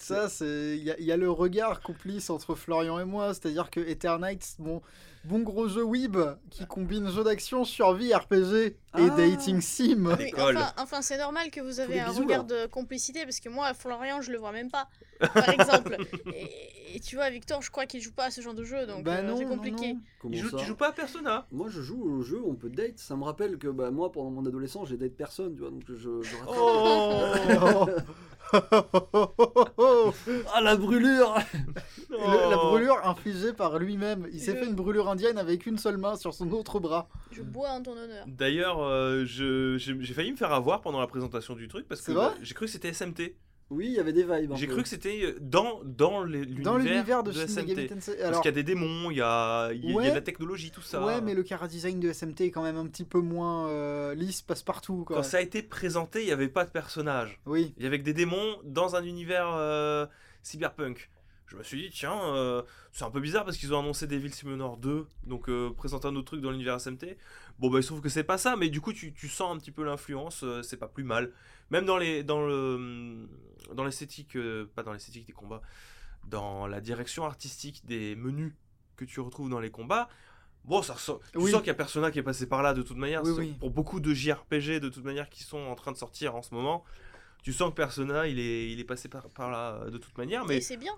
Ça, 0.04 0.30
c'est. 0.30 0.78
Il 0.78 0.84
y, 0.84 0.92
a- 0.92 1.00
il 1.00 1.06
y 1.06 1.12
a 1.12 1.18
le 1.18 1.30
regard 1.32 1.82
complice 1.82 2.30
entre 2.30 2.56
Florian 2.56 3.00
et 3.00 3.06
moi. 3.06 3.34
C'est-à-dire 3.34 3.70
que 3.70 3.80
Eternight, 3.80 4.56
bon, 4.60 4.82
bon 5.24 5.39
gros 5.39 5.68
jeu 5.68 5.84
Weeb 5.84 6.18
qui 6.50 6.66
combine 6.68 7.10
jeu 7.10 7.24
d'action, 7.24 7.63
survie, 7.66 8.13
RPG 8.13 8.54
et 8.66 8.76
Ah. 8.94 9.10
dating 9.18 9.62
sim. 9.62 10.16
Oui, 10.20 10.32
enfin, 10.38 10.74
enfin, 10.78 11.02
c'est 11.02 11.18
normal 11.18 11.50
que 11.52 11.62
vous 11.62 11.80
avez 11.80 12.00
un 12.00 12.10
bisous, 12.10 12.24
regard 12.24 12.46
là. 12.48 12.66
de 12.66 12.72
complicité 12.72 13.24
parce 13.24 13.39
que 13.39 13.50
moi, 13.50 13.74
Florian, 13.74 14.22
je 14.22 14.32
le 14.32 14.38
vois 14.38 14.52
même 14.52 14.70
pas, 14.70 14.88
par 15.34 15.50
exemple. 15.50 15.98
et, 16.36 16.96
et 16.96 17.00
tu 17.00 17.16
vois, 17.16 17.30
Victor, 17.32 17.62
je 17.62 17.72
crois 17.72 17.86
qu'il 17.88 18.02
joue 18.02 18.12
pas 18.13 18.26
à 18.26 18.32
ce 18.32 18.42
genre 18.42 18.54
de 18.54 18.63
jeu, 18.63 18.86
donc 18.86 19.04
bah 19.04 19.16
euh, 19.16 19.22
non, 19.24 19.38
c'est 19.38 19.46
non, 19.46 19.56
compliqué. 19.56 19.94
non. 19.94 20.00
Comment 20.20 20.34
Tu 20.36 20.42
joues, 20.42 20.50
ça 20.52 20.58
tu 20.58 20.66
joues 20.66 20.76
pas 20.76 20.89
à 20.89 20.92
Persona 20.92 21.48
Moi, 21.52 21.68
je 21.70 21.82
joue 21.82 22.04
au 22.04 22.22
jeu, 22.22 22.39
on 22.46 22.54
peut 22.56 22.70
date. 22.70 23.00
Ça 23.00 23.16
me 23.16 23.24
rappelle 23.24 23.58
que 23.58 23.68
bah, 23.70 23.89
moi, 23.89 24.12
pendant 24.12 24.30
mon 24.30 24.46
adolescence, 24.46 24.89
j'ai 24.89 24.98
date 24.98 25.13
personne, 25.16 25.54
tu 25.56 25.62
vois. 25.62 25.72
Donc 25.72 25.84
je. 25.88 26.10
Oh, 26.48 27.86
Ah, 30.54 30.62
la 30.62 30.76
brûlure 30.76 31.36
Le- 32.10 32.50
la 32.52 32.58
brûlure 32.58 33.00
infligée 33.06 33.54
par 33.54 33.80
lui-même. 33.80 34.28
Il 34.32 34.39
s'est 34.39 34.54
Je- 34.54 34.58
fait 34.58 34.66
une 34.66 34.76
brûlure 34.76 35.10
indienne 35.10 35.38
avec 35.38 35.66
une 35.66 35.78
seule 35.78 35.98
main 35.98 36.16
sur 36.16 36.34
son 36.34 36.52
autre 36.52 36.80
bras. 36.80 37.08
Je 37.32 37.42
bois 37.42 37.70
en 37.70 37.82
ton 37.82 37.92
honneur. 37.94 38.26
D'ailleurs, 38.28 38.82
euh, 38.84 39.26
je- 39.26 39.78
j'ai 39.78 40.13
failli 40.13 40.32
me 40.32 40.38
faire 40.38 40.54
avoir 40.54 40.82
pendant 40.82 41.00
la 41.00 41.08
présentation 41.08 41.56
du 41.56 41.68
truc 41.68 41.88
parce 41.88 42.02
que 42.02 42.12
bah, 42.12 42.34
j'ai 42.42 42.54
cru 42.54 42.66
que 42.68 42.72
c'était 42.72 42.89
SMT. 42.94 43.36
Oui, 43.69 43.86
il 43.88 43.93
y 43.93 43.99
avait 43.99 44.13
des 44.13 44.23
vibes. 44.23 44.54
J'ai 44.56 44.67
cru 44.67 44.84
que 44.84 44.89
c'était 44.89 45.21
euh, 45.23 45.38
dans, 45.41 45.82
dans 45.84 46.23
les- 46.23 46.45
Dans 46.45 46.78
l'univers 46.78 47.23
de, 47.23 47.32
de, 47.32 47.39
SMT. 47.47 47.88
Tensei. 47.88 48.15
Parce 48.21 48.38
qu'il 48.41 48.45
y 48.45 48.47
a 48.49 48.52
des 48.52 48.63
démons, 48.63 49.10
il 49.10 49.17
y 49.17 49.21
a, 49.21 49.71
il 49.71 49.84
y 49.84 49.88
a- 49.88 49.89
il 49.89 49.89
y 49.89 49.93
a 49.93 49.95
Ouais. 49.95 50.10
de 50.10 50.15
la 50.15 50.21
technologie, 50.21 50.69
tout 50.69 50.82
ça. 50.82 51.04
ouais, 51.04 51.21
mais 51.21 51.34
le 51.34 51.43
chara 51.43 51.67
design 51.67 51.99
de 51.99 52.12
SMT 52.12 52.41
est 52.41 52.52
quand 52.52 52.62
même 52.63 52.78
un 52.78 52.86
petit 52.88 53.06
peu 53.06 53.19
moins 53.19 53.67
euh, 53.69 54.13
lisse, 54.13 54.41
passe-partout. 54.41 55.06
quoi. 55.06 55.17
Quand 55.17 55.23
ça 55.23 55.38
a 55.38 55.41
été 55.41 55.63
présenté, 55.63 56.21
il 56.21 56.26
n'y 56.26 56.32
avait 56.32 56.49
pas 56.49 56.65
de 56.65 56.69
personnage. 56.71 57.39
Oui, 57.45 57.73
Il 57.78 57.84
y 57.84 57.88
avait 57.88 57.97
que 57.99 58.04
des 58.06 58.13
démons 58.13 58.58
dans 58.63 58.95
un 58.95 59.04
univers 59.04 59.49
euh, 59.56 60.06
cyberpunk. 60.43 61.10
Je 61.47 61.58
me 61.58 61.63
suis 61.63 61.84
dit, 61.84 61.89
tiens, 61.91 62.19
euh, 62.36 62.63
c'est 62.91 63.04
un 63.04 63.12
peu 63.12 63.19
bizarre 63.19 63.45
parce 63.45 63.58
qu'ils 63.58 63.73
ont 63.76 63.80
annoncé 63.80 64.08
Devil 64.08 64.32
Summoner 64.34 64.76
2, 64.80 65.06
donc 65.28 65.49
euh, 65.49 65.69
présenter 65.71 66.08
un 66.08 66.15
autre 66.15 66.26
truc 66.26 66.41
dans 66.41 66.49
l'univers 66.49 66.80
SMT. 66.80 67.15
Bon, 67.60 67.69
bah, 67.69 67.78
il 67.80 67.84
se 67.84 67.89
trouve 67.89 68.02
que 68.02 68.10
c'est 68.10 68.23
pas 68.23 68.39
ça, 68.39 68.56
mais 68.56 68.69
du 68.69 68.82
coup, 68.82 68.91
tu, 68.91 69.13
tu 69.13 69.28
sens 69.28 69.56
un 69.56 69.60
petit 69.60 69.69
peu 69.71 69.84
l'influence, 69.84 70.43
euh, 70.43 70.63
c'est 70.63 70.78
pas 70.78 70.88
plus 70.88 71.04
mal. 71.04 71.32
Même 71.69 71.86
dans 71.86 71.97
les 71.97 72.23
dans 72.23 72.45
le 72.45 73.28
dans 73.74 73.84
l'esthétique, 73.84 74.36
euh, 74.36 74.66
pas 74.76 74.84
dans 74.84 74.94
l'esthétique 74.94 75.26
des 75.28 75.34
combats, 75.34 75.62
dans 76.26 76.68
la 76.68 76.82
direction 76.82 77.26
artistique 77.26 77.86
des 77.86 78.16
menus 78.16 78.54
que 78.96 79.06
tu 79.06 79.20
retrouves 79.20 79.50
dans 79.50 79.60
les 79.60 79.72
combats. 79.72 80.08
Bon, 80.66 80.82
ça 80.82 80.94
ressort- 80.94 81.20
tu 81.34 81.40
sens 81.52 81.60
qu'il 81.60 81.68
y 81.68 81.72
a 81.72 81.74
Persona 81.74 82.10
qui 82.12 82.20
est 82.20 82.24
passé 82.24 82.48
par 82.48 82.62
là 82.64 82.74
de 82.74 82.82
toute 82.82 82.96
manière. 82.98 83.22
Oui, 83.24 83.32
oui. 83.38 83.54
Pour 83.60 83.70
beaucoup 83.72 84.00
de 84.00 84.14
JRPG 84.14 84.80
de 84.80 84.88
toute 84.90 85.04
manière 85.04 85.30
qui 85.30 85.44
sont 85.44 85.58
en 85.60 85.76
train 85.76 85.92
de 85.92 85.98
sortir 85.98 86.36
en 86.36 86.42
ce 86.42 86.54
moment, 86.54 86.86
tu 87.44 87.52
sens 87.52 87.72
que 87.72 87.76
Persona 87.76 88.28
il 88.28 88.40
est, 88.40 88.72
il 88.72 88.80
est 88.80 88.86
passé 88.86 89.10
par, 89.10 89.28
par 89.30 89.52
là 89.52 89.74
euh, 89.82 89.90
de 89.90 89.98
toute 89.98 90.18
manière, 90.18 90.46
mais 90.46 90.62
c'est 90.62 90.78
bien. 90.78 90.94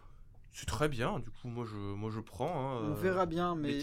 c'est 0.53 0.67
très 0.67 0.87
bien. 0.87 1.17
Du 1.19 1.31
coup, 1.31 1.47
moi 1.47 1.65
je, 1.67 1.75
moi 1.75 2.11
je 2.11 2.19
prends. 2.19 2.75
hein, 2.75 2.81
on 2.83 2.91
euh, 2.91 2.93
verra 2.93 3.25
bien, 3.25 3.55
mais 3.55 3.79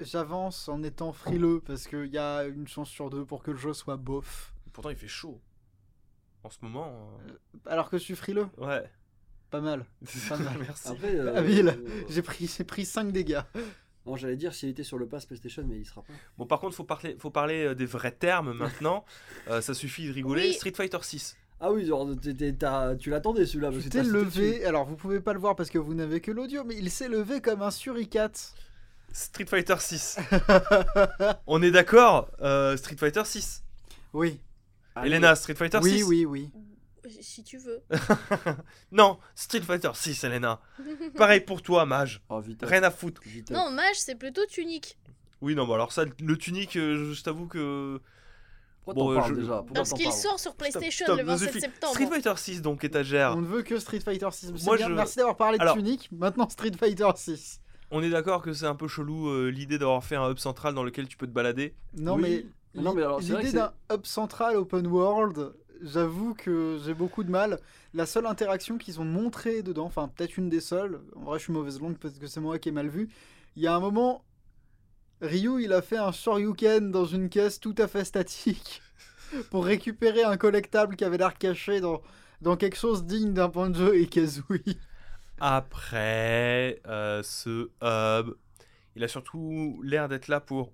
j'avance 0.00 0.68
en 0.68 0.82
étant 0.82 1.12
frileux 1.12 1.60
parce 1.64 1.86
qu'il 1.86 2.06
y 2.12 2.18
a 2.18 2.44
une 2.44 2.66
chance 2.66 2.88
sur 2.90 3.08
deux 3.08 3.24
pour 3.24 3.44
que 3.44 3.52
le 3.52 3.56
jeu 3.58 3.72
soit 3.74 3.96
bof. 3.96 4.52
Pourtant, 4.72 4.90
il 4.90 4.96
fait 4.96 5.06
chaud. 5.06 5.40
En 6.44 6.50
ce 6.50 6.58
moment. 6.62 6.92
euh, 7.28 7.32
Alors 7.66 7.88
que 7.90 7.98
je 7.98 8.02
suis 8.02 8.16
frileux, 8.16 8.46
Ouais. 8.58 8.82
pas 9.50 9.60
mal. 9.60 9.84
Pas 10.28 10.36
mal. 10.38 10.56
Merci. 10.60 10.88
Après. 10.88 11.14
euh, 11.16 11.36
Habile. 11.36 11.68
euh, 11.68 12.02
J'ai 12.08 12.22
pris, 12.22 12.46
j'ai 12.56 12.64
pris 12.64 12.84
5 12.84 13.12
dégâts. 13.12 13.40
Bon, 14.04 14.16
j'allais 14.16 14.34
dire 14.36 14.52
s'il 14.52 14.68
était 14.70 14.82
sur 14.82 14.98
le 14.98 15.06
pass 15.06 15.26
PlayStation, 15.26 15.64
mais 15.64 15.76
il 15.78 15.84
sera 15.86 16.02
pas. 16.02 16.12
Bon, 16.36 16.44
par 16.46 16.58
contre, 16.58 16.74
faut 16.74 16.82
parler, 16.84 17.16
faut 17.20 17.30
parler 17.30 17.66
euh, 17.66 17.74
des 17.76 17.86
vrais 17.86 18.10
termes 18.10 18.52
maintenant. 18.58 19.04
Euh, 19.48 19.60
ça 19.60 19.74
suffit 19.74 20.08
de 20.08 20.12
rigoler. 20.12 20.42
Oui. 20.48 20.54
Street 20.54 20.72
Fighter 20.74 20.98
6. 21.00 21.36
Ah 21.60 21.70
oui, 21.70 21.86
genre, 21.86 22.08
t'es- 22.20 22.52
t'as- 22.54 22.96
tu 22.96 23.10
l'attendais 23.10 23.46
celui-là. 23.46 23.70
parce 23.70 23.84
Tu 23.84 23.88
que 23.88 23.92
t'es 23.92 24.02
levé, 24.02 24.64
alors 24.64 24.84
vous 24.84 24.96
pouvez 24.96 25.20
pas 25.20 25.32
le 25.32 25.38
voir 25.38 25.54
parce 25.54 25.70
que 25.70 25.78
vous 25.78 25.94
n'avez 25.94 26.20
que 26.20 26.32
l'audio, 26.32 26.64
mais 26.64 26.74
il 26.76 26.90
s'est 26.90 27.06
levé 27.08 27.40
comme 27.40 27.62
un 27.62 27.70
suricate. 27.70 28.52
Street 29.12 29.46
Fighter 29.46 29.76
6. 29.78 30.18
On 31.46 31.62
est 31.62 31.70
d'accord 31.70 32.30
euh, 32.40 32.76
Street 32.76 32.96
Fighter 32.96 33.22
6. 33.24 33.62
oui, 34.12 34.40
Allez. 34.94 35.08
Elena, 35.10 35.34
Street 35.34 35.54
Fighter 35.54 35.78
oui, 35.82 35.98
6. 35.98 36.02
oui, 36.04 36.24
oui. 36.26 36.50
Si 37.20 37.42
tu 37.42 37.58
veux. 37.58 37.82
Non, 38.92 39.18
Street 39.34 39.60
Fighter 39.62 39.90
6, 39.92 40.24
Elena. 40.24 40.60
Pareil 41.16 41.40
pour 41.40 41.62
toi, 41.62 41.84
Mage. 41.86 42.22
Oh, 42.28 42.40
vite. 42.40 42.60
Rien 42.62 42.82
à 42.82 42.90
foutre. 42.90 43.20
vite. 43.24 43.50
non, 43.50 43.70
mage, 43.70 43.96
c'est 43.96 44.14
plutôt 44.14 44.44
tunique. 44.46 44.98
Oui, 45.40 45.54
non, 45.56 45.66
bah 45.66 45.74
alors 45.74 45.90
ça, 45.92 46.04
le 46.20 46.38
tunique, 46.38 46.76
euh, 46.76 47.12
je, 47.12 47.22
t'avoue 47.22 47.46
que. 47.48 48.00
Pourquoi 48.84 48.94
Bon, 48.94 49.06
t'en 49.06 49.12
euh, 49.12 49.16
parles 49.20 49.34
je- 49.34 49.40
déjà 49.40 49.56
Pourquoi 49.58 49.74
Parce 49.74 49.92
qu'il 49.92 50.12
sort 50.12 50.38
sur 50.38 50.54
PlayStation 50.54 51.06
stop, 51.06 51.18
le 51.18 51.24
ça 51.24 51.30
27 51.32 51.48
suffit. 51.48 51.60
septembre. 51.60 51.94
Street 51.94 52.06
Fighter 52.06 52.32
6, 52.36 52.62
donc, 52.62 52.84
étagère. 52.84 53.34
On 53.36 53.40
ne 53.40 53.46
veut 53.46 53.62
que 53.62 53.78
Street 53.80 54.00
Fighter 54.00 54.28
6. 54.30 54.52
C'est 54.56 54.64
Moi, 54.64 54.76
bien, 54.76 54.88
je- 54.88 54.92
Merci 54.94 55.16
d'avoir 55.16 55.36
parlé 55.36 55.58
de 55.58 55.72
Tunic. 55.72 56.08
Maintenant 56.12 56.48
Street 56.48 56.70
Fighter 56.78 57.08
6. 57.16 57.60
On 57.90 58.02
est 58.02 58.10
d'accord 58.10 58.42
que 58.42 58.52
c'est 58.52 58.66
un 58.66 58.74
peu 58.76 58.86
chelou 58.88 59.28
euh, 59.28 59.48
l'idée 59.50 59.78
d'avoir 59.78 60.02
fait 60.04 60.16
un 60.16 60.30
hub 60.30 60.38
central 60.38 60.74
dans 60.74 60.82
lequel 60.84 61.08
tu 61.08 61.16
peux 61.16 61.26
te 61.26 61.32
balader. 61.32 61.74
Non, 61.94 62.14
Oui. 62.16 62.22
mais, 62.22 62.46
L'idée 62.74 63.52
d'un 63.52 63.72
hub 63.92 64.06
central 64.06 64.56
open 64.56 64.86
world, 64.86 65.52
j'avoue 65.82 66.34
que 66.34 66.78
j'ai 66.84 66.94
beaucoup 66.94 67.24
de 67.24 67.30
mal. 67.30 67.58
La 67.92 68.06
seule 68.06 68.26
interaction 68.26 68.78
qu'ils 68.78 69.00
ont 69.00 69.04
montrée 69.04 69.62
dedans, 69.62 69.84
enfin 69.84 70.08
peut-être 70.08 70.38
une 70.38 70.48
des 70.48 70.60
seules, 70.60 71.00
en 71.14 71.24
vrai 71.24 71.38
je 71.38 71.44
suis 71.44 71.52
mauvaise 71.52 71.80
langue 71.80 71.98
parce 71.98 72.18
que 72.18 72.26
c'est 72.26 72.40
moi 72.40 72.58
qui 72.58 72.70
ai 72.70 72.72
mal 72.72 72.88
vu. 72.88 73.10
Il 73.56 73.62
y 73.62 73.66
a 73.66 73.74
un 73.74 73.80
moment, 73.80 74.24
Ryu 75.20 75.62
il 75.62 75.72
a 75.72 75.82
fait 75.82 75.98
un 75.98 76.12
Shoryuken 76.12 76.90
dans 76.90 77.04
une 77.04 77.28
caisse 77.28 77.60
tout 77.60 77.74
à 77.76 77.86
fait 77.86 78.04
statique 78.04 78.80
pour 79.50 79.66
récupérer 79.66 80.22
un 80.22 80.38
collectable 80.38 80.96
qui 80.96 81.04
avait 81.04 81.18
l'air 81.18 81.36
caché 81.36 81.80
dans, 81.80 82.00
dans 82.40 82.56
quelque 82.56 82.76
chose 82.76 83.04
digne 83.04 83.34
d'un 83.34 83.48
Banjo 83.48 83.92
et 83.92 84.06
Kazooie. 84.06 84.78
Après, 85.40 86.80
euh, 86.86 87.22
ce 87.22 87.70
hub, 87.82 88.34
il 88.94 89.04
a 89.04 89.08
surtout 89.08 89.80
l'air 89.82 90.08
d'être 90.08 90.28
là 90.28 90.40
pour 90.40 90.72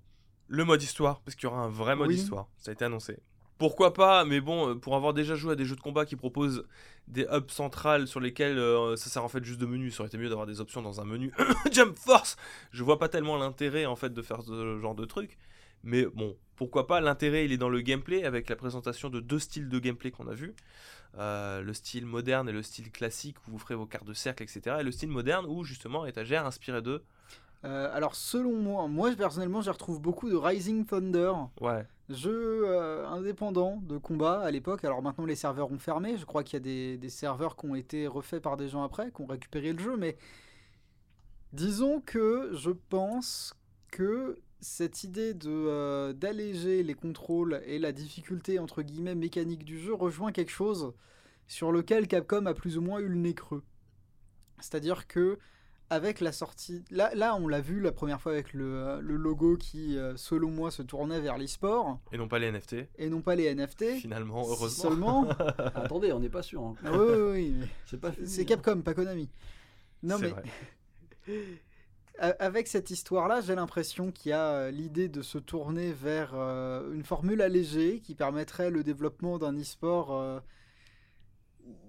le 0.48 0.64
mode 0.64 0.82
histoire, 0.82 1.20
parce 1.20 1.34
qu'il 1.34 1.44
y 1.48 1.52
aura 1.52 1.60
un 1.60 1.68
vrai 1.68 1.94
mode 1.96 2.08
Oui. 2.08 2.16
histoire. 2.16 2.48
Ça 2.58 2.70
a 2.70 2.74
été 2.74 2.84
annoncé. 2.84 3.18
Pourquoi 3.58 3.92
pas, 3.92 4.24
mais 4.24 4.40
bon, 4.40 4.68
euh, 4.70 4.74
pour 4.76 4.94
avoir 4.94 5.14
déjà 5.14 5.34
joué 5.34 5.52
à 5.52 5.56
des 5.56 5.64
jeux 5.64 5.74
de 5.74 5.80
combat 5.80 6.06
qui 6.06 6.14
proposent 6.14 6.64
des 7.08 7.26
hubs 7.32 7.50
centrales 7.50 8.06
sur 8.06 8.20
lesquels 8.20 8.56
euh, 8.56 8.94
ça 8.96 9.10
sert 9.10 9.24
en 9.24 9.28
fait 9.28 9.44
juste 9.44 9.60
de 9.60 9.66
menu, 9.66 9.90
ça 9.90 10.00
aurait 10.00 10.08
été 10.08 10.16
mieux 10.18 10.28
d'avoir 10.28 10.46
des 10.46 10.60
options 10.60 10.80
dans 10.80 11.00
un 11.00 11.04
menu. 11.04 11.32
Jump 11.72 11.98
Force 11.98 12.36
Je 12.70 12.84
vois 12.84 12.98
pas 12.98 13.08
tellement 13.08 13.36
l'intérêt 13.36 13.84
en 13.84 13.96
fait 13.96 14.14
de 14.14 14.22
faire 14.22 14.42
ce 14.42 14.78
genre 14.80 14.94
de 14.94 15.04
truc. 15.04 15.38
Mais 15.82 16.06
bon, 16.06 16.36
pourquoi 16.56 16.86
pas 16.86 17.00
L'intérêt, 17.00 17.44
il 17.44 17.52
est 17.52 17.56
dans 17.56 17.68
le 17.68 17.80
gameplay 17.80 18.24
avec 18.24 18.48
la 18.48 18.56
présentation 18.56 19.10
de 19.10 19.20
deux 19.20 19.38
styles 19.38 19.68
de 19.68 19.78
gameplay 19.78 20.10
qu'on 20.10 20.28
a 20.28 20.34
vu. 20.34 20.54
Euh, 21.16 21.62
le 21.62 21.72
style 21.72 22.04
moderne 22.06 22.48
et 22.48 22.52
le 22.52 22.62
style 22.62 22.90
classique 22.90 23.36
où 23.46 23.52
vous 23.52 23.58
ferez 23.58 23.74
vos 23.74 23.86
cartes 23.86 24.06
de 24.06 24.12
cercle, 24.12 24.42
etc. 24.42 24.76
Et 24.80 24.82
le 24.82 24.92
style 24.92 25.08
moderne 25.08 25.46
où 25.48 25.64
justement 25.64 26.06
étagère 26.06 26.46
inspiré 26.46 26.82
d'eux. 26.82 27.02
Euh, 27.64 27.90
alors 27.92 28.14
selon 28.14 28.54
moi, 28.54 28.86
moi 28.86 29.10
personnellement 29.16 29.60
j'y 29.60 29.70
retrouve 29.70 30.00
beaucoup 30.00 30.30
de 30.30 30.36
Rising 30.36 30.84
Thunder. 30.86 31.32
Ouais. 31.60 31.86
Jeu 32.08 32.62
euh, 32.64 33.06
indépendant 33.08 33.78
de 33.82 33.98
combat 33.98 34.40
à 34.40 34.50
l'époque. 34.50 34.84
Alors 34.84 35.02
maintenant 35.02 35.24
les 35.24 35.34
serveurs 35.34 35.70
ont 35.70 35.78
fermé. 35.78 36.16
Je 36.16 36.24
crois 36.24 36.44
qu'il 36.44 36.54
y 36.54 36.56
a 36.56 36.64
des, 36.64 36.96
des 36.96 37.10
serveurs 37.10 37.56
qui 37.56 37.66
ont 37.66 37.74
été 37.74 38.06
refaits 38.06 38.40
par 38.40 38.56
des 38.56 38.68
gens 38.68 38.82
après, 38.82 39.10
qui 39.10 39.20
ont 39.20 39.26
récupéré 39.26 39.72
le 39.72 39.78
jeu. 39.78 39.96
Mais 39.96 40.16
disons 41.52 42.00
que 42.00 42.50
je 42.54 42.70
pense 42.70 43.54
que 43.90 44.38
cette 44.60 45.04
idée 45.04 45.34
de 45.34 45.50
euh, 45.50 46.12
d'alléger 46.12 46.82
les 46.82 46.94
contrôles 46.94 47.60
et 47.66 47.78
la 47.78 47.92
difficulté 47.92 48.58
entre 48.58 48.82
guillemets 48.82 49.14
mécanique 49.14 49.64
du 49.64 49.78
jeu 49.78 49.94
rejoint 49.94 50.32
quelque 50.32 50.50
chose 50.50 50.92
sur 51.46 51.72
lequel 51.72 52.08
Capcom 52.08 52.46
a 52.46 52.54
plus 52.54 52.76
ou 52.76 52.82
moins 52.82 53.00
eu 53.00 53.08
le 53.08 53.14
nez 53.14 53.34
creux. 53.34 53.62
C'est-à-dire 54.60 55.06
que 55.06 55.38
avec 55.90 56.20
la 56.20 56.32
sortie, 56.32 56.84
là, 56.90 57.10
là 57.14 57.34
on 57.36 57.48
l'a 57.48 57.60
vu 57.60 57.80
la 57.80 57.92
première 57.92 58.20
fois 58.20 58.32
avec 58.32 58.52
le, 58.52 58.64
euh, 58.64 59.00
le 59.00 59.16
logo 59.16 59.56
qui, 59.56 59.96
euh, 59.96 60.16
selon 60.16 60.50
moi, 60.50 60.70
se 60.70 60.82
tournait 60.82 61.20
vers 61.20 61.38
l'e-sport 61.38 61.98
Et 62.12 62.18
non 62.18 62.28
pas 62.28 62.38
les 62.38 62.50
NFT. 62.52 62.76
et 62.98 63.08
non 63.08 63.22
pas 63.22 63.34
les 63.34 63.54
NFT. 63.54 63.96
Finalement, 64.00 64.42
heureusement. 64.46 64.82
Seulement. 64.90 65.28
Attendez, 65.74 66.12
on 66.12 66.20
n'est 66.20 66.28
pas 66.28 66.42
sûr. 66.42 66.62
hein. 66.62 66.74
Ah 66.84 66.92
oui, 66.92 67.06
oui, 67.08 67.54
oui, 67.60 67.68
C'est 67.86 68.00
pas 68.00 68.12
fini. 68.12 68.26
c'est 68.26 68.42
hein. 68.42 68.44
Capcom, 68.44 68.80
pas 68.82 68.94
Konami. 68.94 69.30
Non 70.02 70.16
C'est 70.18 70.22
mais 70.22 70.28
vrai. 70.30 70.42
A- 72.20 72.34
Avec 72.40 72.66
cette 72.66 72.90
histoire-là, 72.90 73.40
j'ai 73.40 73.54
l'impression 73.54 74.10
qu'il 74.10 74.30
y 74.30 74.32
a 74.32 74.44
euh, 74.50 74.70
l'idée 74.72 75.08
de 75.08 75.22
se 75.22 75.38
tourner 75.38 75.92
vers 75.92 76.32
euh, 76.34 76.92
une 76.92 77.04
formule 77.04 77.40
allégée 77.40 78.00
qui 78.00 78.14
permettrait 78.16 78.70
le 78.70 78.82
développement 78.82 79.38
d'un 79.38 79.56
e-sport 79.56 80.12
euh, 80.12 80.40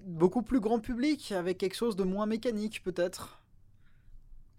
beaucoup 0.06 0.42
plus 0.44 0.60
grand 0.60 0.80
public, 0.80 1.32
avec 1.32 1.58
quelque 1.58 1.76
chose 1.76 1.96
de 1.96 2.04
moins 2.04 2.26
mécanique 2.28 2.84
peut-être. 2.84 3.42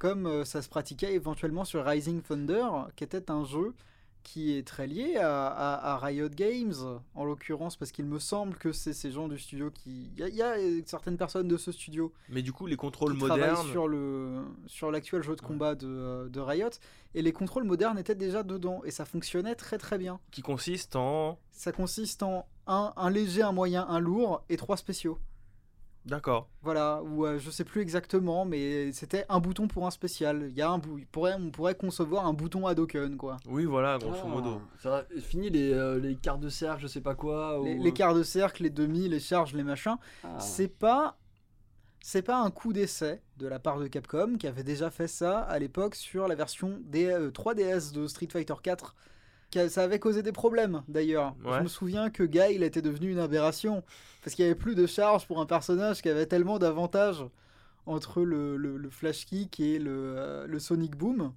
Comme 0.00 0.26
euh, 0.26 0.44
ça 0.44 0.62
se 0.62 0.68
pratiquait 0.68 1.12
éventuellement 1.14 1.64
sur 1.64 1.85
Rising 1.85 2.20
Thunder, 2.22 2.66
qui 2.96 3.04
était 3.04 3.31
un 3.31 3.44
jeu 3.44 3.75
qui 4.22 4.54
est 4.54 4.66
très 4.66 4.87
lié 4.87 5.16
à, 5.16 5.46
à- 5.46 5.92
à 5.94 5.98
Riot 5.98 6.29
Games, 6.29 6.75
en 7.14 7.25
l'occurrence, 7.25 7.77
parce 7.77 7.90
qu'il 7.90 8.04
me 8.04 8.18
semble 8.18 8.54
que 8.56 8.70
c'est 8.72 8.92
ces 8.92 9.10
gens 9.10 9.29
du 9.29 9.38
studio 9.38 9.70
qui... 9.70 10.10
Il 10.16 10.27
y 10.29 10.37
y, 10.37 10.42
a 10.42 10.56
certaines 10.85 11.16
personnes 11.16 11.48
de 11.48 11.56
ce 11.56 11.72
studio 11.72 12.12
Mais 12.29 12.42
du 12.42 12.52
coup, 12.52 12.66
les 12.66 12.77
contrôles 12.77 13.14
qui 13.14 13.20
modernes. 13.25 13.66
sur 13.70 13.88
le 13.88 14.42
sur 14.66 14.90
l'actuel 14.90 15.22
jeu 15.22 15.37
de 15.37 15.40
Ouais. 15.40 15.48
combat 15.48 15.75
de, 15.75 15.87
euh, 15.88 16.29
de 16.29 16.38
Riot 16.40 16.68
et 17.14 17.22
les 17.22 17.33
contrôles 17.33 17.64
modernes 17.64 17.98
étaient 17.98 18.14
déjà 18.14 18.42
dedans 18.42 18.83
et 18.85 18.90
ça 18.90 19.06
fonctionnait 19.06 19.54
très 19.54 19.79
très 19.79 19.96
bien. 19.96 20.18
qui 20.31 20.42
consistent 20.42 20.96
en. 20.96 21.38
Ça 21.50 21.72
consiste 21.72 22.22
en 22.22 22.46
un, 22.66 22.92
un 22.96 23.08
léger, 23.10 23.40
un 23.42 23.52
moyen, 23.52 23.87
un 23.88 24.00
lourd 24.00 24.42
et 24.50 24.56
trois 24.58 24.77
spéciaux. 24.77 25.18
D'accord. 26.11 26.48
Voilà, 26.63 27.02
ou 27.02 27.25
euh, 27.25 27.38
je 27.38 27.50
sais 27.50 27.65
plus 27.65 27.81
exactement, 27.81 28.44
mais 28.44 28.92
c'était 28.92 29.25
un 29.29 29.38
bouton 29.40 29.69
pour 29.69 29.87
un 29.87 29.90
spécial. 29.90 30.46
Il 30.50 30.56
y 30.56 30.61
a 30.63 30.69
un 30.69 30.79
bou- 30.79 30.98
il 30.98 31.06
pourrait, 31.06 31.35
on 31.38 31.50
pourrait 31.50 31.75
concevoir 31.77 32.27
un 32.27 32.33
bouton 32.33 32.67
Hadoken, 32.67 33.17
quoi. 33.17 33.37
Oui, 33.46 33.65
voilà, 33.65 33.96
grosso 33.98 34.23
Ah, 34.25 34.29
modo. 34.29 34.61
Ça 34.81 34.90
va, 34.90 35.04
fini 35.21 35.48
les, 35.50 35.73
euh, 35.73 35.98
les 36.00 36.17
cartes 36.17 36.40
de 36.40 36.48
cercle, 36.48 36.83
je 36.83 36.88
sais 36.88 37.00
pas 37.00 37.15
quoi. 37.15 37.61
Les, 37.65 37.77
ou- 37.79 37.83
les 37.83 37.92
quarts 37.92 38.15
de 38.15 38.23
cercle, 38.25 38.65
les 38.65 38.71
demi, 38.71 39.08
les 39.08 39.21
charges, 39.21 39.54
les 39.54 39.63
machins. 39.63 39.96
Ah. 40.25 40.38
C'est 40.40 40.69
pas. 40.69 41.17
C'est 42.02 42.23
pas 42.23 42.38
un 42.40 42.50
coup 42.50 42.73
d'essai 42.73 43.21
de 43.37 43.46
la 43.46 43.58
part 43.58 43.79
de 43.79 43.87
Capcom 43.87 44.37
qui 44.38 44.46
avait 44.46 44.63
déjà 44.63 44.90
fait 44.90 45.06
ça 45.06 45.40
à 45.40 45.58
l'époque 45.58 45.94
sur 45.94 46.29
la 46.29 46.35
version 46.35 46.79
des, 46.87 47.06
euh, 47.06 47.31
3DS 47.31 47.92
de 47.92 48.06
Street 48.06 48.29
Fighter 48.33 48.54
4. 48.63 48.94
Ça 49.69 49.83
avait 49.83 49.98
causé 49.98 50.23
des 50.23 50.33
problèmes 50.33 50.83
d'ailleurs. 50.88 51.35
Ouais. 51.44 51.59
Je 51.59 51.63
me 51.65 51.69
souviens 51.69 52.11
que 52.11 52.23
Guile 52.23 52.63
était 52.63 52.83
devenu 52.83 53.11
une 53.11 53.19
aberration 53.19 53.83
parce 54.23 54.35
qu'il 54.37 54.44
y 54.44 54.48
avait 54.48 54.55
plus 54.59 54.75
de 54.75 54.87
charge 54.87 55.27
pour 55.27 55.40
un 55.40 55.46
personnage 55.46 56.03
qui 56.03 56.09
avait 56.09 56.27
tellement 56.27 56.59
d'avantages 56.59 57.25
entre 57.87 58.23
le, 58.23 58.57
le- 58.57 58.77
le 58.77 58.90
flash 58.90 59.25
kick 59.27 59.59
et 59.61 59.79
le, 59.79 60.15
euh, 60.17 60.46
le 60.46 60.59
sonic 60.59 60.94
boom. 60.96 61.33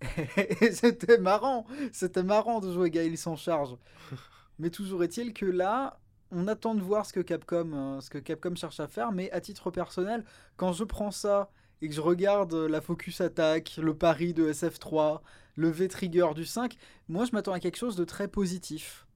Et 0.60 0.72
c'était 0.72 1.18
marrant, 1.18 1.66
c'était 1.92 2.22
marrant 2.22 2.60
de 2.60 2.72
jouer 2.72 2.90
Guile 2.90 3.16
sans 3.18 3.36
charge. 3.36 3.74
Mais 4.58 4.70
toujours 4.70 5.02
est-il 5.02 5.32
que 5.32 5.46
là, 5.46 5.98
on 6.30 6.46
attend 6.46 6.74
de 6.74 6.80
voir 6.82 7.06
ce 7.06 7.12
que 7.12 7.20
Capcom, 7.20 7.70
euh, 7.74 8.00
ce 8.00 8.10
que 8.10 8.18
Capcom 8.18 8.54
cherche 8.54 8.80
à 8.80 8.86
faire. 8.88 9.12
Mais 9.12 9.30
à 9.32 9.40
titre 9.40 9.70
personnel, 9.70 10.24
quand 10.56 10.72
je 10.72 10.84
prends 10.84 11.10
ça 11.10 11.50
et 11.82 11.88
que 11.88 11.94
je 11.94 12.00
regarde 12.00 12.54
euh, 12.54 12.68
la 12.68 12.80
focus 12.80 13.20
attack, 13.20 13.78
le 13.82 13.94
pari 13.94 14.34
de 14.34 14.50
SF3, 14.52 15.20
le 15.56 15.68
V-trigger 15.70 16.28
du 16.34 16.44
5, 16.44 16.76
moi 17.08 17.24
je 17.24 17.32
m'attends 17.32 17.52
à 17.52 17.60
quelque 17.60 17.76
chose 17.76 17.96
de 17.96 18.04
très 18.04 18.28
positif. 18.28 19.06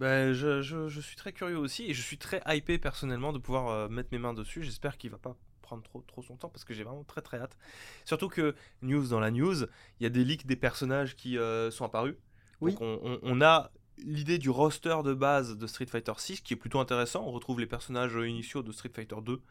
Ben, 0.00 0.32
je, 0.32 0.62
je- 0.62 0.88
je 0.88 1.00
suis 1.00 1.16
très 1.16 1.32
curieux 1.32 1.58
aussi 1.58 1.84
et 1.90 1.94
je 1.94 2.02
suis 2.02 2.18
très 2.18 2.40
hypé 2.46 2.78
personnellement 2.78 3.32
de 3.32 3.38
pouvoir 3.38 3.68
euh, 3.68 3.88
mettre 3.88 4.10
mes 4.12 4.18
mains 4.18 4.34
dessus. 4.34 4.62
J'espère 4.62 4.96
qu'il 4.96 5.10
va 5.10 5.18
pas 5.18 5.36
prendre 5.60 5.82
trop, 5.82 6.00
trop 6.02 6.22
son 6.22 6.36
temps 6.36 6.48
parce 6.48 6.64
que 6.64 6.72
j'ai 6.72 6.84
vraiment 6.84 7.02
très 7.04 7.20
très 7.20 7.38
hâte. 7.38 7.56
Surtout 8.04 8.28
que, 8.28 8.54
news 8.82 9.08
dans 9.08 9.18
la 9.20 9.30
news, 9.32 9.64
il 9.98 10.04
y 10.04 10.06
a 10.06 10.10
des 10.10 10.24
leaks 10.24 10.46
des 10.46 10.54
personnages 10.56 11.16
qui 11.16 11.36
euh, 11.36 11.70
sont 11.72 11.84
apparus. 11.84 12.14
Oui. 12.60 12.72
Donc 12.72 12.80
on, 12.80 13.00
on- 13.02 13.18
on 13.22 13.40
a 13.42 13.72
l'idée 13.98 14.38
du 14.38 14.50
roster 14.50 14.96
de 15.04 15.12
base 15.14 15.56
de 15.58 15.66
Street 15.66 15.86
Fighter 15.86 16.12
6 16.16 16.42
qui 16.42 16.54
est 16.54 16.56
plutôt 16.56 16.78
intéressant. 16.78 17.24
On 17.26 17.32
retrouve 17.32 17.58
les 17.58 17.66
personnages 17.66 18.14
initiaux 18.14 18.62
de 18.62 18.70
Street 18.70 18.92
Fighter 18.94 19.16
2. 19.20 19.42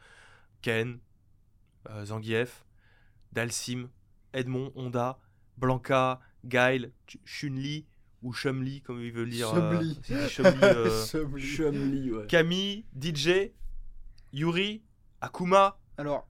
Ken, 0.61 0.99
euh, 1.89 2.05
Zangief, 2.05 2.65
Dalsim, 3.33 3.89
Edmond, 4.33 4.71
Honda, 4.75 5.19
Blanca, 5.57 6.19
Ch- 6.49 7.17
Chun-Li 7.25 7.85
ou 8.23 8.33
Chum-Li 8.33 8.81
comme 8.81 9.01
il 9.01 9.11
veut 9.11 9.23
lire. 9.23 9.53
euh, 9.53 9.79
Chum-Li. 10.29 10.61
euh, 10.63 11.05
Chum-Li. 11.07 11.41
Chumli, 11.47 12.11
ouais. 12.11 12.27
Camille, 12.27 12.85
DJ, 12.99 13.51
Yuri, 14.33 14.83
Akuma. 15.21 15.79
Alors, 15.97 16.27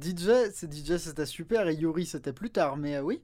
DJ, 0.00 0.50
c'est 0.52 0.72
DJ 0.72 0.96
c'était 0.96 1.26
super 1.26 1.68
et 1.68 1.74
Yuri 1.74 2.06
c'était 2.06 2.32
plus 2.32 2.50
tard, 2.50 2.76
mais 2.76 2.96
euh, 2.96 3.02
oui. 3.02 3.22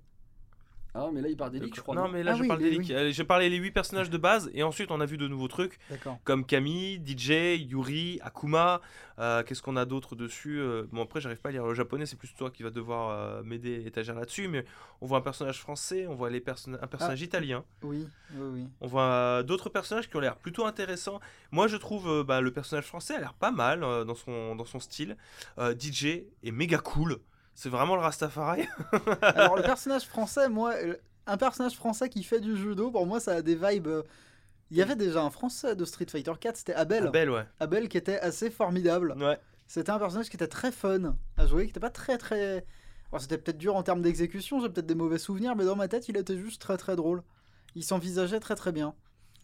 Ah, 0.95 1.11
mais 1.13 1.21
là, 1.21 1.29
il 1.29 1.37
des 1.51 1.61
leaks, 1.61 1.77
je 1.77 1.81
crois. 1.83 1.95
non, 1.95 2.09
mais 2.09 2.23
là 2.23 2.33
Ah 2.33 2.37
je 2.37 2.43
oui, 2.43 2.49
parle 2.49 2.61
les- 2.61 2.71
des 2.71 2.79
leaks. 2.79 3.13
J'ai 3.13 3.25
parlé 3.25 3.49
les 3.51 3.57
8 3.57 3.71
personnages 3.71 4.11
de 4.11 4.19
base 4.19 4.51
et 4.55 4.63
ensuite 4.63 4.91
on 4.91 5.01
a 5.01 5.07
vu 5.07 5.17
de 5.19 5.29
nouveaux 5.29 5.47
trucs 5.49 5.79
D'accord. 5.91 6.19
comme 6.25 6.45
Camille, 6.45 6.99
DJ, 7.05 7.57
Yuri, 7.71 8.19
Akuma. 8.23 8.81
Euh, 9.19 9.43
Qu'est-ce 9.43 9.63
qu'on 9.63 9.77
a 9.77 9.85
d'autre 9.85 10.17
dessus 10.17 10.59
Euh, 10.61 10.85
Bon, 10.93 11.03
après, 11.03 11.21
j'arrive 11.21 11.41
pas 11.41 11.51
à 11.51 11.53
lire 11.53 11.67
le 11.67 11.75
japonais, 11.75 12.07
c'est 12.07 12.17
plus 12.17 12.33
toi 12.35 12.51
qui 12.51 12.63
va 12.63 12.71
devoir 12.71 13.11
euh, 13.11 13.43
m'aider 13.43 13.83
étagère 13.87 14.15
là-dessus. 14.15 14.49
Mais 14.49 14.65
on 15.01 15.07
voit 15.07 15.19
un 15.19 15.23
personnage 15.23 15.59
français, 15.61 16.07
on 16.07 16.15
voit 16.15 16.31
les 16.31 16.43
un 16.49 16.79
Ah. 16.81 16.87
personnage 16.87 17.21
italien, 17.23 17.65
Oui, 17.83 18.09
oui, 18.35 18.47
oui. 18.55 18.67
on 18.81 18.87
voit 18.87 19.03
euh, 19.03 19.43
d'autres 19.43 19.69
personnages 19.69 20.09
qui 20.09 20.17
ont 20.17 20.21
l'air 20.21 20.37
plutôt 20.37 20.65
intéressants. 20.65 21.21
Moi, 21.53 21.67
je 21.69 21.77
trouve 21.77 22.09
euh, 22.09 22.25
bah, 22.25 22.41
le 22.41 22.51
personnage 22.51 22.85
français 22.87 23.15
a 23.15 23.19
l'air 23.21 23.35
pas 23.35 23.51
mal 23.51 23.83
euh, 23.85 24.05
dans, 24.05 24.15
son, 24.15 24.57
dans 24.57 24.65
son 24.65 24.81
style. 24.81 25.17
Euh, 25.59 25.75
DJ 25.79 26.25
est 26.43 26.51
méga 26.51 26.79
cool. 26.79 27.19
C'est 27.61 27.71
vraiment 27.71 27.97
le 27.97 28.03
Rastafari. 28.03 28.69
Alors 29.21 29.57
le 29.57 29.65
personnage 29.65 30.05
français, 30.05 30.49
moi, 30.49 30.75
euh, 30.75 30.95
un 31.27 31.37
personnage 31.37 31.75
français 31.75 32.09
qui 32.09 32.23
fait 32.23 32.39
du 32.39 32.57
judo, 32.57 32.93
pour 32.93 33.05
moi 33.05 33.19
ça 33.19 33.33
a 33.35 33.43
des 33.43 33.57
vibes. 33.57 33.89
euh, 33.89 34.05
Il 34.71 34.77
y 34.77 34.83
avait 34.83 34.95
déjà 34.95 35.23
un 35.23 35.31
français 35.31 35.75
de 35.75 35.85
Street 35.85 36.07
Fighter 36.09 36.31
4, 36.39 36.57
c'était 36.57 36.75
Abel. 36.75 37.09
Abel, 37.09 37.31
ouais. 37.31 37.45
Abel 37.59 37.89
qui 37.89 37.99
était 37.99 38.21
assez 38.21 38.49
formidable. 38.49 39.17
Ouais. 39.19 39.37
C'était 39.67 39.91
un 39.91 39.99
personnage 39.99 40.29
qui 40.29 40.37
était 40.37 40.47
très 40.47 40.71
fun 40.71 41.17
à 41.37 41.47
jouer, 41.49 41.65
qui 41.65 41.71
était 41.71 41.81
pas 41.81 41.91
très 41.91 42.17
très. 42.17 42.65
Alors 43.11 43.23
c'était 43.23 43.39
peut-être 43.39 43.59
dur 43.59 43.75
en 43.75 43.83
termes 43.83 44.03
d'exécution, 44.03 44.61
j'ai 44.61 44.69
peut-être 44.69 44.87
des 44.87 44.95
mauvais 44.95 45.19
souvenirs, 45.19 45.57
mais 45.57 45.65
dans 45.65 45.75
ma 45.75 45.89
tête 45.89 46.09
il 46.09 46.17
était 46.17 46.39
juste 46.39 46.63
très 46.63 46.77
très 46.77 46.95
drôle. 46.95 47.25
Il 47.75 47.83
s'envisageait 47.83 48.39
très 48.39 48.55
très 48.55 48.71
bien. 48.71 48.95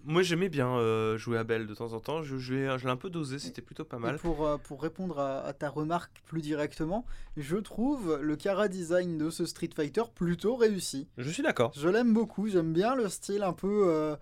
Moi, 0.07 0.23
j'aimais 0.23 0.49
bien 0.51 0.69
euh, 0.77 1.17
jouer 1.17 1.39
Abel 1.39 1.67
de 1.67 1.75
temps 1.75 1.93
en 1.95 2.01
temps. 2.01 2.23
Je, 2.23 2.37
je 2.37 2.55
l'ai 2.55 2.69
un 2.91 2.97
peu 2.97 3.09
dosé, 3.11 3.39
c'était 3.39 3.63
plutôt 3.63 3.85
pas 3.85 3.97
Et 3.97 4.01
mal. 4.01 4.19
pour, 4.19 4.47
euh, 4.47 4.59
pour 4.59 4.83
répondre 4.83 5.19
à, 5.19 5.41
à 5.41 5.53
ta 5.55 5.71
remarque 5.71 6.23
plus 6.27 6.43
directement, 6.43 7.07
je 7.37 7.57
trouve 7.57 8.19
le 8.21 8.37
Kara 8.37 8.69
design 8.69 9.17
de 9.17 9.31
ce 9.31 9.47
Street 9.47 9.71
Fighter 9.75 10.03
plutôt 10.15 10.57
réussi. 10.57 11.09
Je 11.17 11.31
suis 11.31 11.43
d'accord. 11.43 11.73
Je 11.75 11.89
l'aime 11.89 12.13
beaucoup, 12.13 12.49
j'aime 12.49 12.73
bien 12.73 12.95
le 12.95 13.09
style 13.09 13.43
un 13.43 13.55
peu. 13.55 13.85
euh, 13.89 14.17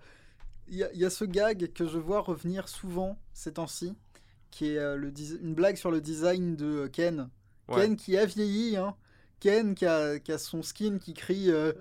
Il 0.69 0.75
y, 0.77 0.83
a- 0.83 0.91
il 0.93 0.99
y 0.99 1.05
a 1.05 1.09
ce 1.09 1.25
gag 1.25 1.73
que 1.73 1.85
je 1.85 1.97
vois 1.97 2.21
revenir 2.21 2.69
souvent 2.69 3.19
ces 3.33 3.53
temps-ci, 3.53 3.93
qui 4.51 4.69
est 4.69 4.77
euh, 4.77 4.95
le 4.95 5.11
une 5.41 5.53
blague 5.53 5.75
sur 5.75 5.91
le 5.91 5.99
design 5.99 6.55
de 6.55 6.87
Ken. 6.87 7.29
Ouais. 7.67 7.81
Ken 7.81 7.97
qui 7.97 8.17
a 8.17 8.25
vieilli, 8.25 8.77
hein. 8.77 8.95
Ken 9.41 9.75
qui 9.75 9.85
a, 9.85 10.19
qui 10.19 10.31
a 10.31 10.37
son 10.37 10.63
skin 10.63 10.97
qui 10.99 11.13
crie 11.13 11.51
euh, 11.51 11.73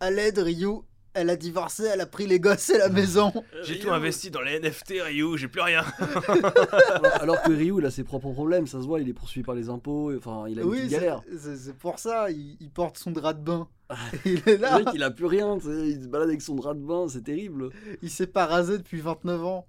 À 0.00 0.10
l'aide, 0.10 0.38
Ryu 0.38 0.80
Elle 1.14 1.30
a 1.30 1.36
divorcé, 1.36 1.84
elle 1.84 2.00
a 2.00 2.06
pris 2.06 2.26
les 2.26 2.40
gosses 2.40 2.70
et 2.70 2.78
la 2.78 2.88
maison 2.88 3.32
J'ai 3.62 3.78
tout 3.78 3.90
investi 3.90 4.30
dans 4.32 4.40
les 4.40 4.58
NFT, 4.58 4.94
Ryu, 5.04 5.38
j'ai 5.38 5.46
plus 5.48 5.60
rien. 5.60 5.84
alors, 5.98 7.12
alors 7.20 7.42
que 7.42 7.52
Ryu, 7.52 7.76
il 7.78 7.86
a 7.86 7.90
ses 7.90 8.02
propres 8.04 8.32
problèmes, 8.32 8.66
ça 8.66 8.80
se 8.80 8.86
voit, 8.86 9.00
il 9.00 9.08
est 9.08 9.12
poursuivi 9.14 9.44
par 9.44 9.54
les 9.54 9.68
impôts, 9.68 10.10
et- 10.12 10.16
enfin, 10.16 10.44
il 10.48 10.58
a 10.58 10.62
une 10.62 10.68
Oui, 10.68 10.78
petite 10.78 10.90
c'est 10.90 10.96
galère. 10.96 11.22
c'est- 11.38 11.56
c'est 11.56 11.74
pour 11.76 11.98
ça, 11.98 12.30
il, 12.30 12.56
il 12.60 12.70
porte 12.70 12.98
son 12.98 13.10
drap 13.12 13.32
de 13.34 13.44
bain. 13.44 13.68
il 14.24 14.42
est 14.48 14.56
là, 14.58 14.78
Le 14.78 14.84
mec, 14.84 14.94
il 14.94 15.02
a 15.02 15.10
plus 15.10 15.26
rien, 15.26 15.56
il 15.58 16.02
se 16.02 16.08
balade 16.08 16.28
avec 16.28 16.42
son 16.42 16.54
drap 16.54 16.74
de 16.74 16.80
bain, 16.84 17.06
c'est 17.08 17.22
terrible. 17.22 17.70
il 18.02 18.10
s'est 18.10 18.26
pas 18.26 18.46
rasé 18.46 18.78
depuis 18.78 19.00
29 19.00 19.44
ans. 19.44 19.66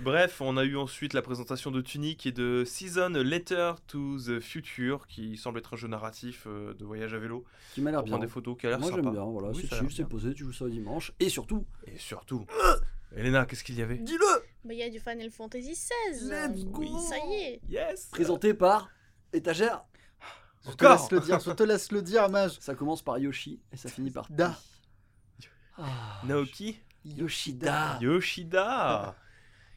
Bref, 0.00 0.40
on 0.40 0.56
a 0.56 0.64
eu 0.64 0.76
ensuite 0.76 1.14
la 1.14 1.22
présentation 1.22 1.70
de 1.70 1.80
Tunic 1.80 2.26
et 2.26 2.32
de 2.32 2.64
Season 2.66 3.14
A 3.14 3.22
Letter 3.22 3.72
to 3.86 4.18
the 4.18 4.40
Future, 4.40 5.06
qui 5.06 5.36
semble 5.36 5.60
être 5.60 5.74
un 5.74 5.76
jeu 5.76 5.86
narratif 5.86 6.44
euh, 6.48 6.74
de 6.74 6.84
voyage 6.84 7.14
à 7.14 7.18
vélo. 7.18 7.44
Qui 7.72 7.80
m'a 7.80 7.92
l'air 7.92 8.02
bien. 8.02 8.14
prend 8.14 8.20
des 8.20 8.28
photos 8.28 8.56
qui 8.58 8.66
a 8.66 8.70
l'air 8.70 8.80
Moi 8.80 8.90
sympa. 8.90 9.02
j'aime 9.02 9.12
bien, 9.12 9.24
voilà, 9.24 9.48
Oui, 9.50 9.64
c'est 9.70 9.76
chill, 9.76 9.88
c'est 9.94 10.08
posé, 10.08 10.34
tu 10.34 10.42
joues 10.44 10.52
ça 10.52 10.68
dimanche. 10.68 11.12
Et 11.20 11.28
surtout, 11.28 11.64
Et 11.86 11.96
surtout, 11.96 12.44
Elena, 13.14 13.46
qu'est-ce 13.46 13.62
qu'il 13.62 13.76
y 13.78 13.82
avait? 13.82 13.98
dis-le 13.98 14.26
Bah, 14.64 14.74
il 14.74 14.78
y 14.78 14.82
a 14.82 14.90
du 14.90 14.98
Final 14.98 15.30
Fantasy 15.30 15.70
XVI. 15.72 16.28
Let's 16.28 16.64
go 16.64 16.82
Ça 16.98 17.16
y 17.28 17.34
est. 17.34 17.60
Yes 17.68 18.08
Présenté 18.10 18.54
par 18.54 18.90
Étagère. 19.32 19.84
Je 20.64 20.70
te 20.70 20.84
Encore 20.84 20.92
laisse 20.98 21.10
le 21.10 21.20
dire, 21.20 21.40
je 21.40 21.50
te 21.50 21.62
laisse 21.62 21.92
le 21.92 22.02
dire, 22.02 22.28
Mage. 22.28 22.58
Ça 22.60 22.74
commence 22.74 23.02
par 23.02 23.18
Yoshi 23.18 23.60
et 23.72 23.76
ça 23.76 23.88
finit 23.88 24.10
par 24.10 24.26
Da. 24.30 24.56
Ah, 25.78 26.20
Naoki 26.24 26.78
Yoshida. 27.04 27.98
Yoshida 28.00 29.16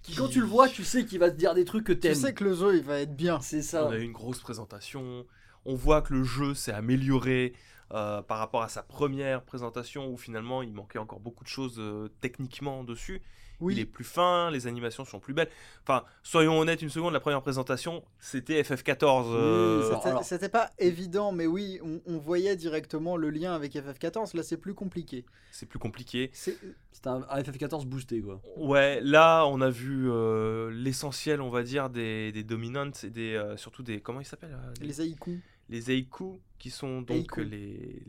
Qui, 0.04 0.16
quand 0.16 0.28
tu 0.28 0.42
le 0.42 0.46
vois, 0.46 0.68
tu 0.70 0.84
sais 0.84 1.06
qu'il 1.06 1.20
va 1.20 1.32
te 1.32 1.36
dire 1.38 1.54
des 1.54 1.66
trucs 1.66 1.86
que 1.86 1.94
Tu 1.94 2.00
t'aimes. 2.02 2.16
sais 2.16 2.34
que 2.34 2.44
le 2.44 2.54
jeu 2.54 2.78
il 2.78 2.84
va 2.84 3.00
être 3.00 3.16
bien. 3.16 3.40
C'est 3.40 3.62
ça. 3.62 3.88
On 3.88 3.92
a 3.92 3.98
eu 3.98 4.04
une 4.04 4.12
grosse 4.12 4.40
présentation. 4.40 5.26
On 5.66 5.74
voit 5.76 6.02
que 6.04 6.14
le 6.14 6.24
jeu 6.24 6.54
s'est 6.54 6.74
amélioré 6.74 7.54
euh, 7.92 8.22
par 8.22 8.38
rapport 8.38 8.62
à 8.62 8.70
sa 8.70 8.84
première 8.84 9.44
présentation 9.44 10.08
où 10.08 10.18
finalement 10.18 10.62
il 10.62 10.74
manquait 10.74 11.00
encore 11.00 11.20
beaucoup 11.20 11.44
de 11.44 11.50
choses 11.50 11.80
euh, 11.80 12.10
techniquement 12.22 12.84
dessus. 12.84 13.22
Oui, 13.62 13.74
Il 13.76 13.80
est 13.80 13.86
plus 13.86 14.04
fin, 14.04 14.52
les 14.52 14.68
animations 14.68 15.06
sont 15.06 15.20
plus 15.20 15.34
belles. 15.34 15.50
Enfin, 15.84 16.04
soyons 16.24 16.60
honnêtes 16.60 16.82
une 16.82 16.90
seconde, 16.90 17.14
la 17.14 17.20
première 17.20 17.42
présentation 17.42 18.04
c'était 18.20 18.62
FF14. 18.62 19.28
euh, 19.32 19.90
Oui, 19.94 20.24
c'était- 20.24 20.50
pas 20.50 20.70
évident, 20.78 21.32
mais 21.32 21.48
oui, 21.48 21.80
on, 21.84 22.02
on 22.06 22.18
voyait 22.18 22.56
directement 22.56 23.18
le 23.18 23.30
lien 23.30 23.54
avec 23.54 23.74
FF14. 23.76 24.36
Là, 24.36 24.44
c'est 24.44 24.58
plus 24.58 24.74
compliqué. 24.74 25.26
c'est 25.52 25.66
plus 25.66 25.80
compliqué. 25.80 26.30
C'est 26.34 26.58
C'était 26.92 27.10
un, 27.10 27.26
un 27.30 27.42
FF14 27.42 27.86
boosté 27.86 28.22
quoi. 28.22 28.42
Ouais, 28.58 29.00
là 29.02 29.46
on 29.48 29.62
a 29.62 29.70
vu 29.70 30.10
euh, 30.10 30.70
l'essentiel, 30.72 31.42
on 31.42 31.50
va 31.50 31.64
dire, 31.64 31.90
des, 31.90 32.32
des 32.32 32.44
dominants 32.44 32.92
et 33.04 33.10
des, 33.10 33.36
euh, 33.36 33.58
surtout 33.58 33.84
des. 33.84 34.00
Comment 34.02 34.20
ils 34.22 34.26
s'appellent 34.26 34.54
euh, 34.60 34.74
les 34.82 35.02
haïkus. 35.02 35.42
Les 35.70 35.92
Eiku, 35.92 36.40
qui 36.60 36.70
sont 36.70 37.02
donc 37.02 37.38
les, 37.38 37.46
les, 37.46 38.04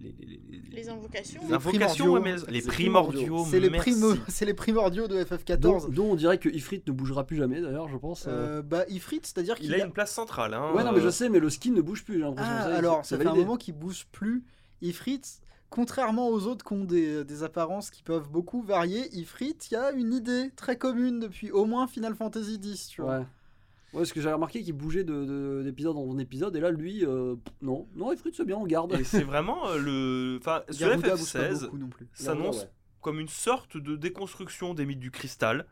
les, 0.00 0.14
les, 0.18 0.40
les- 0.50 0.60
Les 0.76 0.88
invocations. 0.88 1.40
les 1.42 1.48
Les 1.48 1.54
invocations, 1.54 2.04
primordiaux. 2.06 2.12
ouais, 2.12 2.20
mais 2.20 2.52
les 2.52 2.60
C'est 2.60 2.68
primordiaux. 2.68 3.44
C'est 3.48 3.60
les, 3.60 3.70
c'est 4.28 4.54
primordiaux 4.54 5.06
de 5.08 5.22
Dont, 5.56 5.78
FF14. 5.78 5.90
dont 5.92 6.10
on 6.12 6.14
dirait 6.16 6.38
que 6.38 6.48
Ifrit 6.48 6.82
ne 6.86 6.92
bougera 6.92 7.24
plus 7.24 7.36
jamais 7.36 7.60
d'ailleurs, 7.60 7.88
je 7.88 7.96
pense. 7.96 8.26
euh. 8.26 8.58
Euh, 8.58 8.62
bah, 8.62 8.84
Ifrit, 8.88 9.20
c'est-à-dire 9.22 9.56
qu'il 9.56 9.66
Il 9.66 9.74
a 9.74 9.82
a... 9.84 9.86
une 9.86 9.92
place 9.92 10.12
centrale. 10.12 10.54
Hein, 10.54 10.72
ouais, 10.74 10.82
non, 10.84 10.92
mais 10.92 11.00
je 11.00 11.06
euh, 11.06 11.10
sais, 11.10 11.28
mais 11.28 11.38
le 11.40 11.50
skin 11.50 11.72
ne 11.72 11.80
bouge 11.82 12.04
plus, 12.04 12.14
j'ai 12.14 12.20
l'impression. 12.20 12.52
Ah, 12.54 12.62
Ça, 12.64 12.76
alors, 12.76 13.04
c'est 13.04 13.16
ça 13.16 13.22
fait 13.22 13.28
un 13.28 13.34
moment 13.34 13.56
qu'il 13.56 13.74
bouge 13.74 14.06
plus. 14.12 14.42
Ifrit, 14.82 15.20
contrairement 15.70 16.28
aux 16.28 16.46
autres 16.46 16.64
qui 16.64 16.72
ont 16.74 16.84
des, 16.84 17.24
des 17.24 17.42
apparences 17.42 17.90
qui 17.90 18.02
peuvent 18.02 18.28
beaucoup 18.28 18.62
varier, 18.62 19.08
Ifrit, 19.16 19.56
il 19.70 19.74
y 19.74 19.76
a 19.76 19.92
une 19.92 20.12
idée 20.12 20.50
très 20.56 20.76
commune 20.76 21.20
depuis 21.20 21.50
au 21.52 21.64
moins 21.64 21.86
Final 21.86 22.14
Fantasy 22.14 22.58
X, 22.62 22.88
tu 22.88 23.02
vois. 23.02 23.18
Ouais. 23.20 23.24
Ouais, 23.94 24.00
parce 24.00 24.12
que 24.12 24.20
j'avais 24.20 24.34
remarqué 24.34 24.62
qu'il 24.62 24.74
bougeait 24.74 25.04
de- 25.04 25.24
de- 25.24 25.62
d'épisode 25.64 25.96
en 25.96 26.18
épisode, 26.18 26.54
et 26.56 26.60
là, 26.60 26.70
lui, 26.70 27.04
euh, 27.06 27.36
pff, 27.36 27.54
non. 27.62 27.86
Non, 27.94 28.12
Ifrit, 28.12 28.32
c'est 28.34 28.44
bien, 28.44 28.56
on 28.56 28.66
garde. 28.66 28.92
Et 28.94 29.04
c'est 29.04 29.22
vraiment 29.22 29.68
euh, 29.68 29.78
le. 29.78 30.38
Enfin, 30.40 30.62
ce 30.70 30.78
Garuda 30.78 31.16
bouge 31.16 31.32
pas 31.32 31.38
FF16 31.48 31.60
beaucoup 31.62 31.78
non 31.78 31.88
plus. 31.88 32.06
s'annonce 32.12 32.62
Ouais. 32.62 32.70
comme 33.00 33.20
une 33.20 33.28
sorte 33.28 33.76
de 33.76 33.96
déconstruction 33.96 34.74
des 34.74 34.84
mythes 34.84 34.98
du 35.00 35.10
cristal, 35.10 35.66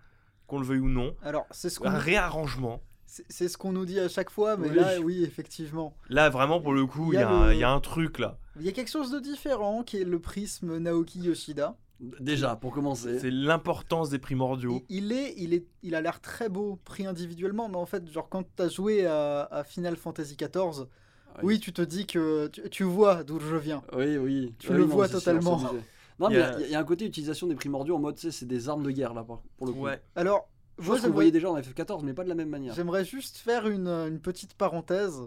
qu'on 0.46 0.58
le 0.60 0.64
veuille 0.66 0.78
ou 0.80 0.88
non. 0.88 1.14
Alors, 1.22 1.46
c'est 1.50 1.68
ce 1.70 1.78
qu'on 1.80 1.88
Un 1.88 1.98
réarrangement. 1.98 2.80
C'est 3.06 3.24
c'est 3.28 3.48
ce 3.48 3.58
qu'on 3.58 3.72
nous 3.72 3.84
dit 3.84 4.00
à 4.00 4.08
chaque 4.08 4.30
fois, 4.30 4.56
mais 4.56 4.70
Oui. 4.70 4.76
là, 4.76 5.00
oui, 5.00 5.22
effectivement. 5.22 5.94
Là, 6.08 6.30
vraiment, 6.30 6.60
pour 6.60 6.72
le 6.72 6.86
coup, 6.86 7.12
Il 7.12 7.16
y 7.20 7.22
le- 7.22 7.54
y 7.56 7.62
a 7.64 7.70
un 7.70 7.80
truc 7.80 8.18
là. 8.18 8.38
Il 8.58 8.64
y 8.64 8.68
a 8.68 8.72
quelque 8.72 8.90
chose 8.90 9.10
de 9.10 9.18
différent 9.18 9.82
qui 9.82 9.98
est 9.98 10.04
le 10.04 10.18
prisme 10.18 10.78
Naoki 10.78 11.20
Yoshida. 11.20 11.76
Déjà, 12.20 12.56
pour 12.56 12.72
commencer. 12.72 13.18
C'est 13.20 13.30
l'importance 13.30 14.10
des 14.10 14.18
primordiaux. 14.18 14.82
Il, 14.88 15.04
il 15.06 15.12
est, 15.12 15.34
il 15.38 15.54
est, 15.54 15.64
il 15.82 15.94
a 15.94 16.00
l'air 16.00 16.20
très 16.20 16.48
beau 16.48 16.78
pris 16.84 17.06
individuellement, 17.06 17.68
mais 17.68 17.76
en 17.76 17.86
fait, 17.86 18.10
genre 18.10 18.28
quand 18.28 18.44
t'as 18.56 18.68
joué 18.68 19.06
à, 19.06 19.44
à 19.44 19.62
Final 19.64 19.96
Fantasy 19.96 20.36
XIV, 20.36 20.86
oui, 21.42 21.60
tu 21.60 21.72
te 21.72 21.80
dis 21.80 22.06
que 22.06 22.48
tu, 22.48 22.68
tu 22.70 22.82
vois 22.84 23.22
d'où 23.24 23.38
je 23.40 23.56
viens. 23.56 23.82
Oui, 23.96 24.16
oui. 24.18 24.54
Tu 24.58 24.70
Oui, 24.70 24.76
le 24.78 24.84
non, 24.84 24.88
vois 24.88 25.08
sûr, 25.08 25.18
totalement. 25.18 25.58
Non, 26.18 26.28
Il 26.28 26.36
mais 26.36 26.40
y 26.40 26.42
il 26.42 26.44
a- 26.44 26.50
y, 26.60 26.62
a- 26.62 26.66
il 26.66 26.72
y 26.72 26.74
a 26.74 26.78
un 26.80 26.84
côté 26.84 27.06
utilisation 27.06 27.46
des 27.46 27.54
primordiaux 27.54 27.96
en 27.96 27.98
mode, 27.98 28.16
tu 28.16 28.20
sais, 28.20 28.30
c'est 28.30 28.46
des 28.46 28.68
armes 28.68 28.82
de 28.82 28.90
guerre 28.90 29.14
là, 29.14 29.24
pour 29.24 29.40
le 29.66 29.72
coup. 29.72 29.80
Ouais. 29.80 30.00
Alors, 30.14 30.48
Je 30.78 30.84
moi, 30.86 30.96
le 30.96 31.00
j'aimerais- 31.00 31.14
voyait 31.14 31.30
déjà 31.30 31.50
en 31.50 31.56
FF14, 31.58 32.04
mais 32.04 32.12
pas 32.12 32.22
de 32.22 32.28
la 32.28 32.34
même 32.34 32.50
manière. 32.50 32.74
J'aimerais 32.74 33.04
juste 33.04 33.38
faire 33.38 33.66
une, 33.66 33.88
une 33.88 34.20
petite 34.20 34.54
parenthèse 34.54 35.20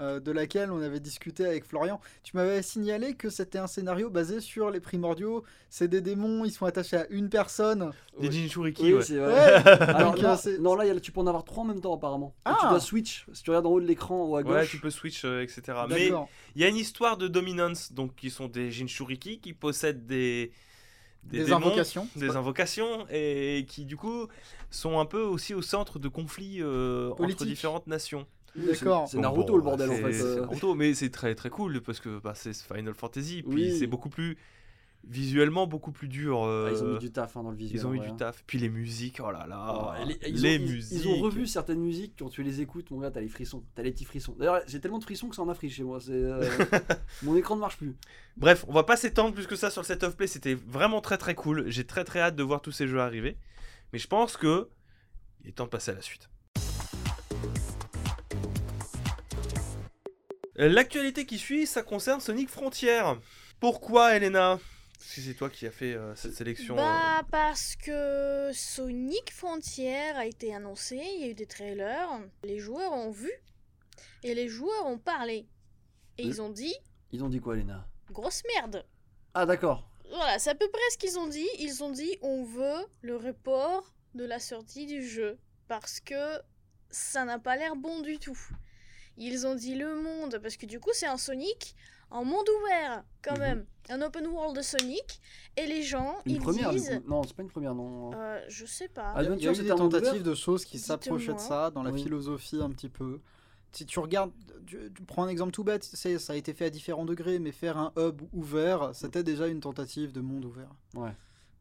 euh, 0.00 0.18
de 0.18 0.32
laquelle 0.32 0.70
on 0.72 0.80
avait 0.82 0.98
discuté 1.00 1.44
avec 1.44 1.64
Florian. 1.64 2.00
Tu 2.22 2.36
m'avais 2.36 2.62
signalé 2.62 3.14
que 3.14 3.28
c'était 3.30 3.58
un 3.58 3.66
scénario 3.66 4.08
basé 4.10 4.40
sur 4.40 4.70
les 4.70 4.80
primordiaux. 4.80 5.44
C'est 5.68 5.88
des 5.88 6.00
démons, 6.00 6.44
ils 6.44 6.50
sont 6.52 6.64
attachés 6.66 6.96
à 6.96 7.06
une 7.10 7.28
personne. 7.28 7.90
Des 8.20 8.28
Oui. 8.28 8.32
Jinchuriki, 8.32 8.82
Oui, 8.82 8.92
ouais. 8.94 9.02
c'est 9.02 9.18
vrai. 9.18 9.32
Ouais. 9.34 9.68
Alors, 9.68 10.12
Donc, 10.14 10.22
non, 10.22 10.36
euh, 10.46 10.58
non, 10.58 10.74
là, 10.74 10.84
il 10.84 10.88
y 10.88 10.96
a- 10.96 11.00
tu 11.00 11.12
peux 11.12 11.20
en 11.20 11.26
avoir 11.26 11.44
trois 11.44 11.62
en 11.64 11.66
même 11.66 11.80
temps 11.80 11.94
apparemment. 11.94 12.34
Ah. 12.44 12.56
tu 12.62 12.68
dois 12.68 12.80
switch. 12.80 13.26
Si 13.32 13.42
tu 13.42 13.50
regardes 13.50 13.66
en 13.66 13.70
haut 13.70 13.80
de 13.80 13.86
l'écran 13.86 14.24
ou 14.24 14.36
à 14.36 14.40
Ouais, 14.42 14.60
gauche. 14.60 14.70
tu 14.70 14.80
peux 14.80 14.90
switch, 14.90 15.24
euh, 15.24 15.42
etc. 15.42 15.78
Mais 15.88 16.10
il 16.56 16.62
y 16.62 16.64
a 16.64 16.68
une 16.68 16.76
histoire 16.76 17.16
de 17.16 17.28
dominance, 17.28 17.92
donc 17.92 18.14
qui 18.16 18.30
sont 18.30 18.48
des 18.48 18.70
Jinchuriki 18.70 19.38
qui 19.40 19.52
possèdent 19.52 20.06
des, 20.06 20.50
Des, 21.24 21.44
démons, 21.44 21.56
invocations. 21.58 22.08
des 22.16 22.30
invocations, 22.36 23.06
et 23.10 23.66
qui 23.68 23.84
du 23.84 23.96
coup 23.96 24.26
sont 24.70 24.98
un 24.98 25.04
peu 25.04 25.20
aussi 25.20 25.52
au 25.52 25.60
centre 25.62 25.98
de 25.98 26.08
conflits 26.08 26.62
euh, 26.62 27.10
entre 27.18 27.44
différentes 27.44 27.86
nations. 27.86 28.26
D'accord. 28.56 29.08
C'est 29.08 29.18
Naruto 29.18 29.52
bon, 29.52 29.56
le 29.58 29.62
bordel 29.62 29.90
en 29.90 29.94
fait. 29.96 30.12
C'est. 30.12 30.40
Naruto, 30.40 30.74
mais 30.74 30.94
c'est 30.94 31.10
très 31.10 31.34
très 31.34 31.50
cool 31.50 31.80
parce 31.80 32.00
que 32.00 32.18
bah, 32.20 32.32
c'est 32.34 32.54
Final 32.54 32.94
Fantasy, 32.94 33.42
puis 33.42 33.70
Oui. 33.70 33.76
c'est 33.78 33.86
beaucoup 33.86 34.08
plus 34.10 34.36
visuellement 35.02 35.66
beaucoup 35.66 35.92
plus 35.92 36.08
dur. 36.08 36.44
euh, 36.44 36.66
Ah, 36.68 36.72
ils 36.76 36.84
ont 36.84 36.92
mis 36.92 36.98
du 36.98 37.10
taf 37.10 37.34
hein, 37.36 37.42
dans 37.42 37.50
le 37.50 37.56
visuel. 37.56 37.80
ils 37.80 37.86
ont 37.86 37.90
mis 37.90 38.00
ouais. 38.00 38.10
du 38.10 38.16
taf. 38.16 38.44
Puis 38.46 38.58
les 38.58 38.68
musiques, 38.68 39.18
oh 39.24 39.30
là 39.30 39.46
là, 39.46 39.56
Ah, 39.58 40.04
les, 40.26 40.58
ont, 40.58 40.62
musiques. 40.62 40.98
ils 41.00 41.08
ont 41.08 41.16
revu 41.20 41.46
certaines 41.46 41.80
musiques, 41.80 42.16
quand 42.18 42.28
tu 42.28 42.42
les 42.42 42.60
écoutes, 42.60 42.90
mon 42.90 42.98
gars, 42.98 43.10
t'as 43.10 43.20
les 43.20 43.28
frissons, 43.28 43.64
t'as 43.74 43.82
les 43.82 43.92
petits 43.92 44.04
frissons. 44.04 44.36
D'ailleurs, 44.38 44.60
j'ai 44.66 44.78
tellement 44.78 44.98
de 44.98 45.04
frissons 45.04 45.28
que 45.30 45.36
ça 45.36 45.40
en 45.42 45.48
a 45.48 45.54
fri 45.54 45.70
chez 45.70 45.84
moi. 45.84 46.00
c'est, 46.00 46.12
euh, 46.12 46.44
mon 47.22 47.34
écran 47.34 47.54
ne 47.56 47.60
marche 47.60 47.78
plus. 47.78 47.96
Bref, 48.36 48.66
on 48.68 48.74
va 48.74 48.82
pas 48.82 48.96
s'étendre 48.98 49.32
plus 49.32 49.46
que 49.46 49.56
ça 49.56 49.70
sur 49.70 49.80
le 49.80 49.86
set 49.86 50.02
of 50.02 50.16
play. 50.16 50.26
C'était 50.26 50.54
vraiment 50.54 51.00
très 51.00 51.16
très 51.16 51.34
cool. 51.34 51.64
J'ai 51.68 51.84
très 51.84 52.04
très 52.04 52.20
hâte 52.20 52.36
de 52.36 52.42
voir 52.42 52.60
tous 52.60 52.72
ces 52.72 52.86
jeux 52.86 53.00
arriver. 53.00 53.38
Mais 53.94 53.98
je 53.98 54.06
pense 54.06 54.36
que 54.36 54.68
il 55.42 55.48
est 55.48 55.52
temps 55.52 55.64
de 55.64 55.70
passer 55.70 55.92
à 55.92 55.94
la 55.94 56.02
suite. 56.02 56.28
Euh, 60.58 60.68
L'actualité 60.68 61.26
qui 61.26 61.38
suit, 61.38 61.66
ça 61.66 61.82
concerne 61.82 62.20
Sonic 62.20 62.48
Frontier. 62.48 63.02
Pourquoi, 63.60 64.16
Elena? 64.16 64.58
Parce 64.98 65.14
que 65.14 65.20
c'est 65.22 65.34
toi 65.34 65.48
qui 65.48 65.66
as 65.66 65.70
fait 65.70 65.94
euh, 65.94 66.14
cette 66.14 66.34
sélection. 66.34 66.76
Bah 66.76 67.22
parce 67.30 67.74
que 67.76 68.50
Sonic 68.52 69.32
Frontier 69.32 70.10
a 70.14 70.26
été 70.26 70.54
annoncé, 70.54 70.96
il 70.96 71.20
y 71.20 71.24
a 71.24 71.28
eu 71.28 71.34
des 71.34 71.46
trailers, 71.46 72.20
les 72.44 72.58
joueurs 72.58 72.92
ont 72.92 73.10
vu 73.10 73.32
et 74.22 74.34
les 74.34 74.48
joueurs 74.48 74.84
ont 74.86 74.98
parlé. 74.98 75.48
Et 76.18 76.24
ils 76.24 76.42
ont 76.42 76.50
dit 76.50 76.74
Ils 77.12 77.24
ont 77.24 77.30
dit 77.30 77.40
quoi, 77.40 77.56
Léna 77.56 77.86
grosse 78.12 78.42
merde. 78.54 78.84
Ah, 79.34 79.46
d'accord. 79.46 79.88
Voilà, 80.10 80.38
c'est 80.38 80.50
à 80.50 80.54
peu 80.54 80.68
près 80.68 80.90
ce 80.92 80.98
qu'ils 80.98 81.18
ont 81.18 81.28
dit. 81.28 81.48
Ils 81.58 81.82
ont 81.82 81.90
dit 81.90 82.18
on 82.22 82.44
veut 82.44 82.86
le 83.02 83.16
report 83.16 83.94
de 84.14 84.24
la 84.24 84.40
sortie 84.40 84.86
du 84.86 85.06
jeu 85.06 85.38
parce 85.68 86.00
que 86.00 86.38
ça 86.90 87.24
n'a 87.24 87.38
pas 87.38 87.56
l'air 87.56 87.76
bon 87.76 88.00
du 88.00 88.18
tout. 88.18 88.38
Ils 89.22 89.46
ont 89.46 89.54
dit 89.54 89.74
le 89.74 89.94
monde 90.02 90.38
parce 90.42 90.56
que 90.56 90.66
du 90.66 90.80
coup 90.80 90.90
c'est 90.94 91.06
un 91.06 91.18
Sonic 91.18 91.76
en 92.10 92.24
monde 92.24 92.46
ouvert 92.62 93.04
quand 93.22 93.34
Mhm. 93.34 93.38
même, 93.40 93.66
un 93.90 94.00
open 94.02 94.26
world 94.26 94.56
de 94.56 94.62
Sonic 94.62 95.20
et 95.56 95.66
les 95.66 95.82
gens 95.82 96.16
Une 96.26 96.32
ils 96.36 96.40
première, 96.40 96.70
du 96.70 96.78
disent 96.78 96.88
coup. 97.04 97.08
Non, 97.10 97.22
c'est 97.22 97.34
pas 97.36 97.42
une 97.42 97.50
première, 97.50 97.74
non. 97.74 98.12
euh, 98.14 98.40
je 98.48 98.64
sais 98.66 98.88
pas. 98.88 99.12
Ah, 99.14 99.22
Il 99.22 99.26
y 99.42 99.46
a- 99.46 99.52
eu 99.52 99.56
des 99.56 99.68
tentatives 99.68 100.22
de 100.22 100.34
choses 100.34 100.64
qui 100.64 100.78
s'approchaient 100.78 101.34
de 101.34 101.38
ça, 101.38 101.70
dans 101.70 101.82
la 101.82 101.90
Oui. 101.92 102.02
philosophie 102.02 102.60
un 102.60 102.70
petit 102.70 102.88
peu. 102.88 103.20
Si 103.72 103.86
tu 103.86 104.00
regardes, 104.00 104.32
tu, 104.66 104.90
tu 104.92 105.02
prends 105.04 105.22
un 105.24 105.28
exemple 105.28 105.52
tout 105.52 105.62
bête, 105.62 105.84
c'est- 105.84 106.18
ça 106.18 106.32
a 106.32 106.36
été 106.36 106.52
fait 106.54 106.64
à 106.64 106.70
différents 106.70 107.04
degrés, 107.04 107.38
mais 107.38 107.52
faire 107.52 107.76
un 107.78 107.92
hub 107.96 108.22
ouvert, 108.32 108.90
c'était 108.94 109.22
déjà 109.22 109.46
une 109.46 109.60
tentative 109.60 110.10
de 110.12 110.20
monde 110.20 110.44
ouvert. 110.46 110.70
Ouais. 110.94 111.12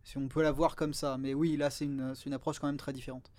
Si 0.03 0.17
on 0.17 0.27
peut 0.27 0.41
la 0.41 0.51
voir 0.51 0.75
comme 0.75 0.93
ça, 0.95 1.17
mais 1.19 1.35
oui, 1.35 1.57
là 1.57 1.69
c'est 1.69 1.85
une, 1.85 2.15
c'est 2.15 2.25
une 2.25 2.33
approche 2.33 2.57
quand 2.57 2.65
même 2.67 2.77
très 2.77 2.93
différente. 2.93 3.29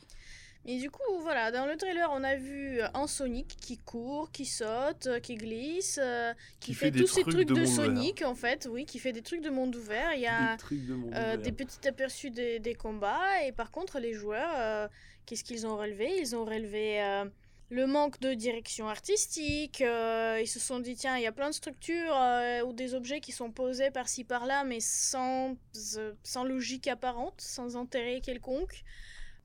Mais 0.67 0.79
du 0.79 0.91
coup, 0.91 1.01
voilà, 1.21 1.51
dans 1.51 1.65
le 1.67 1.77
trailer, 1.77 2.11
on 2.13 2.23
a 2.23 2.37
vu 2.37 2.81
un 2.95 3.07
Sonic 3.07 3.57
qui 3.61 3.79
court, 3.79 4.31
qui 4.31 4.45
saute, 4.45 5.07
euh, 5.07 5.19
qui 5.21 5.37
glisse, 5.37 5.99
euh, 6.03 6.35
qui, 6.61 6.73
Qui 6.73 6.75
fait, 6.75 6.91
tous 6.91 7.07
ces 7.07 7.23
trucs 7.23 7.49
de 7.49 7.55
de, 7.55 7.61
monde 7.61 7.69
ouvert. 7.69 7.87
Sonic, 7.87 8.23
en 8.23 8.35
fait, 8.35 8.69
oui, 8.71 8.85
qui 8.85 8.99
fait 8.99 9.13
des 9.13 9.23
trucs 9.23 9.41
de 9.41 9.51
monde 9.51 9.75
ouvert. 9.75 10.13
Il 10.15 10.21
y 10.21 10.27
a 10.27 10.57
Des 10.57 10.77
de 10.77 11.15
euh, 11.15 11.53
petits 11.53 11.89
aperçus 11.89 12.31
des, 12.31 12.59
des 12.59 12.75
combats, 12.75 13.43
et 13.45 13.53
par 13.53 13.71
contre, 13.71 13.99
les 13.99 14.13
joueurs, 14.13 14.53
euh, 14.59 14.89
qu'est-ce 15.25 15.45
qu'ils 15.45 15.67
ont 15.67 15.77
relevé? 15.79 16.19
Ils 16.19 16.37
ont 16.37 16.45
relevé 16.45 17.03
euh, 17.03 17.25
le 17.71 17.87
manque 17.87 18.21
de 18.21 18.35
direction 18.35 18.89
artistique, 18.89 19.81
euh, 19.81 20.39
ils 20.43 20.49
se 20.49 20.59
sont 20.59 20.81
dit, 20.81 20.97
tiens, 20.97 21.17
il 21.17 21.23
y 21.23 21.27
a 21.27 21.33
plein 21.33 21.49
de 21.51 21.55
structures 21.55 22.15
euh, 22.15 22.63
ou 22.65 22.73
des 22.73 22.95
objets 22.95 23.21
qui 23.21 23.31
sont 23.33 23.51
posés 23.53 23.91
par-ci 23.93 24.25
par-là, 24.25 24.65
mais 24.65 24.81
sans, 24.81 25.57
euh, 25.97 26.13
sans 26.25 26.45
logique 26.45 26.89
apparente, 26.89 27.41
sans 27.41 27.77
intérêt 27.77 28.21
quelconque. 28.21 28.83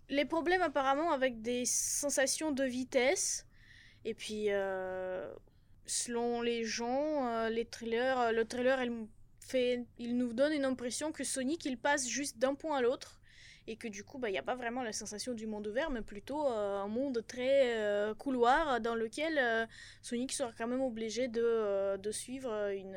Les 0.09 0.25
problèmes 0.25 0.61
apparemment 0.61 1.11
avec 1.11 1.41
des 1.41 1.65
sensations 1.65 2.51
de 2.51 2.63
vitesse, 2.63 3.45
et 4.03 4.13
puis 4.13 4.45
euh, 4.49 5.33
selon 5.85 6.41
les 6.41 6.63
gens, 6.63 7.27
euh, 7.27 7.49
les 7.49 7.67
euh, 7.83 8.31
le 8.31 8.45
trailer, 8.45 8.83
il, 8.83 9.07
fait, 9.39 9.83
il 9.97 10.15
nous 10.17 10.33
donne 10.33 10.53
une 10.53 10.65
impression 10.65 11.11
que 11.11 11.23
Sonic, 11.23 11.65
il 11.65 11.77
passe 11.79 12.07
juste 12.07 12.37
d'un 12.37 12.53
point 12.53 12.77
à 12.77 12.81
l'autre, 12.81 13.19
et 13.67 13.77
que 13.77 13.87
du 13.87 14.03
coup, 14.03 14.19
bah, 14.19 14.29
il 14.29 14.33
n'y 14.33 14.37
a 14.37 14.43
pas 14.43 14.55
vraiment 14.55 14.83
la 14.83 14.93
sensation 14.93 15.33
du 15.33 15.47
monde 15.47 15.65
ouvert, 15.65 15.89
mais 15.89 16.03
plutôt 16.03 16.45
euh, 16.47 16.77
un 16.77 16.87
monde 16.87 17.23
très 17.27 18.13
couloir 18.19 18.79
dans 18.79 18.93
lequel 18.93 19.67
Sonic 20.03 20.31
sera 20.33 20.51
quand 20.55 20.67
même 20.67 20.81
obligé 20.81 21.27
de, 21.27 21.97
de 21.97 22.11
suivre 22.11 22.51
une, 22.69 22.95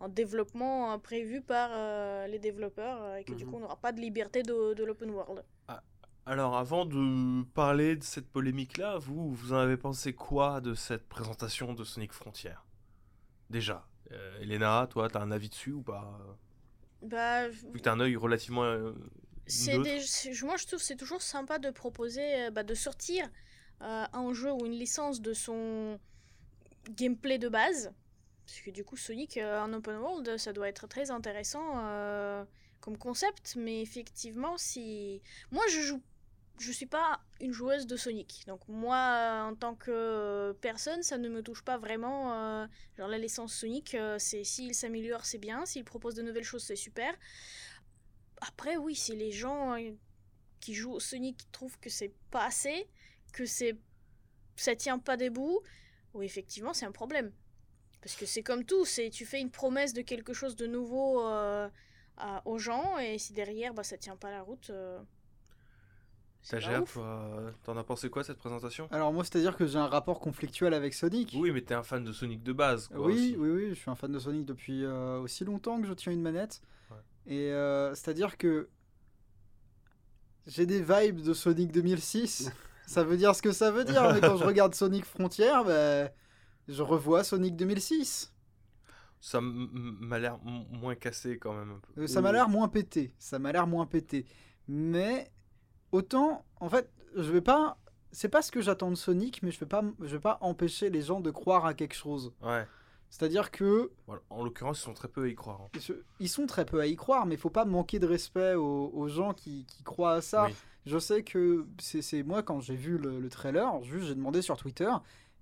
un 0.00 0.08
développement 0.08 0.98
prévu 0.98 1.42
par 1.42 2.26
les 2.26 2.38
développeurs, 2.38 3.16
et 3.16 3.24
que 3.24 3.34
du 3.34 3.44
Mhm. 3.44 3.50
coup, 3.50 3.56
on 3.56 3.60
n'aura 3.60 3.76
pas 3.76 3.92
de 3.92 4.00
liberté 4.00 4.42
de, 4.42 4.72
de 4.72 4.82
l'open 4.84 5.10
world. 5.10 5.44
Alors, 6.24 6.56
avant 6.56 6.86
de 6.86 7.42
parler 7.52 7.96
de 7.96 8.04
cette 8.04 8.28
polémique-là, 8.28 8.98
vous, 8.98 9.34
vous 9.34 9.52
en 9.52 9.56
avez 9.56 9.76
pensé 9.76 10.12
quoi 10.12 10.60
de 10.60 10.74
cette 10.74 11.08
présentation 11.08 11.74
de 11.74 11.82
Sonic 11.82 12.12
Frontier 12.12 12.52
Déjà, 13.50 13.86
euh, 14.12 14.40
Elena, 14.40 14.86
toi, 14.88 15.08
t'as 15.10 15.20
un 15.20 15.32
avis 15.32 15.48
dessus 15.48 15.72
ou 15.72 15.82
pas? 15.82 16.18
Bah, 17.02 17.48
Vu 17.48 17.72
que 17.72 17.78
t'as 17.80 17.92
un 17.92 18.00
œil 18.00 18.14
relativement 18.14 18.62
euh, 18.62 18.92
des- 19.82 20.00
moi, 20.44 20.56
je 20.56 20.66
trouve 20.66 20.78
que 20.78 20.84
c'est 20.84 20.96
toujours 20.96 21.22
sympa 21.22 21.58
de 21.58 21.70
proposer, 21.70 22.44
euh, 22.44 22.50
bah, 22.50 22.62
de 22.62 22.74
sortir 22.74 23.28
euh, 23.82 24.04
un 24.12 24.32
jeu 24.32 24.52
ou 24.52 24.64
une 24.64 24.72
licence 24.78 25.20
de 25.20 25.32
son 25.32 25.98
gameplay 26.90 27.38
de 27.38 27.48
base. 27.48 27.92
Parce 28.46 28.60
que 28.60 28.70
du 28.70 28.84
coup, 28.84 28.96
Sonic 28.96 29.38
en 29.38 29.72
open 29.72 29.96
world, 29.96 30.36
ça 30.36 30.52
doit 30.52 30.68
être 30.68 30.86
très 30.86 31.10
intéressant 31.10 32.44
comme 32.80 32.96
concept. 32.98 33.56
Mais 33.56 33.82
effectivement, 33.82 34.56
si. 34.58 35.20
Moi, 35.50 35.64
je 35.72 35.80
joue. 35.80 36.02
Je 36.58 36.70
suis 36.70 36.86
pas 36.86 37.20
une 37.40 37.52
joueuse 37.52 37.86
de 37.86 37.96
Sonic. 37.96 38.44
Donc, 38.46 38.60
moi, 38.68 38.96
euh, 38.96 39.50
en 39.50 39.54
tant 39.56 39.74
que 39.74 40.52
personne, 40.60 41.02
ça 41.02 41.18
ne 41.18 41.28
me 41.28 41.42
touche 41.42 41.62
pas 41.62 41.76
vraiment. 41.78 42.34
euh, 42.34 42.66
genre, 42.96 43.08
la 43.08 43.18
licence 43.18 43.52
Sonic, 43.54 43.94
euh, 43.94 44.16
c'est 44.18 44.44
s'il 44.44 44.74
s'améliore, 44.74 45.24
c'est 45.24 45.38
bien. 45.38 45.66
S'il 45.66 45.84
propose 45.84 46.14
de 46.14 46.22
nouvelles 46.22 46.44
choses, 46.44 46.62
c'est 46.62 46.76
super. 46.76 47.12
Après, 48.40 48.76
oui, 48.76 48.94
si 48.94 49.16
les 49.16 49.32
gens 49.32 49.74
euh, 49.76 49.90
qui 50.60 50.74
jouent 50.74 50.92
au 50.92 51.00
Sonic 51.00 51.50
trouvent 51.52 51.78
que 51.80 51.90
c'est 51.90 52.12
pas 52.30 52.44
assez, 52.44 52.88
que 53.32 53.44
c'est 53.46 53.76
ça 54.56 54.76
tient 54.76 54.98
pas 54.98 55.16
debout, 55.16 55.60
oui, 56.14 56.26
effectivement, 56.26 56.74
c'est 56.74 56.86
un 56.86 56.92
problème. 56.92 57.32
Parce 58.02 58.16
que 58.16 58.26
c'est 58.26 58.42
comme 58.42 58.64
tout, 58.64 58.84
c'est 58.84 59.10
tu 59.10 59.24
fais 59.26 59.40
une 59.40 59.50
promesse 59.50 59.92
de 59.94 60.02
quelque 60.02 60.32
chose 60.32 60.56
de 60.56 60.66
nouveau 60.66 61.24
euh, 61.26 61.68
aux 62.44 62.58
gens, 62.58 62.98
et 62.98 63.18
si 63.18 63.32
derrière, 63.32 63.74
bah, 63.74 63.82
ça 63.84 63.96
tient 63.96 64.16
pas 64.16 64.30
la 64.30 64.42
route. 64.42 64.70
Stagiaire, 66.42 66.82
euh, 66.96 67.50
t'en 67.62 67.76
as 67.76 67.84
pensé 67.84 68.10
quoi 68.10 68.24
cette 68.24 68.38
présentation? 68.38 68.88
Alors 68.90 69.12
moi, 69.12 69.22
c'est-à-dire 69.22 69.56
que 69.56 69.64
j'ai 69.64 69.78
un 69.78 69.86
rapport 69.86 70.18
conflictuel 70.18 70.74
avec 70.74 70.92
Sonic. 70.92 71.34
Oui, 71.38 71.52
mais 71.52 71.62
t'es 71.62 71.74
un 71.74 71.84
fan 71.84 72.02
de 72.02 72.10
Sonic 72.12 72.42
de 72.42 72.52
base, 72.52 72.88
quoi. 72.88 73.06
Oui, 73.06 73.14
aussi. 73.14 73.36
oui, 73.38 73.48
oui, 73.50 73.68
je 73.70 73.74
suis 73.74 73.90
un 73.90 73.94
fan 73.94 74.10
de 74.10 74.18
Sonic 74.18 74.44
depuis 74.44 74.84
euh, 74.84 75.20
aussi 75.20 75.44
longtemps 75.44 75.80
que 75.80 75.86
je 75.86 75.92
tiens 75.92 76.12
une 76.12 76.20
manette. 76.20 76.60
Ouais. 76.90 76.96
Et 77.34 77.52
euh, 77.52 77.94
c'est-à-dire 77.94 78.36
que 78.36 78.68
j'ai 80.46 80.66
des 80.66 80.82
vibes 80.82 81.22
de 81.22 81.32
Sonic 81.32 81.70
2006. 81.70 82.50
ça 82.86 83.04
veut 83.04 83.16
dire 83.16 83.36
ce 83.36 83.42
que 83.42 83.52
ça 83.52 83.70
veut 83.70 83.84
dire, 83.84 84.12
mais 84.12 84.20
quand 84.20 84.36
je 84.36 84.44
regarde 84.44 84.74
Sonic 84.74 85.04
Frontier, 85.04 85.52
ben, 85.64 86.10
je 86.66 86.82
revois 86.82 87.22
Sonic 87.22 87.54
2006. 87.54 88.32
Ça 89.20 89.38
m'a 89.40 90.18
l'air 90.18 90.40
moins 90.42 90.96
cassé 90.96 91.38
quand 91.38 91.54
même 91.54 91.70
un 91.70 91.78
peu. 91.78 92.02
Euh, 92.02 92.06
ça 92.08 92.20
m'a 92.20 92.32
l'air 92.32 92.48
moins 92.48 92.66
pété. 92.66 93.14
Ça 93.20 93.38
m'a 93.38 93.52
l'air 93.52 93.68
moins 93.68 93.86
pété. 93.86 94.26
Mais 94.66 95.30
autant, 95.92 96.44
en 96.60 96.68
fait, 96.68 96.90
je 97.16 97.30
vais 97.30 97.40
pas 97.40 97.78
c'est 98.14 98.28
pas 98.28 98.42
ce 98.42 98.52
que 98.52 98.60
j'attends 98.60 98.90
de 98.90 98.94
Sonic, 98.96 99.42
mais 99.42 99.50
je 99.50 99.58
vais 99.58 99.64
pas, 99.66 99.82
je 100.00 100.06
vais 100.16 100.20
pas 100.20 100.36
empêcher 100.42 100.90
les 100.90 101.00
gens 101.00 101.20
de 101.20 101.30
croire 101.30 101.64
à 101.64 101.72
quelque 101.72 101.94
chose. 101.94 102.32
Ouais. 102.42 102.66
C'est-à-dire 103.08 103.50
que. 103.50 103.90
En 104.28 104.44
l'occurrence, 104.44 104.80
ils 104.80 104.84
sont 104.84 104.92
très 104.94 105.08
peu 105.08 105.24
à 105.24 105.28
y 105.28 105.34
croire. 105.34 105.60
hein. 105.62 105.94
ils 106.20 106.28
sont 106.28 106.46
très 106.46 106.66
peu 106.66 106.80
à 106.80 106.86
y 106.86 106.94
croire, 106.96 107.24
mais 107.24 107.36
il 107.36 107.40
faut 107.40 107.48
pas 107.50 107.64
manquer 107.64 107.98
de 107.98 108.06
respect 108.06 108.54
aux, 108.54 108.90
aux 108.92 109.08
gens 109.08 109.32
qui, 109.32 109.64
qui 109.66 109.82
croient 109.82 110.14
à 110.14 110.20
ça. 110.20 110.46
Oui. 110.46 110.54
Je 110.84 110.98
sais 110.98 111.22
que 111.22 111.66
c'est 111.78 112.22
moi 112.22 112.42
quand 112.42 112.60
j'ai 112.60 112.74
vu 112.76 112.98
le, 112.98 113.18
le 113.20 113.28
trailer, 113.30 113.82
juste 113.82 114.06
j'ai 114.08 114.14
demandé 114.14 114.42
sur 114.42 114.56
Twitter, 114.58 114.90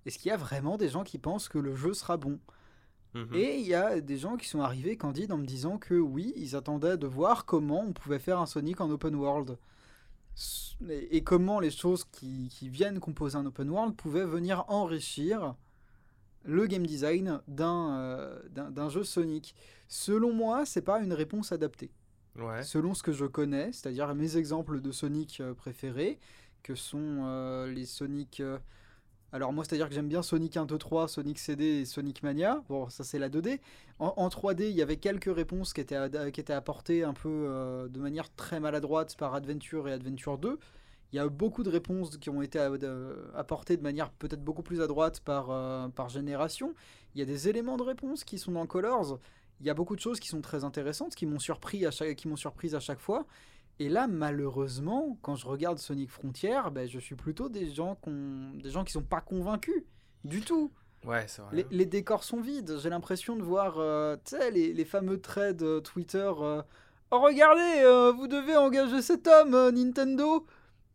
est-ce 0.06 0.18
qu'il 0.18 0.28
y 0.28 0.32
a 0.32 0.36
vraiment 0.36 0.76
des 0.76 0.88
gens 0.88 1.02
qui 1.02 1.18
pensent 1.18 1.48
que 1.48 1.58
le 1.58 1.74
jeu 1.74 1.92
sera 1.94 2.16
bon? 2.18 2.38
Mhm. 3.14 3.34
Et 3.34 3.58
il 3.58 3.66
y 3.66 3.74
a 3.74 4.00
des 4.00 4.16
gens 4.16 4.36
qui 4.36 4.46
sont 4.48 4.60
arrivés 4.60 4.96
candides 4.96 5.32
en 5.32 5.38
me 5.38 5.46
disant 5.46 5.78
que 5.78 5.94
oui, 5.94 6.32
ils 6.36 6.54
attendaient 6.54 6.96
de 6.98 7.06
voir 7.08 7.46
comment 7.46 7.80
on 7.88 7.92
pouvait 7.92 8.18
faire 8.20 8.38
un 8.38 8.46
Sonic 8.46 8.80
en 8.80 8.90
open 8.90 9.14
world. 9.16 9.58
Et, 10.88 11.22
comment 11.22 11.60
les 11.60 11.70
choses 11.70 12.04
qui, 12.04 12.48
qui 12.48 12.68
viennent 12.68 13.00
composer 13.00 13.36
un 13.36 13.46
open 13.46 13.68
world 13.68 13.94
pouvaient 13.96 14.24
venir 14.24 14.64
enrichir 14.68 15.54
le 16.44 16.66
game 16.66 16.86
design 16.86 17.40
d'un 17.48 17.98
euh, 17.98 18.88
jeu 18.88 19.04
Sonic. 19.04 19.54
Selon 19.88 20.32
moi, 20.32 20.64
c'est 20.64 20.82
pas 20.82 21.00
une 21.00 21.12
réponse 21.12 21.52
adaptée. 21.52 21.90
Ouais. 22.36 22.62
Selon 22.62 22.94
ce 22.94 23.02
que 23.02 23.12
je 23.12 23.26
connais, 23.26 23.72
c'est-à-dire 23.72 24.14
mes 24.14 24.36
exemples 24.36 24.80
de 24.80 24.92
Sonic 24.92 25.40
euh, 25.40 25.52
préférés, 25.54 26.18
que 26.62 26.74
sont 26.74 27.24
euh, 27.24 27.70
les 27.70 27.86
Sonic. 27.86 28.42
Euh, 29.32 29.36
alors, 29.36 29.52
moi, 29.52 29.64
c'est-à-dire 29.64 29.88
que 29.88 29.94
j'aime 29.94 30.08
bien 30.08 30.22
Sonic 30.22 30.56
1, 30.56 30.66
2, 30.66 30.78
3, 30.78 31.08
Sonic 31.08 31.38
CD 31.38 31.64
et 31.80 31.84
Sonic 31.84 32.22
Mania. 32.22 32.62
Bon, 32.68 32.88
ça, 32.88 33.04
c'est 33.04 33.18
la 33.18 33.28
2D. 33.28 33.60
En, 33.98 34.12
en 34.16 34.28
3D, 34.28 34.68
il 34.70 34.76
y 34.76 34.82
avait 34.82 34.96
quelques 34.96 35.32
réponses 35.34 35.72
qui 35.72 35.80
étaient, 35.80 35.96
ad- 35.96 36.30
qui 36.32 36.40
étaient 36.40 36.52
apportées 36.52 37.04
un 37.04 37.12
peu 37.14 37.28
euh, 37.28 37.88
de 37.88 38.00
manière 38.00 38.34
très 38.34 38.60
maladroite 38.60 39.16
par 39.16 39.34
Adventure 39.34 39.88
et 39.88 39.92
Adventure 39.92 40.38
2. 40.38 40.58
Il 41.12 41.16
y 41.16 41.18
a 41.18 41.28
beaucoup 41.28 41.62
de 41.64 41.70
réponses 41.70 42.16
qui 42.18 42.30
ont 42.30 42.42
été 42.42 42.58
euh, 42.60 43.14
apportées 43.34 43.76
de 43.76 43.82
manière 43.82 44.10
peut-être 44.12 44.42
beaucoup 44.44 44.62
plus 44.62 44.80
à 44.80 44.86
droite 44.86 45.20
par, 45.20 45.50
euh, 45.50 45.88
par 45.88 46.08
génération. 46.08 46.74
Il 47.14 47.18
y 47.18 47.22
a 47.22 47.26
des 47.26 47.48
éléments 47.48 47.76
de 47.76 47.82
réponse 47.82 48.24
qui 48.24 48.38
sont 48.38 48.52
dans 48.52 48.66
Colors. 48.66 49.18
Il 49.60 49.66
y 49.66 49.70
a 49.70 49.74
beaucoup 49.74 49.96
de 49.96 50.00
choses 50.00 50.20
qui 50.20 50.28
sont 50.28 50.40
très 50.40 50.64
intéressantes, 50.64 51.14
qui 51.14 51.26
m'ont 51.26 51.38
surpris 51.40 51.84
à 51.86 51.90
chaque, 51.90 52.16
qui 52.16 52.28
m'ont 52.28 52.36
surprise 52.36 52.74
à 52.74 52.80
chaque 52.80 53.00
fois. 53.00 53.26
Et 53.80 53.88
là, 53.88 54.06
malheureusement, 54.06 55.18
quand 55.22 55.34
je 55.36 55.46
regarde 55.46 55.78
Sonic 55.78 56.10
Frontier, 56.10 56.60
ben, 56.72 56.86
je 56.88 56.98
suis 57.00 57.14
plutôt 57.16 57.48
des 57.48 57.70
gens, 57.72 57.96
qu'on- 57.96 58.52
des 58.62 58.70
gens 58.70 58.84
qui 58.84 58.92
sont 58.92 59.02
pas 59.02 59.20
convaincus 59.22 59.82
du 60.24 60.42
tout. 60.42 60.70
Ouais, 61.06 61.24
c'est 61.26 61.40
vrai. 61.40 61.56
Les, 61.56 61.66
les 61.70 61.86
décors 61.86 62.22
sont 62.22 62.40
vides. 62.42 62.76
J'ai 62.82 62.90
l'impression 62.90 63.36
de 63.36 63.42
voir, 63.42 63.76
euh, 63.78 64.16
les, 64.52 64.72
les 64.74 64.84
fameux 64.84 65.18
threads 65.18 65.62
euh, 65.62 65.80
Twitter. 65.80 66.30
euh, 66.40 66.60
oh, 67.10 67.20
regardez, 67.20 67.80
euh, 67.82 68.12
vous 68.12 68.28
devez 68.28 68.54
engager 68.54 69.00
cet 69.00 69.26
homme, 69.26 69.70
Nintendo. 69.74 70.46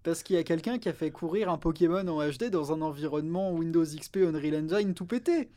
Parce 0.04 0.22
qu'il 0.22 0.36
y 0.36 0.40
a 0.40 0.44
quelqu'un 0.44 0.78
qui 0.78 0.88
a 0.88 0.94
fait 0.94 1.10
courir 1.10 1.50
un 1.50 1.58
Pokémon 1.58 2.08
en 2.08 2.22
HD 2.30 2.52
dans 2.52 2.72
un 2.72 2.82
environnement 2.82 3.52
Windows 3.52 3.84
XP 3.84 4.18
Unreal 4.18 4.64
Engine 4.72 4.94
tout 4.94 5.08
pété. 5.08 5.50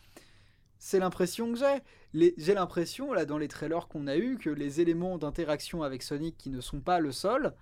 C'est 0.79 0.99
l'impression 1.01 1.53
que 1.53 1.59
j'ai. 1.59 1.79
Les- 2.14 2.35
J'ai 2.39 2.55
l'impression, 2.55 3.12
là, 3.12 3.24
dans 3.24 3.39
les 3.39 3.49
trailers 3.49 3.89
qu'on 3.89 4.07
a 4.07 4.16
eu, 4.16 4.39
que 4.39 4.51
les 4.51 4.81
éléments 4.81 5.18
d'interaction 5.18 5.83
avec 5.83 6.03
Sonic 6.03 6.37
qui 6.39 6.51
ne 6.51 6.61
sont 6.61 6.81
pas 6.81 7.01
le 7.01 7.12
sol, 7.12 7.55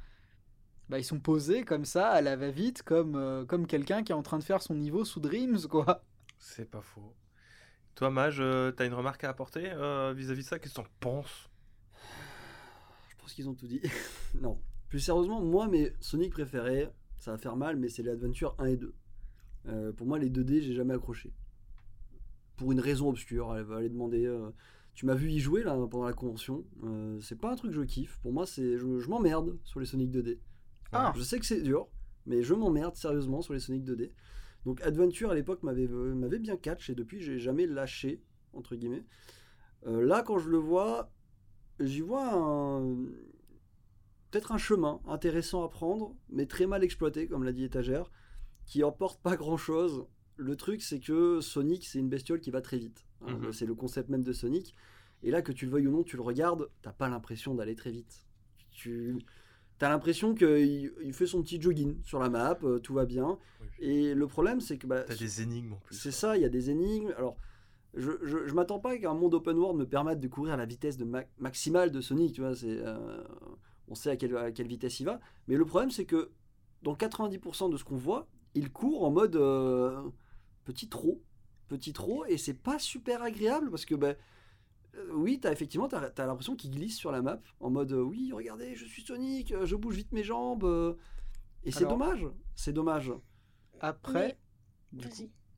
bah, 0.88 0.98
ils 0.98 1.04
sont 1.04 1.18
posés 1.18 1.64
comme 1.64 1.84
ça, 1.84 2.08
à 2.10 2.20
la 2.20 2.36
va-vite, 2.36 2.82
comme, 2.82 3.16
euh, 3.16 3.44
comme 3.44 3.66
quelqu'un 3.66 4.02
qui 4.04 4.12
est 4.12 4.14
en 4.14 4.22
train 4.22 4.38
de 4.38 4.44
faire 4.44 4.62
son 4.62 4.74
niveau 4.74 5.04
sous 5.04 5.18
Dreams, 5.20 5.62
quoi. 5.68 6.04
C'est 6.38 6.70
pas 6.70 6.82
faux. 6.82 7.14
Toi, 7.96 8.10
Mage, 8.10 8.36
euh, 8.40 8.70
t'as 8.70 8.86
une 8.86 8.94
remarque 8.94 9.24
à 9.24 9.30
apporter 9.30 9.70
euh, 9.72 10.12
vis-à-vis 10.14 10.42
de 10.42 10.48
ça? 10.48 10.58
Qu'est-ce 10.58 10.74
que 10.74 10.80
t'en 10.82 10.86
penses? 11.00 11.48
Je 13.08 13.16
pense 13.16 13.32
qu'ils 13.32 13.48
ont 13.48 13.54
tout 13.54 13.66
dit. 13.66 13.80
non. 14.40 14.60
Plus 14.88 15.00
sérieusement, 15.00 15.40
moi, 15.40 15.66
mes 15.66 15.92
Sonic 16.00 16.32
préférés, 16.32 16.88
ça 17.18 17.32
va 17.32 17.38
faire 17.38 17.56
mal, 17.56 17.76
mais 17.76 17.88
c'est 17.88 18.02
les 18.02 18.10
Adventure 18.10 18.54
1 18.58 18.66
et 18.66 18.76
2. 18.76 18.94
Euh, 19.68 19.92
pour 19.92 20.06
moi, 20.06 20.18
les 20.18 20.30
2D, 20.30 20.60
j'ai 20.62 20.74
jamais 20.74 20.94
accroché. 20.94 21.32
Pour 22.56 22.72
une 22.72 22.80
raison 22.80 23.08
obscure. 23.10 23.54
Elle 23.56 23.64
va 23.64 23.76
aller 23.76 23.88
demander. 23.88 24.26
euh, 24.26 24.50
tu 24.94 25.04
m'as 25.04 25.14
vu 25.14 25.30
y 25.30 25.38
jouer 25.40 25.62
là 25.62 25.74
pendant 25.90 26.06
la 26.06 26.14
convention. 26.14 26.64
Euh, 26.84 27.20
c'est 27.20 27.38
pas 27.38 27.52
un 27.52 27.56
truc 27.56 27.70
que 27.72 27.76
je 27.76 27.82
kiffe. 27.82 28.18
Pour 28.22 28.32
moi, 28.32 28.46
c'est 28.46 28.78
je, 28.78 28.98
je 28.98 29.08
m'emmerde 29.10 29.58
sur 29.62 29.78
les 29.78 29.84
Sonic 29.86 30.10
2D. 30.10 30.38
Ah. 30.92 31.12
Je 31.14 31.22
sais 31.22 31.38
que 31.38 31.44
c'est 31.44 31.60
dur, 31.60 31.88
mais 32.24 32.42
je 32.42 32.54
m'emmerde 32.54 32.96
sérieusement 32.96 33.42
sur 33.42 33.52
les 33.52 33.60
Sonic 33.60 33.84
2D. 33.84 34.12
Donc 34.64 34.80
Adventure 34.80 35.30
à 35.30 35.34
l'époque 35.34 35.62
m'avait 35.62 35.86
euh, 35.88 36.14
m'avait 36.14 36.38
bien 36.38 36.56
catch 36.56 36.90
et 36.90 36.94
depuis 36.94 37.20
j'ai 37.20 37.38
jamais 37.38 37.66
lâché 37.66 38.22
entre 38.52 38.74
guillemets. 38.74 39.04
Euh, 39.86 40.04
là 40.04 40.22
quand 40.22 40.38
je 40.38 40.48
le 40.48 40.56
vois, 40.56 41.12
j'y 41.78 42.00
vois 42.00 42.32
un 42.32 42.96
peut-être 44.30 44.52
un 44.52 44.58
chemin 44.58 45.00
intéressant 45.06 45.62
à 45.62 45.68
prendre, 45.68 46.16
mais 46.30 46.46
très 46.46 46.66
mal 46.66 46.82
exploité 46.82 47.28
comme 47.28 47.44
l'a 47.44 47.52
dit 47.52 47.64
étagère, 47.64 48.10
qui 48.64 48.82
emporte 48.82 49.20
pas 49.22 49.36
grand 49.36 49.56
chose. 49.58 50.06
Le 50.36 50.56
truc 50.56 50.82
c'est 50.82 51.00
que 51.00 51.40
Sonic 51.40 51.86
c'est 51.86 51.98
une 51.98 52.08
bestiole 52.08 52.40
qui 52.40 52.50
va 52.50 52.60
très 52.60 52.78
vite. 52.78 53.06
Hein, 53.22 53.38
Mhm. 53.38 53.52
C'est 53.52 53.66
le 53.66 53.74
concept 53.74 54.08
même 54.10 54.22
de 54.22 54.32
Sonic. 54.32 54.74
Et 55.22 55.30
là 55.30 55.40
que 55.42 55.50
tu 55.52 55.64
le 55.64 55.72
veuilles 55.72 55.86
ou 55.86 55.90
non, 55.90 56.02
tu 56.02 56.16
le 56.16 56.22
regardes, 56.22 56.68
t'as 56.82 56.92
pas 56.92 57.08
l'impression 57.08 57.54
d'aller 57.54 57.74
très 57.74 57.90
vite. 57.90 58.26
Tu 58.70 59.16
T'as 59.78 59.90
l'impression 59.90 60.34
qu'il 60.34 60.92
il 61.02 61.12
fait 61.12 61.26
son 61.26 61.42
petit 61.42 61.60
jogging 61.60 62.02
sur 62.02 62.18
la 62.18 62.30
map, 62.30 62.58
euh, 62.62 62.78
tout 62.78 62.94
va 62.94 63.04
bien. 63.04 63.38
Oui. 63.60 63.66
Et 63.80 64.14
le 64.14 64.26
problème, 64.26 64.60
c'est 64.60 64.78
que 64.78 64.86
bah, 64.86 65.02
T'as 65.02 65.16
des 65.16 65.42
énigmes 65.42 65.74
en 65.74 65.76
plus. 65.76 65.94
c'est 65.96 66.10
ça, 66.12 66.34
il 66.36 66.42
y 66.42 66.46
a 66.46 66.48
des 66.48 66.70
énigmes. 66.70 67.12
Alors, 67.18 67.36
je, 67.92 68.10
je, 68.22 68.46
je 68.46 68.54
m'attends 68.54 68.78
pas 68.78 68.96
qu'un 68.96 69.12
monde 69.12 69.34
open 69.34 69.56
world 69.58 69.78
me 69.78 69.84
permette 69.86 70.18
de 70.18 70.28
courir 70.28 70.54
à 70.54 70.56
la 70.56 70.64
vitesse 70.64 70.96
de 70.96 71.04
ma- 71.04 71.24
maximale 71.38 71.90
de 71.90 72.00
Sonic, 72.00 72.32
tu 72.34 72.40
vois. 72.40 72.54
C'est, 72.54 72.70
euh, 72.70 73.22
on 73.88 73.94
sait 73.94 74.08
à 74.10 74.16
quelle, 74.16 74.34
à 74.36 74.50
quelle 74.50 74.66
vitesse 74.66 74.98
il 75.00 75.04
va. 75.04 75.20
Mais 75.46 75.56
le 75.56 75.64
problème, 75.66 75.90
c'est 75.90 76.06
que 76.06 76.30
dans 76.82 76.94
90% 76.94 77.68
de 77.70 77.76
ce 77.76 77.84
qu'on 77.84 77.96
voit, 77.96 78.26
il 78.54 78.70
court 78.72 79.04
en 79.04 79.10
mode 79.10 79.36
euh, 79.36 80.00
petit 80.66 80.88
trot. 80.88 81.22
Petit 81.68 81.92
trot, 81.92 82.24
et 82.26 82.36
c'est 82.36 82.54
pas 82.54 82.78
super 82.78 83.22
agréable 83.22 83.70
parce 83.70 83.84
que, 83.86 83.94
bah, 83.96 84.14
euh, 84.94 85.10
oui, 85.14 85.40
as, 85.44 85.50
effectivement, 85.50 85.88
tu 85.88 85.96
as, 85.96 86.26
l'impression 86.26 86.54
qu'il 86.54 86.70
glisse 86.70 86.96
sur 86.96 87.10
la 87.10 87.22
map 87.22 87.40
en 87.58 87.70
mode 87.70 87.92
euh, 87.92 88.02
oui, 88.02 88.30
regardez, 88.32 88.76
je 88.76 88.84
suis 88.84 89.02
Sonic, 89.02 89.50
euh, 89.50 89.66
je 89.66 89.74
bouge 89.74 89.96
vite 89.96 90.12
mes 90.12 90.22
jambes. 90.22 90.64
euh. 90.64 90.94
et 91.64 91.72
c'est 91.72 91.86
dommage, 91.86 92.26
c'est 92.54 92.72
dommage. 92.72 93.12
Après. 93.80 94.38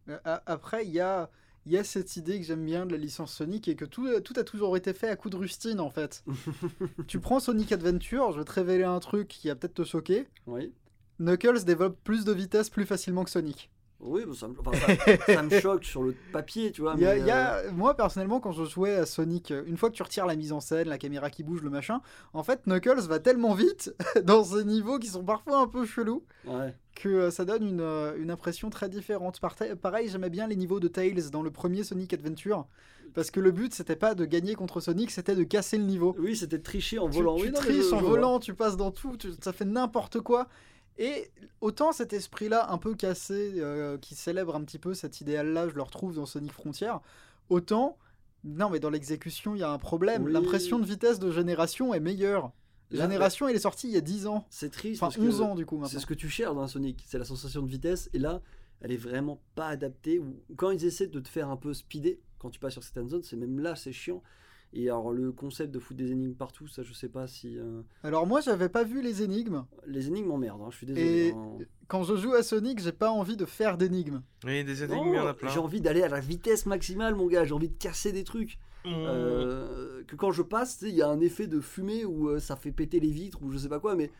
Euh, 0.09 0.19
Après, 0.47 0.87
il 0.87 0.93
y 0.93 1.01
a, 1.01 1.31
il 1.67 1.73
y 1.73 1.77
a 1.77 1.85
cette 1.85 2.17
idée 2.17 2.41
que 2.41 2.47
j'aime 2.47 2.65
bien 2.65 2.87
de 2.87 2.93
la 2.93 2.99
licence 2.99 3.35
Sonic 3.35 3.69
et 3.69 3.77
que 3.77 3.85
tout, 3.85 4.09
tout 4.21 4.33
a 4.37 4.45
toujours 4.45 4.77
été 4.79 4.95
fait 4.95 5.11
à 5.11 5.17
coup 5.17 5.29
de 5.29 5.37
rustine 5.37 5.81
en 5.81 5.91
fait. 5.91 6.25
tu 7.07 7.21
prends 7.21 7.41
Sonic 7.41 7.71
Adventure, 7.73 8.33
je 8.33 8.39
vais 8.39 8.45
te 8.45 8.53
révéler 8.53 8.85
un 8.85 8.99
truc 9.01 9.29
qui 9.29 9.49
va 9.49 9.57
peut-être 9.57 9.75
te 9.75 9.85
choquer. 9.85 10.27
oui. 10.47 10.73
Knuckles 11.21 11.65
développe 11.65 11.99
plus 12.05 12.25
de 12.25 12.33
vitesse 12.33 12.71
plus 12.71 12.87
facilement 12.87 13.25
que 13.25 13.31
Sonic. 13.31 13.71
Oui, 14.01 14.23
bah, 14.27 14.33
ça, 14.35 14.47
me, 14.47 14.55
enfin, 14.61 14.71
ça- 14.73 15.17
ça 15.35 15.43
me 15.43 15.59
choque 15.61 15.85
sur 15.85 16.03
le 16.05 16.15
papier, 16.33 16.71
tu 16.71 16.83
vois. 16.83 16.95
Il 16.97 17.03
y 17.03 17.07
a- 17.07 17.15
mais, 17.15 17.21
il 17.21 17.27
y 17.27 17.31
a- 17.31 17.55
euh, 17.57 17.73
Moi 17.73 17.95
personnellement, 17.95 18.39
quand 18.39 18.53
je 18.53 18.65
jouais 18.65 18.95
à 18.95 19.07
Sonic, 19.07 19.51
euh, 19.51 19.65
une 19.67 19.77
fois 19.77 19.91
que 19.91 19.97
tu 19.97 20.03
retires 20.05 20.25
la 20.27 20.37
mise 20.37 20.53
en 20.53 20.61
scène, 20.61 20.89
la 20.89 20.99
caméra 20.99 21.31
qui 21.31 21.43
bouge, 21.43 21.63
le 21.63 21.71
machin, 21.71 22.01
en 22.33 22.43
fait 22.45 22.63
Knuckles 22.67 23.01
va 23.09 23.19
tellement 23.19 23.55
vite 23.55 23.93
dans 24.25 24.45
ces 24.45 24.65
niveaux 24.65 24.99
qui 25.01 25.09
sont 25.09 25.25
parfois 25.25 25.59
un 25.61 25.67
peu 25.67 25.85
chelous 25.85 26.23
ouais. 26.47 26.75
que 26.95 27.09
euh, 27.09 27.31
ça 27.33 27.45
donne 27.45 27.65
une, 27.67 27.81
une 28.19 28.31
impression 28.31 28.71
très 28.71 28.89
différente. 28.89 29.41
Par- 29.41 29.57
Pareil, 29.83 30.09
j'aimais 30.09 30.31
bien 30.31 30.47
les 30.47 30.57
niveaux 30.57 30.79
de 30.79 30.87
Tails 30.89 31.31
dans 31.33 31.43
le 31.43 31.51
premier 31.51 31.83
Sonic 31.83 32.13
Adventure. 32.15 32.67
Parce 33.15 33.31
que 33.33 33.41
le 33.41 33.51
but, 33.51 33.75
c'était 33.75 33.97
pas 33.97 34.15
de 34.15 34.25
gagner 34.27 34.55
contre 34.55 34.81
Sonic, 34.81 35.11
c'était 35.11 35.35
de 35.35 35.43
casser 35.43 35.79
le 35.79 35.85
niveau. 35.85 36.15
Oui, 36.21 36.37
c'était 36.37 36.59
de 36.59 36.63
tricher 36.63 36.99
en 37.01 37.09
volant. 37.09 37.37
tu 37.37 37.45
oui, 37.45 37.51
non, 37.51 37.59
mais 37.67 37.73
je- 37.75 37.79
triches 37.81 37.93
en 37.93 37.99
je 37.99 38.03
vois. 38.05 38.11
volant, 38.11 38.39
tu 38.39 38.55
passes 38.55 38.77
dans 38.77 38.91
tout, 38.93 39.17
tu- 39.17 39.31
ça 39.43 39.53
fait 39.53 39.65
n'importe 39.65 40.21
quoi. 40.21 40.47
Et 40.99 41.31
autant 41.61 41.93
cet 41.93 42.13
esprit-là, 42.13 42.71
un 42.71 42.79
peu 42.79 42.95
cassé, 42.95 43.55
euh, 43.57 43.99
qui 43.99 44.15
célèbre 44.15 44.57
un 44.57 44.65
petit 44.65 44.79
peu 44.79 44.95
cet 44.95 45.21
idéal-là, 45.21 45.69
je 45.69 45.75
le 45.75 45.83
retrouve 45.83 46.15
dans 46.15 46.27
Sonic 46.27 46.53
Frontier, 46.53 46.93
autant, 47.49 47.97
non 48.45 48.69
mais 48.69 48.81
dans 48.81 48.91
l'exécution, 48.91 49.55
il 49.55 49.61
y 49.61 49.63
a 49.63 49.71
un 49.71 49.79
problème. 49.79 50.25
Oui. 50.25 50.33
L'impression 50.33 50.79
de 50.79 50.85
vitesse 50.85 51.19
de 51.19 51.31
génération 51.31 51.95
est 51.95 52.01
meilleure. 52.01 52.53
Génération, 52.91 53.47
elle 53.49 53.57
est 53.57 53.61
sortie 53.61 53.89
il 53.89 53.95
y 53.95 53.97
a 53.97 54.01
10 54.01 54.27
ans. 54.27 54.47
C'est 54.51 54.71
triste. 54.71 55.03
Enfin, 55.03 55.09
parce 55.09 55.17
que 55.17 55.29
11 55.29 55.43
ans 55.43 55.55
du 55.55 55.67
coup 55.67 55.81
C'est 55.87 56.01
ce 56.01 56.07
que 56.07 56.15
tu 56.15 56.29
cherches 56.29 56.55
dans 56.55 56.67
Sonic, 56.67 57.05
c'est 57.07 57.19
la 57.19 57.25
sensation 57.25 57.63
de 57.63 57.69
vitesse. 57.69 58.09
Et 58.15 58.19
là, 58.19 58.41
elle 58.81 58.93
est 58.93 58.97
vraiment 58.97 59.41
pas 59.55 59.69
adaptée. 59.69 60.19
Ou 60.19 60.37
quand 60.57 60.71
ils 60.71 60.85
essaient 60.85 61.07
de 61.07 61.21
te 61.21 61.29
faire 61.29 61.49
un 61.49 61.57
peu 61.57 61.75
speeder, 61.75 62.17
quand 62.39 62.51
tu 62.51 62.59
passes 62.59 62.73
sur 62.73 62.83
certaines 62.83 63.09
zones, 63.09 63.23
c'est 63.23 63.37
même 63.37 63.61
là, 63.61 63.77
c'est 63.77 63.93
chiant. 63.93 64.23
Et 64.73 64.89
alors 64.89 65.13
le 65.13 65.33
concept 65.33 65.73
de 65.73 65.79
foutre 65.79 65.99
des 65.99 66.13
énigmes 66.13 66.35
partout, 66.35 66.69
ça 66.69 66.83
je 66.83 66.93
sais 66.93 67.09
pas 67.09 67.27
si 67.27 67.59
euh, 67.59 67.81
Alors 68.03 68.27
moi, 68.27 68.41
j'avais 68.41 68.69
pas 68.69 68.85
vu 68.85 69.01
les 69.01 69.23
énigmes. 69.23 69.65
les 69.87 70.09
énigmes 70.09 70.29
m'emmerdent. 70.29 70.63
hein, 70.63 70.69
je 70.71 70.77
suis 70.77 70.87
désolé. 70.87 71.29
Et 71.29 71.33
hein. 71.33 71.59
quand 71.87 72.03
je 72.03 72.17
joue 72.17 72.35
à 72.35 72.43
Sonic, 72.43 72.81
j'ai 72.81 72.93
pas 72.93 73.11
envie 73.11 73.37
de 73.37 73.47
faire 73.47 73.79
d'énigmes. 73.79 74.23
Oui, 74.45 74.65
des 74.65 74.85
énigmes, 74.85 75.09
il 75.09 75.15
y 75.15 75.19
en 75.19 75.27
a 75.27 75.35
plein. 75.35 75.49
J'ai 75.49 75.59
envie 75.59 75.81
d'aller 75.81 76.03
à 76.03 76.09
la 76.09 76.21
vitesse 76.21 76.67
maximale, 76.67 77.15
mon 77.15 77.27
gars. 77.27 77.45
J'ai 77.45 77.55
envie 77.55 77.71
de 77.71 77.79
casser 77.79 78.13
des 78.13 78.25
trucs. 78.25 78.59
Mmh. 78.85 78.91
Euh, 78.93 80.05
que 80.05 80.17
quand 80.17 80.33
je 80.33 80.43
passe, 80.43 80.79
il 80.83 80.95
y 80.95 81.03
a 81.03 81.09
un 81.09 81.21
effet 81.21 81.47
de 81.47 81.61
fumée 81.61 82.05
où 82.05 82.29
euh, 82.29 82.39
ça 82.39 82.55
fait 82.55 82.73
péter 82.73 83.01
les 83.01 83.11
vitres 83.11 83.43
ou 83.43 83.51
je 83.51 83.59
sais 83.59 83.69
pas 83.69 83.81
quoi. 83.81 83.97
Mais 83.97 84.11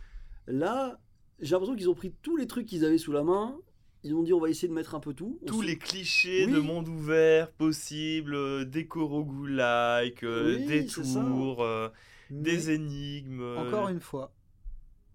là, 0.47 0.99
j'ai 1.41 1.53
l'impression 1.53 1.77
qu'ils 1.77 1.91
ont 1.91 1.95
pris 1.95 2.13
tous 2.23 2.37
les 2.37 2.47
trucs 2.47 2.67
qu'ils 2.67 2.85
avaient 2.85 2.99
sous 2.99 3.13
la 3.13 3.23
main. 3.23 3.57
Ils 4.05 4.15
ont 4.15 4.23
dit 4.23 4.33
on 4.33 4.41
va 4.41 4.49
essayer 4.49 4.69
de 4.69 4.73
mettre 4.75 4.95
un 4.95 5.01
peu 5.01 5.13
tout. 5.13 5.39
On 5.43 5.47
Tous 5.47 5.61
les 5.63 5.77
clichés 5.77 6.47
Oui. 6.47 6.53
de 6.53 6.61
monde 6.61 6.89
ouvert 6.89 7.51
possible, 7.51 8.35
euh, 8.35 8.65
décor 8.65 9.09
roguelike, 9.11 10.23
euh, 10.23 10.57
Oui, 10.57 10.67
des 10.67 10.87
tours, 10.87 11.63
euh, 11.65 11.89
des 12.31 12.71
énigmes. 12.71 13.43
encore 13.57 13.89
une 13.89 14.01
fois, 14.01 14.33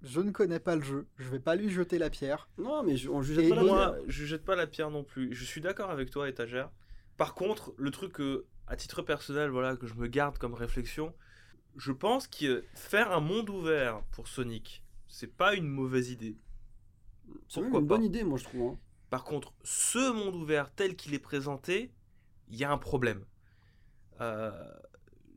Je 0.06 0.20
ne 0.20 0.32
connais 0.32 0.60
pas 0.60 0.76
le 0.76 0.82
jeu. 0.84 1.08
Je 1.18 1.30
vais 1.30 1.40
pas 1.40 1.56
lui 1.56 1.70
jeter 1.70 1.98
la 1.98 2.10
pierre. 2.10 2.50
Non, 2.58 2.84
mais 2.84 2.98
je- 2.98 3.08
on 3.08 3.22
Et 3.24 3.48
pas 3.48 3.56
la 3.56 3.64
Moi, 3.64 3.92
pierre. 3.94 4.04
je 4.08 4.26
jette 4.26 4.44
pas 4.44 4.58
la 4.58 4.68
pierre 4.68 4.90
non 4.92 5.06
plus. 5.06 5.34
Je 5.34 5.46
suis 5.46 5.62
d'accord 5.62 5.92
avec 5.92 6.10
toi, 6.10 6.28
étagère. 6.28 6.70
Par 7.16 7.34
contre, 7.34 7.74
le 7.78 7.90
truc 7.90 8.12
que, 8.12 8.44
à 8.68 8.76
titre 8.76 9.02
personnel, 9.02 9.50
voilà, 9.50 9.78
que 9.78 9.88
je 9.88 9.94
me 9.94 10.08
garde 10.08 10.38
comme 10.38 10.56
réflexion, 10.56 11.14
je 11.78 11.94
pense 11.94 12.28
que 12.28 12.66
faire 12.76 13.14
un 13.14 13.22
monde 13.22 13.50
ouvert 13.50 14.02
pour 14.12 14.28
Sonic, 14.28 14.84
c'est 15.08 15.34
pas 15.34 15.56
une 15.56 15.68
mauvaise 15.70 16.10
idée. 16.10 16.36
C'est 17.48 17.62
une 17.62 17.70
bonne 17.70 17.88
pas. 17.88 17.98
idée, 18.02 18.24
moi, 18.24 18.38
je 18.38 18.44
trouve. 18.46 18.72
hein. 18.74 18.80
Par 19.10 19.24
contre, 19.24 19.54
ce 19.64 20.12
monde 20.12 20.36
ouvert 20.36 20.74
tel 20.74 20.96
qu'il 20.96 21.14
est 21.14 21.20
présenté, 21.20 21.92
il 22.50 22.56
y 22.58 22.64
a 22.64 22.72
un 22.72 22.78
problème. 22.78 23.26
Euh, 24.22 24.52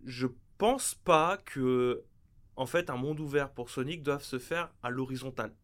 je 0.05 0.27
pense 0.59 0.95
pas 0.95 1.37
que, 1.39 2.03
en 2.57 2.67
fait, 2.67 2.89
un 2.91 2.97
monde 2.97 3.21
ouvert 3.21 3.53
pour 3.53 3.69
Sonic 3.71 4.03
doive 4.03 4.23
se 4.23 4.39
faire 4.39 4.73
à 4.83 4.91
l'horizontale. 4.91 5.55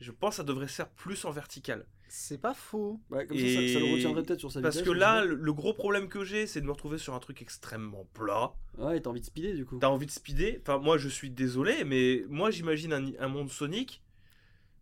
Je 0.00 0.12
pense 0.12 0.30
que 0.30 0.36
ça 0.36 0.44
devrait 0.44 0.68
se 0.68 0.74
faire 0.74 0.90
plus 0.90 1.24
en 1.24 1.30
vertical. 1.30 1.86
C'est 2.08 2.38
pas 2.40 2.54
faux. 2.54 3.00
Ouais, 3.10 3.26
comme 3.26 3.36
ça, 3.36 3.44
ça, 3.44 3.50
ça 3.54 3.60
le 3.80 3.84
Et- 3.86 3.92
retiendrait 3.94 4.22
peut-être 4.22 4.38
sur 4.40 4.50
sa 4.52 4.62
Parce 4.62 4.76
vitesse. 4.76 4.88
que 4.90 4.96
là, 4.96 5.24
le, 5.24 5.34
le 5.34 5.52
gros 5.52 5.74
problème 5.74 6.08
que 6.08 6.24
j'ai, 6.24 6.46
c'est 6.46 6.60
de 6.62 6.66
me 6.66 6.70
retrouver 6.72 6.96
sur 6.96 7.14
un 7.14 7.18
truc 7.18 7.42
extrêmement 7.42 8.06
plat. 8.14 8.54
Ouais, 8.78 8.98
t'as 9.00 9.10
envie 9.10 9.20
de 9.20 9.26
speeder, 9.26 9.54
du 9.54 9.66
coup. 9.66 9.78
T'as 9.78 9.88
envie 9.88 10.06
de 10.06 10.10
speeder. 10.10 10.58
Enfin, 10.62 10.78
moi, 10.78 10.96
je 10.96 11.08
suis 11.08 11.28
désolé, 11.30 11.84
mais 11.84 12.24
moi, 12.28 12.50
j'imagine 12.50 12.92
un, 12.94 13.10
un 13.18 13.28
monde 13.28 13.50
Sonic. 13.50 14.02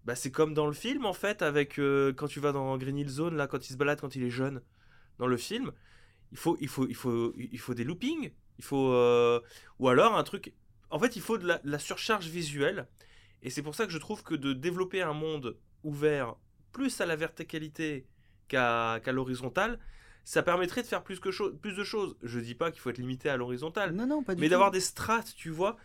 Bah, 0.07 0.15
c'est 0.15 0.31
comme 0.31 0.55
dans 0.55 0.69
le 0.69 0.73
film, 0.73 1.05
en 1.05 1.13
fait, 1.13 1.43
avec 1.43 1.81
euh, 1.81 2.13
quand 2.13 2.29
tu 2.29 2.39
vas 2.39 2.53
dans 2.53 2.79
Green 2.79 2.97
Hill 2.97 3.09
Zone, 3.09 3.37
là, 3.37 3.49
quand 3.49 3.69
il 3.69 3.73
se 3.73 3.77
balade, 3.77 4.01
quand 4.01 4.15
il 4.15 4.23
est 4.23 4.31
jeune, 4.31 4.63
dans 5.19 5.27
le 5.27 5.37
film. 5.37 5.73
Il 6.31 6.39
faut, 6.39 6.57
il 6.61 6.69
faut, 6.69 6.87
il 6.87 6.95
faut, 6.95 7.35
il 7.37 7.59
faut 7.59 7.75
des 7.75 7.83
loopings. 7.83 8.31
Il 8.59 8.65
faut, 8.65 8.93
euh, 8.93 9.41
ou 9.81 9.89
alors 9.89 10.17
un 10.17 10.23
truc. 10.23 10.55
En 10.91 11.01
fait, 11.01 11.17
il 11.17 11.23
faut 11.23 11.39
de 11.39 11.47
la, 11.49 11.59
de 11.59 11.69
la 11.69 11.81
surcharge 11.81 12.29
visuelle. 12.29 12.87
Et 13.43 13.51
c'est 13.51 13.63
pour 13.63 13.75
ça 13.75 13.85
que 13.85 13.93
je 13.93 13.99
trouve 13.99 14.23
que 14.23 14.37
de 14.37 14.53
développer 14.53 15.03
un 15.03 15.13
monde 15.13 15.57
ouvert 15.83 16.37
plus 16.73 17.01
à 17.01 17.07
la 17.07 17.17
verticalité 17.17 18.07
qu'à 18.47 19.01
qu'à 19.03 19.11
l'horizontale, 19.11 19.81
ça 20.23 20.43
permettrait 20.43 20.83
de 20.83 20.87
faire 20.87 21.03
plus, 21.03 21.19
que 21.19 21.51
plus 21.51 21.75
de 21.75 21.85
choses. 21.85 22.17
Je 22.23 22.39
dis 22.39 22.55
pas 22.55 22.71
qu'il 22.71 22.81
faut 22.81 22.91
être 22.91 22.99
limité 22.99 23.29
à 23.29 23.37
l'horizontale, 23.37 23.93
Non, 23.93 24.07
non, 24.07 24.23
pas 24.23 24.37
du 24.37 24.41
mais 24.41 24.49
d'avoir 24.49 24.71
des 24.71 24.81
strates, 24.81 25.35
tu 25.37 25.51
vois, 25.51 25.77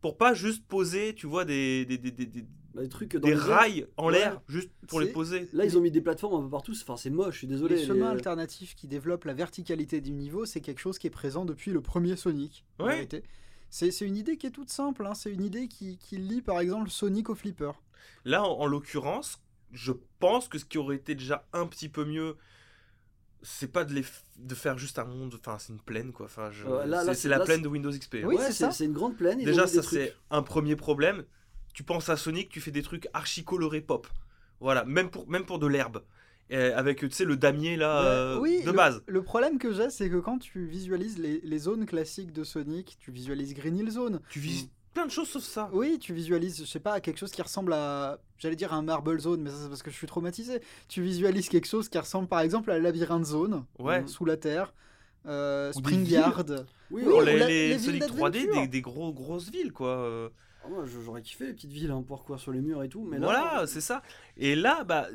pour 0.00 0.16
pas 0.16 0.34
juste 0.34 0.64
poser, 0.66 1.14
tu 1.14 1.26
vois, 1.26 1.44
des, 1.44 1.84
des, 1.84 1.98
des, 1.98 2.10
des, 2.10 2.26
des- 2.26 2.46
Bah, 2.74 2.86
trucs 2.88 3.16
dans 3.16 3.26
des 3.28 3.34
rails 3.34 3.86
en 3.96 4.06
Ouais. 4.06 4.12
l'air 4.12 4.40
juste 4.48 4.70
pour 4.86 5.00
les 5.00 5.08
poser. 5.12 5.48
Là, 5.52 5.64
ils 5.64 5.76
ont 5.76 5.80
mis 5.80 5.90
des 5.90 6.00
plateformes 6.00 6.40
un 6.40 6.44
peu 6.44 6.50
partout. 6.50 6.72
Enfin, 6.72 6.96
c'est 6.96 7.10
moche, 7.10 7.34
je 7.34 7.38
suis 7.38 7.46
désolé. 7.46 7.76
les 7.76 7.84
chemins 7.86 8.06
les- 8.10 8.16
alternatifs 8.16 8.74
qui 8.76 8.86
développent 8.86 9.24
la 9.24 9.34
verticalité 9.34 10.00
du 10.00 10.12
niveau, 10.12 10.44
c'est 10.46 10.60
quelque 10.60 10.78
chose 10.80 10.98
qui 10.98 11.06
est 11.06 11.10
présent 11.10 11.44
depuis 11.44 11.72
le 11.72 11.80
premier 11.80 12.16
Sonic. 12.16 12.64
en 12.78 12.84
Ouais. 12.86 12.94
vérité. 12.94 13.22
C'est 13.70 13.90
c'est 13.92 14.06
une 14.06 14.16
idée 14.16 14.36
qui 14.36 14.46
est 14.46 14.50
toute 14.50 14.70
simple. 14.70 15.06
hein. 15.06 15.14
C'est 15.14 15.30
une 15.32 15.44
idée 15.44 15.68
qui, 15.68 15.96
qui 15.98 16.16
lie 16.16 16.42
par 16.42 16.58
exemple 16.60 16.90
Sonic 16.90 17.28
au 17.30 17.34
flipper. 17.34 17.72
Là, 18.24 18.44
en, 18.44 18.58
en 18.60 18.66
l'occurrence, 18.66 19.40
je 19.72 19.92
pense 20.18 20.48
que 20.48 20.58
ce 20.58 20.64
qui 20.64 20.78
aurait 20.78 20.96
été 20.96 21.14
déjà 21.14 21.46
un 21.52 21.66
petit 21.66 21.88
peu 21.88 22.04
mieux, 22.04 22.36
c'est 23.42 23.68
pas 23.72 23.84
de, 23.84 23.92
les 23.94 24.02
f- 24.02 24.22
de 24.38 24.54
faire 24.54 24.76
juste 24.78 24.98
un 24.98 25.04
monde, 25.04 25.34
enfin, 25.38 25.58
c'est 25.58 25.72
une 25.72 25.80
plaine, 25.80 26.12
quoi. 26.12 26.26
Enfin, 26.26 26.50
je- 26.50 26.64
Euh, 26.66 27.14
c'est- 27.14 27.28
la 27.28 27.38
là, 27.38 27.44
plaine 27.44 27.62
de 27.62 27.68
Windows 27.68 27.90
XP. 27.90 28.16
Oui, 28.24 28.34
Ouais, 28.34 28.36
c'est 28.38 28.52
c'est 28.52 28.64
ça. 28.64 28.70
c'est 28.70 28.84
une 28.84 28.92
grande 28.92 29.16
plaine. 29.16 29.38
Déjà, 29.42 29.66
ça 29.66 29.82
c'est 29.82 30.14
un 30.30 30.42
premier 30.42 30.76
problème. 30.76 31.24
Tu 31.72 31.82
penses 31.84 32.08
à 32.08 32.16
Sonic, 32.16 32.48
tu 32.48 32.60
fais 32.60 32.70
des 32.72 32.82
trucs 32.82 33.08
archi 33.12 33.44
colorés 33.44 33.80
pop. 33.80 34.06
Voilà, 34.60 34.84
même 34.84 35.10
pour, 35.10 35.28
même 35.28 35.44
pour 35.46 35.58
de 35.58 35.66
l'herbe. 35.66 36.02
Avec, 36.52 36.98
tu 36.98 37.10
sais, 37.12 37.24
le 37.24 37.36
damier 37.36 37.76
là, 37.76 38.02
euh, 38.02 38.38
oui, 38.40 38.60
de 38.62 38.66
le- 38.66 38.72
base. 38.76 39.02
Le 39.06 39.22
problème 39.22 39.58
que 39.58 39.72
j'ai, 39.72 39.88
c'est 39.88 40.10
que 40.10 40.16
quand 40.16 40.38
tu 40.38 40.66
visualises 40.66 41.16
les, 41.18 41.40
les 41.44 41.58
zones 41.60 41.86
classiques 41.86 42.32
de 42.32 42.42
Sonic, 42.42 42.96
tu 42.98 43.12
visualises 43.12 43.54
Green 43.54 43.78
Hill 43.78 43.90
Zone. 43.90 44.20
Tu 44.30 44.40
vises 44.40 44.68
plein 44.94 45.06
de 45.06 45.10
choses 45.10 45.28
sauf 45.28 45.42
ça. 45.42 45.70
Oui, 45.72 45.98
tu 46.00 46.12
visualises, 46.14 46.58
je 46.60 46.64
sais 46.64 46.80
pas, 46.80 47.00
quelque 47.00 47.18
chose 47.18 47.30
qui 47.32 47.42
ressemble 47.42 47.72
à, 47.72 48.18
j'allais 48.38 48.56
dire 48.56 48.72
un 48.72 48.82
Marble 48.82 49.18
Zone, 49.20 49.42
mais 49.42 49.50
ça 49.50 49.56
c'est 49.62 49.68
parce 49.68 49.82
que 49.82 49.90
je 49.90 49.96
suis 49.96 50.06
traumatisé. 50.06 50.60
Tu 50.88 51.02
visualises 51.02 51.48
quelque 51.48 51.66
chose 51.68 51.88
qui 51.88 51.98
ressemble 51.98 52.28
par 52.28 52.40
exemple 52.40 52.70
à 52.70 52.74
la 52.74 52.80
Labyrinthe 52.80 53.24
Zone, 53.24 53.64
Ouais. 53.78 54.06
sous 54.06 54.24
la 54.24 54.36
terre, 54.36 54.74
euh, 55.26 55.72
Spring. 55.72 56.06
Yard. 56.06 56.66
Oui, 56.90 57.02
les, 57.24 57.78
Sonic 57.78 58.02
3D, 58.04 58.08
d'adventure. 58.46 58.60
des, 58.62 58.68
des 58.68 58.80
gros, 58.80 59.12
grosses 59.12 59.50
villes, 59.50 59.72
quoi. 59.72 59.88
euh. 59.98 60.28
Moi, 60.68 60.84
je- 60.86 61.00
j'aurais 61.00 61.22
kiffé 61.22 61.46
les 61.46 61.52
petites 61.54 61.70
villes 61.72 61.90
hein, 61.90 62.02
pour 62.06 62.24
courir 62.24 62.40
sur 62.40 62.52
les 62.52 62.60
murs 62.60 62.82
et 62.82 62.88
tout. 62.88 63.02
Mais 63.04 63.18
là, 63.18 63.26
voilà, 63.26 63.66
c'est 63.66 63.80
ça. 63.80 64.02
Et 64.36 64.54
là, 64.56 64.84
bah, 64.84 65.06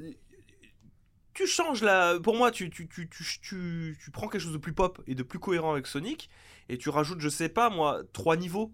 tu 1.33 1.47
changes 1.47 1.83
la. 1.83 2.19
Pour 2.19 2.35
moi, 2.35 2.49
tu, 2.51 2.69
tu, 2.69 2.87
tu, 2.87 3.09
tu, 3.09 3.23
tu, 3.41 3.97
tu 4.01 4.11
prends 4.11 4.27
quelque 4.27 4.41
chose 4.41 4.53
de 4.53 4.57
plus 4.57 4.73
pop 4.73 5.01
et 5.05 5.15
de 5.15 5.23
plus 5.23 5.39
cohérent 5.39 5.73
avec 5.73 5.85
Sonic, 5.87 6.29
et 6.69 6.77
tu 6.77 6.89
rajoutes, 6.89 7.19
je 7.19 7.29
sais 7.29 7.49
pas 7.49 7.69
moi, 7.69 8.01
trois 8.13 8.37
niveaux. 8.37 8.71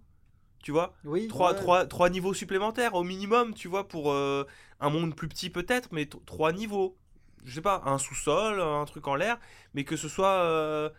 Tu 0.62 0.72
vois 0.72 0.94
Oui, 1.06 1.28
trois, 1.28 1.54
ouais. 1.54 1.60
trois, 1.60 1.86
trois 1.86 2.10
niveaux 2.10 2.34
supplémentaires 2.34 2.94
au 2.94 3.04
minimum, 3.04 3.54
tu 3.54 3.68
vois, 3.68 3.88
pour 3.88 4.12
euh, 4.12 4.46
un 4.80 4.90
monde 4.90 5.16
plus 5.16 5.28
petit 5.28 5.50
peut-être, 5.50 5.90
mais 5.92 6.08
trois 6.26 6.52
niveaux. 6.52 6.98
Je 7.44 7.56
sais 7.56 7.62
pas, 7.62 7.82
un 7.86 7.98
sous-sol, 7.98 8.62
un 8.62 8.86
truc 8.86 9.08
en 9.08 9.16
l'air, 9.16 9.40
mais 9.74 9.84
que 9.84 9.96
ce 9.96 10.08
soit 10.08 10.44
euh, 10.44 10.90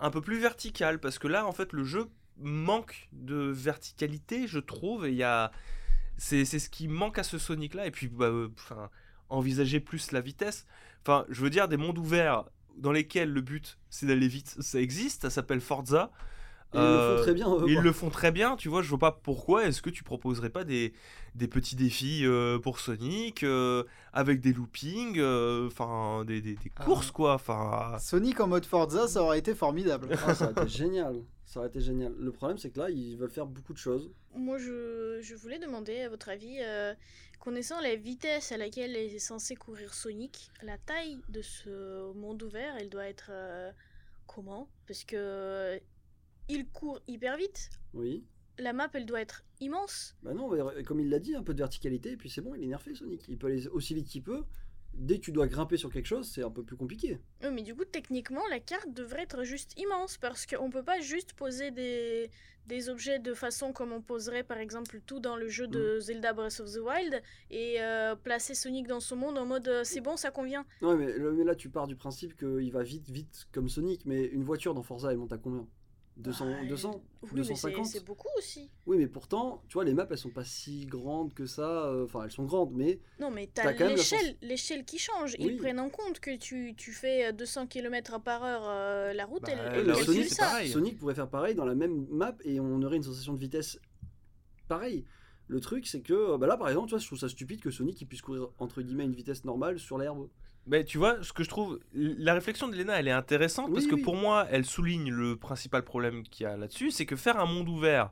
un 0.00 0.10
peu 0.10 0.20
plus 0.20 0.38
vertical, 0.38 1.00
parce 1.00 1.18
que 1.18 1.26
là, 1.26 1.46
en 1.46 1.52
fait, 1.52 1.72
le 1.72 1.84
jeu 1.84 2.10
manque 2.36 3.08
de 3.12 3.36
verticalité, 3.36 4.46
je 4.46 4.58
trouve, 4.58 5.06
et 5.06 5.10
il 5.10 5.16
y 5.16 5.22
a... 5.22 5.50
C'est 6.18 6.44
c'est 6.44 6.58
ce 6.58 6.68
qui 6.68 6.88
manque 6.88 7.18
à 7.18 7.22
ce 7.22 7.38
Sonic-là, 7.38 7.86
et 7.86 7.90
puis, 7.90 8.08
bah, 8.08 8.26
euh, 8.26 8.48
enfin, 8.58 8.90
envisager 9.30 9.80
plus 9.80 10.12
la 10.12 10.20
vitesse. 10.20 10.66
Enfin, 11.02 11.24
je 11.30 11.40
veux 11.40 11.50
dire, 11.50 11.68
des 11.68 11.76
mondes 11.76 11.96
ouverts 11.98 12.44
dans 12.76 12.92
lesquels 12.92 13.32
le 13.32 13.40
but, 13.40 13.78
c'est 13.88 14.06
d'aller 14.06 14.28
vite, 14.28 14.56
ça 14.60 14.80
existe, 14.80 15.22
ça 15.22 15.30
s'appelle 15.30 15.60
Forza. 15.60 16.10
Ils 16.74 16.80
le 16.80 16.84
Euh, 16.84 17.16
font 17.16 17.22
très 17.22 17.34
bien. 17.34 17.48
eux, 17.54 17.64
ils 17.66 17.74
quoi. 17.74 17.82
le 17.82 17.92
font 17.92 18.10
très 18.10 18.30
bien, 18.30 18.56
tu 18.56 18.68
vois, 18.68 18.82
je 18.82 18.88
vois 18.90 18.98
pas 18.98 19.12
pourquoi 19.12 19.64
est-ce 19.66 19.80
que 19.80 19.88
tu 19.90 20.04
proposerais 20.04 20.50
pas 20.50 20.64
des, 20.64 20.92
des 21.34 21.48
petits 21.48 21.76
défis 21.76 22.26
euh, 22.26 22.58
pour 22.58 22.78
Sonic 22.78 23.42
euh, 23.42 23.84
avec 24.12 24.40
des 24.40 24.52
loopings, 24.52 25.18
euh, 25.18 25.66
enfin 25.68 26.24
des, 26.26 26.42
des- 26.42 26.56
des 26.56 26.72
Ah. 26.76 26.84
courses 26.84 27.10
quoi, 27.10 27.34
enfin 27.34 27.96
Sonic 27.98 28.38
en 28.40 28.48
mode 28.48 28.66
Forza, 28.66 29.08
ça 29.08 29.22
aurait 29.22 29.38
été 29.38 29.54
formidable. 29.54 30.08
Ah, 30.26 30.34
ça 30.34 30.50
aurait 30.50 30.62
été 30.62 30.68
génial. 30.68 31.22
Ça 31.46 31.60
aurait 31.60 31.70
été 31.70 31.80
génial. 31.80 32.12
Le 32.18 32.30
problème, 32.32 32.58
c'est 32.58 32.68
que 32.68 32.78
là, 32.78 32.90
ils 32.90 33.16
veulent 33.16 33.30
faire 33.30 33.46
beaucoup 33.46 33.72
de 33.72 33.78
choses. 33.78 34.10
Moi, 34.36 34.58
je, 34.58 35.20
je 35.22 35.34
voulais 35.34 35.58
demander, 35.58 36.02
à 36.02 36.10
votre 36.10 36.28
avis, 36.28 36.58
euh, 36.60 36.92
connaissant 37.40 37.80
la 37.80 37.96
vitesse 37.96 38.52
à 38.52 38.58
laquelle 38.58 38.94
est 38.94 39.18
censé 39.18 39.56
courir 39.56 39.94
Sonic, 39.94 40.50
la 40.62 40.76
taille 40.76 41.18
de 41.30 41.40
ce 41.40 42.12
monde 42.12 42.42
ouvert, 42.42 42.74
elle 42.78 42.90
doit 42.90 43.06
être 43.08 43.30
euh, 43.30 43.70
comment? 44.26 44.68
Parce 44.86 45.04
que 45.04 45.16
euh, 45.16 45.78
il 46.48 46.66
court 46.68 47.00
hyper 47.06 47.36
vite. 47.36 47.70
Oui. 47.94 48.24
La 48.58 48.72
map, 48.72 48.88
elle 48.92 49.06
doit 49.06 49.20
être 49.20 49.44
immense. 49.60 50.16
Bah 50.22 50.34
non, 50.34 50.50
mais 50.50 50.82
comme 50.82 51.00
il 51.00 51.08
l'a 51.08 51.20
dit, 51.20 51.34
un 51.34 51.42
peu 51.42 51.54
de 51.54 51.58
verticalité, 51.58 52.12
et 52.12 52.16
puis 52.16 52.28
c'est 52.28 52.40
bon, 52.40 52.54
il 52.54 52.64
est 52.64 52.66
nerfé 52.66 52.94
Sonic. 52.94 53.24
Il 53.28 53.38
peut 53.38 53.46
aller 53.46 53.68
aussi 53.68 53.94
vite 53.94 54.08
qu'il 54.08 54.22
peut. 54.22 54.42
Dès 54.94 55.18
que 55.18 55.24
tu 55.24 55.32
dois 55.32 55.46
grimper 55.46 55.76
sur 55.76 55.92
quelque 55.92 56.06
chose, 56.06 56.28
c'est 56.28 56.42
un 56.42 56.50
peu 56.50 56.64
plus 56.64 56.76
compliqué. 56.76 57.20
Euh, 57.44 57.52
mais 57.52 57.62
du 57.62 57.74
coup, 57.74 57.84
techniquement, 57.84 58.40
la 58.50 58.58
carte 58.58 58.92
devrait 58.92 59.22
être 59.22 59.44
juste 59.44 59.78
immense 59.78 60.16
parce 60.18 60.44
qu'on 60.44 60.70
peut 60.70 60.82
pas 60.82 60.98
juste 60.98 61.34
poser 61.34 61.70
des, 61.70 62.30
des 62.66 62.88
objets 62.88 63.20
de 63.20 63.32
façon 63.32 63.72
comme 63.72 63.92
on 63.92 64.00
poserait 64.00 64.42
par 64.42 64.58
exemple 64.58 65.00
tout 65.06 65.20
dans 65.20 65.36
le 65.36 65.46
jeu 65.46 65.68
de 65.68 66.00
Zelda 66.00 66.32
Breath 66.32 66.58
of 66.60 66.72
the 66.72 66.78
Wild 66.78 67.22
et 67.50 67.80
euh, 67.80 68.16
placer 68.16 68.54
Sonic 68.54 68.88
dans 68.88 68.98
son 68.98 69.14
monde 69.14 69.38
en 69.38 69.46
mode 69.46 69.68
euh, 69.68 69.84
c'est 69.84 70.00
bon, 70.00 70.16
ça 70.16 70.32
convient. 70.32 70.64
Ouais, 70.82 70.96
mais, 70.96 71.16
mais 71.18 71.44
là, 71.44 71.54
tu 71.54 71.68
pars 71.68 71.86
du 71.86 71.94
principe 71.94 72.36
qu'il 72.36 72.72
va 72.72 72.82
vite, 72.82 73.08
vite 73.08 73.46
comme 73.52 73.68
Sonic, 73.68 74.04
mais 74.04 74.24
une 74.24 74.42
voiture 74.42 74.74
dans 74.74 74.82
Forza, 74.82 75.12
elle 75.12 75.18
monte 75.18 75.32
à 75.32 75.38
combien? 75.38 75.68
200, 76.18 76.46
Bah, 76.46 76.66
200 76.68 76.90
Oui, 77.22 77.28
mais 77.32 77.42
c'est- 77.44 77.48
250 77.50 77.86
c'est 77.86 78.04
beaucoup 78.04 78.28
aussi. 78.36 78.70
Oui, 78.86 78.96
mais 78.98 79.06
pourtant, 79.06 79.62
tu 79.68 79.74
vois, 79.74 79.84
les 79.84 79.94
maps, 79.94 80.06
elles 80.10 80.18
sont 80.18 80.30
pas 80.30 80.44
si 80.44 80.84
grandes 80.86 81.32
que 81.32 81.46
ça. 81.46 81.86
euh, 81.86 82.04
Enfin, 82.04 82.24
elles 82.24 82.30
sont 82.32 82.44
grandes, 82.44 82.72
mais 82.74 82.98
Non, 83.20 83.30
mais 83.30 83.48
T'as 83.54 83.62
t'as 83.62 83.72
quand 83.74 83.80
même 83.84 83.90
la 83.90 83.96
l'échelle, 83.96 84.36
l'échelle 84.42 84.84
qui 84.84 84.98
change. 84.98 85.36
Oui. 85.38 85.46
Ils 85.52 85.56
prennent 85.58 85.78
en 85.80 85.90
compte 85.90 86.18
que 86.20 86.36
tu, 86.36 86.74
tu 86.76 86.92
fais 86.92 87.32
200 87.32 87.68
km 87.68 88.20
par 88.20 88.42
heure 88.42 88.62
euh, 88.68 89.12
la 89.12 89.24
route, 89.26 89.42
Bah, 89.42 89.52
elle, 89.52 89.88
elle 89.90 90.04
c'est 90.04 90.24
ça. 90.24 90.44
pareil. 90.46 90.68
Sonic 90.70 90.98
pourrait 90.98 91.14
faire 91.14 91.28
pareil 91.30 91.54
dans 91.54 91.64
la 91.64 91.74
même 91.76 92.06
map 92.10 92.34
et 92.44 92.58
on 92.60 92.82
aurait 92.82 92.96
une 92.96 93.02
sensation 93.04 93.32
de 93.34 93.38
vitesse 93.38 93.78
pareil. 94.66 95.04
Le 95.46 95.60
truc, 95.60 95.86
c'est 95.86 96.00
que 96.02 96.36
bah 96.36 96.46
là, 96.46 96.56
par 96.58 96.68
exemple, 96.68 96.88
tu 96.88 96.90
vois, 96.94 96.98
je 96.98 97.06
trouve 97.06 97.18
ça 97.18 97.28
stupide 97.28 97.60
que 97.60 97.70
Sonic 97.70 98.00
il 98.02 98.06
puisse 98.06 98.20
courir 98.20 98.48
entre 98.58 98.82
guillemets 98.82 99.04
à 99.04 99.06
une 99.06 99.14
vitesse 99.14 99.44
normale 99.44 99.78
sur 99.78 99.96
l'herbe. 99.96 100.28
Mais 100.70 100.84
tu 100.84 100.98
vois, 100.98 101.16
ce 101.22 101.32
que 101.32 101.42
je 101.42 101.48
trouve, 101.48 101.80
la 101.94 102.34
réflexion 102.34 102.68
de 102.68 102.76
Lena, 102.76 103.00
elle 103.00 103.08
est 103.08 103.12
intéressante 103.12 103.68
Oui, 103.68 103.74
parce 103.74 103.86
que 103.86 103.94
oui. 103.94 104.02
pour 104.02 104.16
moi, 104.16 104.46
elle 104.50 104.66
souligne 104.66 105.10
le 105.10 105.36
principal 105.36 105.82
problème 105.82 106.22
qu'il 106.24 106.44
y 106.44 106.46
a 106.46 106.56
là-dessus, 106.56 106.90
c'est 106.90 107.06
que 107.06 107.16
faire 107.16 107.38
un 107.40 107.46
monde 107.46 107.68
ouvert 107.68 108.10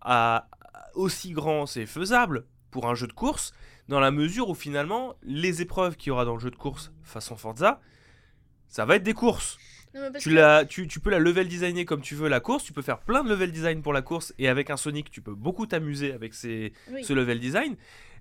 à, 0.00 0.48
aussi 0.94 1.32
grand, 1.32 1.66
c'est 1.66 1.86
faisable 1.86 2.46
pour 2.70 2.88
un 2.88 2.94
jeu 2.94 3.08
de 3.08 3.12
course, 3.12 3.52
dans 3.88 3.98
la 3.98 4.12
mesure 4.12 4.48
où 4.48 4.54
finalement, 4.54 5.16
les 5.22 5.62
épreuves 5.62 5.96
qu'il 5.96 6.08
y 6.08 6.10
aura 6.12 6.24
dans 6.24 6.34
le 6.34 6.40
jeu 6.40 6.50
de 6.52 6.56
course 6.56 6.92
façon 7.02 7.36
Forza, 7.36 7.80
ça 8.68 8.84
va 8.84 8.96
être 8.96 9.02
des 9.02 9.14
courses. 9.14 9.58
Non, 9.92 10.12
Tu, 10.20 10.28
que- 10.30 10.34
la, 10.36 10.64
tu, 10.64 10.86
tu 10.86 11.00
peux 11.00 11.10
la 11.10 11.18
level 11.18 11.48
designer 11.48 11.84
comme 11.84 12.00
tu 12.00 12.14
veux 12.14 12.28
la 12.28 12.38
course, 12.38 12.62
tu 12.62 12.72
peux 12.72 12.82
faire 12.82 13.00
plein 13.00 13.24
de 13.24 13.28
level 13.28 13.50
design 13.50 13.82
pour 13.82 13.92
la 13.92 14.02
course, 14.02 14.32
et 14.38 14.46
avec 14.48 14.70
un 14.70 14.76
Sonic, 14.76 15.10
tu 15.10 15.20
peux 15.20 15.34
beaucoup 15.34 15.66
t'amuser 15.66 16.12
avec 16.12 16.34
ces, 16.34 16.72
oui. 16.92 17.02
ce 17.02 17.12
level 17.12 17.40
design. 17.40 17.74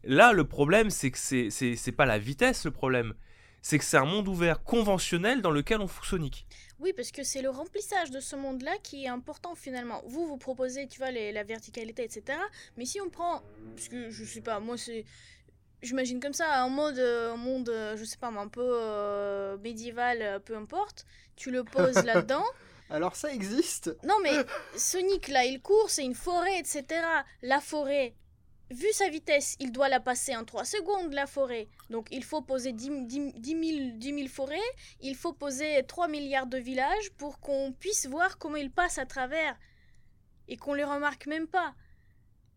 Là, 0.03 0.33
le 0.33 0.45
problème, 0.45 0.89
c'est 0.89 1.11
que 1.11 1.19
c'est- 1.19 1.51
c'est 1.51 1.75
c'est 1.75 1.91
pas 1.91 2.07
la 2.07 2.17
vitesse 2.17 2.65
le 2.65 2.71
problème. 2.71 3.13
C'est 3.61 3.77
que 3.77 3.83
c'est 3.83 3.97
un 3.97 4.05
monde 4.05 4.27
ouvert 4.27 4.63
conventionnel 4.63 5.41
dans 5.41 5.51
lequel 5.51 5.81
on 5.81 5.87
fout 5.87 6.05
Sonic. 6.05 6.45
Oui, 6.79 6.93
parce 6.93 7.11
que 7.11 7.23
c'est 7.23 7.41
le 7.41 7.49
remplissage 7.49 8.09
de 8.11 8.19
ce 8.21 8.35
monde-là 8.35 8.71
qui 8.83 9.03
est 9.03 9.09
important 9.09 9.53
finalement. 9.55 10.01
Vous, 10.05 10.25
vous 10.27 10.37
proposez, 10.37 10.87
tu 10.87 10.97
vois, 10.99 11.11
les- 11.11 11.31
la 11.33 11.43
verticalité, 11.43 12.03
etc. 12.03 12.37
Mais 12.77 12.85
si 12.85 13.01
on 13.01 13.09
prend, 13.09 13.41
parce 13.75 13.89
que 13.89 14.09
je 14.09 14.23
sais 14.23 14.39
pas, 14.41 14.59
moi 14.61 14.77
c'est, 14.77 15.03
j'imagine 15.81 16.19
comme 16.21 16.33
ça, 16.33 16.61
un 16.63 16.69
mode, 16.69 16.97
euh, 16.99 17.33
un 17.33 17.37
monde, 17.37 17.69
euh, 17.69 17.97
je 17.97 18.03
sais 18.05 18.17
pas, 18.17 18.31
moi, 18.31 18.43
un 18.43 18.47
peu 18.47 18.61
euh, 18.65 19.57
médiéval, 19.57 20.41
peu 20.45 20.55
importe. 20.55 21.05
Tu 21.35 21.51
le 21.51 21.63
poses 21.63 22.03
là-dedans. 22.05 22.45
Alors 22.89 23.15
ça 23.15 23.31
existe? 23.33 23.95
Non 24.03 24.15
mais 24.23 24.31
Sonic 24.75 25.27
là, 25.27 25.45
il 25.45 25.61
court, 25.61 25.89
c'est 25.89 26.03
une 26.03 26.15
forêt, 26.15 26.57
etc. 26.59 26.85
La 27.43 27.59
forêt, 27.61 28.15
vu 28.69 28.87
sa 28.91 29.09
vitesse, 29.09 29.55
il 29.59 29.71
doit 29.71 29.89
la 29.89 29.99
passer 29.99 30.35
en 30.35 30.45
3 30.45 30.65
secondes, 30.65 31.13
la 31.13 31.27
forêt. 31.27 31.67
Donc 31.89 32.07
il 32.11 32.23
faut 32.23 32.41
poser 32.41 32.71
10, 32.71 33.05
10 33.05 33.33
10 33.33 33.49
000, 33.49 33.89
10 33.95 34.13
000 34.15 34.27
forêts, 34.27 34.57
il 35.01 35.15
faut 35.15 35.33
poser 35.33 35.83
3 35.87 36.07
milliards 36.07 36.47
de 36.47 36.57
villages 36.57 37.11
pour 37.17 37.39
qu'on 37.39 37.73
puisse 37.79 38.07
voir 38.07 38.37
comment 38.37 38.57
il 38.57 38.71
passe 38.71 38.97
à 38.97 39.05
travers 39.05 39.57
et 40.47 40.57
qu'on 40.57 40.73
les 40.73 40.83
remarque 40.83 41.27
même 41.27 41.47
pas. 41.47 41.73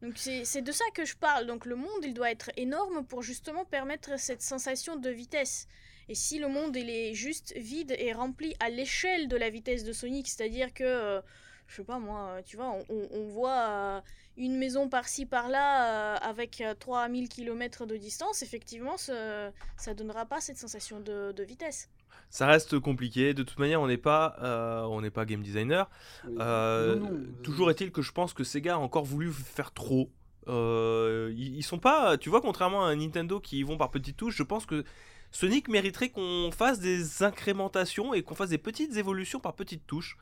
Donc 0.02 0.14
c'est 0.16 0.44
c'est 0.44 0.62
de 0.62 0.72
ça 0.72 0.84
que 0.94 1.04
je 1.04 1.16
parle. 1.16 1.46
Donc 1.46 1.64
le 1.64 1.76
monde, 1.76 2.04
il 2.04 2.12
doit 2.12 2.30
être 2.30 2.50
énorme 2.56 3.06
pour 3.06 3.22
justement 3.22 3.64
permettre 3.64 4.18
cette 4.18 4.42
sensation 4.42 4.96
de 4.96 5.10
vitesse. 5.10 5.68
Et 6.08 6.14
si 6.14 6.38
le 6.38 6.48
monde 6.48 6.76
il 6.76 6.90
est 6.90 7.14
juste 7.14 7.54
vide 7.56 7.94
et 7.96 8.12
rempli 8.12 8.54
à 8.60 8.68
l'échelle 8.68 9.28
de 9.28 9.36
la 9.36 9.50
vitesse 9.50 9.84
de 9.84 9.92
Sonic, 9.92 10.28
c'est-à-dire 10.28 10.74
que, 10.74 10.82
euh, 10.82 11.20
je 11.72 11.76
sais 11.78 11.84
pas 11.84 11.98
moi, 11.98 12.28
euh, 12.38 12.42
tu 12.44 12.56
vois, 12.56 12.70
on, 12.70 12.84
on- 12.94 13.08
on 13.12 13.24
voit 13.28 13.60
euh, 13.70 14.00
une 14.36 14.56
maison 14.58 14.88
par-ci 14.88 15.26
par-là 15.26 16.14
euh, 16.14 16.18
avec 16.22 16.60
euh, 16.60 16.74
3000 16.78 17.28
km 17.28 17.86
de 17.86 17.96
distance, 17.96 18.42
effectivement, 18.42 18.96
ce- 18.96 19.50
ça 19.76 19.94
donnera 19.94 20.26
pas 20.26 20.40
cette 20.40 20.58
sensation 20.58 21.00
de, 21.00 21.32
de 21.32 21.42
vitesse. 21.42 21.88
Ça 22.30 22.46
reste 22.46 22.78
compliqué. 22.78 23.34
De 23.34 23.42
toute 23.42 23.58
manière, 23.58 23.80
on 23.82 23.86
n'est 23.86 23.98
pas, 23.98 24.36
euh, 24.42 24.82
on 24.84 25.00
n'est 25.02 25.10
pas 25.10 25.24
game 25.26 25.42
designer. 25.42 25.90
Oui. 26.26 26.34
Euh, 26.40 26.96
Non, 26.96 27.10
non, 27.10 27.20
toujours 27.42 27.68
euh, 27.68 27.72
est-il 27.72 27.90
que 27.92 28.00
je 28.02 28.12
pense 28.12 28.32
que 28.32 28.44
Sega 28.44 28.74
a 28.74 28.78
encore 28.78 29.04
voulu 29.04 29.30
faire 29.32 29.72
trop. 29.72 30.10
Euh, 30.48 31.32
ils, 31.36 31.56
ils 31.56 31.62
sont 31.62 31.78
pas, 31.78 32.16
tu 32.18 32.28
vois, 32.30 32.40
contrairement 32.40 32.84
à 32.86 32.94
Nintendo 32.96 33.38
qui 33.40 33.58
y 33.58 33.62
vont 33.62 33.76
par 33.76 33.90
petites 33.90 34.16
touches, 34.16 34.36
je 34.36 34.42
pense 34.42 34.66
que 34.66 34.84
Sonic 35.30 35.68
mériterait 35.68 36.08
qu'on 36.10 36.50
fasse 36.52 36.78
des 36.80 37.22
incrémentations 37.22 38.12
et 38.14 38.22
qu'on 38.22 38.34
fasse 38.34 38.50
des 38.50 38.58
petites 38.58 38.96
évolutions 38.96 39.40
par 39.40 39.54
petites 39.54 39.86
touches. 39.86 40.16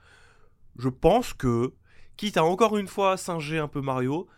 Je 0.79 0.89
pense 0.89 1.33
que, 1.33 1.73
quitte 2.17 2.37
à 2.37 2.45
encore 2.45 2.77
une 2.77 2.87
fois 2.87 3.17
singer 3.17 3.59
un 3.59 3.69
peu 3.69 3.81
Mario, 3.81 4.29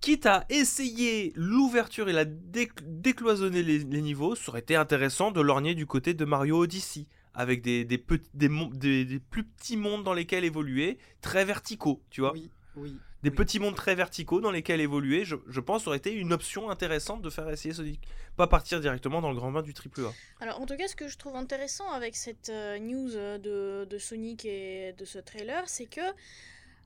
quitte 0.00 0.26
à 0.26 0.44
essayer 0.48 1.32
l'ouverture 1.34 2.08
et 2.08 2.12
la 2.12 2.24
dé- 2.24 2.70
décloisonner 2.82 3.62
les, 3.62 3.84
niveaux, 4.02 4.34
ça 4.34 4.50
aurait 4.50 4.60
été 4.60 4.76
intéressant 4.76 5.30
de 5.30 5.40
lorgner 5.40 5.74
du 5.74 5.86
côté 5.86 6.14
de 6.14 6.24
Mario 6.24 6.58
Odyssey, 6.58 7.06
avec 7.34 7.62
des, 7.62 7.84
des, 7.84 7.98
plus 7.98 9.44
petits 9.44 9.76
mondes 9.76 10.04
dans 10.04 10.14
lesquels 10.14 10.44
évoluer, 10.44 10.98
très 11.20 11.44
verticaux, 11.44 12.02
tu 12.10 12.20
vois. 12.20 12.32
Oui. 12.76 12.96
Des 13.22 13.30
oui. 13.30 13.36
petits 13.36 13.58
mondes 13.58 13.74
très 13.74 13.94
verticaux 13.94 14.40
dans 14.40 14.50
lesquels 14.52 14.80
évoluer, 14.80 15.24
je, 15.24 15.36
je 15.48 15.60
pense, 15.60 15.86
aurait 15.88 15.96
été 15.96 16.12
une 16.12 16.32
option 16.32 16.70
intéressante 16.70 17.20
de 17.20 17.30
faire 17.30 17.48
essayer 17.50 17.74
Sonic. 17.74 18.00
Pas 18.36 18.46
partir 18.46 18.80
directement 18.80 19.20
dans 19.20 19.30
le 19.30 19.36
grand 19.36 19.50
bain 19.50 19.62
du 19.62 19.74
triple 19.74 20.02
A. 20.06 20.12
Alors 20.40 20.60
en 20.60 20.66
tout 20.66 20.76
cas, 20.76 20.86
ce 20.86 20.94
que 20.94 21.08
je 21.08 21.18
trouve 21.18 21.34
intéressant 21.34 21.90
avec 21.90 22.14
cette 22.14 22.48
euh, 22.48 22.78
news 22.78 23.16
euh, 23.16 23.38
de, 23.38 23.86
de 23.86 23.98
Sonic 23.98 24.44
et 24.44 24.92
de 24.92 25.04
ce 25.04 25.18
trailer, 25.18 25.68
c'est 25.68 25.86
que 25.86 26.00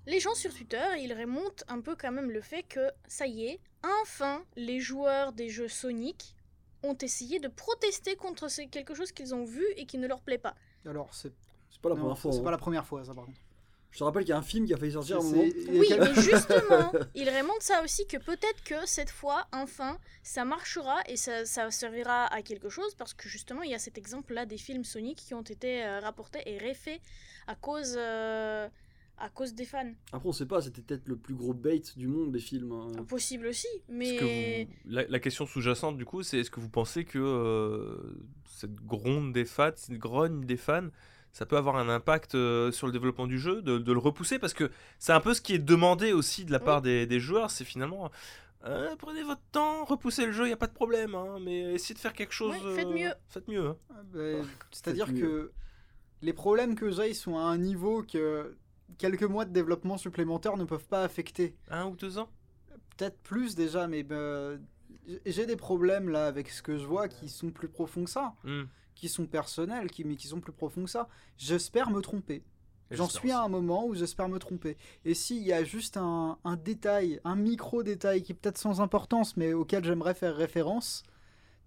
les 0.07 0.21
gens 0.21 0.35
sur 0.35 0.53
Twitter, 0.55 0.83
ils 0.99 1.13
remontent 1.13 1.65
un 1.69 1.81
peu 1.81 1.95
quand 1.97 2.11
même 2.13 2.31
le 2.31 2.41
fait 2.41 2.63
que 2.63 2.91
ça 3.07 3.27
y 3.27 3.45
est, 3.47 3.61
enfin, 4.03 4.43
les 4.57 4.81
joueurs 4.81 5.33
des 5.33 5.49
jeux 5.49 5.69
Sonic 5.69 6.35
ont 6.83 6.97
essayé 7.01 7.39
de 7.41 7.49
protester 7.49 8.17
contre 8.17 8.49
quelque 8.71 8.95
chose 8.95 9.13
qu'ils 9.13 9.35
ont 9.35 9.45
vu 9.45 9.65
et 9.77 9.87
qui 9.87 9.99
ne 9.99 10.09
leur 10.09 10.21
plaît 10.23 10.39
pas. 10.39 10.55
Alors 10.87 11.15
c'est 11.15 11.33
pas 11.81 11.89
la 11.91 11.95
non, 11.95 12.01
première 12.01 12.19
fois. 12.19 12.33
c'est 12.33 12.39
hein. 12.39 12.43
pas 12.43 12.51
la 12.51 12.59
première 12.59 12.87
fois 12.87 13.05
ça 13.05 13.15
par 13.15 13.27
contre. 13.27 13.39
Je 13.93 13.99
te 13.99 14.05
rappelle 14.05 14.23
qu'il 14.25 14.31
y 14.31 14.33
a 14.33 14.39
un 14.39 14.43
film 14.43 14.67
qui 14.67 14.73
a 14.73 14.79
failli 14.79 14.93
sortir 14.93 15.19
à 15.19 15.21
un 15.21 15.23
moment. 15.23 15.43
il 15.45 15.79
Oui, 15.79 15.87
mais 15.99 16.15
justement, 16.15 16.93
ils 17.15 17.29
remontent 17.29 17.61
ça 17.61 17.83
aussi 17.85 18.07
que 18.07 18.17
peut-être 18.17 18.65
que 18.65 18.87
cette 18.87 19.11
fois, 19.11 19.47
enfin, 19.53 19.99
ça 20.23 20.45
marchera 20.47 20.97
et 21.09 21.17
ça, 21.19 21.45
ça 21.45 21.71
servira 21.71 22.25
à 22.35 22.41
quelque 22.43 22.71
chose 22.71 22.95
parce 22.95 23.13
que 23.13 23.29
justement, 23.29 23.63
il 23.63 23.71
y 23.71 23.75
a 23.75 23.79
cet 23.79 23.99
exemple-là 23.99 24.47
des 24.47 24.57
films 24.57 24.85
Sonic 24.85 25.19
qui 25.19 25.35
ont 25.35 25.43
été 25.43 25.85
euh, 25.85 26.01
rapportés 26.01 26.41
et 26.47 26.57
refaits 26.57 27.01
à 27.47 27.55
cause, 27.55 27.95
euh, 27.99 28.67
à 29.19 29.29
cause 29.29 29.53
des 29.53 29.67
fans. 29.67 29.93
Après, 30.11 30.27
on 30.27 30.33
sait 30.33 30.47
pas, 30.47 30.63
c'était 30.63 30.81
peut-être 30.81 31.07
le 31.07 31.17
plus 31.17 31.35
gros 31.35 31.53
bait 31.53 31.83
du 31.95 32.09
monde 32.09 32.33
des 32.33 32.41
films. 32.41 32.73
hein. 32.73 33.05
Possible 33.05 33.47
aussi, 33.47 33.67
Est-ce 33.67 33.83
mais 33.93 34.17
que 34.17 34.65
vous- 34.65 34.71
la, 34.87 35.07
la 35.07 35.21
question 35.21 35.45
sous-jacente, 35.45 35.99
du 35.99 36.07
coup, 36.07 36.23
c'est 36.23 36.39
est-ce 36.39 36.51
que 36.51 36.61
vous 36.61 36.71
pensez 36.71 37.05
que 37.05 37.19
euh, 37.19 37.99
cette 38.49 38.75
gronde 38.75 39.35
des 39.35 39.45
fans, 39.45 39.71
cette 39.77 39.99
grogne 39.99 40.47
des 40.47 40.57
fans, 40.57 40.89
ça 41.33 41.47
peut 41.47 41.57
avoir 41.57 41.77
un 41.77 41.89
impact 41.89 42.35
euh, 42.35 42.71
sur 42.73 42.87
le 42.87 42.93
développement 42.93 43.27
du 43.27 43.39
jeu, 43.39 43.63
de, 43.63 43.79
de 43.79 43.93
le 43.93 43.99
repousser 43.99 44.39
Parce 44.39 44.55
que 44.55 44.71
c'est 44.99 45.13
un 45.13 45.21
peu 45.21 45.35
ce 45.35 45.41
qui 45.41 45.55
est 45.55 45.59
demandé 45.59 46.13
aussi 46.13 46.45
de 46.45 46.53
la 46.53 46.61
part 46.61 46.83
des, 46.83 47.07
des 47.07 47.21
joueurs, 47.21 47.51
c'est 47.51 47.65
finalement... 47.65 48.11
euh, 48.65 48.95
prenez 48.97 49.23
votre 49.23 49.41
temps, 49.51 49.85
repoussez 49.85 50.27
le 50.27 50.33
jeu, 50.33 50.45
il 50.45 50.49
n'y 50.49 50.53
a 50.53 50.57
pas 50.59 50.67
de 50.69 50.75
problème, 50.75 51.15
hein, 51.15 51.39
mais 51.41 51.75
essayez 51.75 51.95
de 51.95 51.99
faire 52.01 52.13
quelque 52.13 52.33
chose... 52.35 52.55
Ouais, 52.65 52.75
faites 52.77 52.87
euh, 52.87 52.93
mieux. 52.95 53.15
Faites 53.29 53.49
mieux. 53.49 53.67
hein. 53.67 53.77
Ah, 53.91 54.03
ben, 54.13 54.45
C'est-à-dire 54.71 55.07
peut-être 55.07 55.21
que 55.21 55.53
les 56.21 56.33
problèmes 56.33 56.75
que 56.77 56.91
j'ai 56.91 57.09
ils 57.11 57.15
sont 57.15 57.37
à 57.39 57.43
un 57.43 57.59
niveau 57.59 58.03
que 58.03 58.57
quelques 58.99 59.25
mois 59.25 59.45
de 59.45 59.53
développement 59.53 59.97
supplémentaire 59.99 60.57
ne 60.57 60.65
peuvent 60.65 60.87
pas 60.87 61.03
affecter. 61.03 61.57
Un 61.71 61.87
ou 61.87 61.97
deux 61.97 62.19
ans? 62.19 62.29
Peut-être 62.97 63.19
plus 63.23 63.55
déjà, 63.57 63.89
mais 63.89 64.03
ben, 64.03 64.61
j'ai 65.27 65.47
des 65.47 65.57
problèmes 65.57 66.11
là 66.11 66.27
avec 66.27 66.51
ce 66.51 66.63
que 66.63 66.77
je 66.77 66.85
vois 66.85 67.09
qui 67.09 67.29
sont 67.29 67.51
plus 67.51 67.69
profonds 67.69 68.05
que 68.05 68.11
ça, 68.11 68.35
Hmm. 68.45 68.65
Qui 68.95 69.09
sont 69.09 69.27
personnels, 69.27 69.91
qui, 69.91 70.05
mais 70.05 70.17
qui 70.17 70.29
sont 70.29 70.41
plus 70.41 70.53
profonds 70.53 70.85
que 70.85 70.91
ça. 70.91 71.09
J'espère 71.37 71.91
me 71.91 72.01
tromper. 72.01 72.43
J'en 72.91 73.09
suis 73.09 73.31
à 73.31 73.43
un 73.43 73.49
moment 73.49 73.87
où 73.87 73.95
j'espère 73.95 74.29
me 74.29 74.39
tromper. 74.39 74.77
Et 75.07 75.15
s'il 75.15 75.43
y 75.43 75.53
a 75.53 75.65
juste 75.65 75.97
un, 75.97 76.39
un 76.45 76.57
détail, 76.57 77.21
un 77.25 77.37
micro-détail 77.37 78.23
qui 78.23 78.33
est 78.33 78.35
peut-être 78.35 78.59
sans 78.59 78.83
importance, 78.83 79.37
mais 79.39 79.55
auquel 79.55 79.83
j'aimerais 79.83 80.15
faire 80.15 80.37
référence, 80.37 81.03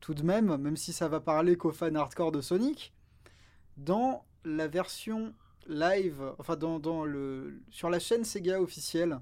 tout 0.01 0.13
de 0.13 0.21
même, 0.21 0.55
même 0.57 0.77
si 0.77 0.93
ça 0.93 1.07
va 1.07 1.19
parler 1.19 1.57
qu'aux 1.57 1.71
fans 1.71 1.95
hardcore 1.95 2.31
de 2.31 2.41
Sonic, 2.41 2.93
dans 3.77 4.23
la 4.43 4.67
version 4.67 5.33
live, 5.67 6.21
enfin 6.37 6.55
dans, 6.55 6.79
dans 6.79 7.05
le, 7.05 7.59
sur 7.71 7.89
la 7.89 7.97
chaîne 7.97 8.23
Sega 8.23 8.61
officielle, 8.61 9.19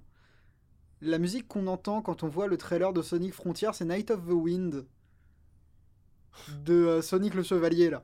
la 1.00 1.20
musique 1.20 1.48
qu'on 1.48 1.68
entend 1.68 2.02
quand 2.02 2.24
on 2.24 2.28
voit 2.28 2.48
le 2.48 2.58
trailer 2.58 2.92
de 2.92 3.02
Sonic 3.02 3.34
Frontier, 3.34 3.70
c'est 3.74 3.86
Night 3.86 4.12
of 4.12 4.26
the 4.26 4.32
Wind 4.32 4.86
de 6.66 6.74
euh, 6.74 7.02
Sonic 7.02 7.34
le 7.34 7.44
Chevalier 7.44 7.90
là. 7.90 8.02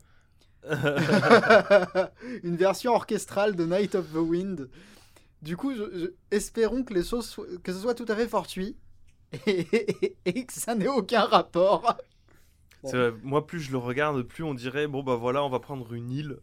une 2.43 2.55
version 2.57 2.93
orchestrale 2.93 3.55
de 3.55 3.65
Night 3.65 3.95
of 3.95 4.11
the 4.11 4.17
Wind. 4.17 4.69
Du 5.41 5.55
coup, 5.55 5.73
je- 5.73 5.97
je- 5.97 6.07
espérons 6.35 6.83
que 6.83 6.93
les 6.93 7.03
choses 7.03 7.27
soient- 7.29 7.47
que 7.63 7.71
ce 7.71 7.79
soit 7.79 7.95
tout 7.95 8.05
à 8.09 8.15
fait 8.15 8.27
fortuit 8.27 8.75
et, 9.47 10.17
et 10.25 10.45
que 10.45 10.53
ça 10.53 10.75
n'ait 10.75 10.87
aucun 10.87 11.21
rapport. 11.25 11.95
Moi, 13.23 13.45
plus 13.45 13.59
je 13.61 13.71
le 13.71 13.77
regarde, 13.77 14.21
plus 14.23 14.43
on 14.43 14.53
dirait 14.53 14.87
bon 14.87 15.03
bah 15.03 15.15
voilà, 15.15 15.43
on 15.43 15.49
va 15.49 15.59
prendre 15.59 15.93
une 15.93 16.11
île 16.11 16.37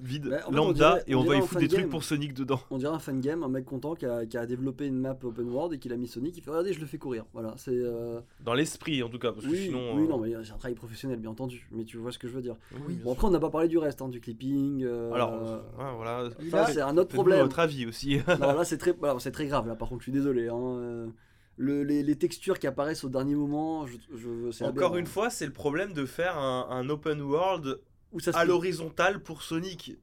vide, 0.00 0.28
Bah, 0.28 0.36
en 0.36 0.38
fait, 0.40 0.46
on 0.48 0.50
lambda, 0.52 0.90
dirait- 0.94 1.04
et 1.06 1.14
on 1.14 1.20
on 1.20 1.24
va 1.24 1.36
y 1.36 1.40
foutre 1.40 1.54
des 1.54 1.60
fan 1.60 1.68
trucs 1.68 1.80
game. 1.82 1.88
pour 1.90 2.04
Sonic 2.04 2.34
dedans. 2.34 2.60
On 2.70 2.78
dirait 2.78 2.94
un 2.94 2.98
fangame, 2.98 3.42
un 3.42 3.48
mec 3.48 3.64
content 3.64 3.94
qui 3.94 4.06
a, 4.06 4.26
qui 4.26 4.36
a 4.36 4.46
développé 4.46 4.86
une 4.86 4.98
map 4.98 5.16
open 5.22 5.48
world 5.48 5.72
et 5.74 5.78
qu'il 5.78 5.92
a 5.92 5.96
mis 5.96 6.08
Sonic, 6.08 6.36
il 6.36 6.42
fait 6.42 6.50
regardez, 6.50 6.72
je 6.72 6.80
le 6.80 6.86
fais 6.86 6.98
courir. 6.98 7.24
Voilà, 7.32 7.54
c'est. 7.56 7.70
euh, 7.72 8.20
Dans 8.40 8.54
l'esprit 8.54 9.02
en 9.02 9.08
tout 9.08 9.18
cas, 9.18 9.32
parce 9.32 9.44
que 9.46 9.50
Oui, 9.50 9.66
sinon. 9.66 9.96
oui, 9.96 10.04
euh, 10.04 10.08
non, 10.08 10.18
mais 10.18 10.32
c'est 10.44 10.52
un 10.52 10.56
travail 10.58 10.74
professionnel, 10.74 11.18
bien 11.18 11.30
entendu. 11.30 11.68
Mais 11.72 11.84
tu 11.84 11.96
vois 11.96 12.12
ce 12.12 12.18
que 12.18 12.28
je 12.28 12.32
veux 12.34 12.42
dire. 12.42 12.56
oui, 12.86 12.98
Bon, 13.04 13.12
après, 13.12 13.26
on 13.26 13.30
n'a 13.30 13.40
pas 13.40 13.50
parlé 13.50 13.68
du 13.68 13.78
reste, 13.78 14.02
hein, 14.02 14.08
du 14.08 14.20
clipping. 14.20 14.82
euh, 14.84 15.12
Alors, 15.12 15.32
ouais, 15.32 15.94
voilà. 15.96 16.28
Ça, 16.50 16.66
c'est 16.66 16.80
un 16.80 16.96
autre 16.96 17.14
problème. 17.14 17.40
votre 17.42 17.58
avis 17.58 17.86
aussi. 17.86 18.18
non, 18.40 18.52
là, 18.54 18.64
c'est 18.64 18.78
très, 18.78 18.92
voilà, 18.92 19.18
c'est 19.20 19.32
très 19.32 19.46
grave. 19.46 19.66
Là, 19.66 19.74
par 19.76 19.88
contre, 19.88 20.00
je 20.00 20.04
suis 20.04 20.12
désolé. 20.12 20.48
hein, 20.48 20.56
euh, 20.78 21.06
le- 21.56 21.84
les, 21.84 22.02
les 22.02 22.16
textures 22.16 22.58
qui 22.58 22.66
apparaissent 22.66 23.04
au 23.04 23.08
dernier 23.08 23.36
moment, 23.36 23.86
je, 23.86 23.96
je, 24.16 24.50
c'est 24.50 24.64
Encore 24.64 24.86
aberrant. 24.86 24.96
une 24.96 25.06
fois, 25.06 25.30
c'est 25.30 25.46
le 25.46 25.52
problème 25.52 25.92
de 25.92 26.04
faire 26.04 26.36
un, 26.36 26.66
un 26.68 26.88
open 26.88 27.22
world 27.22 27.78
Où 28.14 28.20
ça 28.20 28.32
se 28.32 28.38
à 28.38 28.44
l'horizontale 28.46 29.22
pour 29.22 29.42
Sonic. 29.42 29.98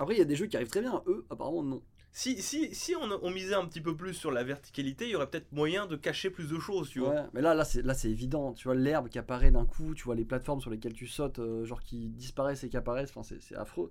Après, 0.00 0.14
il 0.14 0.18
y 0.18 0.22
a 0.22 0.24
des 0.24 0.34
jeux 0.34 0.46
qui 0.46 0.56
arrivent 0.56 0.70
très 0.70 0.80
bien. 0.80 1.02
Eux, 1.06 1.24
apparemment, 1.30 1.62
non. 1.62 1.82
Si, 2.10 2.40
si, 2.42 2.72
si 2.74 2.94
on, 2.96 3.02
on 3.22 3.30
misait 3.30 3.54
un 3.54 3.66
petit 3.66 3.80
peu 3.80 3.96
plus 3.96 4.14
sur 4.14 4.30
la 4.30 4.44
verticalité, 4.44 5.04
il 5.06 5.10
y 5.10 5.14
aurait 5.16 5.28
peut-être 5.28 5.50
moyen 5.52 5.86
de 5.86 5.96
cacher 5.96 6.30
plus 6.30 6.48
de 6.48 6.58
choses, 6.58 6.88
tu 6.88 7.00
vois. 7.00 7.10
Ouais, 7.10 7.22
mais 7.32 7.40
là, 7.40 7.54
là, 7.54 7.64
c'est, 7.64 7.82
là, 7.82 7.92
c'est 7.94 8.08
évident. 8.10 8.52
Tu 8.54 8.64
vois 8.64 8.74
l'herbe 8.76 9.08
qui 9.08 9.18
apparaît 9.18 9.50
d'un 9.50 9.66
coup. 9.66 9.94
Tu 9.94 10.04
vois 10.04 10.14
les 10.14 10.24
plateformes 10.24 10.60
sur 10.60 10.70
lesquelles 10.70 10.92
tu 10.94 11.06
sautes, 11.06 11.38
euh, 11.40 11.64
genre 11.64 11.82
qui 11.82 12.08
disparaissent 12.10 12.64
et 12.64 12.68
qui 12.68 12.76
apparaissent. 12.76 13.10
Enfin, 13.10 13.22
c'est, 13.24 13.40
c'est 13.42 13.56
affreux. 13.56 13.90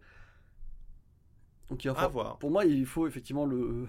Donc, 1.69 1.83
il 1.83 1.87
va 1.87 1.93
À 1.93 1.95
falloir- 1.95 2.11
voir. 2.11 2.37
pour 2.39 2.49
moi, 2.51 2.65
il 2.65 2.85
faut 2.85 3.07
effectivement 3.07 3.45
le. 3.45 3.87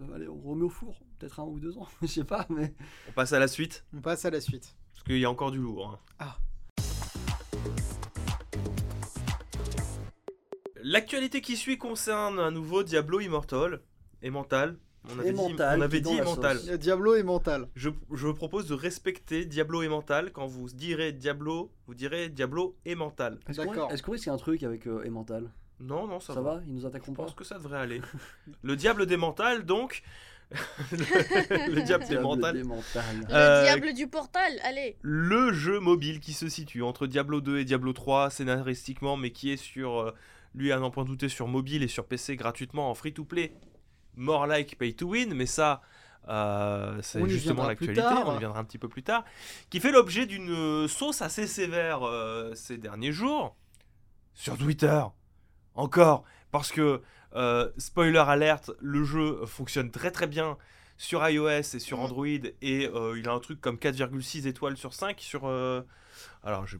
euh, 0.00 0.14
allez, 0.14 0.28
on 0.28 0.40
remet 0.40 0.64
au 0.64 0.68
four. 0.68 1.00
Peut-être 1.18 1.38
un 1.40 1.44
ou 1.44 1.60
deux 1.60 1.78
ans. 1.78 1.86
Je 2.02 2.06
sais 2.08 2.24
pas, 2.24 2.46
mais. 2.50 2.74
On 3.08 3.12
passe 3.12 3.32
à 3.32 3.38
la 3.38 3.48
suite, 3.48 3.84
On 3.96 4.00
passe 4.00 4.24
à 4.24 4.30
la 4.30 4.40
suite. 4.40 4.74
parce 4.92 5.04
qu'il 5.04 5.18
y 5.18 5.24
a 5.24 5.30
encore 5.30 5.50
du 5.52 5.58
lourd. 5.58 5.86
hein. 5.88 5.98
Ah. 6.18 6.36
L'actualité 10.82 11.40
qui 11.40 11.56
suit 11.56 11.78
concerne 11.78 12.38
un 12.38 12.50
nouveau 12.50 12.82
Diablo 12.82 13.20
Immortal 13.20 13.80
et 14.22 14.30
Mental. 14.30 14.76
On 15.12 15.18
avait 15.18 15.30
Et 15.30 15.32
dit, 15.32 15.36
mental, 15.38 15.78
on 15.78 15.82
avait 15.82 16.00
dit 16.00 16.20
mental. 16.20 16.78
Diablo 16.78 17.16
et 17.16 17.24
Mental. 17.24 17.66
Je, 17.74 17.90
je 18.12 18.26
vous 18.28 18.34
propose 18.34 18.68
de 18.68 18.74
respecter 18.74 19.44
Diablo 19.44 19.82
et 19.82 19.88
mental. 19.88 20.30
Quand 20.30 20.46
vous 20.46 20.68
direz 20.68 21.10
Diablo, 21.12 21.72
vous 21.88 21.94
direz 21.94 22.28
Diablo 22.28 22.76
et 22.84 22.94
mental. 22.94 23.40
Est-ce 23.48 23.60
qu'on 23.62 23.66
D'accord. 23.72 23.90
est-ce 23.90 24.00
qu'on 24.04 24.12
risque 24.12 24.28
un 24.28 24.36
truc 24.36 24.62
avec 24.62 24.86
euh, 24.86 25.02
Emmental 25.04 25.50
Non, 25.80 26.06
non, 26.06 26.20
ça, 26.20 26.34
Ça, 26.34 26.40
va. 26.40 26.54
va? 26.56 26.62
Ils 26.68 26.74
nous 26.74 26.86
attaqueront 26.86 27.12
Je 27.12 27.16
pas? 27.16 27.22
pense 27.24 27.34
que 27.34 27.42
ça 27.42 27.56
devrait 27.56 27.78
aller. 27.80 28.00
le 28.62 28.76
diable 28.76 29.06
des 29.06 29.16
mentales, 29.16 29.64
donc. 29.64 30.04
le, 30.92 30.98
le 31.74 31.82
diable 31.82 32.04
des 32.04 32.10
Diable 32.10 32.22
mentales. 32.22 32.54
des 32.58 32.62
mentales. 32.62 33.04
Le 33.28 33.34
Euh, 33.34 33.62
diable 33.64 33.94
du 33.94 34.06
portal, 34.06 34.52
allez. 34.62 34.96
le 35.02 35.52
jeu 35.52 35.80
mobile 35.80 36.20
qui 36.20 36.32
se 36.32 36.48
situe 36.48 36.82
entre 36.82 37.08
Diablo 37.08 37.40
2 37.40 37.58
et 37.58 37.64
Diablo 37.64 37.92
3 37.92 38.30
scénaristiquement, 38.30 39.16
mais 39.16 39.32
qui 39.32 39.50
est 39.50 39.56
sur, 39.56 39.98
euh, 39.98 40.14
lui 40.54 40.72
à 40.72 40.78
n'en 40.78 40.90
point 40.90 41.04
douter, 41.04 41.28
sur 41.28 41.48
mobile 41.48 41.82
et 41.82 41.88
sur 41.88 42.06
PC 42.06 42.36
gratuitement 42.36 42.90
en 42.90 42.94
free-to-play. 42.94 43.54
More 44.16 44.46
like 44.46 44.76
pay 44.76 44.94
to 44.94 45.08
win, 45.08 45.32
mais 45.34 45.46
ça, 45.46 45.80
euh, 46.28 47.00
c'est 47.02 47.26
justement 47.28 47.66
l'actualité, 47.66 48.02
on 48.02 48.36
y 48.36 48.38
viendra 48.38 48.60
un 48.60 48.64
petit 48.64 48.78
peu 48.78 48.88
plus 48.88 49.02
tard, 49.02 49.24
qui 49.70 49.80
fait 49.80 49.90
l'objet 49.90 50.26
d'une 50.26 50.50
euh, 50.50 50.88
sauce 50.88 51.22
assez 51.22 51.46
sévère 51.46 52.06
euh, 52.06 52.54
ces 52.54 52.76
derniers 52.78 53.12
jours 53.12 53.56
sur 54.34 54.56
Twitter. 54.58 55.02
Encore, 55.74 56.24
parce 56.50 56.70
que, 56.70 57.00
euh, 57.34 57.70
spoiler 57.78 58.18
alerte, 58.18 58.70
le 58.80 59.02
jeu 59.04 59.46
fonctionne 59.46 59.90
très 59.90 60.10
très 60.10 60.26
bien 60.26 60.58
sur 60.98 61.26
iOS 61.26 61.48
et 61.48 61.62
sur 61.62 61.98
Mhm. 61.98 62.04
Android 62.04 62.26
et 62.60 62.90
il 63.16 63.28
a 63.28 63.32
un 63.32 63.40
truc 63.40 63.60
comme 63.60 63.76
4,6 63.76 64.46
étoiles 64.46 64.76
sur 64.76 64.92
5 64.92 65.18
sur... 65.20 65.46
Alors 66.44 66.66
je, 66.66 66.76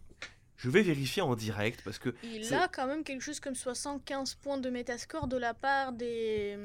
je 0.62 0.70
vais 0.70 0.82
vérifier 0.82 1.22
en 1.22 1.34
direct 1.34 1.82
parce 1.84 1.98
que 1.98 2.14
Il 2.22 2.54
a 2.54 2.68
quand 2.68 2.86
même 2.86 3.02
quelque 3.02 3.20
chose 3.20 3.40
comme 3.40 3.56
75 3.56 4.34
points 4.36 4.58
de 4.58 4.70
métascore 4.70 5.26
de 5.26 5.36
la 5.36 5.54
part 5.54 5.92
des... 5.92 6.56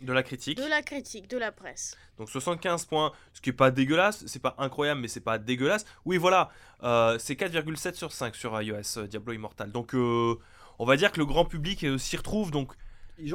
de 0.00 0.12
la 0.12 0.24
critique, 0.24 0.58
de 0.58 0.66
la 0.66 0.82
critique, 0.82 1.28
de 1.30 1.38
la 1.38 1.52
presse. 1.52 1.96
donc 2.18 2.28
75 2.28 2.86
points, 2.86 3.12
ce 3.32 3.40
qui 3.40 3.50
est 3.50 3.52
pas 3.52 3.70
dégueulasse, 3.70 4.26
c'est 4.26 4.42
pas 4.42 4.56
incroyable 4.58 5.00
mais 5.00 5.08
c'est 5.08 5.20
pas 5.20 5.38
dégueulasse. 5.38 5.84
Oui 6.04 6.16
voilà, 6.16 6.50
euh, 6.82 7.16
c'est 7.20 7.34
4,7 7.34 7.94
sur 7.94 8.10
5 8.10 8.34
sur 8.34 8.60
iOS 8.60 8.98
euh, 8.98 9.06
Diablo 9.06 9.32
Immortal. 9.32 9.70
Donc 9.70 9.94
euh, 9.94 10.34
on 10.80 10.84
va 10.84 10.96
dire 10.96 11.12
que 11.12 11.20
le 11.20 11.26
grand 11.26 11.44
public 11.44 11.84
euh, 11.84 11.96
s'y 11.96 12.16
retrouve 12.16 12.50
donc 12.50 12.72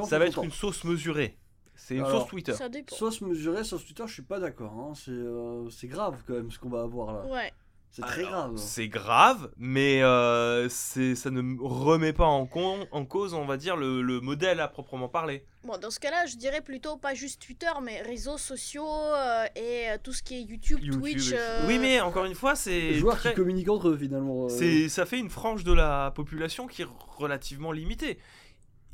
ça 0.06 0.18
va 0.18 0.26
être 0.26 0.44
une 0.44 0.52
sauce 0.52 0.84
mesurée. 0.84 1.38
C'est 1.74 1.94
une 1.94 2.04
Alors, 2.04 2.20
sauce 2.20 2.28
Twitter. 2.28 2.52
Ça. 2.52 2.68
Sauce 2.88 3.22
mesurée, 3.22 3.64
sauce 3.64 3.86
Twitter, 3.86 4.02
je 4.06 4.12
suis 4.12 4.22
pas 4.22 4.38
d'accord. 4.38 4.72
hein. 4.78 4.92
C'est 4.94 5.12
euh, 5.12 5.70
c'est 5.70 5.88
grave 5.88 6.22
quand 6.26 6.34
même 6.34 6.50
ce 6.50 6.58
qu'on 6.58 6.68
va 6.68 6.82
avoir 6.82 7.14
là. 7.14 7.24
Ouais. 7.24 7.50
C'est 7.92 8.02
très 8.02 8.22
grave. 8.22 8.52
C'est 8.56 8.86
grave, 8.88 9.50
mais 9.56 10.00
euh, 10.02 10.68
ça 10.68 11.30
ne 11.30 11.56
remet 11.60 12.12
pas 12.12 12.24
en, 12.26 12.46
con- 12.46 12.86
en 12.92 13.04
cause, 13.04 13.34
on 13.34 13.46
va 13.46 13.56
dire, 13.56 13.76
le, 13.76 14.00
le 14.00 14.20
modèle 14.20 14.60
à 14.60 14.68
proprement 14.68 15.08
parler. 15.08 15.44
Bon, 15.64 15.76
dans 15.76 15.90
ce 15.90 15.98
cas-là, 15.98 16.26
je 16.26 16.36
dirais 16.36 16.60
plutôt 16.60 16.96
pas 16.96 17.14
juste 17.14 17.42
Twitter, 17.44 17.66
mais 17.82 18.00
réseaux 18.02 18.38
sociaux 18.38 18.86
euh, 18.88 19.44
et 19.56 19.90
euh, 19.90 19.96
tout 20.02 20.12
ce 20.12 20.22
qui 20.22 20.36
est 20.36 20.42
YouTube, 20.42 20.78
YouTube 20.80 21.00
Twitch. 21.00 21.32
euh, 21.34 21.66
Oui, 21.66 21.78
mais 21.80 22.00
encore 22.00 22.24
une 22.26 22.34
fois, 22.36 22.54
c'est 22.54 22.70
Les 22.80 22.94
joueurs 22.94 23.16
très- 23.16 23.30
qui 23.30 23.36
communiquent 23.36 23.68
entre 23.70 23.88
eux 23.88 23.96
finalement. 23.98 24.44
euh. 24.44 24.48
c'est- 24.48 24.88
ça 24.88 25.04
fait 25.04 25.18
une 25.18 25.28
frange 25.30 25.64
de 25.64 25.72
la 25.72 26.12
population 26.14 26.68
qui 26.68 26.82
est 26.82 26.88
relativement 27.18 27.72
limitée. 27.72 28.18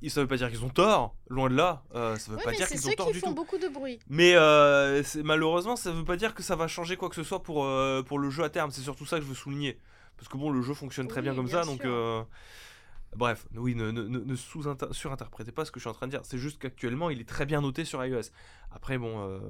Ça 0.09 0.21
veut 0.21 0.27
pas 0.27 0.37
dire 0.37 0.49
qu'ils 0.51 0.65
ont 0.65 0.69
tort, 0.69 1.15
loin 1.29 1.49
de 1.51 1.55
là. 1.57 1.83
Euh, 1.95 2.17
ça 2.17 2.31
veut 2.31 2.37
Ouais, 2.39 2.45
pas 2.45 2.51
mais 2.51 2.57
dire 2.57 2.69
qu'ils 2.69 2.87
ont 2.89 2.93
tort 2.93 3.07
qui 3.09 3.13
du 3.15 3.19
font 3.21 3.29
tout. 3.29 3.35
beaucoup 3.35 3.59
de 3.59 3.69
bruit. 3.69 3.99
Mais 4.09 4.35
euh, 4.37 5.03
malheureusement, 5.25 5.75
ça 5.77 5.91
veut 5.91 6.05
pas 6.05 6.17
dire 6.17 6.35
que 6.35 6.43
ça 6.43 6.55
va 6.55 6.69
changer 6.69 6.97
quoi 6.97 7.09
que 7.09 7.17
ce 7.17 7.23
soit 7.25 7.43
pour, 7.43 7.65
euh, 7.65 8.03
pour 8.03 8.19
le 8.19 8.31
jeu 8.31 8.45
à 8.45 8.51
terme. 8.51 8.71
C'est 8.71 8.83
surtout 8.83 9.07
ça 9.07 9.17
que 9.19 9.23
je 9.25 9.29
veux 9.29 9.35
souligner. 9.35 9.79
Parce 10.17 10.29
que 10.29 10.37
bon, 10.37 10.51
le 10.51 10.63
jeu 10.63 10.75
fonctionne 10.75 11.09
très 11.09 11.21
Oui, 11.21 11.25
bien 11.25 11.35
comme 11.35 11.47
bien 11.47 11.63
ça, 11.63 11.67
donc. 11.69 11.81
sûr. 11.81 11.91
euh, 11.93 12.23
Bref, 13.17 13.47
oui, 13.55 13.75
ne, 13.75 13.91
ne, 13.91 14.03
ne- 14.03 14.35
surinterprétez 14.37 15.51
pas 15.53 15.65
ce 15.65 15.71
que 15.71 15.81
je 15.81 15.85
suis 15.85 15.91
en 15.91 15.95
train 15.95 16.07
de 16.07 16.11
dire. 16.13 16.21
C'est 16.25 16.39
juste 16.39 16.59
qu'actuellement, 16.61 17.09
il 17.09 17.21
est 17.21 17.29
très 17.29 17.47
bien 17.47 17.63
noté 17.63 17.85
sur 17.87 18.05
iOS. 18.05 18.21
Après, 18.73 18.99
bon, 18.99 19.41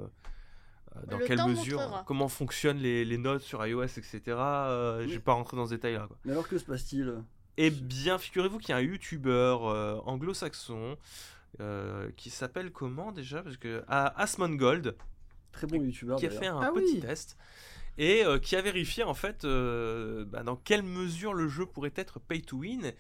dans 1.09 1.19
Le 1.19 1.27
quelle 1.27 1.45
mesure, 1.47 1.81
montrera. 1.81 2.05
comment 2.07 2.29
fonctionnent 2.29 2.79
les, 2.79 3.05
les 3.05 3.19
notes 3.19 3.43
sur 3.43 3.67
iOS, 3.67 3.83
etc. 3.85 4.21
euh, 4.29 5.01
Je 5.03 5.07
Oui. 5.07 5.13
vais 5.15 5.19
pas 5.19 5.33
rentrer 5.33 5.57
dans 5.57 5.67
ce 5.67 5.71
détail-là. 5.75 6.07
quoi. 6.07 6.17
Mais 6.25 6.33
alors 6.33 6.47
que 6.49 6.57
se 6.59 6.65
passe-t-il? 6.65 7.23
Eh 7.59 7.71
bien, 7.71 8.19
figurez-vous 8.19 8.59
qu'il 8.59 8.71
y 8.71 8.73
a 8.73 8.77
un 8.77 8.81
youtubeur 8.83 9.67
euh, 9.67 9.99
anglo-saxon 10.05 10.97
euh, 11.61 12.11
qui 12.17 12.31
s'appelle 12.31 12.71
comment 12.71 13.13
déjà? 13.13 13.43
Parce 13.43 13.57
que 13.57 13.83
ah, 13.89 14.13
Asmongold 14.21 14.97
Très 15.53 15.67
bon 15.67 15.83
youtubeur. 15.83 16.19
qui 16.19 16.27
a 16.27 16.31
fait 16.31 16.47
un 16.47 16.61
Ah 16.61 16.71
petit 16.73 16.95
oui. 16.97 17.01
test 17.01 17.37
et 17.99 18.25
euh, 18.27 18.39
qui 18.39 18.57
a 18.57 18.61
vérifié 18.61 19.05
en 19.05 19.15
fait 19.15 19.45
euh, 19.47 20.27
bah, 20.27 20.43
dans 20.43 20.57
quelle 20.57 20.83
mesure 20.83 21.33
le 21.33 21.49
jeu 21.49 21.65
pourrait 21.65 21.95
être 21.97 22.21
pay 22.21 22.43
to 22.43 22.59
win 22.59 22.93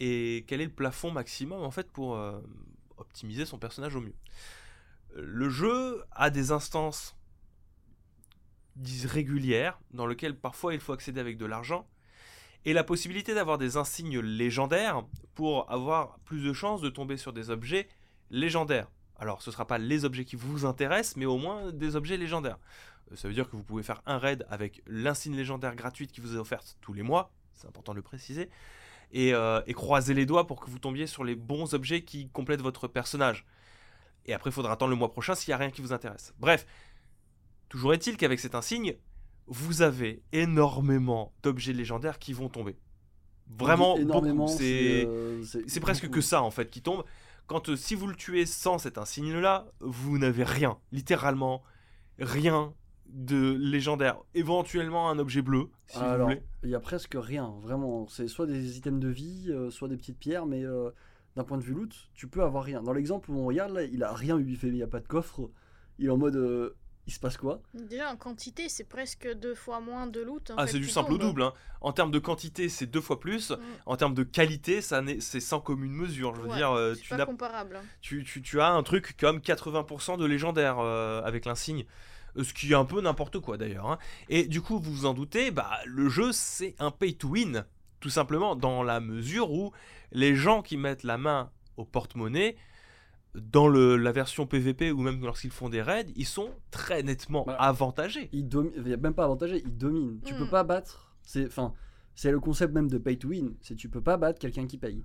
et 0.00 0.44
quel 0.48 0.60
est 0.60 0.64
le 0.64 0.72
plafond 0.72 1.12
maximum 1.12 1.62
en 1.62 1.70
fait 1.70 1.88
pour 1.92 2.16
euh, 2.16 2.40
optimiser 2.96 3.46
son 3.46 3.58
personnage 3.60 3.94
au 3.94 4.00
mieux. 4.00 4.14
Le 5.14 5.48
jeu 5.50 6.02
a 6.10 6.30
des 6.30 6.50
instances 6.50 7.14
disent 8.74 9.06
régulières 9.06 9.78
dans 9.92 10.06
lesquelles 10.06 10.36
parfois 10.36 10.74
il 10.74 10.80
faut 10.80 10.92
accéder 10.92 11.20
avec 11.20 11.36
de 11.38 11.46
l'argent 11.46 11.86
et 12.64 12.72
la 12.72 12.84
possibilité 12.84 13.34
d'avoir 13.34 13.58
des 13.58 13.76
insignes 13.76 14.20
légendaires 14.20 15.04
pour 15.34 15.70
avoir 15.70 16.18
plus 16.24 16.42
de 16.44 16.52
chances 16.52 16.80
de 16.80 16.90
tomber 16.90 17.16
sur 17.16 17.32
des 17.32 17.50
objets 17.50 17.88
légendaires. 18.30 18.90
Alors 19.18 19.42
ce 19.42 19.50
ne 19.50 19.52
sera 19.52 19.66
pas 19.66 19.78
les 19.78 20.04
objets 20.04 20.24
qui 20.24 20.36
vous 20.36 20.64
intéressent, 20.64 21.16
mais 21.16 21.26
au 21.26 21.38
moins 21.38 21.72
des 21.72 21.96
objets 21.96 22.16
légendaires. 22.16 22.58
Euh, 23.12 23.16
Ça 23.16 23.28
veut 23.28 23.34
dire 23.34 23.48
que 23.48 23.56
vous 23.56 23.62
pouvez 23.62 23.82
faire 23.82 24.02
un 24.06 24.18
raid 24.18 24.46
avec 24.48 24.82
l'insigne 24.86 25.36
légendaire 25.36 25.74
gratuite 25.76 26.12
qui 26.12 26.20
vous 26.20 26.36
est 26.36 26.38
offerte 26.38 26.76
tous 26.80 26.92
les 26.92 27.02
mois, 27.02 27.32
c'est 27.54 27.66
important 27.66 27.92
de 27.92 27.96
le 27.96 28.02
préciser, 28.02 28.48
et, 29.12 29.34
euh, 29.34 29.60
croiser 29.74 30.14
les 30.14 30.26
doigts 30.26 30.46
pour 30.46 30.60
que 30.60 30.70
vous 30.70 30.78
tombiez 30.78 31.06
sur 31.06 31.24
les 31.24 31.34
bons 31.34 31.74
objets 31.74 32.02
qui 32.02 32.28
complètent 32.28 32.62
votre 32.62 32.88
personnage. 32.88 33.44
Et 34.26 34.32
après, 34.34 34.50
il 34.50 34.52
faudra 34.52 34.72
attendre 34.72 34.90
le 34.90 34.96
mois 34.96 35.10
prochain 35.10 35.34
s'il 35.34 35.50
n'y 35.50 35.54
a 35.54 35.58
rien 35.58 35.70
qui 35.70 35.80
vous 35.80 35.92
intéresse. 35.92 36.34
Bref, 36.38 36.66
toujours 37.68 37.92
est-il 37.94 38.16
qu'avec 38.16 38.38
cet 38.38 38.54
insigne, 38.54 38.94
vous 39.50 39.82
avez 39.82 40.22
énormément 40.32 41.34
d'objets 41.42 41.72
légendaires 41.72 42.18
qui 42.18 42.32
vont 42.32 42.48
tomber. 42.48 42.78
Vraiment, 43.58 43.96
énormément. 43.96 44.46
beaucoup. 44.46 44.56
C'est 44.56 45.04
euh, 45.04 45.42
c'est 45.42 45.80
presque 45.80 46.04
beaucoup. 46.04 46.14
que 46.14 46.20
ça 46.20 46.40
en 46.42 46.52
fait 46.52 46.70
qui 46.70 46.82
tombe. 46.82 47.02
Quand 47.48 47.68
euh, 47.68 47.76
si 47.76 47.96
vous 47.96 48.06
le 48.06 48.14
tuez 48.14 48.46
sans 48.46 48.78
cet 48.78 48.96
insigne-là, 48.96 49.66
vous 49.80 50.18
n'avez 50.18 50.44
rien, 50.44 50.78
littéralement 50.92 51.64
rien 52.20 52.72
de 53.08 53.56
légendaire. 53.58 54.18
Éventuellement 54.34 55.10
un 55.10 55.18
objet 55.18 55.42
bleu, 55.42 55.68
si 55.88 55.98
vous 55.98 56.24
voulez. 56.24 56.42
il 56.62 56.70
y 56.70 56.76
a 56.76 56.80
presque 56.80 57.16
rien, 57.20 57.52
vraiment. 57.60 58.06
C'est 58.06 58.28
soit 58.28 58.46
des 58.46 58.78
items 58.78 59.00
de 59.00 59.08
vie, 59.08 59.48
euh, 59.50 59.68
soit 59.70 59.88
des 59.88 59.96
petites 59.96 60.18
pierres, 60.18 60.46
mais 60.46 60.62
d'un 61.34 61.42
point 61.42 61.58
de 61.58 61.64
vue 61.64 61.74
loot, 61.74 61.92
tu 62.14 62.28
peux 62.28 62.44
avoir 62.44 62.62
rien. 62.62 62.84
Dans 62.84 62.92
l'exemple 62.92 63.32
où 63.32 63.38
on 63.40 63.46
regarde, 63.46 63.72
là, 63.72 63.82
il 63.82 64.04
a 64.04 64.12
rien 64.12 64.38
eu, 64.38 64.48
il 64.48 64.56
fait, 64.56 64.68
il 64.68 64.74
n'y 64.74 64.82
a 64.84 64.86
pas 64.86 65.00
de 65.00 65.08
coffre. 65.08 65.50
Il 65.98 66.06
est 66.06 66.10
en 66.10 66.18
mode, 66.18 66.76
il 67.06 67.12
se 67.12 67.18
passe 67.18 67.36
quoi 67.36 67.60
Déjà, 67.74 68.10
en 68.12 68.16
quantité, 68.16 68.68
c'est 68.68 68.84
presque 68.84 69.28
deux 69.34 69.54
fois 69.54 69.80
moins 69.80 70.06
de 70.06 70.20
loot. 70.20 70.50
en 70.50 70.54
Ah, 70.58 70.66
c'est 70.66 70.78
du 70.78 70.88
simple 70.88 71.12
au 71.14 71.18
double. 71.18 71.42
hein. 71.42 71.52
En 71.80 71.92
termes 71.92 72.10
de 72.10 72.18
quantité, 72.18 72.68
c'est 72.68 72.86
deux 72.86 73.00
fois 73.00 73.18
plus. 73.18 73.50
Mm. 73.50 73.56
En 73.86 73.96
termes 73.96 74.14
de 74.14 74.22
qualité, 74.22 74.80
ça 74.80 75.02
n'est- 75.02 75.20
c'est 75.20 75.40
sans 75.40 75.60
commune 75.60 75.92
mesure. 75.92 76.34
Je 76.36 76.42
veux 76.42 76.48
Ouais, 76.48 76.56
dire, 76.56 76.70
euh, 76.72 76.94
C'est 76.94 77.00
tu, 77.02 77.16
pas 77.16 77.26
comparable. 77.26 77.80
tu, 78.00 78.22
tu- 78.24 78.42
tu 78.42 78.60
as 78.60 78.68
un 78.70 78.82
truc 78.82 79.16
comme 79.18 79.40
80% 79.40 80.16
de 80.18 80.24
légendaire 80.26 80.76
euh, 80.78 81.22
avec 81.24 81.46
l'insigne. 81.46 81.84
Euh, 82.36 82.44
Ce 82.44 82.54
qui 82.54 82.70
est 82.70 82.76
un 82.76 82.84
peu 82.84 83.00
n'importe 83.00 83.40
quoi 83.40 83.56
d'ailleurs. 83.56 83.90
hein. 83.90 83.98
Et 84.28 84.46
du 84.46 84.60
coup, 84.60 84.78
vous 84.78 84.92
vous 84.92 85.06
en 85.06 85.14
doutez, 85.14 85.50
bah, 85.50 85.78
le 85.86 86.08
jeu 86.08 86.30
c'est 86.32 86.76
un 86.78 86.92
pay 86.92 87.14
to 87.14 87.28
win, 87.28 87.64
tout 87.98 88.10
simplement, 88.10 88.54
dans 88.54 88.84
la 88.84 89.00
mesure 89.00 89.50
où 89.50 89.72
les 90.12 90.36
gens 90.36 90.62
qui 90.62 90.76
mettent 90.76 91.02
la 91.02 91.18
main 91.18 91.50
au 91.76 91.84
porte-monnaie, 91.84 92.56
dans 93.34 93.68
le- 93.68 93.96
la 93.96 94.12
version 94.12 94.46
PVP 94.46 94.90
ou 94.90 95.00
même 95.00 95.20
lorsqu'ils 95.24 95.50
font 95.52 95.68
des 95.68 95.82
raids, 95.82 96.06
ils 96.16 96.26
sont 96.26 96.50
très 96.70 97.02
nettement 97.02 97.44
Bah, 97.46 97.54
avantagés. 97.60 98.28
Il 98.32 98.48
domine, 98.48 98.72
il 98.76 98.88
y 98.88 98.92
a 98.92 98.96
même 98.96 99.14
pas 99.14 99.24
avantagé, 99.24 99.62
il 99.64 99.76
domine. 99.76 100.20
Tu 100.24 100.34
peux 100.34 100.44
Mm. 100.46 100.50
pas 100.50 100.64
battre. 100.64 101.12
C'est, 101.22 101.46
enfin, 101.46 101.72
c'est 102.14 102.32
le 102.32 102.40
concept 102.40 102.74
même 102.74 102.88
de 102.90 102.98
pay 102.98 103.16
to 103.18 103.28
win. 103.28 103.54
C'est 103.60 103.76
tu 103.76 103.88
peux 103.88 104.00
pas 104.00 104.16
battre 104.16 104.38
quelqu'un 104.40 104.66
qui 104.66 104.78
paye. 104.78 105.04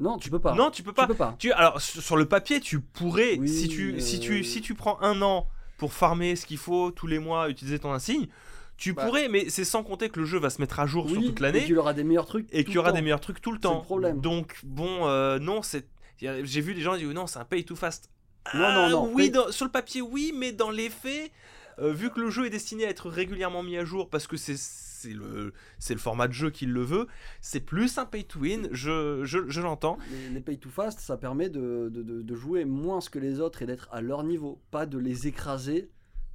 Non, 0.00 0.18
tu 0.18 0.28
peux 0.30 0.40
pas. 0.40 0.54
Non, 0.54 0.70
tu 0.72 0.82
peux 0.82 0.90
tu 0.90 0.96
pas. 0.96 1.06
peux 1.06 1.14
pas. 1.14 1.36
Tu, 1.38 1.52
alors 1.52 1.80
sur 1.80 2.16
le 2.16 2.26
papier, 2.26 2.58
tu 2.58 2.80
pourrais, 2.80 3.38
Oui, 3.38 3.48
si 3.48 3.68
tu, 3.68 3.94
euh, 3.94 4.00
si 4.00 4.18
tu, 4.18 4.42
si 4.42 4.60
tu 4.60 4.74
prends 4.74 5.00
un 5.00 5.22
an 5.22 5.48
pour 5.78 5.92
farmer 5.92 6.34
ce 6.34 6.46
qu'il 6.46 6.58
faut 6.58 6.90
tous 6.90 7.06
les 7.06 7.20
mois, 7.20 7.48
utiliser 7.48 7.78
ton 7.78 7.92
insigne, 7.92 8.26
tu 8.76 8.92
Bah. 8.92 9.04
pourrais, 9.06 9.28
mais 9.28 9.48
c'est 9.50 9.64
sans 9.64 9.84
compter 9.84 10.08
que 10.08 10.18
le 10.18 10.26
jeu 10.26 10.40
va 10.40 10.50
se 10.50 10.60
mettre 10.60 10.80
à 10.80 10.86
jour 10.86 11.08
sur 11.08 11.22
toute 11.22 11.38
Et 11.38 11.42
l'année 11.44 11.64
qu'il 11.64 11.78
aura 11.78 11.94
des 11.94 12.02
meilleurs 12.02 12.26
trucs. 12.26 12.48
et 12.50 12.64
qu'il 12.64 12.74
y 12.74 12.78
aura 12.78 12.90
des 12.90 13.02
meilleurs 13.02 13.20
trucs 13.20 13.40
tout 13.40 13.52
le 13.52 13.58
C'est 13.58 13.62
temps. 13.62 13.76
le 13.78 13.82
problème. 13.84 14.20
Donc 14.20 14.58
bon, 14.64 15.06
euh, 15.06 15.38
non, 15.38 15.62
c'est, 15.62 15.86
j'ai 16.18 16.60
vu 16.60 16.74
des 16.74 16.80
gens 16.80 16.96
dire 16.96 17.12
non, 17.14 17.26
c'est 17.26 17.38
un 17.38 17.44
pay 17.44 17.64
to 17.64 17.74
fast. 17.76 18.10
Non, 18.54 18.60
non, 18.60 18.66
Ah, 18.68 18.88
non, 18.90 19.12
Oui, 19.14 19.30
dans- 19.30 19.50
sur 19.50 19.64
le 19.64 19.70
papier, 19.72 20.02
oui, 20.02 20.32
mais 20.36 20.52
dans 20.52 20.70
les 20.70 20.90
faits, 20.90 21.32
euh, 21.78 21.92
vu 21.92 22.10
que 22.10 22.20
le 22.20 22.30
jeu 22.30 22.46
est 22.46 22.50
destiné 22.50 22.84
à 22.86 22.90
être 22.90 23.08
régulièrement 23.08 23.62
mis 23.62 23.76
à 23.76 23.84
jour 23.84 24.10
parce 24.10 24.26
que 24.26 24.36
c'est 24.36 24.54
le, 25.12 25.52
format 25.98 26.28
de 26.28 26.32
jeu 26.32 26.50
qui 26.50 26.64
le 26.66 26.82
veut, 26.82 27.06
c'est 27.40 27.60
plus 27.60 27.98
un 27.98 28.06
pay 28.06 28.24
to 28.24 28.38
win, 28.40 28.68
je, 28.72 29.22
je, 29.24 29.38
je 29.48 29.60
l'entends. 29.60 29.98
Les, 30.10 30.28
les 30.30 30.40
pay 30.40 30.58
to 30.58 30.68
fast, 30.70 31.00
ça 31.00 31.16
permet 31.16 31.48
de, 31.50 31.88
de- 31.92 32.02
de- 32.02 32.22
de 32.22 32.34
jouer 32.34 32.64
moins 32.64 33.00
que 33.00 33.18
les 33.18 33.40
autres 33.40 33.60
et 33.62 33.66
d'être 33.66 33.88
à 33.92 34.00
leur 34.00 34.22
niveau, 34.24 34.62
pas 34.70 34.86
de 34.86 34.98
les 34.98 35.26
écraser. 35.26 35.90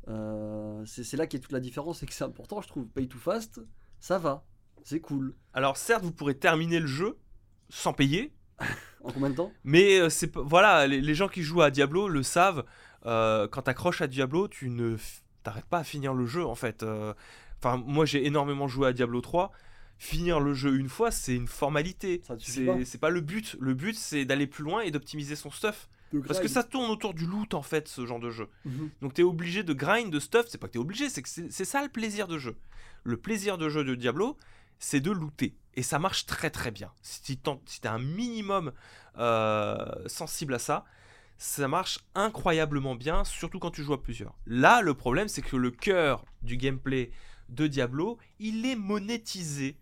Euh, 0.07 0.84
c'est 0.86 1.17
là 1.17 1.27
qu'est 1.27 1.39
toute 1.39 1.51
la 1.51 1.59
différence 1.59 2.01
et 2.03 2.05
que 2.05 2.13
c'est 2.13 2.23
important, 2.23 2.61
je 2.61 2.67
trouve. 2.67 2.88
Pay 2.88 3.07
to 3.07 3.17
fast, 3.17 3.61
ça 3.99 4.17
va, 4.17 4.45
c'est 4.84 4.99
cool. 4.99 5.36
Alors 5.53 5.77
certes, 5.77 6.03
vous 6.03 6.11
pourrez 6.11 6.36
terminer 6.38 6.80
le 6.80 6.88
jeu 6.88 7.17
sans 7.69 7.93
payer, 7.93 8.34
En 9.03 9.12
combien 9.12 9.30
de 9.30 9.36
temps? 9.36 9.51
Mais 9.64 9.99
euh, 9.99 10.10
c'est 10.10 10.28
pas- 10.28 10.41
voilà, 10.41 10.86
les, 10.86 10.99
les 10.99 11.16
gens 11.16 11.30
qui 11.30 11.41
jouent 11.43 11.62
à 11.62 11.72
Diablo 11.72 12.07
le 12.10 12.22
savent. 12.24 12.66
euh, 13.05 13.47
quand 13.47 13.62
t'accroches 13.62 14.01
à 14.01 14.07
Diablo, 14.07 14.47
tu 14.49 14.70
ne 14.70 14.97
t'arrêtes 15.43 15.66
pas 15.66 15.80
à 15.80 15.84
finir 15.86 16.14
le 16.14 16.26
jeu 16.26 16.45
en 16.45 16.55
fait. 16.55 16.84
Euh, 16.84 17.14
Enfin, 17.62 17.82
moi 17.86 18.05
j'ai 18.05 18.26
énormément 18.26 18.68
joué 18.70 18.88
à 18.88 18.93
Diablo 18.93 19.20
3. 19.22 19.51
Finir 19.97 20.39
le 20.39 20.53
jeu 20.53 20.78
une 20.78 20.88
fois, 20.88 21.12
c'est 21.12 21.36
une 21.36 21.47
formalité. 21.47 22.22
Pas. 22.28 22.36
C'est 22.39 22.86
c'est 22.86 22.97
pas 22.99 23.10
le 23.10 23.20
but. 23.20 23.57
Le 23.60 23.74
but, 23.74 23.95
c'est 23.95 24.24
d'aller 24.24 24.47
plus 24.47 24.64
loin 24.64 24.80
et 24.82 24.91
d'optimiser 24.91 25.36
son 25.36 25.51
stuff. 25.51 25.89
Parce 26.26 26.39
que 26.39 26.47
ça 26.47 26.64
tourne 26.64 26.89
autour 26.89 27.14
du 27.14 27.26
loot 27.26 27.53
en 27.53 27.62
fait, 27.62 27.88
ce 27.89 28.05
genre 28.05 28.20
de 28.22 28.30
jeu. 28.32 28.47
Mhm. 28.66 28.89
Donc 29.01 29.14
t'es 29.14 29.24
obligé 29.24 29.64
de 29.64 29.74
grind, 29.74 30.10
de 30.10 30.20
stuff. 30.22 30.45
C'est 30.47 30.57
pas 30.57 30.68
que 30.68 30.74
t'es 30.74 30.80
obligé, 30.80 31.10
c'est 31.10 31.22
que 31.22 31.28
c'est 31.30 31.66
ça 31.66 31.84
le 31.84 31.89
plaisir 31.89 32.28
de 32.30 32.38
jeu. 32.38 32.55
Le 33.03 33.18
plaisir 33.18 33.57
de 33.57 33.68
jeu 33.70 33.84
de 33.84 33.93
Diablo, 33.95 34.38
c'est 34.80 35.01
de 35.01 35.12
looter. 35.12 35.53
Et 35.80 35.82
ça 35.82 35.97
marche 35.97 36.25
très 36.25 36.49
très 36.49 36.71
bien. 36.71 36.91
Si 37.01 37.38
t'en- 37.38 37.61
si 37.65 37.80
un 37.88 37.99
minimum 37.99 38.73
euh, 39.17 39.77
sensible 40.07 40.53
à 40.55 40.59
ça, 40.59 40.84
ça 41.38 41.69
marche 41.69 41.99
incroyablement 42.15 42.95
bien, 42.95 43.23
surtout 43.23 43.59
quand 43.59 43.71
tu 43.71 43.82
joues 43.82 43.93
à 43.93 44.03
plusieurs. 44.03 44.36
Là, 44.45 44.82
le 44.82 44.93
problème, 44.93 45.30
c'est 45.30 45.41
que 45.41 45.55
le 45.55 45.71
cœur 45.71 46.25
du 46.41 46.57
gameplay 46.57 47.11
de 47.47 47.65
Diablo, 47.65 48.17
il 48.39 48.65
est 48.65 48.75
monétisé 48.75 49.77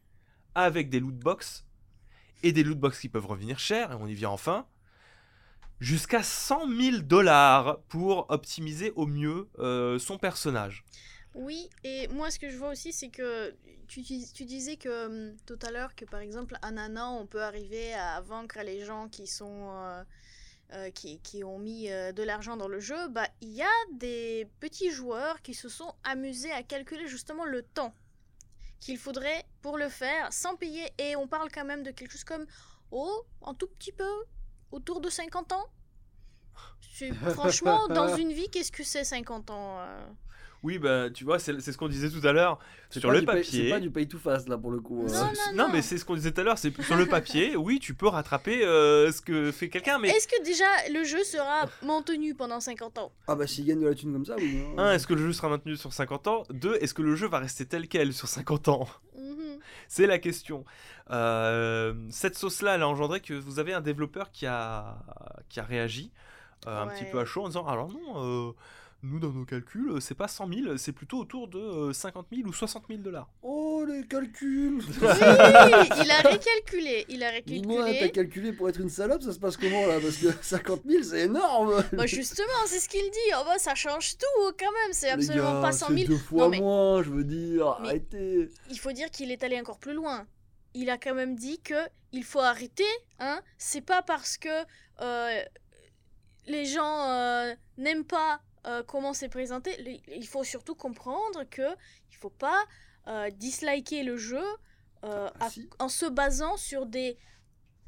avec 0.53 0.91
des 0.91 0.99
loot 0.99 1.17
box 1.17 1.65
et 2.43 2.51
des 2.51 2.63
loot 2.63 2.77
box 2.79 2.99
qui 2.99 3.09
peuvent 3.09 3.25
revenir 3.25 3.57
cher, 3.57 3.91
et 3.91 3.95
on 3.95 4.05
y 4.05 4.13
vient 4.13 4.29
enfin, 4.29 4.67
jusqu'à 5.79 6.21
100 6.21 6.67
000 6.79 6.97
dollars 6.99 7.79
pour 7.87 8.29
optimiser 8.29 8.91
au 8.95 9.07
mieux 9.07 9.49
euh, 9.57 9.97
son 9.97 10.19
personnage. 10.19 10.85
Oui, 11.37 11.69
et 11.83 12.07
moi 12.07 12.31
ce 12.31 12.39
que 12.39 12.49
je 12.49 12.57
vois 12.57 12.69
aussi, 12.69 12.91
c'est 12.91 13.09
que 13.09 13.55
tu, 13.87 14.01
dis- 14.01 14.31
tu 14.33 14.43
disais 14.43 14.75
que 14.75 15.05
hum, 15.05 15.37
tout 15.45 15.59
à 15.61 15.69
l'heure 15.69 15.93
que 15.95 16.03
par 16.03 16.19
exemple 16.19 16.57
en 16.63 16.75
un 16.77 16.97
an, 16.97 17.19
on 17.21 17.27
peut 17.27 17.43
arriver 17.43 17.93
à 17.93 18.19
vaincre 18.21 18.59
les 18.63 18.83
gens 18.83 19.07
qui 19.07 19.27
sont 19.27 19.69
euh, 19.71 20.03
euh, 20.73 20.89
qui, 20.89 21.19
qui 21.19 21.43
ont 21.43 21.59
mis 21.59 21.91
euh, 21.91 22.11
de 22.11 22.23
l'argent 22.23 22.57
dans 22.57 22.67
le 22.67 22.79
jeu. 22.79 23.07
Bah, 23.09 23.27
il 23.41 23.51
y 23.51 23.61
a 23.61 23.69
des 23.93 24.47
petits 24.59 24.89
joueurs 24.89 25.43
qui 25.43 25.53
se 25.53 25.69
sont 25.69 25.93
amusés 26.03 26.51
à 26.51 26.63
calculer 26.63 27.07
justement 27.07 27.45
le 27.45 27.61
temps 27.61 27.93
qu'il 28.79 28.97
faudrait 28.97 29.45
pour 29.61 29.77
le 29.77 29.89
faire 29.89 30.33
sans 30.33 30.55
payer, 30.55 30.91
et 30.97 31.15
on 31.15 31.27
parle 31.27 31.51
quand 31.51 31.65
même 31.65 31.83
de 31.83 31.91
quelque 31.91 32.11
chose 32.11 32.23
comme 32.23 32.47
oh, 32.89 33.25
un 33.45 33.53
tout 33.53 33.67
petit 33.67 33.91
peu 33.91 34.25
autour 34.71 35.01
de 35.01 35.09
50 35.09 35.51
ans. 35.51 35.67
Franchement, 37.33 37.87
dans 37.89 38.15
une 38.15 38.33
vie, 38.33 38.49
qu'est-ce 38.49 38.71
que 38.71 38.83
c'est 38.83 39.03
50 39.03 39.51
ans 39.51 39.79
Oui, 40.63 40.79
bah 40.79 41.09
tu 41.11 41.23
vois, 41.23 41.37
c'est 41.39 41.59
c'est 41.61 41.71
ce 41.71 41.77
qu'on 41.77 41.87
disait 41.87 42.09
tout 42.09 42.25
à 42.27 42.31
l'heure 42.33 42.57
C'est 42.89 42.99
sur 42.99 43.09
pas 43.09 43.15
le 43.15 43.23
papier. 43.25 43.65
C'est 43.65 43.69
pas 43.69 43.79
du 43.79 43.91
pay 43.91 44.07
to 44.07 44.17
fast 44.17 44.49
là 44.49 44.57
pour 44.57 44.71
le 44.71 44.79
coup. 44.79 45.03
euh. 45.03 45.07
Non, 45.07 45.29
C'est- 45.33 45.53
non, 45.53 45.67
non. 45.67 45.73
mais 45.73 45.81
c'est 45.83 45.97
ce 45.97 46.03
qu'on 46.05 46.15
disait 46.15 46.31
tout 46.31 46.41
à 46.41 46.43
l'heure, 46.43 46.57
c'est 46.57 46.75
sur 46.81 46.95
le 46.95 47.05
papier, 47.07 47.55
oui, 47.55 47.79
tu 47.79 47.93
peux 47.93 48.07
rattraper 48.07 48.65
euh, 48.65 49.11
ce 49.11 49.21
que 49.21 49.51
fait 49.51 49.69
quelqu'un, 49.69 49.99
mais 49.99 50.09
Est-ce 50.09 50.27
que 50.27 50.43
déjà 50.43 50.65
le 50.91 51.03
jeu 51.03 51.23
sera 51.23 51.65
maintenu 51.83 52.33
pendant 52.33 52.59
50 52.59 52.97
ans? 52.97 53.11
Ah 53.27 53.35
bah 53.35 53.45
s'il 53.47 53.65
gagne 53.65 53.79
de 53.81 53.87
la 53.87 53.93
thune 53.95 54.11
comme 54.13 54.25
ça, 54.25 54.35
oui. 54.37 54.61
hein. 54.77 54.83
un, 54.83 54.93
est-ce 54.93 55.05
que 55.05 55.13
le 55.13 55.21
jeu 55.27 55.33
sera 55.33 55.47
maintenu 55.49 55.75
sur 55.77 55.93
50 55.93 56.27
ans? 56.27 56.43
Deux, 56.49 56.75
est-ce 56.81 56.93
que 56.93 57.01
le 57.03 57.15
jeu 57.15 57.27
va 57.27 57.37
rester 57.39 57.65
tel 57.65 57.87
quel 57.87 58.11
sur 58.13 58.27
50 58.27 58.67
ans? 58.69 58.87
Mhm. 59.17 59.59
C'est 59.87 60.07
la 60.07 60.17
question. 60.19 60.65
Euh, 61.11 61.93
cette 62.09 62.35
sauce-là, 62.35 62.75
elle 62.75 62.81
a 62.81 62.87
engendré 62.87 63.21
que 63.21 63.33
vous 63.33 63.59
avez 63.59 63.73
un 63.73 63.81
développeur 63.81 64.31
qui 64.31 64.45
a, 64.45 64.97
qui 65.49 65.59
a 65.59 65.63
réagi 65.63 66.11
euh, 66.67 66.81
un 66.83 66.87
petit 66.87 67.05
peu 67.05 67.19
à 67.19 67.25
chaud 67.25 67.43
en 67.43 67.47
disant 67.47 67.65
Alors 67.67 67.89
non, 67.89 67.99
euh, 68.49 68.51
nous 69.03 69.19
dans 69.19 69.31
nos 69.31 69.45
calculs, 69.45 69.89
euh, 69.91 69.99
c'est 69.99 70.15
pas 70.15 70.27
100 70.27 70.47
000, 70.51 70.77
c'est 70.77 70.91
plutôt 70.91 71.19
autour 71.19 71.47
de 71.47 71.59
euh, 71.59 71.93
50 71.93 72.27
000 72.33 72.47
ou 72.47 72.53
60 72.53 72.85
000 72.89 72.99
dollars. 73.01 73.29
Oh 73.43 73.85
les 73.87 74.05
calculs 74.07 74.79
Oui, 74.79 74.83
il 76.03 76.11
a 76.11 76.17
récalculé. 76.21 77.05
Il 77.09 77.23
a 77.23 77.39
Dis-moi, 77.41 77.77
t'as 77.77 77.83
récalculé. 77.85 78.11
calculé 78.11 78.53
pour 78.53 78.69
être 78.69 78.79
une 78.81 78.89
salope, 78.89 79.21
ça 79.21 79.31
se 79.33 79.39
passe 79.39 79.55
comment 79.55 79.85
là? 79.85 79.99
Parce 80.01 80.17
que 80.17 80.27
50 80.41 80.81
000 80.87 81.03
c'est 81.03 81.21
énorme 81.21 81.83
Bah 81.93 82.05
justement, 82.07 82.47
c'est 82.65 82.79
ce 82.79 82.89
qu'il 82.89 83.03
dit. 83.09 83.33
Oh 83.39 83.43
bah 83.45 83.57
ça 83.59 83.75
change 83.75 84.17
tout 84.17 84.51
quand 84.59 84.71
même. 84.71 84.93
C'est 84.93 85.09
absolument 85.09 85.53
gars, 85.53 85.61
pas 85.61 85.71
100 85.71 85.87
c'est 85.89 85.93
000. 85.93 86.07
deux 86.07 86.17
fois 86.17 86.43
Non, 86.45 86.49
mais- 86.49 86.59
moins, 86.59 87.03
je 87.03 87.09
veux 87.11 87.23
dire, 87.23 87.77
Mais- 87.81 87.89
arrêtez 87.89 88.49
Il 88.69 88.79
faut 88.79 88.91
dire 88.91 89.09
qu'il 89.11 89.31
est 89.31 89.43
allé 89.43 89.59
encore 89.59 89.77
plus 89.79 89.93
loin. 89.93 90.25
Il 90.73 90.89
a 90.89 90.97
quand 90.97 91.13
même 91.15 91.35
dit 91.35 91.59
que 91.61 91.75
il 92.11 92.23
faut 92.23 92.39
arrêter. 92.39 92.83
Hein. 93.19 93.41
C'est 93.57 93.81
pas 93.81 94.01
parce 94.01 94.37
que 94.37 94.49
euh, 95.01 95.41
les 96.47 96.65
gens 96.65 97.09
euh, 97.09 97.53
n'aiment 97.77 98.05
pas 98.05 98.41
euh, 98.67 98.83
comment 98.83 99.13
c'est 99.13 99.29
présenté. 99.29 99.71
Il 100.07 100.27
faut 100.27 100.43
surtout 100.43 100.75
comprendre 100.75 101.43
que 101.49 101.67
il 102.11 102.15
faut 102.17 102.29
pas 102.29 102.63
euh, 103.07 103.29
disliker 103.31 104.03
le 104.03 104.17
jeu 104.17 104.43
euh, 105.03 105.29
Ah, 105.39 105.45
à- 105.45 105.49
si. 105.49 105.69
en 105.79 105.89
se 105.89 106.05
basant 106.05 106.57
sur 106.57 106.85
des 106.85 107.17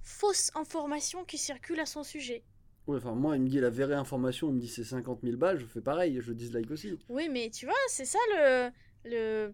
fausses 0.03 0.51
informations 0.55 1.25
qui 1.25 1.37
circulent 1.37 1.79
à 1.81 1.85
son 1.85 2.03
sujet. 2.03 2.43
Enfin 2.87 3.13
moi 3.13 3.35
il 3.35 3.43
me 3.43 3.47
dit 3.49 3.59
la 3.59 3.69
vraie 3.69 3.93
information, 3.93 4.49
il 4.49 4.55
me 4.55 4.59
dit 4.59 4.67
c'est 4.67 4.83
50 4.83 5.19
000 5.23 5.37
balles, 5.37 5.59
je 5.59 5.65
fais 5.65 5.81
pareil, 5.81 6.17
je 6.21 6.33
dislike 6.33 6.71
aussi. 6.71 6.97
Oui, 7.07 7.29
mais 7.29 7.51
tu 7.51 7.65
vois, 7.67 7.75
c'est 7.87 8.05
ça 8.05 8.17
le, 8.35 8.71
le 9.05 9.53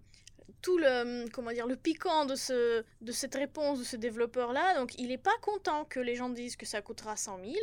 tout 0.62 0.78
le 0.78 1.28
comment 1.32 1.52
dire 1.52 1.68
le 1.68 1.76
piquant 1.76 2.26
de 2.26 2.36
ce 2.36 2.84
de 3.02 3.12
cette 3.12 3.36
réponse 3.36 3.80
de 3.80 3.84
ce 3.84 3.98
développeur 3.98 4.54
là. 4.54 4.76
Donc 4.80 4.98
il 4.98 5.12
est 5.12 5.18
pas 5.18 5.36
content 5.42 5.84
que 5.84 6.00
les 6.00 6.16
gens 6.16 6.30
disent 6.30 6.56
que 6.56 6.66
ça 6.66 6.82
coûtera 6.82 7.18
100 7.18 7.40
000. 7.44 7.54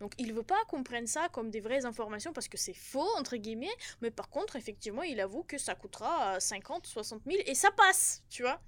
Donc 0.00 0.12
il 0.18 0.32
veut 0.32 0.42
pas 0.42 0.62
qu'on 0.68 0.82
prenne 0.82 1.06
ça 1.06 1.28
comme 1.32 1.50
des 1.50 1.60
vraies 1.60 1.84
informations 1.86 2.32
parce 2.32 2.48
que 2.48 2.56
c'est 2.58 2.74
faux 2.74 3.08
entre 3.18 3.36
guillemets. 3.36 3.74
Mais 4.02 4.10
par 4.10 4.28
contre, 4.28 4.56
effectivement, 4.56 5.02
il 5.02 5.20
avoue 5.20 5.42
que 5.42 5.58
ça 5.58 5.74
coûtera 5.74 6.36
euh, 6.36 6.40
50, 6.40 6.86
60 6.86 7.22
000 7.26 7.38
et 7.46 7.54
ça 7.54 7.70
passe, 7.70 8.22
tu 8.28 8.42
vois. 8.42 8.60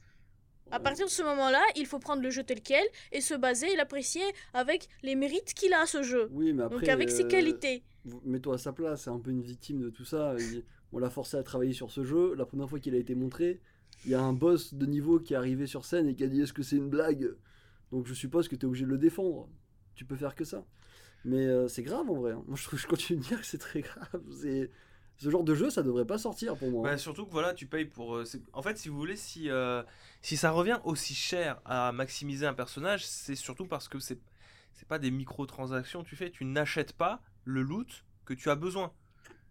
À 0.70 0.81
partir 0.81 1.07
de 1.07 1.11
ce 1.11 1.22
moment-là, 1.22 1.62
il 1.76 1.87
faut 1.87 1.99
prendre 1.99 2.20
le 2.22 2.29
jeu 2.31 2.43
tel 2.45 2.61
quel 2.61 2.85
et 3.11 3.22
se 3.22 3.33
baser 3.35 3.72
et 3.72 3.76
l'apprécier 3.76 4.22
avec 4.53 4.89
les 5.03 5.14
mérites 5.14 5.55
qu'il 5.55 5.72
a 5.72 5.87
ce 5.87 6.03
jeu. 6.03 6.29
Oui, 6.33 6.53
mais 6.53 6.64
après. 6.64 6.81
Donc 6.81 6.89
avec 6.91 7.09
ses 7.11 7.24
euh, 7.24 7.29
qualités. 7.29 7.83
Mets-toi 8.24 8.55
à 8.57 8.59
sa 8.59 8.72
place, 8.74 9.03
c'est 9.05 9.11
un 9.11 9.18
peu 9.18 9.31
une 9.31 9.41
victime 9.43 9.81
de 9.81 9.89
tout 9.91 10.05
ça. 10.05 10.35
Il- 10.39 10.64
on 10.93 10.99
l'a 10.99 11.09
forcé 11.11 11.37
à 11.39 11.43
travailler 11.43 11.72
sur 11.72 11.91
ce 11.91 12.05
jeu. 12.05 12.35
La 12.35 12.45
première 12.47 12.68
fois 12.68 12.79
qu'il 12.81 12.95
a 12.95 12.99
été 12.99 13.14
montré, 13.14 13.61
il 14.05 14.11
y 14.11 14.14
a 14.14 14.20
un 14.20 14.33
boss 14.35 14.72
de 14.74 14.85
niveau 14.87 15.18
qui 15.20 15.33
est 15.35 15.37
arrivé 15.37 15.66
sur 15.66 15.85
scène 15.87 16.07
et 16.09 16.14
qui 16.14 16.24
a 16.24 16.26
dit 16.26 16.41
Est-ce 16.43 16.53
que 16.53 16.62
c'est 16.62 16.76
une 16.76 16.89
blague? 16.91 17.35
Donc 17.91 18.07
je 18.07 18.12
suppose 18.14 18.47
que 18.49 18.55
tu 18.57 18.64
es 18.64 18.68
obligé 18.68 18.85
de 18.85 18.91
le 18.91 18.99
défendre. 18.99 19.49
Tu 19.95 20.05
peux 20.05 20.16
faire 20.16 20.35
que 20.35 20.45
ça. 20.45 20.64
Mais 21.24 21.44
euh, 21.46 21.68
c'est 21.68 21.82
grave 21.82 22.08
en 22.10 22.14
vrai. 22.14 22.32
hein. 22.32 22.42
Moi 22.46 22.56
je, 22.56 22.64
trouve- 22.64 22.78
je 22.78 22.86
continue 22.86 23.18
de 23.18 23.24
dire 23.24 23.40
que 23.40 23.46
c'est 23.46 23.58
très 23.58 23.80
grave. 23.80 24.20
C'est... 24.40 24.70
Ce 25.20 25.30
genre 25.30 25.42
de 25.42 25.52
jeu, 25.52 25.68
ça 25.68 25.82
devrait 25.82 26.04
pas 26.06 26.16
sortir 26.18 26.56
pour 26.56 26.70
moi. 26.70 26.88
Bah, 26.90 26.96
surtout 26.96 27.26
que 27.26 27.32
voilà, 27.32 27.52
tu 27.52 27.66
payes 27.66 27.86
pour. 27.86 28.14
euh, 28.14 28.24
en 28.52 28.62
fait, 28.62 28.78
si 28.78 28.88
vous 28.88 28.96
voulez, 28.96 29.16
si, 29.16 29.50
euh, 29.50 29.82
si 30.22 30.36
ça 30.36 30.52
revient 30.52 30.78
aussi 30.84 31.12
cher 31.12 31.60
à 31.64 31.90
maximiser 31.90 32.46
un 32.46 32.54
personnage, 32.54 33.04
c'est 33.04 33.34
surtout 33.34 33.66
parce 33.66 33.88
que 33.88 33.98
c'est 33.98 34.20
c'est 34.74 34.86
pas 34.86 35.00
des 35.00 35.10
microtransactions 35.10 36.04
tu 36.04 36.14
fais. 36.14 36.30
Tu 36.30 36.44
n'achètes 36.44 36.92
pas 36.92 37.20
le 37.44 37.62
loot 37.62 38.04
que 38.26 38.32
tu 38.32 38.48
as 38.48 38.54
besoin. 38.54 38.92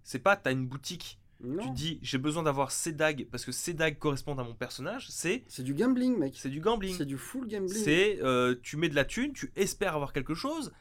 C'est 0.03 0.19
pas, 0.19 0.37
t'as 0.37 0.53
une 0.53 0.65
boutique. 0.65 1.19
Non. 1.41 1.61
Tu 1.63 1.69
dis, 1.71 1.99
j'ai 2.01 2.17
besoin 2.17 2.43
d'avoir 2.43 2.71
ces 2.71 2.93
dagues 2.93 3.27
parce 3.29 3.43
que 3.43 3.51
ces 3.51 3.73
dagues 3.73 3.99
correspondent 3.99 4.39
à 4.39 4.43
mon 4.45 4.55
personnage. 4.55 5.07
C'est 5.09 5.43
C'est 5.49 5.63
du 5.63 5.73
gambling, 5.73 6.17
mec. 6.17 6.33
c'est 6.37 6.47
du 6.49 6.61
gambling. 6.61 6.95
C'est 6.97 7.05
du 7.05 7.17
full 7.17 7.45
gambling. 7.45 7.67
C'est 7.83 8.19
euh, 8.23 8.55
tu 8.63 8.77
mets 8.77 8.87
de 8.87 8.95
la 8.95 9.03
thune, 9.03 9.33
tu 9.33 9.51
espères 9.57 9.95
avoir 9.95 10.13
quelque 10.13 10.33
chose, 10.33 10.71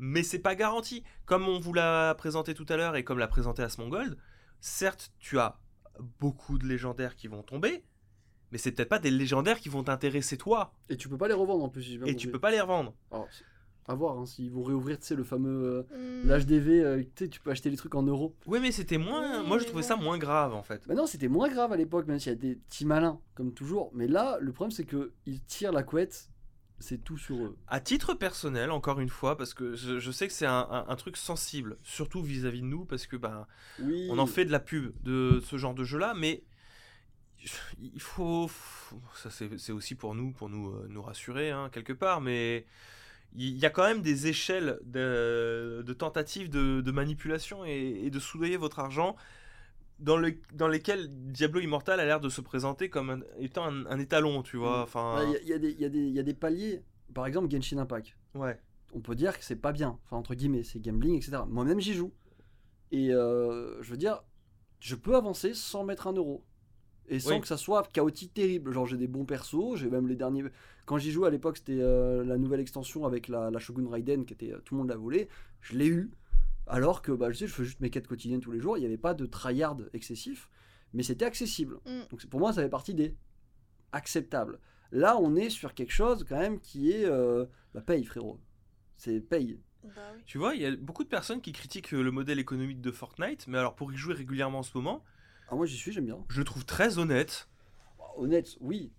mais 0.00 0.22
c'est 0.24 0.38
pas 0.40 0.54
garanti. 0.56 1.04
Comme 1.26 1.46
on 1.46 1.60
vous 1.60 1.72
l'a 1.72 2.14
présenté 2.16 2.54
tout 2.54 2.66
à 2.68 2.76
l'heure 2.76 2.96
et 2.96 3.04
comme 3.04 3.18
l'a 3.18 3.28
présenté 3.28 3.62
Asmongold, 3.62 4.16
certes, 4.60 5.12
tu 5.20 5.38
as 5.38 5.58
beaucoup 6.18 6.58
de 6.58 6.66
légendaires 6.66 7.14
qui 7.14 7.28
vont 7.28 7.42
tomber, 7.42 7.84
mais 8.50 8.58
c'est 8.58 8.72
peut-être 8.72 8.88
pas 8.88 8.98
des 8.98 9.10
légendaires 9.10 9.60
qui 9.60 9.68
vont 9.68 9.84
t'intéresser 9.84 10.36
toi, 10.36 10.72
Et 10.88 10.96
tu 10.96 11.08
peux 11.08 11.18
pas 11.18 11.28
les 11.28 11.34
revendre 11.34 11.62
en 11.64 11.68
plus. 11.68 11.82
si 11.82 12.00
et 12.06 12.16
tu 12.16 12.28
peux 12.30 12.40
pas 12.40 12.50
les 12.50 12.60
revendre. 12.60 12.94
Alors, 13.12 13.28
c'est- 13.30 13.44
à 13.86 13.94
voir 13.94 14.16
hein, 14.18 14.24
s'ils 14.26 14.50
vont 14.52 14.62
réouvrir, 14.62 14.98
tu 15.00 15.06
sais, 15.06 15.14
le 15.16 15.24
fameux 15.24 15.86
euh, 15.92 16.22
Hmm. 16.22 16.28
l'HDV, 16.28 16.84
euh, 16.84 17.02
tu 17.16 17.40
peux 17.40 17.50
acheter 17.50 17.70
les 17.70 17.76
trucs 17.76 17.94
en 17.96 18.02
euros. 18.04 18.36
Oui, 18.46 18.60
mais 18.60 18.70
c'était 18.72 18.98
moins. 18.98 19.40
Oui, 19.42 19.48
Moi, 19.48 19.58
je 19.58 19.64
trouvais 19.64 19.82
ça 19.82 19.96
moins 19.96 20.16
grave 20.16 20.54
en 20.54 20.62
fait. 20.62 20.86
Bah 20.86 20.94
non, 20.94 21.06
c'était 21.06 21.28
moins 21.28 21.48
grave 21.48 21.72
à 21.72 21.76
l'époque, 21.76 22.06
même 22.06 22.18
s'il 22.20 22.30
y 22.30 22.34
a 22.34 22.38
des 22.38 22.54
petits 22.56 22.84
malins, 22.86 23.20
comme 23.34 23.52
toujours. 23.52 23.90
Mais 23.94 24.06
là, 24.06 24.38
le 24.40 24.52
problème, 24.52 24.70
c'est 24.70 24.84
que 24.84 25.12
ils 25.26 25.42
tirent 25.42 25.72
la 25.72 25.82
couette, 25.82 26.28
c'est 26.80 27.04
tout 27.04 27.18
sur 27.18 27.36
eux. 27.36 27.56
À 27.68 27.80
titre 27.80 28.14
personnel, 28.14 28.70
encore 28.70 29.00
une 29.00 29.08
fois, 29.08 29.36
parce 29.36 29.54
que 29.54 29.76
je, 29.76 29.98
je 29.98 30.10
sais 30.10 30.26
que 30.26 30.32
c'est 30.32 30.46
un, 30.46 30.66
un- 30.70 30.86
un 30.88 30.96
truc 30.96 31.16
sensible, 31.16 31.76
surtout 31.82 32.22
vis-à-vis 32.22 32.62
de 32.62 32.66
nous, 32.66 32.84
parce 32.84 33.06
que 33.06 33.16
Oui. 33.80 34.08
on 34.10 34.18
en 34.18 34.26
fait 34.26 34.44
de 34.44 34.52
la 34.52 34.60
pub 34.60 34.92
de 35.02 35.40
ce 35.44 35.56
genre 35.58 35.74
de 35.74 35.84
jeu-là, 35.84 36.14
mais 36.14 36.42
il 37.80 38.00
faut, 38.00 38.50
ça 39.14 39.30
c'est 39.30 39.72
aussi 39.72 39.94
pour 39.94 40.14
nous, 40.14 40.32
pour 40.32 40.48
nous, 40.50 40.70
euh, 40.70 40.86
nous 40.90 41.00
rassurer 41.02 41.50
hein, 41.50 41.70
quelque 41.72 41.92
part, 41.94 42.20
mais 42.20 42.66
il 43.34 43.56
y 43.56 43.64
a 43.64 43.70
quand 43.70 43.84
même 43.84 44.02
des 44.02 44.26
échelles 44.26 44.78
de, 44.84 45.82
de 45.86 45.92
tentatives 45.94 46.50
de, 46.50 46.80
de 46.80 46.90
manipulation 46.90 47.64
et, 47.64 48.00
et 48.04 48.10
de 48.10 48.18
soudoyer 48.18 48.56
votre 48.56 48.78
argent 48.80 49.16
dans, 50.00 50.16
le, 50.16 50.34
dans 50.54 50.68
lesquelles 50.68 51.08
Diablo 51.32 51.60
Immortal 51.60 52.00
a 52.00 52.04
l'air 52.04 52.20
de 52.20 52.28
se 52.28 52.40
présenter 52.40 52.88
comme 52.90 53.10
un- 53.10 53.20
étant 53.38 53.64
un, 53.66 53.86
un 53.86 53.98
étalon, 53.98 54.42
tu 54.42 54.56
vois. 54.56 54.80
Mm. 54.80 54.82
Enfin, 54.82 55.14
Bah, 55.16 55.24
Il 55.24 55.32
y, 55.32 55.36
a- 55.36 55.40
il 55.42 55.48
y 55.48 55.52
a 55.54 55.58
des- 55.58 55.72
y 55.72 55.84
a 55.84 55.88
des- 55.88 55.98
il 56.08 56.12
y 56.14 56.18
a 56.18 56.22
des 56.22 56.34
paliers. 56.34 56.82
Par 57.14 57.26
exemple, 57.26 57.50
Genshin 57.50 57.78
Impact. 57.78 58.16
ouais. 58.34 58.58
On 58.92 58.98
peut 59.00 59.14
dire 59.14 59.38
que 59.38 59.44
c'est 59.44 59.54
pas 59.54 59.70
bien. 59.70 59.98
Enfin, 60.06 60.16
entre 60.16 60.34
guillemets, 60.34 60.64
c'est 60.64 60.80
gambling, 60.80 61.14
etc. 61.16 61.42
Moi-même, 61.48 61.78
j'y 61.80 61.94
joue. 61.94 62.12
Et 62.90 63.12
euh, 63.14 63.80
je 63.82 63.90
veux 63.92 63.96
dire, 63.96 64.24
je 64.80 64.96
peux 64.96 65.14
avancer 65.14 65.54
sans 65.54 65.84
mettre 65.84 66.08
un 66.08 66.12
euro. 66.12 66.44
Et 67.08 67.20
sans 67.20 67.34
Oui. 67.34 67.40
que 67.40 67.46
ça 67.46 67.56
soit 67.56 67.86
chaotique 67.92 68.34
terrible. 68.34 68.72
Genre, 68.72 68.86
j'ai 68.86 68.96
des 68.96 69.06
bons 69.06 69.24
persos, 69.24 69.76
j'ai 69.76 69.88
même 69.90 70.08
les 70.08 70.16
derniers. 70.16 70.44
Quand 70.86 70.98
j'y 70.98 71.12
jouais 71.12 71.28
à 71.28 71.30
l'époque, 71.30 71.58
c'était 71.58 71.78
euh, 71.80 72.24
la 72.24 72.36
nouvelle 72.36 72.58
extension 72.60 73.04
avec 73.06 73.28
la, 73.28 73.50
la 73.50 73.58
Shogun 73.60 73.88
Raiden, 73.88 74.24
qui 74.24 74.32
était. 74.34 74.52
euh, 74.52 74.58
tout 74.64 74.74
le 74.74 74.78
monde 74.80 74.88
l'a 74.88 74.96
volé. 74.96 75.28
Je 75.60 75.76
l'ai 75.76 75.86
eu. 75.86 76.10
Alors 76.70 77.02
que 77.02 77.12
bah, 77.12 77.30
je 77.32 77.38
sais, 77.38 77.46
je 77.46 77.52
fais 77.52 77.64
juste 77.64 77.80
mes 77.80 77.90
quêtes 77.90 78.06
quotidiennes 78.06 78.40
tous 78.40 78.52
les 78.52 78.60
jours, 78.60 78.76
il 78.76 78.80
n'y 78.80 78.86
avait 78.86 78.96
pas 78.96 79.12
de 79.14 79.26
tryhard 79.26 79.76
excessif, 79.92 80.48
mais 80.92 81.02
c'était 81.02 81.24
accessible. 81.24 81.80
Mm. 81.84 82.02
Donc 82.10 82.26
pour 82.26 82.40
moi, 82.40 82.52
ça 82.52 82.62
fait 82.62 82.68
partie 82.68 82.94
des 82.94 83.16
acceptables. 83.92 84.60
Là, 84.92 85.18
on 85.18 85.36
est 85.36 85.50
sur 85.50 85.74
quelque 85.74 85.92
chose 85.92 86.24
quand 86.28 86.38
même 86.38 86.60
qui 86.60 86.92
est 86.92 87.04
euh, 87.04 87.44
bah, 87.74 87.80
paye, 87.80 88.04
frérot. 88.04 88.40
C'est 88.96 89.20
paye. 89.20 89.60
Bah 89.82 89.90
oui. 90.14 90.22
Tu 90.26 90.38
vois, 90.38 90.54
il 90.54 90.62
y 90.62 90.66
a 90.66 90.76
beaucoup 90.76 91.04
de 91.04 91.08
personnes 91.08 91.40
qui 91.40 91.52
critiquent 91.52 91.94
euh, 91.94 92.02
le 92.02 92.10
modèle 92.10 92.38
économique 92.38 92.80
de 92.80 92.90
Fortnite, 92.92 93.46
mais 93.48 93.58
alors 93.58 93.74
pour 93.74 93.92
y 93.92 93.96
jouer 93.96 94.14
régulièrement 94.14 94.58
en 94.58 94.62
ce 94.62 94.76
moment, 94.76 95.02
Ah, 95.48 95.54
moi, 95.56 95.66
j'y 95.66 95.76
suis, 95.76 95.90
j'aime 95.92 96.04
bien. 96.06 96.18
je 96.28 96.38
le 96.38 96.44
trouve 96.44 96.64
très 96.66 96.98
honnête. 96.98 97.48
Bah, 97.98 98.04
honnête, 98.16 98.56
oui. 98.60 98.92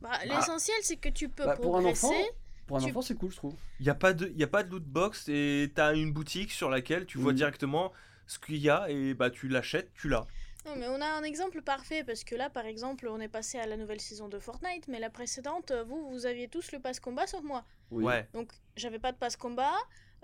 Bah, 0.00 0.12
L'essentiel, 0.24 0.76
c'est 0.82 0.96
que 0.96 1.08
tu 1.08 1.28
peux 1.28 1.44
Bah, 1.44 1.56
pour 1.56 1.76
un 1.76 1.80
progresser. 1.80 2.06
enfant, 2.06 2.24
pour 2.66 2.76
un 2.78 2.80
tu- 2.80 2.86
enfant, 2.90 3.02
c'est 3.02 3.14
cool, 3.14 3.30
je 3.30 3.36
trouve. 3.36 3.54
Il 3.80 3.84
n'y 3.84 3.90
a, 3.90 3.94
pas 3.94 4.12
de- 4.12 4.28
il 4.28 4.38
y 4.38 4.42
a 4.44 4.48
pas 4.48 4.62
de 4.62 4.70
loot 4.70 4.84
box 4.84 5.28
et 5.28 5.70
tu 5.74 5.80
as 5.80 5.92
une 5.94 6.12
boutique 6.12 6.50
sur 6.50 6.68
laquelle 6.70 7.06
tu 7.06 7.18
vois 7.18 7.32
Mhm. 7.32 7.36
directement 7.38 7.92
ce 8.26 8.38
qu'il 8.38 8.56
y 8.56 8.68
a 8.70 8.90
et 8.90 9.14
bah 9.14 9.30
tu 9.30 9.48
l'achètes, 9.48 9.90
tu 9.94 10.08
l'as. 10.08 10.26
Non, 10.66 10.74
mais 10.76 10.88
on 10.88 11.00
a 11.00 11.06
un 11.06 11.22
exemple 11.22 11.62
parfait 11.62 12.02
parce 12.02 12.24
que 12.24 12.34
là, 12.34 12.50
par 12.50 12.66
exemple, 12.66 13.06
on 13.08 13.20
est 13.20 13.28
passé 13.28 13.56
à 13.58 13.66
la 13.66 13.76
nouvelle 13.76 14.00
saison 14.00 14.26
de 14.28 14.38
Fortnite, 14.40 14.88
mais 14.88 14.98
la 14.98 15.10
précédente, 15.10 15.70
euh, 15.70 15.84
vous, 15.84 16.08
vous 16.10 16.26
aviez 16.26 16.48
tous 16.48 16.72
le 16.72 16.80
pass 16.80 16.98
combat 16.98 17.28
sauf 17.28 17.42
moi. 17.44 17.64
Oui. 17.92 18.02
Ouais. 18.02 18.26
Donc, 18.34 18.50
j'avais 18.76 18.98
pas 18.98 19.12
de 19.12 19.16
pass 19.16 19.36
combat, 19.36 19.72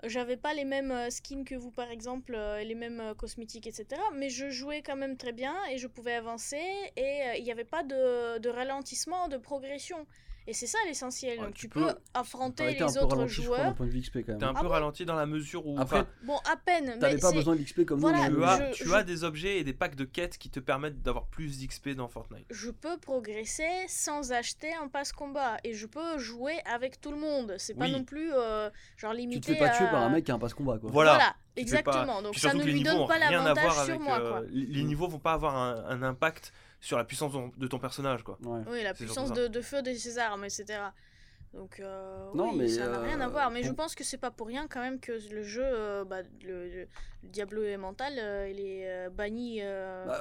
j'avais 0.03 0.35
pas 0.35 0.53
les 0.53 0.65
mêmes 0.65 0.91
euh, 0.91 1.09
skins 1.09 1.45
que 1.45 1.55
vous, 1.55 1.71
par 1.71 1.89
exemple, 1.89 2.35
euh, 2.35 2.59
et 2.59 2.65
les 2.65 2.75
mêmes 2.75 3.13
cosmétiques, 3.15 3.67
etc. 3.67 4.01
Mais 4.15 4.29
je 4.29 4.49
jouais 4.49 4.81
quand 4.81 4.97
même 4.97 5.15
très 5.15 5.31
bien 5.31 5.55
et 5.71 5.77
je 5.77 5.87
pouvais 5.87 6.15
avancer 6.15 6.59
et 6.97 7.37
il 7.37 7.43
n'y 7.45 7.51
avait 7.53 7.63
pas 7.63 7.83
de, 7.83 8.37
de 8.39 8.49
ralentissement, 8.49 9.29
de 9.29 9.37
progression. 9.37 10.05
Et 10.47 10.53
c'est 10.53 10.67
ça 10.67 10.77
l'essentiel. 10.87 11.39
Ouais, 11.39 11.45
Donc, 11.45 11.53
tu 11.53 11.61
tu 11.61 11.69
peux, 11.69 11.87
peux- 11.87 11.95
affronter 12.13 12.67
les 12.71 12.75
peu 12.77 12.83
autres 12.85 13.27
joueurs. 13.27 13.73
T'es 13.75 14.31
un. 14.43 14.53
Ah 14.55 14.59
peu 14.59 14.63
bon 14.63 14.69
ralenti 14.69 15.05
dans 15.05 15.15
la 15.15 15.25
mesure 15.25 15.65
où 15.65 15.79
Après, 15.79 15.99
enfin, 15.99 16.07
Bon, 16.23 16.37
à 16.51 16.57
peine. 16.57 16.97
T'avais 16.99 17.15
mais 17.15 17.19
pas 17.21 17.29
c'est- 17.29 17.35
besoin 17.35 17.55
d'XP 17.55 17.85
comme 17.85 17.99
Voilà, 17.99 18.29
nous. 18.29 18.37
tu, 18.37 18.43
as, 18.43 18.71
je- 18.71 18.77
tu 18.83 18.89
je- 18.89 18.93
as 18.93 19.03
des 19.03 19.23
objets 19.23 19.57
et 19.59 19.63
des 19.63 19.73
packs 19.73 19.95
de 19.95 20.03
quêtes 20.05 20.37
qui 20.37 20.49
te 20.49 20.59
permettent 20.59 21.01
d'avoir 21.01 21.25
plus 21.27 21.59
d'XP 21.59 21.89
dans 21.95 22.07
Fortnite. 22.07 22.45
je 22.49 22.71
peux 22.71 22.97
progresser 22.97 23.63
sans 23.87 24.31
acheter 24.33 24.73
un 24.73 24.87
pass 24.87 25.11
combat 25.13 25.57
et 25.63 25.73
je 25.73 25.85
peux 25.87 26.17
jouer 26.17 26.55
avec 26.65 26.99
tout 26.99 27.11
le 27.11 27.17
monde. 27.17 27.55
C'est 27.57 27.73
pas 27.75 27.85
Oui. 27.85 27.91
non 27.93 28.03
plus 28.03 28.31
euh, 28.33 28.69
genre 28.97 29.11
Tu 29.13 29.17
limité 29.19 29.39
te 29.41 29.53
fais 29.53 29.59
pas 29.59 29.69
tuer 29.69 29.85
à- 29.85 29.91
par 29.91 30.01
un 30.03 30.09
mec 30.09 30.25
qui 30.25 30.31
a 30.31 30.35
un 30.35 30.39
passe 30.39 30.53
combat, 30.53 30.77
quoi. 30.77 30.89
Voilà. 30.91 31.11
Voilà, 31.13 31.35
Tu 31.55 31.65
fais 31.67 31.81
pas- 31.83 31.91
exactement. 31.91 32.21
Donc 32.21 32.35
ça 32.35 32.53
ne 32.53 32.63
lui 32.63 32.83
donne 32.83 33.07
pas 33.07 33.13
rien 33.15 33.27
à 33.27 33.31
l'avantage 33.31 33.63
voir 33.73 33.85
sur 33.85 33.99
moi, 33.99 34.19
euh, 34.19 34.29
quoi. 34.29 34.41
les 34.51 34.65
les 34.65 34.83
niveaux 34.83 35.07
vont 35.07 35.19
pas 35.19 35.33
avoir 35.33 35.55
un, 35.55 35.85
un 35.87 36.03
impact 36.03 36.51
sur 36.83 36.97
la 36.97 37.05
puissance 37.05 37.31
de 37.57 37.67
ton, 37.67 37.79
personnage, 37.79 38.23
quoi. 38.23 38.37
Ouais. 38.43 38.61
Oui, 38.69 38.83
la 38.83 38.93
puissance 38.93 39.31
de, 39.31 39.47
de 39.47 39.61
feu 39.61 39.81
de 39.81 39.93
ses 39.93 40.17
armes, 40.17 40.43
etc. 40.43 40.81
Donc 41.53 41.79
euh, 41.79 42.31
Non, 42.33 42.51
oui, 42.51 42.57
mais, 42.57 42.67
ça 42.67 42.87
n'a 42.87 42.99
rien 43.01 43.21
à 43.21 43.25
euh, 43.27 43.29
voir. 43.29 43.51
Mais 43.51 43.63
je 43.63 43.71
pense 43.71 43.93
que 43.95 44.03
c'est 44.03 44.17
pas 44.17 44.31
pour 44.31 44.47
rien 44.47 44.67
quand 44.67 44.81
même 44.81 44.99
que 44.99 45.11
le 45.31 45.43
jeu, 45.43 45.61
euh, 45.63 46.03
bah, 46.03 46.21
le, 46.43 46.67
le- 46.67 46.87
Diablo 47.23 47.63
Elemental, 47.63 48.13
euh, 48.17 48.49
il 48.49 48.59
est 48.59 49.09
banni 49.11 49.61
Bah, 49.61 50.19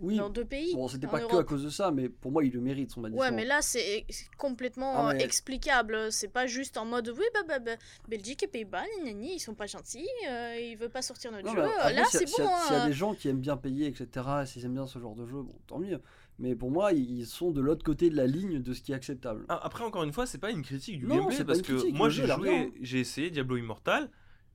oui. 0.00 0.16
dans 0.18 0.28
deux 0.28 0.44
pays. 0.44 0.74
Bon, 0.74 0.86
c'était 0.88 1.06
pas 1.06 1.20
que 1.20 1.24
à 1.24 1.32
Europe. 1.32 1.46
cause 1.46 1.64
de 1.64 1.70
ça, 1.70 1.90
mais 1.90 2.08
pour 2.08 2.30
moi, 2.32 2.44
il 2.44 2.52
le 2.52 2.60
mérite 2.60 2.90
son 2.90 3.00
bannissement. 3.00 3.22
Ouais, 3.22 3.30
mais 3.30 3.44
là, 3.44 3.62
c'est 3.62 4.04
complètement 4.36 5.08
Ah, 5.08 5.14
mais- 5.14 5.22
explicable. 5.22 6.12
C'est 6.12 6.28
pas 6.28 6.46
juste 6.46 6.76
en 6.76 6.84
mode 6.84 7.08
oui, 7.08 7.24
bah, 7.32 7.40
bah, 7.48 7.58
bah, 7.60 7.76
Belgique 8.08 8.42
et 8.42 8.48
Pays-Bas, 8.48 8.84
ils 9.04 9.40
sont 9.40 9.54
pas 9.54 9.66
gentils, 9.66 10.06
euh, 10.28 10.56
ils 10.60 10.76
veulent 10.76 10.90
pas 10.90 11.02
sortir 11.02 11.32
notre 11.32 11.46
Non, 11.46 11.54
jeu. 11.54 11.62
après, 11.64 11.94
là, 11.94 12.02
c'est 12.10 12.26
bon. 12.26 12.30
S'il 12.32 12.44
y 12.44 12.46
a 12.76 12.82
hein. 12.82 12.86
des 12.86 12.92
gens 12.92 13.14
qui 13.14 13.28
aiment 13.28 13.40
bien 13.40 13.56
payer, 13.56 13.86
etc., 13.86 14.26
et 14.42 14.46
s'ils 14.46 14.64
aiment 14.64 14.74
bien 14.74 14.86
ce 14.86 14.98
genre 14.98 15.14
de 15.14 15.24
jeu, 15.24 15.40
bon, 15.42 15.54
tant 15.66 15.78
mieux. 15.78 16.00
Mais 16.38 16.56
pour 16.56 16.70
moi, 16.70 16.92
ils 16.92 17.26
sont 17.26 17.50
de 17.52 17.60
l'autre 17.60 17.84
côté 17.84 18.10
de 18.10 18.16
la 18.16 18.26
ligne 18.26 18.60
de 18.60 18.72
ce 18.74 18.82
qui 18.82 18.90
est 18.92 18.94
acceptable. 18.94 19.44
Ah, 19.48 19.60
Après, 19.62 19.84
encore 19.84 20.02
une 20.02 20.12
fois, 20.12 20.26
c'est 20.26 20.38
pas 20.38 20.50
une 20.50 20.62
critique 20.62 20.98
du 20.98 21.06
Non, 21.06 21.16
gameplay 21.28 21.44
parce 21.44 21.62
que 21.62 21.72
critique, 21.74 21.94
moi 21.94 22.08
j'ai 22.08 22.26
joué, 22.26 22.72
j'ai 22.80 22.98
essayé 23.00 23.30
Diablo 23.30 23.56
Immortal 23.56 24.10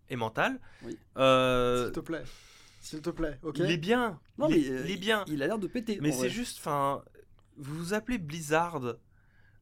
et 0.10 0.16
Mental. 0.18 0.60
Oui. 0.84 0.98
Euh, 1.18 1.86
S'il 1.86 1.94
te 1.94 2.00
plaît. 2.02 2.24
S'il 2.82 3.02
te 3.02 3.10
plaît, 3.10 3.40
ok 3.44 3.60
Il 3.60 3.72
est 3.72 3.78
bien. 3.78 4.20
Non, 4.38 4.48
il, 4.50 4.56
mais 4.56 4.62
est, 4.62 4.72
euh, 4.72 4.82
il 4.86 4.92
est 4.92 4.98
bien. 4.98 5.24
Il 5.28 5.42
a 5.44 5.48
l'air 5.48 5.60
de 5.60 5.68
péter. 5.68 6.00
Mais 6.02 6.12
c'est 6.12 6.30
juste, 6.30 6.58
enfin, 6.60 7.02
vous 7.58 7.76
vous 7.78 7.94
appelez 7.94 8.18
Blizzard. 8.18 8.96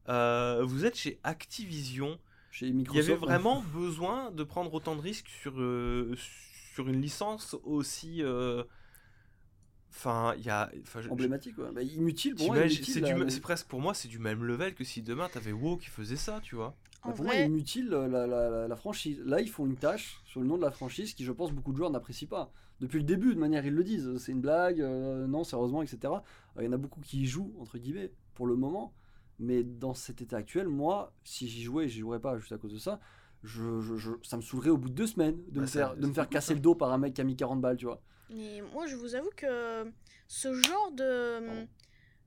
euh, 0.10 0.64
vous 0.64 0.86
êtes 0.86 0.96
chez 0.98 1.20
Activision. 1.24 2.20
Chez 2.50 2.66
Il 2.68 2.72
y 2.72 2.74
Microsoft. 2.74 3.10
avait 3.10 3.16
vraiment 3.18 3.62
besoin 3.74 4.32
de 4.32 4.44
prendre 4.44 4.74
autant 4.74 4.96
de 4.96 5.02
risques 5.02 5.28
sur, 5.28 5.60
euh, 5.60 6.16
sur 6.74 6.88
une 6.88 7.00
licence 7.02 7.56
aussi. 7.64 8.24
Euh, 9.88 9.94
Enfin, 9.96 10.34
il 10.38 10.46
y 10.46 10.50
a. 10.50 10.70
enfin, 10.84 11.02
je- 11.02 11.10
emblématique. 11.10 11.58
Ouais. 11.58 11.72
Bah, 11.74 11.82
inutile 11.82 12.36
pour 12.36 12.48
moi. 12.48 12.56
t'imagines- 12.56 12.84
Inutile, 12.84 13.32
c'est 13.32 13.42
presque 13.42 13.68
pour 13.68 13.80
moi, 13.82 13.94
c'est 13.94 14.08
du 14.08 14.20
même 14.20 14.44
level 14.44 14.76
que 14.76 14.84
si 14.84 15.02
demain 15.02 15.28
t'avais 15.32 15.52
WoW 15.52 15.78
qui 15.78 15.88
faisait 15.88 16.16
ça, 16.18 16.40
tu 16.44 16.56
vois. 16.56 16.76
En 17.04 17.10
Bah, 17.10 17.16
pour 17.16 17.26
moi, 17.26 17.36
inutile 17.36 17.90
la, 17.90 18.08
la, 18.08 18.28
la- 18.28 18.68
la 18.68 18.76
franchise. 18.76 19.22
Là, 19.26 19.40
ils 19.42 19.50
font 19.50 19.66
une 19.66 19.76
tâche 19.78 20.22
sur 20.26 20.42
le 20.42 20.48
nom 20.48 20.58
de 20.58 20.62
la 20.64 20.72
franchise 20.72 21.14
qui, 21.14 21.24
je 21.24 21.32
pense, 21.32 21.52
beaucoup 21.52 21.72
de 21.72 21.78
joueurs 21.78 21.90
n'apprécient 21.92 22.28
pas. 22.28 22.52
Depuis 22.80 22.98
le 23.00 23.04
début, 23.06 23.34
de 23.34 23.40
manière, 23.40 23.66
ils 23.66 23.74
le 23.74 23.84
disent. 23.84 24.18
C'est 24.18 24.32
une 24.34 24.42
blague, 24.42 24.82
euh, 24.82 25.26
non, 25.26 25.44
sérieusement, 25.44 25.82
etc. 25.82 25.98
Euh, 26.58 26.62
Il 26.62 26.66
y 26.66 26.68
en 26.68 26.74
a 26.74 26.78
beaucoup 26.78 27.02
qui 27.02 27.22
y 27.22 27.26
jouent, 27.26 27.54
entre 27.60 27.78
guillemets, 27.78 28.12
pour 28.36 28.46
le 28.46 28.56
moment. 28.56 28.94
Mais 29.40 29.64
dans 29.64 29.94
cet 29.94 30.22
état 30.22 30.38
actuel, 30.38 30.68
moi, 30.68 31.14
si 31.24 31.48
j'y 31.48 31.64
jouais, 31.64 31.88
j'y 31.88 32.00
jouerais 32.00 32.20
pas 32.20 32.38
juste 32.40 32.52
à 32.52 32.58
cause 32.58 32.74
de 32.74 32.80
ça. 32.80 33.00
Je, 33.44 33.80
je- 33.82 33.96
je- 33.96 34.12
ça 34.24 34.36
me 34.38 34.42
saoulerait 34.42 34.72
au 34.72 34.78
bout 34.78 34.90
de 34.90 34.96
deux 34.96 35.06
semaines 35.08 35.38
de 35.50 35.56
Bah, 35.56 35.62
me 35.62 35.66
faire, 35.68 35.96
de 35.96 36.08
me 36.08 36.14
faire 36.14 36.28
casser 36.28 36.50
ça. 36.50 36.54
le 36.56 36.60
dos 36.60 36.74
par 36.76 36.92
un 36.92 36.98
mec 36.98 37.14
qui 37.14 37.22
a 37.22 37.24
mis 37.24 37.36
40 37.36 37.62
balles, 37.62 37.78
tu 37.78 37.86
vois. 37.86 38.02
Mais 38.30 38.62
moi, 38.74 38.88
je 38.88 38.96
vous 38.96 39.16
avoue 39.16 39.32
que 39.36 39.92
ce 40.28 40.54
genre 40.54 40.92
de, 40.92 41.66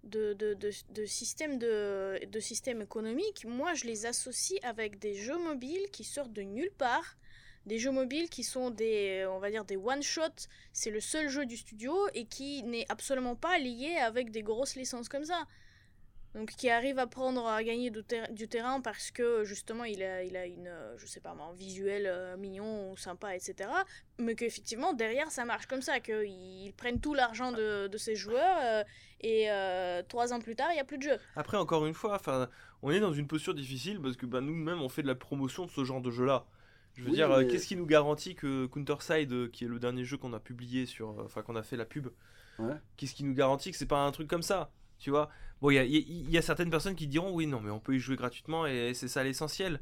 de, 0.05 0.35
de 0.35 1.07
système, 1.07 1.59
de, 1.59 2.25
de 2.25 2.41
système 2.41 2.81
économique, 2.83 3.45
moi, 3.47 3.75
je 3.75 3.85
les 3.85 4.07
associe 4.07 4.59
avec 4.63 4.99
des 4.99 5.15
jeux 5.15 5.39
mobiles 5.39 5.91
qui 5.93 6.05
sortent 6.05 6.33
de 6.33 6.43
nulle 6.43 6.73
part. 6.73 7.17
Des 7.67 7.79
jeux 7.79 7.91
mobiles 7.91 8.31
qui 8.31 8.43
sont 8.43 8.71
des, 8.71 9.27
on 9.31 9.39
va 9.39 9.51
dire, 9.51 9.67
des 9.67 9.77
one-shot. 9.77 10.49
C'est 10.73 10.91
le 10.91 11.01
seul 11.01 11.29
jeu 11.29 11.45
du 11.45 11.59
studio 11.59 11.95
et 12.15 12.25
qui 12.25 12.63
n'est 12.63 12.87
absolument 12.89 13.37
pas 13.37 13.59
lié 13.59 13.97
avec 13.97 14.31
des 14.31 14.43
grosses 14.43 14.77
licences 14.77 15.11
comme 15.11 15.25
ça. 15.25 15.47
Donc 16.37 16.51
qui 16.51 16.71
arrive 16.71 17.01
à 17.01 17.09
prendre, 17.09 17.45
à 17.49 17.63
gagner 17.65 17.91
du, 17.91 18.05
ter- 18.05 18.33
du 18.33 18.47
terrain 18.47 18.81
parce 18.81 19.11
que 19.11 19.43
justement 19.43 19.83
il 19.83 20.01
a, 20.03 20.23
il 20.23 20.37
a 20.37 20.47
une, 20.47 20.71
je 20.97 21.05
sais 21.07 21.19
pas 21.19 21.35
moi, 21.35 21.47
un 21.51 21.55
visuel 21.55 22.05
euh, 22.07 22.37
mignon 22.37 22.93
ou 22.93 22.97
sympa, 22.97 23.35
etc. 23.35 23.69
Mais 24.19 24.37
qu'effectivement 24.37 24.93
derrière 24.93 25.31
ça 25.33 25.45
marche 25.45 25.67
comme 25.67 25.83
ça, 25.83 25.99
qu'ils 25.99 26.73
prennent 26.77 27.01
tout 27.01 27.15
l'argent 27.15 27.51
de, 27.51 27.89
de 27.89 27.99
ces 27.99 28.15
joueurs 28.15 28.59
euh, 28.63 28.85
et 29.23 29.51
euh, 29.51 30.03
trois 30.09 30.33
ans 30.33 30.39
plus 30.39 30.55
tard 30.55 30.69
il 30.71 30.75
n'y 30.75 30.81
a 30.81 30.85
plus 30.85 30.99
de 30.99 31.03
jeu. 31.03 31.19
Après, 31.35 31.57
encore 31.57 31.85
une 31.85 31.95
fois, 31.95 32.15
enfin, 32.15 32.49
on 32.83 32.93
est 32.93 33.01
dans 33.01 33.13
une 33.13 33.27
posture 33.27 33.55
difficile 33.55 34.01
parce 34.01 34.17
que 34.17 34.25
bah, 34.27 34.41
nous-mêmes, 34.41 34.81
on 34.83 34.89
fait 34.89 35.03
de 35.03 35.09
la 35.09 35.17
promotion 35.17 35.67
de 35.67 35.71
ce 35.73 35.83
genre 35.83 36.01
de 36.01 36.13
jeu-là. 36.13 36.47
Je 36.95 37.03
veux 37.03 37.11
Oui, 37.11 37.17
dire, 37.17 37.31
euh, 37.33 37.41
mais- 37.41 37.49
qu'est-ce 37.49 37.67
qui 37.67 37.75
nous 37.77 37.87
garantit 37.87 38.37
que 38.37 38.67
Counterside, 38.67 39.51
qui 39.51 39.65
est 39.65 39.69
le 39.69 39.81
dernier 39.81 40.05
jeu 40.05 40.17
qu'on 40.17 40.33
a 40.33 40.41
publié 40.41 40.87
sur, 40.87 41.09
enfin, 41.25 41.43
qu'on 41.43 41.57
a 41.57 41.63
fait 41.65 41.77
la 41.77 41.87
pub, 41.87 42.07
Ouais. 42.61 42.75
qu'est-ce 42.97 43.15
qui 43.15 43.25
nous 43.25 43.35
garantit 43.35 43.73
que 43.73 43.77
c'est 43.77 43.87
pas 43.87 44.05
un 44.05 44.11
truc 44.13 44.29
comme 44.29 44.43
ça? 44.43 44.71
Tu 45.01 45.11
vois 45.11 45.31
Bon, 45.61 45.71
il 45.71 45.75
y 45.75 45.79
a, 45.79 45.85
y 45.85 46.39
a 46.39 46.43
certaines 46.43 46.71
personnes 46.71 46.95
qui 46.95 47.07
diront 47.07 47.33
oui, 47.33 47.47
non, 47.47 47.61
mais 47.61 47.71
on 47.71 47.81
peut 47.81 47.97
y 47.97 47.99
jouer 47.99 48.17
gratuitement 48.17 48.67
et 48.67 48.93
c'est 48.95 49.09
ça 49.09 49.25
l'essentiel. 49.25 49.81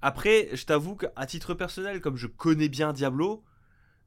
Après, 0.00 0.48
je 0.52 0.64
t'avoue 0.64 0.96
qu'à 0.96 1.26
titre 1.26 1.54
personnel, 1.54 2.00
comme 2.00 2.16
je 2.16 2.26
connais 2.26 2.68
bien 2.68 2.92
Diablo, 2.92 3.42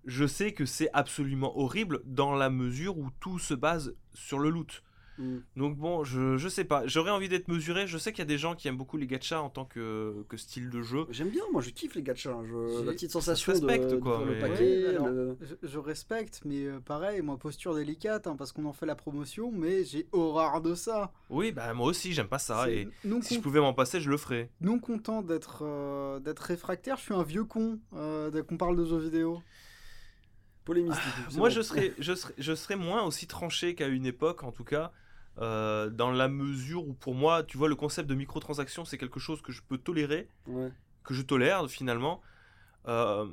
je 0.05 0.27
sais 0.27 0.53
que 0.53 0.65
c'est 0.65 0.89
absolument 0.93 1.57
horrible 1.57 2.01
dans 2.05 2.35
la 2.35 2.49
mesure 2.49 2.97
où 2.97 3.09
tout 3.19 3.39
se 3.39 3.53
base 3.53 3.95
sur 4.13 4.39
le 4.39 4.49
loot. 4.49 4.83
Mm. 5.17 5.37
Donc 5.55 5.77
bon, 5.77 6.03
je, 6.03 6.37
je 6.37 6.47
sais 6.49 6.65
pas. 6.65 6.85
J'aurais 6.87 7.11
envie 7.11 7.29
d'être 7.29 7.47
mesuré. 7.47 7.87
Je 7.87 7.97
sais 7.97 8.11
qu'il 8.11 8.19
y 8.19 8.21
a 8.21 8.25
des 8.25 8.37
gens 8.37 8.55
qui 8.55 8.67
aiment 8.67 8.77
beaucoup 8.77 8.97
les 8.97 9.07
gachas 9.07 9.39
en 9.39 9.49
tant 9.49 9.65
que, 9.65 10.25
que 10.29 10.37
style 10.37 10.69
de 10.69 10.81
jeu. 10.81 11.05
J'aime 11.09 11.29
bien, 11.29 11.43
moi 11.51 11.61
je 11.61 11.69
kiffe 11.69 11.95
les 11.95 12.03
gachas. 12.03 12.37
Je- 12.45 12.85
La 12.85 12.91
petite 12.93 13.11
sensation 13.11 13.53
de, 13.53 13.65
respecte, 13.65 13.91
de 13.91 13.97
quoi, 13.97 14.17
faire 14.19 14.27
le 14.27 14.33
mais- 14.35 14.41
paquet. 14.41 14.83
Ouais, 14.83 14.87
alors, 14.89 15.07
le- 15.07 15.37
Je, 15.41 15.67
je 15.67 15.79
respecte, 15.79 16.41
mais 16.45 16.65
euh, 16.65 16.79
pareil, 16.79 17.21
moi, 17.21 17.37
posture 17.37 17.75
délicate, 17.75 18.27
hein, 18.27 18.35
parce 18.37 18.51
qu'on 18.51 18.65
en 18.65 18.73
fait 18.73 18.85
la 18.85 18.95
promotion, 18.95 19.51
mais 19.51 19.83
j'ai 19.83 20.07
horreur 20.11 20.61
de 20.61 20.75
ça. 20.75 21.11
Oui, 21.29 21.51
bah 21.51 21.73
moi 21.73 21.87
aussi, 21.87 22.13
j'aime 22.13 22.27
pas 22.27 22.39
ça. 22.39 22.69
Et 22.69 22.87
non, 23.03 23.21
si 23.21 23.35
je 23.35 23.39
pouvais 23.39 23.59
m'en 23.61 23.73
passer, 23.73 23.99
je 24.01 24.09
le 24.09 24.17
ferais. 24.17 24.49
non 24.61 24.79
content 24.79 25.21
d'être 25.21 25.59
euh, 25.63 26.19
d'être 26.19 26.39
réfractaire, 26.39 26.97
je 26.97 27.03
suis 27.03 27.13
un 27.13 27.23
vieux 27.23 27.45
con 27.45 27.79
euh, 27.93 28.29
dès 28.31 28.43
qu'on 28.43 28.57
parle 28.57 28.75
de 28.75 28.85
jeux 28.85 28.97
vidéo. 28.99 29.41
Polémistique. 30.63 31.03
c'est 31.29 31.37
Moi, 31.37 31.49
bon. 31.49 31.55
je 31.55 31.61
serais, 31.61 31.93
je, 31.99 32.13
serais, 32.13 32.33
je 32.37 32.53
serais 32.55 32.75
moins 32.75 33.03
aussi 33.03 33.27
tranché 33.27 33.75
qu'à 33.75 33.87
une 33.87 34.05
époque, 34.05 34.43
en 34.43 34.51
tout 34.51 34.63
cas, 34.63 34.91
euh, 35.39 35.89
dans 35.89 36.11
la 36.11 36.27
mesure 36.27 36.87
où, 36.87 36.93
pour 36.93 37.13
moi, 37.15 37.43
tu 37.43 37.57
vois, 37.57 37.67
le 37.69 37.75
concept 37.75 38.09
de 38.09 38.15
microtransaction, 38.15 38.85
c'est 38.85 38.97
quelque 38.97 39.19
chose 39.19 39.41
que 39.41 39.51
je 39.51 39.61
peux 39.61 39.77
tolérer, 39.77 40.29
Ouais. 40.47 40.71
que 41.03 41.13
je 41.13 41.21
tolère 41.21 41.67
finalement, 41.69 42.21
euh, 42.87 43.25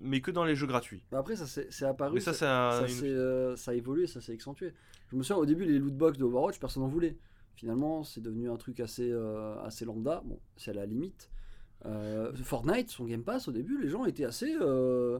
mais 0.00 0.20
que 0.20 0.30
dans 0.30 0.44
les 0.44 0.54
jeux 0.54 0.66
gratuits. 0.66 1.02
Bah 1.10 1.18
après, 1.18 1.36
ça 1.36 1.46
c'est 1.46 1.84
apparu. 1.84 2.14
mais 2.14 2.20
ça, 2.20 2.32
ça- 2.32 2.70
ça, 2.72 2.82
une- 2.82 2.88
s'est, 2.88 3.06
euh, 3.08 3.56
ça 3.56 3.70
a 3.70 3.74
évolué, 3.74 4.06
ça 4.06 4.20
s'est 4.20 4.32
accentué. 4.32 4.72
Je 5.10 5.16
me 5.16 5.22
souviens 5.22 5.40
au 5.42 5.46
début, 5.46 5.64
les 5.64 5.78
lootbox 5.78 6.18
de 6.18 6.24
Overwatch, 6.24 6.58
personne 6.60 6.82
n'en 6.82 6.88
voulait. 6.88 7.16
Finalement, 7.54 8.04
c'est 8.04 8.20
devenu 8.20 8.50
un 8.50 8.56
truc 8.56 8.78
assez, 8.78 9.10
euh, 9.10 9.58
assez 9.62 9.84
lambda. 9.84 10.22
Bon, 10.24 10.38
c'est 10.56 10.70
à 10.70 10.74
la 10.74 10.86
limite. 10.86 11.28
Euh, 11.86 12.32
Fortnite, 12.44 12.90
son 12.90 13.04
Game 13.06 13.24
Pass, 13.24 13.48
au 13.48 13.52
début, 13.52 13.80
les 13.80 13.88
gens 13.88 14.04
étaient 14.04 14.24
assez, 14.24 14.54
euh, 14.60 15.18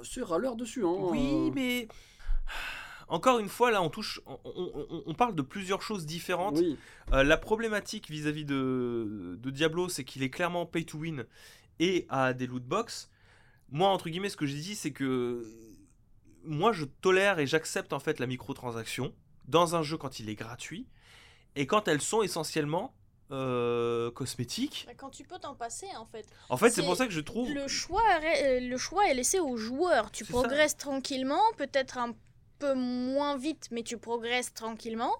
assez 0.00 0.22
râleurs 0.22 0.56
dessus. 0.56 0.84
Hein. 0.86 0.94
Oui, 1.10 1.50
mais 1.54 1.88
encore 3.08 3.38
une 3.38 3.48
fois, 3.48 3.70
là, 3.70 3.82
on 3.82 3.88
touche, 3.90 4.20
on, 4.26 4.38
on- 4.44 4.86
on- 4.90 5.02
on 5.06 5.14
parle 5.14 5.34
de 5.34 5.42
plusieurs 5.42 5.82
choses 5.82 6.06
différentes. 6.06 6.58
Oui, 6.58 6.76
Euh, 7.12 7.22
la 7.24 7.36
problématique 7.38 8.10
vis-à-vis 8.10 8.44
de, 8.44 9.36
de 9.40 9.50
Diablo, 9.50 9.88
c'est 9.88 10.04
qu'il 10.04 10.22
est 10.22 10.30
clairement 10.30 10.66
pay 10.66 10.84
to 10.84 10.98
win 10.98 11.24
et 11.80 12.06
a 12.10 12.32
des 12.34 12.46
loot 12.46 12.62
box. 12.64 13.10
moi, 13.70 13.88
entre 13.90 14.08
guillemets, 14.08 14.28
ce 14.30 14.36
que 14.36 14.46
j'ai 14.46 14.58
dit, 14.58 14.74
c'est 14.74 14.92
que 14.92 15.44
moi, 16.44 16.72
je 16.72 16.84
tolère 16.84 17.38
et 17.38 17.46
j'accepte 17.46 17.92
en 17.92 17.98
fait 17.98 18.18
la 18.20 18.26
microtransaction 18.26 19.14
dans 19.46 19.74
un 19.76 19.82
jeu 19.82 19.96
quand 19.96 20.18
il 20.20 20.28
est 20.30 20.34
gratuit 20.34 20.86
et 21.56 21.66
quand 21.66 21.88
elles 21.88 22.00
sont 22.02 22.22
essentiellement 22.22 22.94
euh, 23.30 24.10
cosmétiques. 24.12 24.84
Bah, 24.86 24.94
Quand 24.96 25.10
tu 25.10 25.22
peux 25.24 25.38
t'en 25.38 25.54
passer, 25.54 25.86
en 25.98 26.06
fait. 26.06 26.24
En 26.48 26.56
fait, 26.56 26.70
c'est 26.70 26.82
pour 26.82 26.96
ça 26.96 27.06
que 27.06 27.12
je 27.12 27.20
trouve. 27.20 27.50
Le 27.52 27.68
choix, 27.68 28.02
est- 28.22 28.56
euh, 28.62 28.68
le 28.68 28.76
choix 28.78 29.06
est 29.10 29.12
laissé 29.14 29.38
aux 29.38 29.58
joueurs. 29.58 30.10
Tu 30.10 30.24
ça. 30.24 30.30
progresses 30.30 30.78
tranquillement, 30.78 31.42
peut-être 31.58 31.98
un 31.98 32.14
peu 32.58 32.74
moins 32.74 33.36
vite, 33.36 33.68
mais 33.70 33.82
tu 33.82 33.98
progresses 33.98 34.52
tranquillement. 34.54 35.14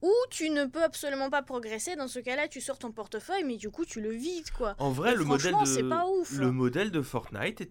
Ou 0.00 0.12
tu 0.30 0.48
ne 0.50 0.64
peux 0.66 0.82
absolument 0.84 1.28
pas 1.28 1.42
progresser. 1.42 1.96
Dans 1.96 2.06
ce 2.06 2.20
cas-là, 2.20 2.46
tu 2.46 2.60
sors 2.60 2.78
ton 2.78 2.92
portefeuille, 2.92 3.42
mais 3.44 3.56
du 3.56 3.68
coup, 3.70 3.84
tu 3.84 4.00
le 4.00 4.10
vides, 4.10 4.50
quoi. 4.52 4.76
En 4.78 4.90
vrai, 4.90 5.12
Et 5.12 5.16
le 5.16 5.24
modèle 5.24 5.54
de 5.54 5.88
pas 5.88 6.06
ouf, 6.06 6.30
le 6.32 6.46
hein. 6.46 6.52
modèle 6.52 6.90
de 6.92 7.02
Fortnite, 7.02 7.60
est- 7.62 7.70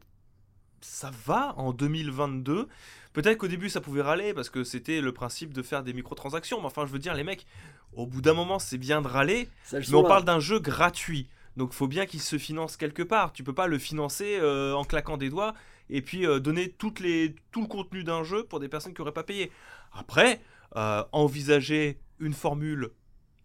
ça 0.81 1.09
va 1.25 1.53
en 1.57 1.71
2022. 1.73 2.67
Peut-être 3.13 3.37
qu'au 3.37 3.47
début 3.47 3.69
ça 3.69 3.81
pouvait 3.81 4.01
râler 4.03 4.33
parce 4.33 4.49
que 4.49 4.63
c'était 4.63 5.01
le 5.01 5.11
principe 5.11 5.53
de 5.53 5.63
faire 5.63 5.83
des 5.83 5.93
microtransactions. 5.93 6.59
Mais 6.59 6.67
enfin, 6.67 6.85
je 6.85 6.91
veux 6.91 6.99
dire, 6.99 7.15
les 7.15 7.23
mecs, 7.23 7.47
au 7.93 8.05
bout 8.05 8.21
d'un 8.21 8.33
moment, 8.33 8.59
c'est 8.59 8.77
bien 8.77 9.01
de 9.01 9.07
râler. 9.07 9.49
Ça, 9.63 9.79
Mais 9.79 9.93
on 9.95 10.03
parle 10.03 10.23
d'un 10.25 10.39
jeu 10.39 10.59
gratuit. 10.59 11.27
Donc 11.55 11.73
faut 11.73 11.87
bien 11.87 12.05
qu'il 12.05 12.21
se 12.21 12.37
finance 12.37 12.77
quelque 12.77 13.01
part. 13.01 13.33
Tu 13.33 13.43
peux 13.43 13.53
pas 13.53 13.65
le 13.65 13.79
financer 13.79 14.37
euh, 14.39 14.73
en 14.73 14.83
claquant 14.83 15.17
des 15.17 15.29
doigts 15.29 15.55
et 15.89 16.01
puis 16.01 16.25
euh, 16.25 16.39
donner 16.39 16.69
tout 16.69 16.93
le 16.99 17.67
contenu 17.67 18.03
d'un 18.03 18.23
jeu 18.23 18.43
pour 18.43 18.59
des 18.59 18.67
personnes 18.67 18.93
qui 18.93 19.01
n'auraient 19.01 19.13
pas 19.13 19.23
payé. 19.23 19.51
Après, 19.91 20.41
euh, 20.75 21.03
envisager 21.11 21.99
une 22.19 22.33
formule 22.33 22.89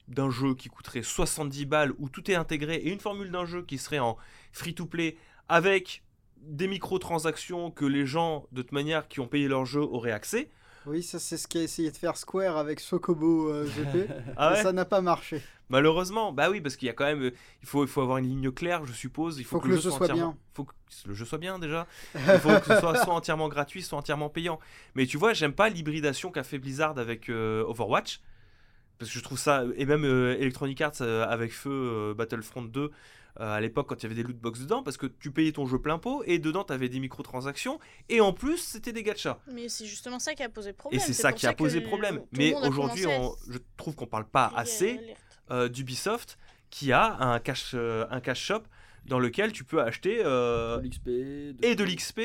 d'un 0.09 0.31
jeu 0.31 0.55
qui 0.55 0.69
coûterait 0.69 1.02
70 1.02 1.66
balles 1.66 1.93
où 1.98 2.09
tout 2.09 2.31
est 2.31 2.35
intégré 2.35 2.77
et 2.77 2.90
une 2.90 3.01
formule 3.01 3.31
d'un 3.31 3.44
jeu 3.44 3.62
qui 3.62 3.78
serait 3.78 3.98
en 3.98 4.16
free-to-play 4.52 5.16
avec 5.48 6.02
des 6.39 6.66
microtransactions 6.66 7.70
que 7.70 7.85
les 7.85 8.05
gens, 8.05 8.47
de 8.52 8.62
toute 8.62 8.73
manière, 8.73 9.06
qui 9.09 9.20
ont 9.20 9.28
payé 9.28 9.47
leur 9.47 9.64
jeu 9.64 9.81
auraient 9.81 10.12
accès. 10.12 10.51
Oui, 10.86 11.02
ça 11.02 11.18
c'est 11.18 11.36
ce 11.36 11.46
qu'a 11.46 11.60
essayé 11.60 11.90
de 11.90 11.96
faire 11.96 12.16
Square 12.16 12.56
avec 12.56 12.80
Sokobo 12.80 13.50
euh, 13.50 13.66
GP. 13.66 14.10
Ah 14.36 14.52
ouais 14.52 14.62
ça 14.62 14.72
n'a 14.72 14.84
pas 14.84 15.00
marché. 15.00 15.42
Malheureusement, 15.68 16.32
bah 16.32 16.50
oui, 16.50 16.60
parce 16.60 16.76
qu'il 16.76 16.86
y 16.86 16.90
a 16.90 16.92
quand 16.92 17.06
même, 17.06 17.22
euh, 17.22 17.34
il 17.62 17.68
faut, 17.68 17.82
il 17.84 17.88
faut 17.88 18.02
avoir 18.02 18.18
une 18.18 18.26
ligne 18.26 18.50
claire, 18.50 18.84
je 18.84 18.92
suppose. 18.92 19.38
Il 19.38 19.44
faut, 19.44 19.59
que, 19.59 19.68
le 19.68 19.78
jeu 19.78 19.90
soit, 19.90 20.12
bien. 20.12 20.36
faut 20.52 20.64
que 20.64 20.72
le 21.06 21.14
jeu 21.14 21.24
soit 21.24 21.38
bien 21.38 21.59
déjà. 21.59 21.86
Il 22.14 22.20
faut 22.40 22.50
que 22.50 22.66
ce 22.66 22.78
soit 22.78 22.96
soit 23.02 23.14
entièrement 23.14 23.48
gratuit, 23.48 23.82
soit 23.82 23.98
entièrement 23.98 24.28
payant. 24.28 24.60
Mais 24.94 25.06
tu 25.06 25.16
vois, 25.16 25.32
j'aime 25.32 25.54
pas 25.54 25.70
l'hybridation 25.70 26.30
qu'a 26.30 26.42
fait 26.42 26.59
Blizzard 26.59 26.98
avec 26.98 27.30
euh, 27.30 27.64
Overwatch. 27.64 28.20
Parce 28.98 29.10
que 29.10 29.18
je 29.18 29.24
trouve 29.24 29.38
ça, 29.38 29.64
et 29.76 29.86
même 29.86 30.04
euh, 30.04 30.36
Electronic 30.38 30.80
Arts 30.80 31.00
avec 31.00 31.52
Feu 31.52 32.14
Battlefront 32.16 32.62
2 32.62 32.80
euh, 32.80 32.88
à 33.36 33.60
l'époque 33.60 33.88
quand 33.88 33.96
il 33.96 34.02
y 34.02 34.06
avait 34.06 34.14
des 34.14 34.22
loot 34.22 34.36
box 34.36 34.60
dedans, 34.60 34.82
parce 34.82 34.96
que 34.96 35.06
tu 35.06 35.30
payais 35.30 35.52
ton 35.52 35.66
jeu 35.66 35.78
plein 35.80 35.98
pot 35.98 36.22
et 36.26 36.38
dedans 36.38 36.64
tu 36.64 36.72
avais 36.72 36.88
des 36.88 37.00
microtransactions 37.00 37.78
et 38.09 38.20
en 38.20 38.32
plus 38.32 38.59
c'était 38.59 38.92
des 38.92 39.02
gachas. 39.02 39.38
Mais 39.50 39.68
c'est 39.68 39.86
justement 39.86 40.18
ça 40.18 40.34
qui 40.34 40.42
a 40.42 40.48
posé 40.48 40.72
problème. 40.72 41.00
Et 41.00 41.02
c'est 41.02 41.12
ça 41.14 41.32
qui 41.32 41.46
a 41.46 41.52
posé 41.54 41.80
problème. 41.80 42.22
Mais 42.32 42.54
aujourd'hui, 42.54 43.06
à 43.06 43.20
je 43.48 43.59
trouve 43.76 43.94
qu'on 43.94 44.06
parle 44.06 44.26
pas 44.28 44.52
assez 44.54 45.00
euh, 45.50 45.68
d'Ubisoft 45.68 46.38
qui 46.70 46.92
a 46.92 47.16
un 47.22 47.38
cash, 47.40 47.72
euh, 47.74 48.06
un 48.10 48.20
cash 48.20 48.40
shop 48.42 48.62
dans 49.06 49.18
lequel 49.18 49.52
tu 49.52 49.64
peux 49.64 49.82
acheter 49.82 50.22
euh, 50.24 50.78
De 50.78 50.86
l'XP. 50.86 51.04
de- 51.06 51.56
et 51.62 51.74
de 51.74 51.84
l'XP 51.84 52.20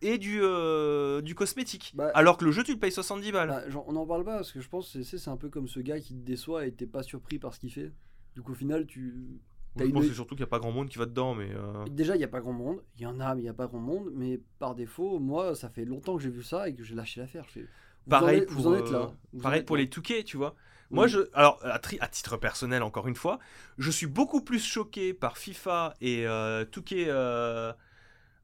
et 0.00 0.18
du, 0.18 0.40
euh, 0.42 1.20
du 1.22 1.34
cosmétique. 1.34 1.92
Bah, 1.94 2.10
Alors 2.14 2.36
que 2.36 2.44
le 2.44 2.52
jeu, 2.52 2.62
tu 2.64 2.72
le 2.72 2.78
payes 2.78 2.92
70 2.92 3.32
balles. 3.32 3.48
Bah, 3.48 3.68
genre, 3.70 3.84
on 3.88 3.96
en 3.96 4.06
parle 4.06 4.24
pas 4.24 4.36
parce 4.36 4.52
que 4.52 4.60
je 4.60 4.68
pense 4.68 4.92
que 4.92 5.02
c'est 5.02 5.18
c'est 5.18 5.30
un 5.30 5.36
peu 5.36 5.48
comme 5.48 5.68
ce 5.68 5.80
gars 5.80 5.98
qui 6.00 6.14
te 6.14 6.24
déçoit 6.24 6.66
et 6.66 6.72
t'es 6.72 6.86
pas 6.86 7.02
surpris 7.02 7.38
par 7.38 7.54
ce 7.54 7.60
qu'il 7.60 7.72
fait. 7.72 7.92
Du 8.34 8.42
coup, 8.42 8.52
au 8.52 8.54
final, 8.56 8.86
tu. 8.86 9.40
Je 9.78 9.82
t'as 9.84 9.84
une- 9.86 9.92
pense 9.92 10.02
que 10.02 10.08
c'est 10.08 10.14
surtout 10.14 10.34
qu'il 10.34 10.42
n'y 10.42 10.48
a 10.48 10.50
pas 10.50 10.58
grand 10.58 10.72
monde 10.72 10.88
qui 10.88 10.98
va 10.98 11.06
dedans, 11.06 11.34
mais... 11.34 11.48
euh, 11.54 11.84
Déjà, 11.90 12.14
il 12.16 12.20
y 12.20 12.24
a 12.24 12.28
pas 12.28 12.40
grand 12.40 12.52
monde. 12.52 12.82
Il 12.96 13.02
y 13.02 13.06
en 13.06 13.18
a, 13.20 13.34
mais 13.34 13.42
il 13.42 13.44
y 13.44 13.48
a 13.48 13.54
pas 13.54 13.66
grand 13.66 13.78
monde. 13.78 14.10
Mais 14.14 14.40
par 14.58 14.74
défaut, 14.74 15.18
moi, 15.18 15.54
ça 15.54 15.68
fait 15.68 15.84
longtemps 15.84 16.16
que 16.16 16.22
j'ai 16.22 16.30
vu 16.30 16.42
ça 16.42 16.68
et 16.68 16.74
que 16.74 16.82
j'ai 16.84 16.94
lâché 16.94 17.20
l'affaire. 17.20 17.46
Fais, 17.46 17.66
Pareil 18.08 18.42
en 18.42 18.44
pour, 18.46 18.54
vous 18.54 18.66
en 18.68 18.74
êtes 18.74 18.90
là. 18.90 19.10
Vous 19.32 19.40
en 19.40 19.42
pareil 19.42 19.60
êtes 19.60 19.66
pour 19.66 19.76
là. 19.76 19.82
les 19.82 19.88
Touquets, 19.90 20.24
tu 20.24 20.36
vois. 20.36 20.54
Moi, 20.90 21.06
je, 21.06 21.18
alors, 21.34 21.58
à, 21.62 21.78
tri- 21.78 21.98
à 22.00 22.08
titre 22.08 22.36
personnel, 22.38 22.82
encore 22.82 23.08
une 23.08 23.14
fois, 23.14 23.38
je 23.76 23.90
suis 23.90 24.06
beaucoup 24.06 24.40
plus 24.40 24.64
choqué 24.64 25.12
par 25.12 25.36
FIFA 25.36 25.94
et 26.00 26.26
euh, 26.26 26.64
Touquet, 26.64 27.04
euh, 27.08 27.72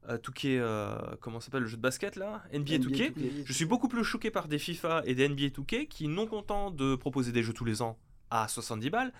euh, 0.07 0.17
Touquet, 0.19 0.61
comment 1.21 1.39
ça 1.39 1.45
s'appelle 1.45 1.63
le 1.63 1.67
jeu 1.67 1.77
de 1.77 1.81
basket 1.81 2.15
là? 2.15 2.43
NBA, 2.53 2.77
NBA 2.77 2.87
2K. 2.89 3.13
2K. 3.13 3.45
Je 3.45 3.53
suis 3.53 3.65
beaucoup 3.65 3.87
plus 3.87 4.03
choqué 4.03 4.29
par 4.29 4.47
des 4.47 4.59
FIFA 4.59 5.01
et 5.05 5.15
des 5.15 5.27
NBA 5.27 5.47
2K 5.47 5.87
qui, 5.87 6.07
non 6.07 6.27
contents 6.27 6.69
de 6.69 6.95
proposer 6.95 7.31
des 7.31 7.41
jeux 7.41 7.53
tous 7.53 7.65
les 7.65 7.81
ans 7.81 7.97
à 8.29 8.47
70 8.47 8.89
balles, 8.91 9.11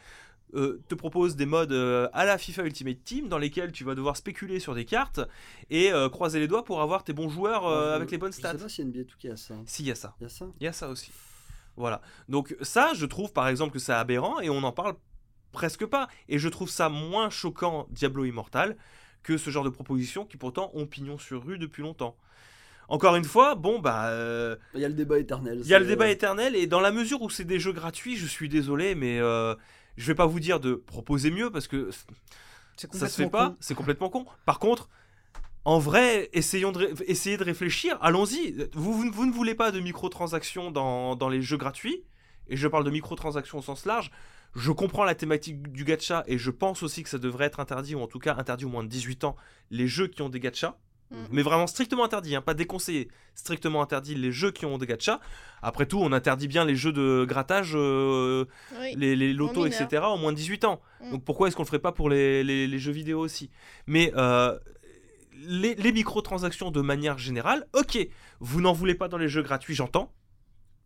euh, 0.53 0.81
te 0.87 0.95
proposent 0.95 1.35
des 1.35 1.45
modes 1.45 1.71
euh, 1.73 2.07
à 2.13 2.25
la 2.25 2.37
FIFA 2.37 2.63
Ultimate 2.63 3.03
Team 3.03 3.27
dans 3.27 3.37
lesquels 3.37 3.71
tu 3.71 3.83
vas 3.83 3.95
devoir 3.95 4.15
spéculer 4.15 4.59
sur 4.59 4.75
des 4.75 4.85
cartes 4.85 5.19
et 5.69 5.91
euh, 5.91 6.07
croiser 6.09 6.39
les 6.39 6.47
doigts 6.47 6.63
pour 6.63 6.81
avoir 6.81 7.03
tes 7.03 7.13
bons 7.13 7.29
joueurs 7.29 7.63
je- 7.63 7.93
avec 7.95 8.11
les 8.11 8.17
bonnes 8.17 8.31
Je 8.31 8.37
stats. 8.37 8.51
sais 8.53 8.57
pas 8.59 8.69
si 8.69 8.81
NBA 8.85 8.99
2K 9.01 9.31
a 9.33 9.37
ça. 9.37 9.55
Si, 9.65 9.83
il 9.83 9.87
y 9.87 9.91
a 9.91 9.95
ça. 9.95 10.15
Il 10.19 10.23
y 10.23 10.25
a 10.27 10.29
ça? 10.29 10.45
Il 10.59 10.63
y 10.63 10.67
a 10.67 10.73
ça 10.73 10.87
aussi. 10.89 11.11
Voilà. 11.77 12.01
Donc 12.29 12.55
ça, 12.61 12.93
je 12.93 13.05
trouve 13.05 13.33
par 13.33 13.47
exemple 13.49 13.73
que 13.73 13.79
c'est 13.79 13.91
aberrant 13.93 14.39
et 14.39 14.49
on 14.49 14.61
n'en 14.61 14.71
parle 14.71 14.95
presque 15.51 15.85
pas. 15.85 16.07
Et 16.29 16.39
je 16.39 16.47
trouve 16.47 16.69
ça 16.69 16.87
moins 16.89 17.29
choquant 17.29 17.87
Diablo 17.89 18.23
Immortal 18.25 18.77
que 19.23 19.37
ce 19.37 19.49
genre 19.49 19.63
de 19.63 19.69
propositions 19.69 20.25
qui 20.25 20.37
pourtant 20.37 20.69
ont 20.73 20.85
pignon 20.85 21.17
sur 21.17 21.43
rue 21.43 21.57
depuis 21.57 21.81
longtemps. 21.81 22.15
Encore 22.87 23.15
une 23.15 23.23
fois, 23.23 23.55
bon 23.55 23.79
bah, 23.79 24.09
euh, 24.09 24.55
Il 24.75 24.79
y 24.81 24.85
a 24.85 24.87
le 24.87 24.93
débat 24.93 25.17
éternel. 25.17 25.59
il 25.63 25.67
y 25.67 25.73
a 25.73 25.79
le 25.79 25.87
débat 25.87 26.07
éternel 26.09 26.55
et 26.55 26.67
dans 26.67 26.79
la 26.79 26.91
mesure 26.91 27.21
où 27.23 27.31
c'est 27.31 27.43
des 27.43 27.59
jeux 27.59 27.71
gratuits, 27.73 28.15
je 28.15 28.27
suis 28.27 28.47
désolé, 28.47 28.93
mais 28.93 29.19
euh, 29.19 29.55
je 29.97 30.07
vais 30.07 30.15
pas 30.15 30.25
vous 30.25 30.39
dire 30.39 30.59
de 30.59 30.75
proposer 30.75 31.31
mieux 31.31 31.49
parce 31.51 31.67
que 31.67 31.89
ça 32.77 33.07
se 33.07 33.23
fait 33.23 33.29
pas, 33.29 33.55
c'est 33.59 33.75
complètement 33.75 34.09
con. 34.09 34.25
Par 34.45 34.59
contre, 34.59 34.89
en 35.63 35.79
vrai, 35.79 36.29
essayons 36.33 36.71
de, 36.71 36.93
essayez 37.07 37.37
de 37.37 37.43
réfléchir, 37.43 37.97
allons-y. 38.01 38.69
Vous, 38.73 38.93
vous, 38.93 39.11
vous 39.11 39.25
ne 39.25 39.31
voulez 39.31 39.55
pas 39.55 39.71
de 39.71 39.79
microtransactions 39.79 40.69
dans, 40.71 41.15
dans 41.15 41.29
les 41.29 41.41
jeux 41.41 41.57
gratuits, 41.57 42.03
et 42.47 42.55
je 42.55 42.67
parle 42.67 42.83
de 42.83 42.91
microtransactions 42.91 43.57
au 43.57 43.61
sens 43.63 43.85
large. 43.85 44.11
Je 44.55 44.71
comprends 44.71 45.03
la 45.03 45.15
thématique 45.15 45.71
du 45.71 45.83
gacha, 45.83 46.23
et 46.27 46.37
je 46.37 46.51
pense 46.51 46.83
aussi 46.83 47.01
que 47.01 47.09
ça 47.09 47.17
devrait 47.17 47.45
être 47.45 47.59
interdit, 47.59 47.95
ou 47.95 48.01
en 48.01 48.07
tout 48.07 48.19
cas 48.19 48.35
interdit 48.35 48.65
au 48.65 48.69
moins 48.69 48.83
de 48.83 48.89
18 48.89 49.23
ans, 49.23 49.35
les 49.71 49.87
jeux 49.87 50.07
qui 50.07 50.21
ont 50.21 50.29
des 50.29 50.39
gachas. 50.39 50.77
Mhm. 51.11 51.27
Mais 51.31 51.41
vraiment 51.43 51.67
strictement 51.67 52.03
interdit, 52.03 52.35
hein, 52.35 52.41
pas 52.41 52.53
déconseillé. 52.55 53.09
Strictement 53.35 53.81
interdit 53.81 54.15
les 54.15 54.31
jeux 54.31 54.51
qui 54.51 54.65
ont 54.65 54.77
des 54.77 54.87
gachas. 54.87 55.19
Après 55.61 55.85
tout, 55.85 55.99
on 56.01 56.11
interdit 56.11 56.47
bien 56.47 56.65
les 56.65 56.75
jeux 56.75 56.91
de 56.93 57.25
grattage, 57.27 57.73
euh, 57.75 58.45
Oui. 58.79 58.93
les, 58.97 59.15
les 59.15 59.31
lotos, 59.33 59.65
etc. 59.67 60.03
au 60.13 60.17
moins 60.17 60.31
de 60.31 60.37
18 60.37 60.65
ans. 60.65 60.81
Mm. 61.01 61.11
Donc 61.11 61.23
pourquoi 61.23 61.47
est-ce 61.47 61.55
qu'on 61.55 61.61
le 61.63 61.67
ferait 61.67 61.79
pas 61.79 61.91
pour 61.91 62.09
les, 62.09 62.43
les- 62.43 62.67
les 62.67 62.79
jeux 62.79 62.91
vidéo 62.91 63.19
aussi? 63.19 63.51
Mais 63.85 64.11
euh, 64.15 64.57
les, 65.47 65.75
les 65.75 65.91
microtransactions 65.91 66.71
de 66.71 66.81
manière 66.81 67.17
générale, 67.19 67.67
ok, 67.73 67.97
vous 68.39 68.61
n'en 68.61 68.73
voulez 68.73 68.95
pas 68.95 69.07
dans 69.07 69.17
les 69.19 69.27
jeux 69.29 69.43
gratuits, 69.43 69.75
j'entends. 69.75 70.11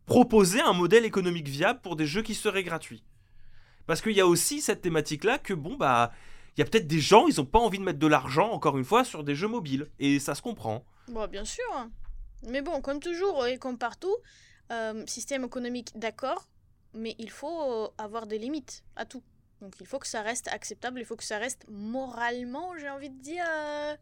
Proposez 0.05 0.59
un 0.59 0.73
modèle 0.73 1.05
économique 1.05 1.47
viable 1.47 1.79
pour 1.81 1.95
des 1.95 2.05
jeux 2.07 2.23
qui 2.23 2.33
seraient 2.33 2.63
gratuits. 2.63 3.03
Parce 3.85 4.01
qu'il 4.01 4.13
y 4.13 4.21
a 4.21 4.27
aussi 4.27 4.59
cette 4.59 4.81
thématique-là 4.81 5.37
que, 5.37 5.53
bon, 5.53 5.75
bah, 5.77 6.11
il 6.60 6.64
y 6.64 6.68
a 6.68 6.69
peut-être 6.69 6.88
des 6.88 6.99
gens, 6.99 7.27
ils 7.30 7.38
n'ont 7.38 7.45
pas 7.45 7.60
envie 7.60 7.80
de 7.80 7.86
mettre 7.86 7.99
de 7.99 8.07
l'argent, 8.07 8.52
encore 8.52 8.77
une 8.77 8.84
fois, 8.84 9.06
sur 9.06 9.23
des 9.23 9.34
jeux 9.34 9.48
mobiles. 9.48 9.88
Et 9.98 10.19
ça 10.19 10.36
se 10.36 10.41
comprend. 10.41 10.84
Bon, 11.07 11.26
bien 11.26 11.45
sûr. 11.45 11.64
Mais 12.49 12.61
bon, 12.61 12.81
comme 12.81 12.99
toujours 12.99 13.48
et 13.48 13.57
comme 13.57 13.77
partout, 13.77 14.14
euh, 14.69 15.06
système 15.07 15.45
économique, 15.45 15.91
d'accord, 15.95 16.49
mais 16.94 17.15
il 17.18 17.30
faut 17.30 17.61
euh, 17.72 17.88
avoir 17.98 18.27
des 18.27 18.38
limites 18.38 18.84
à 18.98 19.06
tout. 19.06 19.23
Donc 19.61 19.76
il 19.80 19.86
faut 19.86 19.99
que 19.99 20.07
ça 20.07 20.22
reste 20.22 20.49
acceptable, 20.49 20.99
il 20.99 21.06
faut 21.06 21.15
que 21.15 21.23
ça 21.23 21.38
reste 21.38 21.65
moralement, 21.69 22.73
j'ai 22.77 22.90
envie 22.90 23.10
de 23.10 23.22
dire. 23.22 23.45
euh, 23.49 23.95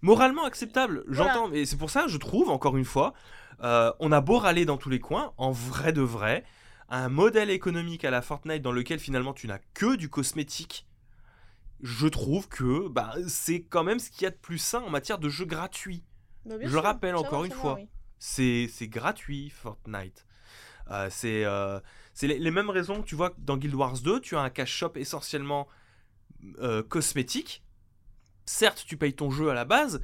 moralement 0.00 0.44
acceptable, 0.44 1.04
Voilà. 1.06 1.32
j'entends, 1.34 1.48
mais 1.48 1.66
c'est 1.66 1.76
pour 1.76 1.90
ça, 1.90 2.06
je 2.06 2.16
trouve, 2.16 2.48
encore 2.48 2.78
une 2.78 2.84
fois, 2.86 3.12
euh, 3.62 3.92
on 4.00 4.10
a 4.10 4.22
beau 4.22 4.38
râler 4.38 4.64
dans 4.64 4.78
tous 4.78 4.88
les 4.90 5.00
coins, 5.00 5.34
en 5.36 5.50
vrai 5.52 5.92
de 5.92 6.00
vrai, 6.02 6.44
un 6.88 7.10
modèle 7.10 7.50
économique 7.50 8.04
à 8.06 8.10
la 8.10 8.22
Fortnite 8.22 8.62
dans 8.62 8.72
lequel 8.72 8.98
finalement 8.98 9.32
tu 9.34 9.46
n'as 9.46 9.58
que 9.74 9.96
du 9.96 10.08
cosmétique, 10.08 10.86
je 11.82 12.06
trouve 12.06 12.48
que 12.48 12.88
bah, 12.88 13.14
c'est 13.28 13.62
quand 13.62 13.84
même 13.84 13.98
ce 13.98 14.10
qu'il 14.10 14.22
y 14.22 14.26
a 14.26 14.30
de 14.30 14.36
plus 14.36 14.58
sain 14.58 14.80
en 14.82 14.90
matière 14.90 15.18
de 15.18 15.28
jeux 15.28 15.44
gratuits. 15.44 16.04
bah, 16.46 16.54
Je 16.60 16.68
sûr, 16.68 16.82
rappelle 16.82 17.16
encore 17.16 17.40
va, 17.40 17.46
une 17.46 17.52
fois. 17.52 17.74
oui. 17.74 17.88
C'est 18.18 18.68
gratuit, 18.88 19.50
Fortnite. 19.50 20.26
Euh, 20.90 21.08
c'est 21.10 21.44
euh, 21.44 21.80
les, 22.22 22.38
les 22.38 22.50
mêmes 22.52 22.70
raisons, 22.70 23.02
tu 23.02 23.14
vois, 23.16 23.30
que 23.30 23.36
dans 23.38 23.56
Guild 23.56 23.74
Wars 23.74 23.98
2, 24.00 24.20
tu 24.20 24.36
as 24.36 24.40
un 24.40 24.50
cash 24.50 24.70
shop 24.72 24.92
essentiellement 24.96 25.66
euh, 26.58 26.82
cosmétique. 26.82 27.64
Certes, 28.46 28.84
tu 28.86 28.96
payes 28.96 29.14
ton 29.14 29.30
jeu 29.30 29.50
à 29.50 29.54
la 29.54 29.64
base, 29.64 30.00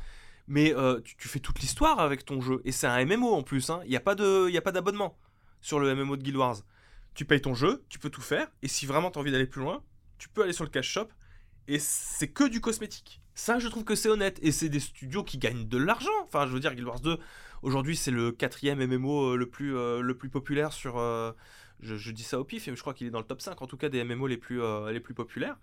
mais 0.47 0.75
tu, 1.05 1.17
tu 1.17 1.29
fais 1.29 1.41
toute 1.41 1.59
l'histoire 1.61 2.01
avec 2.01 2.25
ton 2.25 2.41
jeu. 2.41 2.61
Et 2.65 2.73
c'est 2.73 2.87
un 2.87 3.05
MMO 3.05 3.33
en 3.35 3.43
plus, 3.43 3.71
hein. 3.71 3.81
il 3.85 3.91
n'y 3.91 3.97
a 3.97 4.01
pas 4.01 4.15
de- 4.15 4.47
il 4.49 4.55
y 4.55 4.59
a 4.59 4.63
pas 4.63 4.73
d'abonnement 4.73 5.17
sur 5.61 5.79
le 5.81 5.95
MMO 5.95 6.17
de 6.17 6.23
Guild 6.23 6.37
Wars. 6.37 6.57
Tu 7.15 7.25
payes 7.25 7.41
ton 7.41 7.55
jeu, 7.55 7.85
tu 7.89 7.99
peux 7.99 8.11
tout 8.11 8.21
faire, 8.23 8.49
et 8.63 8.69
si 8.69 8.87
vraiment 8.87 9.11
tu 9.11 9.19
as 9.19 9.21
envie 9.23 9.33
d'aller 9.33 9.47
plus 9.47 9.61
loin, 9.61 9.83
tu 10.19 10.29
peux 10.29 10.43
aller 10.45 10.53
sur 10.53 10.65
le 10.65 10.71
cash 10.71 10.89
shop, 10.89 11.09
et 11.69 11.79
c'est 11.79 12.29
que 12.29 12.45
du 12.45 12.61
cosmétique. 12.61 13.21
Ça, 13.35 13.61
je 13.61 13.69
trouve 13.69 13.85
que 13.85 13.95
c'est 13.95 14.09
honnête, 14.09 14.41
et 14.43 14.51
c'est 14.51 14.69
des 14.69 14.81
studios 14.81 15.23
qui 15.23 15.39
gagnent 15.39 15.69
de 15.69 15.79
l'argent. 15.79 16.11
Enfin, 16.25 16.47
je 16.47 16.53
veux 16.53 16.59
dire, 16.59 16.75
Guild 16.75 16.89
Wars 16.89 17.01
2, 17.01 17.19
aujourd'hui, 17.63 17.95
c'est 17.95 18.11
le 18.11 18.33
quatrième 18.33 18.85
MMO 18.85 19.35
euh, 19.35 19.37
le 19.37 19.47
plus, 19.47 19.77
euh, 19.77 20.01
le 20.01 20.17
plus 20.17 20.29
populaire 20.29 20.73
sur... 20.73 20.99
euh, 20.99 21.31
je, 21.81 22.11
dis 22.11 22.25
ça 22.25 22.41
au 22.41 22.45
pif, 22.45 22.67
mais 22.67 22.75
je 22.75 22.81
crois 22.81 22.95
qu'il 22.95 23.07
est 23.07 23.11
dans 23.11 23.21
le 23.21 23.25
top 23.25 23.41
5, 23.41 23.63
en 23.63 23.67
tout 23.69 23.77
cas, 23.77 23.89
des 23.89 24.03
MMO 24.03 24.27
les 24.27 24.37
plus, 24.39 24.61
les 24.91 24.99
plus 24.99 25.15
populaires. 25.15 25.57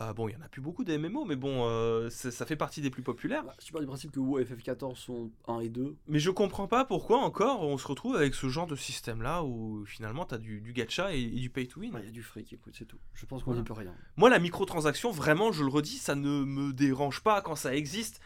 Euh, 0.00 0.12
bon, 0.12 0.28
il 0.28 0.32
y 0.32 0.36
en 0.36 0.40
a 0.40 0.48
plus 0.48 0.60
beaucoup 0.60 0.84
des 0.84 0.96
MMO, 0.96 1.24
mais 1.24 1.34
bon, 1.34 1.66
euh, 1.66 2.08
ça 2.10 2.46
fait 2.46 2.56
partie 2.56 2.80
des 2.80 2.90
plus 2.90 3.02
populaires. 3.02 3.42
Bah, 3.44 3.54
tu 3.60 3.72
pars 3.72 3.80
du 3.80 3.86
principe 3.86 4.12
que 4.12 4.20
WoW 4.20 4.38
et 4.38 4.44
FF14 4.44 4.94
sont 4.94 5.30
1 5.48 5.60
et 5.60 5.68
2, 5.68 5.96
Mais 6.06 6.20
je 6.20 6.30
comprends 6.30 6.68
pas 6.68 6.84
pourquoi 6.84 7.18
encore 7.18 7.62
on 7.62 7.76
se 7.78 7.86
retrouve 7.86 8.14
avec 8.14 8.34
ce 8.34 8.48
genre 8.48 8.68
de 8.68 8.76
système-là 8.76 9.42
où 9.42 9.84
finalement 9.86 10.24
t'as 10.24 10.38
du, 10.38 10.60
du 10.60 10.72
gacha 10.72 11.12
et, 11.14 11.20
et 11.20 11.40
du 11.40 11.50
pay 11.50 11.66
to 11.66 11.80
win. 11.80 11.90
bah, 11.90 11.98
il 12.00 12.06
y 12.06 12.08
a 12.08 12.12
du 12.12 12.22
fric, 12.22 12.52
écoute, 12.52 12.74
c'est 12.78 12.84
tout. 12.84 12.98
Je 13.14 13.26
pense 13.26 13.42
qu'on 13.42 13.54
n'y 13.54 13.62
peut 13.64 13.72
rien. 13.72 13.92
Moi, 14.16 14.30
la 14.30 14.38
microtransaction, 14.38 15.10
vraiment, 15.10 15.50
je 15.50 15.64
le 15.64 15.70
redis, 15.70 15.98
ça 15.98 16.14
ne 16.14 16.44
me 16.44 16.72
dérange 16.72 17.22
pas 17.22 17.42
quand 17.42 17.56
ça 17.56 17.74
existe. 17.74 18.20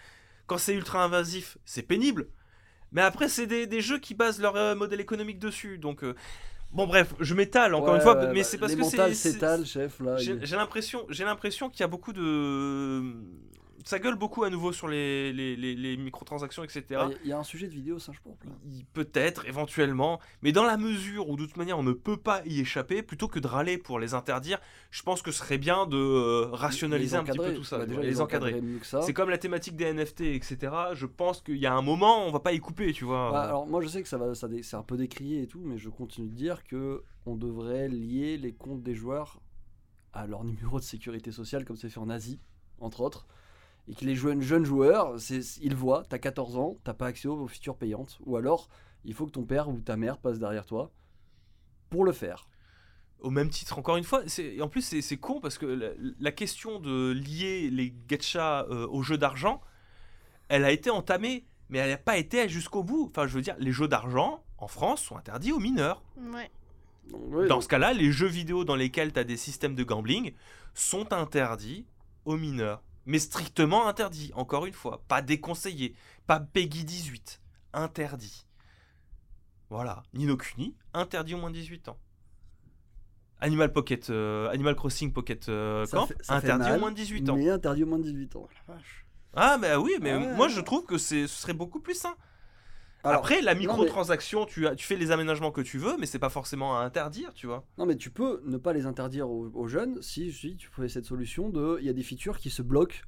Quand 0.47 0.59
c'est 0.59 0.75
ultra 0.75 1.03
invasif, 1.03 1.57
c'est 1.65 1.83
pénible. 1.83 2.29
Mais 2.91 3.01
après, 3.01 3.29
c'est 3.29 3.47
des, 3.47 3.67
des 3.67 3.81
jeux 3.81 3.99
qui 3.99 4.15
basent 4.15 4.41
leur 4.41 4.57
euh, 4.57 4.75
modèle 4.75 5.01
économique 5.01 5.39
dessus. 5.39 5.79
Donc, 5.79 6.05
bon, 6.73 6.87
bref, 6.87 7.15
je 7.21 7.35
m'étale 7.35 7.75
encore 7.75 7.91
Ouais, 7.91 7.97
une 7.97 8.03
fois, 8.03 8.17
ouais, 8.17 8.29
mais 8.29 8.41
bah, 8.41 8.45
c'est 8.45 8.59
parce 8.59 8.73
les 8.73 8.79
que 8.79 8.85
c'est. 8.85 9.15
s'étalent, 9.15 9.65
chef, 9.65 10.01
j'ai 10.19 10.57
l'impression, 10.57 11.07
j'ai 11.09 11.25
l'impression 11.25 11.71
qu'il 11.71 11.81
y 11.81 11.85
a 11.85 11.89
beaucoup 11.89 12.13
de. 12.13 13.03
Ça 13.85 13.99
gueule 13.99 14.15
beaucoup 14.17 14.45
à 14.45 14.51
nouveau 14.51 14.73
sur 14.73 14.89
les, 14.89 15.33
les, 15.33 15.57
les- 15.57 15.75
les 15.75 15.97
microtransactions, 15.97 16.63
etc. 16.65 16.85
Ah, 16.99 17.09
Il 17.25 17.31
y 17.31 17.33
a 17.33 17.39
un 17.39 17.43
sujet 17.43 17.67
de 17.69 17.73
vidéo 17.73 17.99
singe. 17.99 18.21
Il- 18.65 18.85
Peut-être, 18.93 19.47
éventuellement, 19.47 20.21
mais 20.43 20.53
dans 20.53 20.65
la 20.65 20.77
mesure 20.77 21.29
où 21.29 21.37
de 21.37 21.45
toute 21.47 21.57
manière 21.57 21.79
on 21.79 21.83
ne 21.83 21.93
peut 21.93 22.17
pas 22.17 22.43
y 22.47 22.61
échapper, 22.61 23.03
plutôt 23.03 23.29
que 23.29 23.39
de 23.39 23.47
râler 23.47 23.79
pour 23.79 23.99
les 23.99 24.15
interdire, 24.15 24.59
je 24.91 25.03
pense 25.03 25.23
que 25.23 25.31
ce 25.33 25.39
serait 25.39 25.59
bien 25.59 25.87
de 25.87 25.97
euh, 25.97 26.49
rationaliser 26.53 27.17
un 27.17 27.25
petit 27.25 27.39
peu 27.39 27.55
tout 27.55 27.65
ça, 27.65 27.79
Bah, 27.79 27.87
déjà, 27.87 28.01
les 28.03 28.21
encadrer. 28.21 28.63
C'est 29.03 29.13
comme 29.15 29.31
la 29.31 29.39
thématique 29.39 29.77
des 29.77 29.93
NFT, 29.93 30.21
etc. 30.23 30.57
Je 30.95 31.07
pense 31.07 31.41
qu'il 31.43 31.57
y 31.59 31.67
a 31.67 31.75
un 31.75 31.83
moment, 31.83 32.27
on 32.27 32.31
va 32.31 32.41
pas 32.41 32.53
y 32.53 32.61
couper, 32.61 32.93
tu 32.93 33.05
vois. 33.05 33.31
Bah, 33.33 33.43
alors 33.43 33.67
moi 33.67 33.81
je 33.83 33.89
sais 33.89 34.03
que 34.03 34.09
ça 34.09 34.19
va, 34.19 34.35
ça 34.35 34.49
c'est 34.63 34.77
un 34.77 34.83
peu 34.83 34.97
décrié 34.97 35.43
et 35.43 35.47
tout, 35.47 35.61
mais 35.65 35.79
je 35.79 35.89
continue 35.89 36.29
de 36.29 36.35
dire 36.35 36.65
que 36.65 37.03
on 37.27 37.37
devrait 37.37 37.89
lier 37.89 38.37
les 38.37 38.53
comptes 38.53 38.83
des 38.83 38.95
joueurs 38.95 39.41
à 40.13 40.27
leur 40.27 40.45
numéro 40.45 40.79
de 40.79 40.85
sécurité 40.85 41.33
sociale, 41.33 41.65
comme 41.65 41.77
c'est 41.77 41.89
fait 41.89 42.01
en 42.01 42.11
Asie, 42.11 42.39
entre 42.81 43.01
autres, 43.01 43.27
et 43.89 43.95
que 43.95 44.05
les 44.05 44.15
jeunes, 44.15 44.41
jeunes 44.41 44.65
joueurs, 44.65 45.19
c'est, 45.19 45.41
ils 45.61 45.75
voient, 45.75 46.05
t'as 46.09 46.19
14 46.19 46.57
ans, 46.57 46.77
t'as 46.85 46.95
pas 46.95 47.07
accès 47.07 47.29
aux 47.29 47.47
features 47.49 47.77
payantes, 47.77 48.19
ou 48.25 48.37
alors 48.37 48.69
il 49.05 49.15
faut 49.15 49.27
que 49.27 49.33
ton 49.33 49.45
père 49.45 49.69
ou 49.69 49.81
ta 49.81 49.97
mère 49.97 50.19
passe 50.19 50.39
derrière 50.39 50.65
toi 50.67 50.93
pour 51.91 52.05
le 52.05 52.13
faire. 52.13 52.49
Au 53.21 53.31
même 53.31 53.51
titre, 53.51 53.79
encore 53.79 53.97
une 53.97 54.05
fois, 54.05 54.23
c'est- 54.27 54.61
en 54.61 54.69
plus 54.69 54.83
c'est 54.83 55.01
c'est 55.03 55.17
con 55.17 55.41
parce 55.41 55.59
que 55.59 55.67
la, 55.67 55.89
la 56.21 56.33
question 56.33 56.81
de 56.81 57.13
lier 57.13 57.71
les 57.71 57.95
gachas 58.09 58.65
euh, 58.69 58.87
aux 58.89 59.03
jeux 59.03 59.19
d'argent, 59.19 59.61
elle 60.49 60.65
a 60.65 60.71
été 60.73 60.91
entamée, 60.91 61.45
mais 61.69 61.79
elle 61.79 61.91
n'a 61.91 61.97
pas 61.99 62.19
été 62.19 62.49
jusqu'au 62.49 62.83
bout. 62.83 63.07
Enfin, 63.11 63.27
je 63.27 63.35
veux 63.35 63.43
dire, 63.43 63.57
les 63.59 63.73
jeux 63.73 63.89
d'argent 63.89 64.43
en 64.59 64.67
France 64.69 65.03
sont 65.03 65.17
interdits 65.17 65.53
aux 65.53 65.61
mineurs. 65.61 66.03
Ouais. 66.19 66.51
Dans 67.11 67.47
donc- 67.47 67.63
ce 67.65 67.69
cas-là, 67.69 67.93
les 67.93 68.13
jeux 68.13 68.27
vidéo 68.29 68.65
dans 68.65 68.77
lesquels 68.77 69.13
tu 69.13 69.19
as 69.19 69.25
des 69.25 69.37
systèmes 69.37 69.75
de 69.75 69.83
gambling 69.85 70.33
sont 70.75 71.13
interdits 71.13 71.85
aux 72.25 72.37
mineurs. 72.37 72.83
Mais 73.07 73.19
strictement 73.19 73.89
interdits, 73.89 74.31
encore 74.35 74.67
une 74.67 74.73
fois. 74.75 75.03
Pas 75.09 75.23
déconseillés. 75.23 75.95
Pas 76.27 76.41
Peggy 76.41 76.85
18. 76.85 77.41
Interdit. 77.73 78.47
Voilà. 79.71 80.03
Nino 80.13 80.37
Kuni, 80.37 80.77
interdit 80.95 81.35
aux 81.35 81.39
moins 81.39 81.51
de 81.51 81.57
18 81.57 81.89
ans. 81.89 81.99
Animal 83.41 83.73
Pocket, 83.73 84.09
euh, 84.11 84.49
Animal 84.51 84.77
Crossing 84.77 85.13
Pocket 85.13 85.49
euh, 85.49 85.85
Camp, 85.87 86.07
fait- 86.07 86.15
fait 86.23 86.31
interdit 86.33 86.65
mal, 86.65 86.77
aux 86.77 86.81
moins 86.81 86.91
de 86.93 86.97
18 86.97 87.29
ans. 87.29 87.37
Mais 87.37 87.51
interdit 87.51 87.83
aux 87.83 87.87
moins 87.87 87.99
de 87.99 88.05
18 88.05 88.37
ans. 88.37 88.49
La 88.69 88.75
vache. 88.75 89.05
Ah, 89.35 89.59
bah 89.59 89.81
oui, 89.81 89.93
mais 90.01 90.11
Ah 90.13 90.19
ouais, 90.19 90.35
moi 90.37 90.49
je 90.49 90.61
trouve 90.61 90.85
que 90.85 90.99
ce 90.99 91.27
serait 91.27 91.55
beaucoup 91.55 91.81
plus 91.81 91.95
sain. 91.95 92.15
Alors, 93.05 93.19
Après, 93.19 93.41
la 93.43 93.55
non, 93.55 93.61
mais- 93.61 93.67
microtransaction, 93.67 94.47
tu, 94.47 94.67
as- 94.67 94.77
tu 94.77 94.87
fais 94.87 94.97
les 94.97 95.11
aménagements 95.11 95.51
que 95.51 95.61
tu 95.61 95.77
veux, 95.79 95.97
mais 95.99 96.07
c'est 96.07 96.21
pas 96.21 96.29
forcément 96.31 96.79
à 96.79 96.83
interdire, 96.85 97.35
tu 97.35 97.47
vois. 97.49 97.65
Non 97.77 97.85
mais 97.87 97.97
tu 97.97 98.11
peux 98.11 98.41
ne 98.47 98.57
pas 98.59 98.73
les 98.73 98.87
interdire 98.87 99.29
aux, 99.29 99.51
aux 99.55 99.67
jeunes 99.67 100.01
si, 100.03 100.31
si 100.33 100.57
tu 100.57 100.69
fais 100.69 100.89
cette 100.89 101.05
solution 101.05 101.49
de 101.51 101.79
il 101.81 101.87
y 101.87 101.89
a 101.89 101.93
des 101.93 102.05
features 102.05 102.39
qui 102.39 102.49
se 102.51 102.63
bloquent 102.63 102.99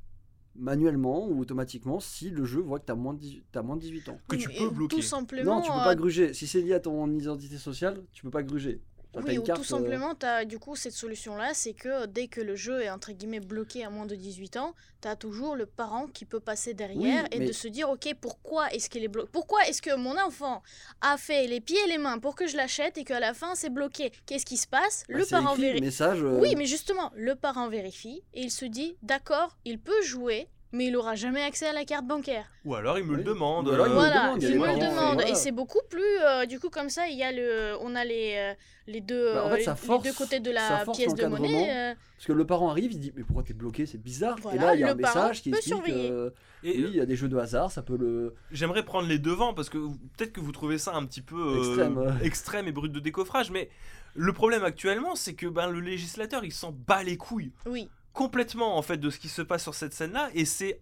manuellement 0.56 1.26
ou 1.28 1.40
automatiquement 1.40 2.00
si 2.00 2.30
le 2.30 2.44
jeu 2.44 2.60
voit 2.60 2.78
que 2.78 2.86
tu 2.86 2.92
as, 2.92 2.94
moins 2.94 3.14
de 3.14 3.18
18 3.18 3.44
t'as 3.52 3.62
moins 3.62 3.76
de 3.76 3.80
18 3.82 4.08
ans. 4.08 4.18
Que 4.28 4.36
tu 4.36 4.48
peux 4.48 4.70
bloquer. 4.70 4.96
Tout 4.96 5.02
simplement. 5.02 5.56
Non, 5.56 5.62
tu 5.62 5.70
peux 5.70 5.78
euh, 5.78 5.84
pas 5.84 5.94
gruger. 5.94 6.32
Si 6.34 6.46
c'est 6.46 6.60
lié 6.60 6.74
à 6.74 6.80
ton 6.80 7.10
identité 7.12 7.56
sociale, 7.56 8.02
tu 8.12 8.22
peux 8.22 8.30
pas 8.30 8.42
gruger. 8.42 8.80
Oui, 9.22 9.38
ou 9.38 9.42
carte, 9.42 9.58
tout 9.58 9.74
euh, 9.74 9.78
simplement, 9.78 10.14
t'as 10.14 10.44
du 10.44 10.58
coup 10.58 10.76
cette 10.76 10.92
solution-là, 10.94 11.54
c'est 11.54 11.74
que 11.74 12.06
dès 12.06 12.28
que 12.28 12.40
le 12.40 12.56
jeu 12.56 12.82
est 12.82 12.90
entre 12.90 13.12
guillemets 13.12 13.40
bloqué 13.40 13.84
à 13.84 13.90
moins 13.90 14.06
de 14.06 14.14
18 14.14 14.56
ans, 14.56 14.74
tu 15.02 15.08
as 15.08 15.16
toujours 15.16 15.54
le 15.56 15.66
parent 15.66 16.06
qui 16.08 16.24
peut 16.24 16.40
passer 16.40 16.74
derrière 16.74 17.22
Oui, 17.24 17.28
et 17.32 17.38
mais- 17.40 17.46
de 17.46 17.52
se 17.52 17.68
dire 17.68 17.88
ok 17.90 18.14
pourquoi 18.20 18.68
est-ce 18.72 18.88
qu'il 18.90 19.04
est 19.04 19.08
bloqué 19.08 19.28
Pourquoi 19.32 19.66
est-ce 19.68 19.80
que 19.82 19.94
mon 19.94 20.18
enfant 20.18 20.62
a 21.00 21.16
fait 21.16 21.46
les 21.46 21.60
pieds 21.60 21.78
et 21.84 21.88
les 21.88 21.98
mains 21.98 22.18
pour 22.18 22.34
que 22.34 22.46
je 22.46 22.56
l'achète 22.56 22.98
et 22.98 23.04
qu'à 23.04 23.20
la 23.20 23.34
fin 23.34 23.54
c'est 23.54 23.70
bloqué? 23.70 24.12
Qu'est-ce 24.26 24.46
qui 24.46 24.56
se 24.56 24.66
passe? 24.66 25.04
Bah, 25.08 25.18
Le 25.18 25.26
parent 25.26 25.54
vérifie. 25.54 25.82
message. 25.82 26.22
euh, 26.22 26.38
Oui, 26.40 26.54
mais 26.56 26.66
justement, 26.66 27.10
le 27.14 27.34
parent 27.34 27.68
vérifie 27.68 28.22
et 28.32 28.42
il 28.42 28.50
se 28.50 28.64
dit 28.64 28.96
d'accord, 29.02 29.56
il 29.64 29.78
peut 29.78 30.02
jouer, 30.02 30.48
mais 30.74 30.86
il 30.86 30.96
aura 30.96 31.14
jamais 31.14 31.42
accès 31.42 31.66
à 31.66 31.72
la 31.72 31.84
carte 31.84 32.06
bancaire. 32.06 32.44
Ou 32.64 32.74
alors 32.74 32.98
il 32.98 33.04
me 33.04 33.16
le 33.16 33.22
demande. 33.22 33.68
Ou 33.68 33.72
alors, 33.72 33.86
il 33.86 33.92
me 33.92 33.96
le 33.96 34.00
euh, 34.00 34.08
Voilà, 34.08 34.24
demande, 34.26 34.42
il 34.42 34.58
me 34.58 34.66
le 34.66 34.72
demande 34.74 35.14
voilà. 35.14 35.28
et 35.30 35.34
c'est 35.34 35.52
beaucoup 35.52 35.80
plus 35.88 36.02
euh, 36.26 36.44
du 36.46 36.58
coup 36.60 36.68
comme 36.70 36.88
ça 36.90 37.06
il 37.08 37.16
y 37.16 37.22
a 37.22 37.32
le 37.32 37.76
on 37.80 37.94
a 37.94 38.04
les 38.04 38.34
euh, 38.36 38.54
les 38.86 39.00
deux 39.00 39.32
Bah, 39.34 39.44
en 39.46 39.50
fait, 39.50 39.60
euh, 39.60 39.64
ça 39.64 39.72
les- 39.80 39.86
force- 39.86 40.04
les 40.04 40.10
deux 40.10 40.16
côtés 40.16 40.40
de 40.40 40.50
la 40.50 40.84
pièce 40.92 41.14
de 41.14 41.26
monnaie. 41.26 41.70
euh, 41.92 41.94
Parce 42.16 42.26
que 42.26 42.32
le 42.32 42.44
parent 42.46 42.68
arrive, 42.70 42.92
il 42.92 42.98
dit 43.00 43.12
mais 43.16 43.22
pourquoi 43.22 43.42
t'es 43.44 43.54
bloqué, 43.54 43.86
c'est 43.86 44.02
bizarre. 44.02 44.36
et 44.52 44.58
là 44.58 44.74
il 44.74 44.80
y 44.80 44.84
a 44.84 44.90
un 44.90 44.94
message 44.94 45.40
qui 45.42 45.50
peut 45.50 45.56
explique 45.56 45.76
surveiller. 45.76 46.10
euh, 46.10 46.30
Et 46.62 46.76
oui, 46.78 46.86
il 46.90 46.96
y 46.96 47.00
a 47.00 47.06
des 47.06 47.16
jeux 47.16 47.28
de 47.28 47.36
hasard, 47.38 47.70
ça 47.70 47.82
peut 47.82 47.96
le. 47.96 48.34
j'aimerais 48.50 48.84
prendre 48.84 49.08
les 49.08 49.18
devants 49.18 49.54
parce 49.54 49.68
que 49.70 49.78
peut-être 50.16 50.32
que 50.32 50.40
vous 50.40 50.52
trouvez 50.52 50.78
ça 50.78 50.94
un 50.94 51.04
petit 51.06 51.22
peu 51.22 51.36
euh, 51.36 51.58
Extrême, 51.58 52.18
extrême 52.22 52.68
et 52.68 52.72
brut 52.72 52.90
de 52.92 53.00
décoffrage, 53.00 53.50
mais 53.50 53.68
le 54.16 54.32
problème 54.32 54.64
actuellement, 54.64 55.14
c'est 55.14 55.34
que 55.34 55.46
ben, 55.46 55.68
le 55.68 55.80
législateur, 55.80 56.44
il 56.44 56.52
s'en 56.52 56.70
bat 56.72 57.02
les 57.02 57.16
couilles 57.16 57.52
oui. 57.66 57.88
Complètement 58.14 58.78
en 58.78 58.82
fait 58.82 58.96
de 58.96 59.10
ce 59.10 59.18
qui 59.18 59.28
se 59.28 59.42
passe 59.42 59.62
sur 59.62 59.74
cette 59.74 59.92
scène-là, 59.92 60.30
et 60.34 60.46
c'est 60.46 60.80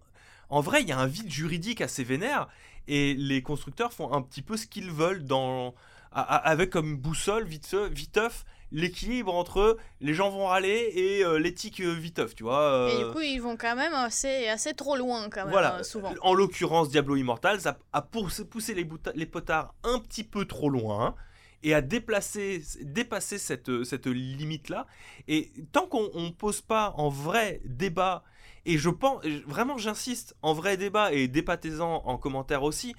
en 0.51 0.61
vrai, 0.61 0.83
il 0.83 0.89
y 0.89 0.93
a 0.93 0.99
un 0.99 1.07
vide 1.07 1.31
juridique 1.31 1.81
assez 1.81 2.05
vénère, 2.05 2.47
et 2.87 3.15
les 3.15 3.43
constructeurs 3.43 3.93
font 3.93 4.13
un 4.13 4.23
petit 4.23 4.43
peu 4.43 4.57
ce 4.57 4.67
qu'ils 4.67 4.91
veulent 4.91 5.25
dans 5.25 5.75
a- 6.13 6.21
a- 6.21 6.37
avec 6.37 6.71
comme 6.71 6.97
boussole 6.97 7.45
vite 7.45 7.75
viteuf 7.91 8.45
l'équilibre 8.71 9.35
entre 9.35 9.77
les 10.01 10.15
gens 10.15 10.31
vont 10.31 10.47
râler 10.47 10.91
et 10.95 11.25
euh, 11.25 11.39
l'éthique 11.39 11.81
euh, 11.81 11.93
viteuf, 11.93 12.35
tu 12.35 12.43
vois. 12.43 12.89
Et 12.91 12.97
euh, 13.03 13.07
du 13.09 13.13
coup, 13.13 13.21
ils 13.21 13.39
vont 13.39 13.57
quand 13.57 13.77
même 13.77 13.93
assez, 13.95 14.49
assez 14.49 14.73
trop 14.75 14.97
loin, 14.97 15.29
quand 15.31 15.43
même, 15.43 15.51
voilà, 15.51 15.77
euh, 15.77 15.83
souvent. 15.83 16.15
en 16.23 16.33
l'occurrence, 16.35 16.89
Diablo 16.91 17.17
Immortal 17.17 17.61
ça 17.61 17.79
a 17.93 18.01
poussé, 18.03 18.45
poussé 18.47 18.75
les, 18.75 18.87
les 19.15 19.27
potards 19.27 19.75
un 19.85 19.99
petit 19.99 20.25
peu 20.25 20.45
trop 20.47 20.69
loin 20.71 21.15
et 21.63 21.75
a 21.75 21.81
déplacé, 21.81 22.63
dépassé 22.83 23.39
cette, 23.39 23.85
cette 23.85 24.07
limite-là. 24.07 24.87
Et 25.29 25.53
tant 25.73 25.87
qu'on 25.87 26.11
ne 26.21 26.31
pose 26.31 26.61
pas 26.61 26.95
en 26.97 27.09
vrai 27.09 27.61
débat, 27.65 28.25
et 28.65 28.79
je 28.79 28.91
pense, 28.91 29.25
vraiment 29.47 29.79
j'insiste, 29.79 30.37
en 30.43 30.55
vrai 30.55 30.77
débat, 30.77 31.13
et 31.13 31.29
débattez-en 31.29 32.03
en 32.05 32.19
commentaire 32.19 32.63
aussi, 32.63 32.95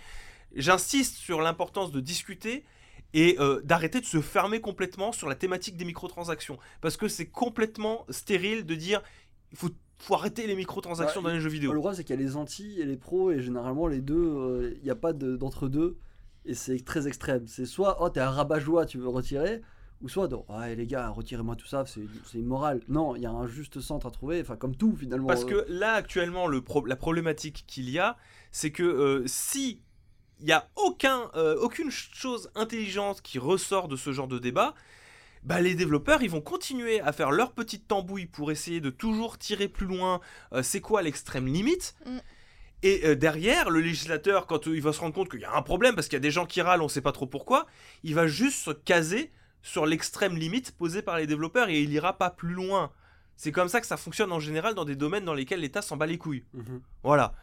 j'insiste 0.56 1.16
sur 1.16 1.42
l'importance 1.42 1.92
de 1.92 2.00
discuter 2.00 2.64
et 3.14 3.36
euh, 3.40 3.62
d'arrêter 3.64 4.02
de 4.02 4.06
se 4.06 4.22
fermer 4.22 4.60
complètement 4.60 5.12
sur 5.12 5.30
la 5.30 5.36
thématique 5.36 5.78
des 5.78 5.86
microtransactions. 5.86 6.58
Parce 6.82 6.98
que 6.98 7.08
c'est 7.08 7.28
complètement 7.28 8.06
stérile 8.10 8.66
de 8.66 8.76
dire 8.76 9.02
il 9.52 9.58
faut, 9.58 9.70
faut 10.00 10.16
arrêter 10.16 10.48
les 10.48 10.56
microtransactions 10.56 11.22
Bah, 11.22 11.30
dans 11.30 11.36
les 11.36 11.42
jeux 11.42 11.50
vidéo. 11.50 11.72
Le 11.74 11.80
problème, 11.80 11.96
c'est 11.96 12.04
qu'il 12.04 12.16
y 12.16 12.20
a 12.20 12.22
les 12.22 12.36
anti 12.36 12.80
et 12.80 12.86
les 12.86 12.98
pros, 12.98 13.32
et 13.32 13.42
généralement, 13.42 13.88
les 13.88 14.02
deux, 14.02 14.76
il 14.78 14.84
n'y 14.84 14.90
a 14.90 14.96
pas 14.96 15.14
de- 15.14 15.36
d'entre-deux, 15.36 15.98
et 16.46 16.54
c'est 16.54 16.84
très 16.84 17.08
extrême. 17.08 17.48
C'est 17.48 17.66
soit, 17.66 17.98
oh, 18.02 18.10
t'es 18.10 18.20
un 18.20 18.30
rabat-joie, 18.32 18.86
tu 18.86 18.98
veux 18.98 19.08
retirer, 19.08 19.62
ou 20.02 20.10
soit, 20.10 20.28
donc, 20.28 20.50
ouais, 20.50 20.76
les 20.76 20.86
gars, 20.88 21.10
retirez-moi 21.10 21.56
tout 21.56 21.68
ça, 21.68 21.86
c'est 21.86 22.06
c'est 22.26 22.40
immoral. 22.40 22.82
Non, 22.90 23.16
il 23.16 23.22
y 23.22 23.26
a 23.26 23.32
un 23.32 23.48
juste 23.48 23.80
centre 23.80 24.08
à 24.08 24.12
trouver, 24.12 24.42
enfin, 24.42 24.58
comme 24.58 24.76
tout, 24.76 24.96
finalement. 24.98 25.28
Parce 25.28 25.44
Euh, 25.44 25.48
que 25.48 25.66
là, 25.70 25.94
actuellement, 25.94 26.48
le 26.48 26.62
pro- 26.62 26.86
la 26.86 26.96
problématique 26.98 27.64
qu'il 27.68 27.90
y 27.90 28.00
a, 28.00 28.18
c'est 28.52 28.72
que 28.72 28.84
euh, 28.84 29.24
si 29.28 29.82
il 30.40 30.48
n'y 30.48 30.52
a 30.52 30.68
aucun, 30.76 31.30
euh, 31.36 31.56
aucune 31.62 31.90
chose 31.90 32.50
intelligente 32.56 33.22
qui 33.22 33.40
ressort 33.40 33.88
de 33.88 33.96
ce 33.96 34.12
genre 34.12 34.28
de 34.28 34.40
débat, 34.40 34.74
bah, 35.44 35.62
les 35.62 35.74
développeurs, 35.76 36.22
ils 36.22 36.30
vont 36.30 36.42
continuer 36.42 37.00
à 37.00 37.14
faire 37.14 37.32
leur 37.32 37.54
petite 37.54 37.88
tambouille 37.88 38.26
pour 38.26 38.52
essayer 38.52 38.82
de 38.82 38.90
toujours 38.90 39.38
tirer 39.38 39.68
plus 39.70 39.86
loin 39.86 40.20
euh, 40.54 40.62
c'est 40.64 40.82
quoi 40.82 41.02
l'extrême 41.02 41.48
limite? 41.48 41.96
Mm. 42.06 42.18
Et 42.84 43.02
euh, 43.06 43.16
derrière, 43.16 43.70
le 43.70 43.80
législateur, 43.80 44.46
quand 44.46 44.68
euh, 44.68 44.76
il 44.76 44.82
va 44.82 44.92
se 44.94 45.00
rendre 45.00 45.16
compte 45.16 45.30
qu'il 45.32 45.40
y 45.40 45.46
a 45.46 45.56
un 45.56 45.62
problème, 45.62 45.96
parce 45.96 46.08
qu'il 46.08 46.18
y 46.18 46.18
a 46.18 46.20
des 46.20 46.32
gens 46.32 46.46
qui 46.46 46.62
râlent, 46.62 46.82
on 46.82 46.86
ne 46.86 46.90
sait 46.90 47.02
pas 47.02 47.14
trop 47.14 47.26
pourquoi, 47.26 47.66
il 48.04 48.14
va 48.14 48.28
juste 48.28 48.60
se 48.66 48.72
caser 48.72 49.32
sur 49.62 49.86
l'extrême 49.86 50.36
limite 50.36 50.72
posée 50.78 51.02
par 51.02 51.18
les 51.18 51.26
développeurs 51.26 51.70
et 51.70 51.82
il 51.82 51.92
ira 51.94 52.18
pas 52.18 52.30
plus 52.30 52.54
loin. 52.54 52.92
C'est 53.38 53.54
comme 53.54 53.70
ça 53.70 53.80
que 53.82 53.88
ça 53.88 53.96
fonctionne 53.98 54.32
en 54.34 54.40
général 54.42 54.74
dans 54.76 54.84
des 54.86 54.96
domaines 54.98 55.24
dans 55.26 55.34
lesquels 55.34 55.62
l'État 55.62 55.82
s'en 55.82 55.96
bat 55.98 56.06
les 56.06 56.18
couilles. 56.18 56.44
mhm. 56.54 56.82
Voilà. 57.04 57.34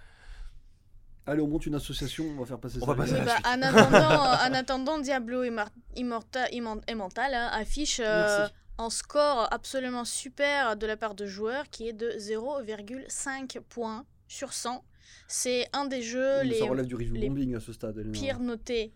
Allez, 1.26 1.40
on 1.42 1.48
monte 1.48 1.66
une 1.66 1.74
association, 1.74 2.24
on 2.36 2.40
va 2.40 2.46
faire 2.46 2.58
passer 2.58 2.78
On 2.82 2.86
ça. 2.86 2.92
va 2.92 2.94
passer 2.94 3.14
Oui, 3.14 3.20
à 3.20 3.24
la 3.24 3.26
bah, 3.26 3.34
suite. 3.36 3.46
en, 3.46 3.62
attendant, 3.62 4.22
en 4.22 4.54
attendant, 4.54 4.98
Diablo 4.98 5.44
Immor- 5.44 5.68
Immorta- 5.96 6.50
Imman- 6.52 6.82
Immortal 6.90 7.34
hein, 7.34 7.48
affiche 7.52 8.00
euh, 8.04 8.48
un 8.78 8.90
score 8.90 9.48
absolument 9.52 10.04
super 10.04 10.76
de 10.76 10.86
la 10.86 10.96
part 10.96 11.14
de 11.14 11.26
joueurs 11.26 11.68
qui 11.70 11.88
est 11.88 11.92
de 11.92 12.10
0,5 12.18 13.60
points 13.60 14.04
sur 14.28 14.52
100. 14.52 14.84
C'est 15.28 15.66
un 15.72 15.86
des 15.86 16.02
jeux 16.02 16.42
les 16.42 16.58
ça 16.58 16.64
relève 16.66 16.86
du 16.86 16.94
review 16.94 17.14
les 17.14 17.28
bombing 17.28 17.54
à 17.56 17.60
ce 17.60 17.72
stade. 17.72 17.98
Elena. 17.98 18.12
pires 18.12 18.40
notés 18.40 18.92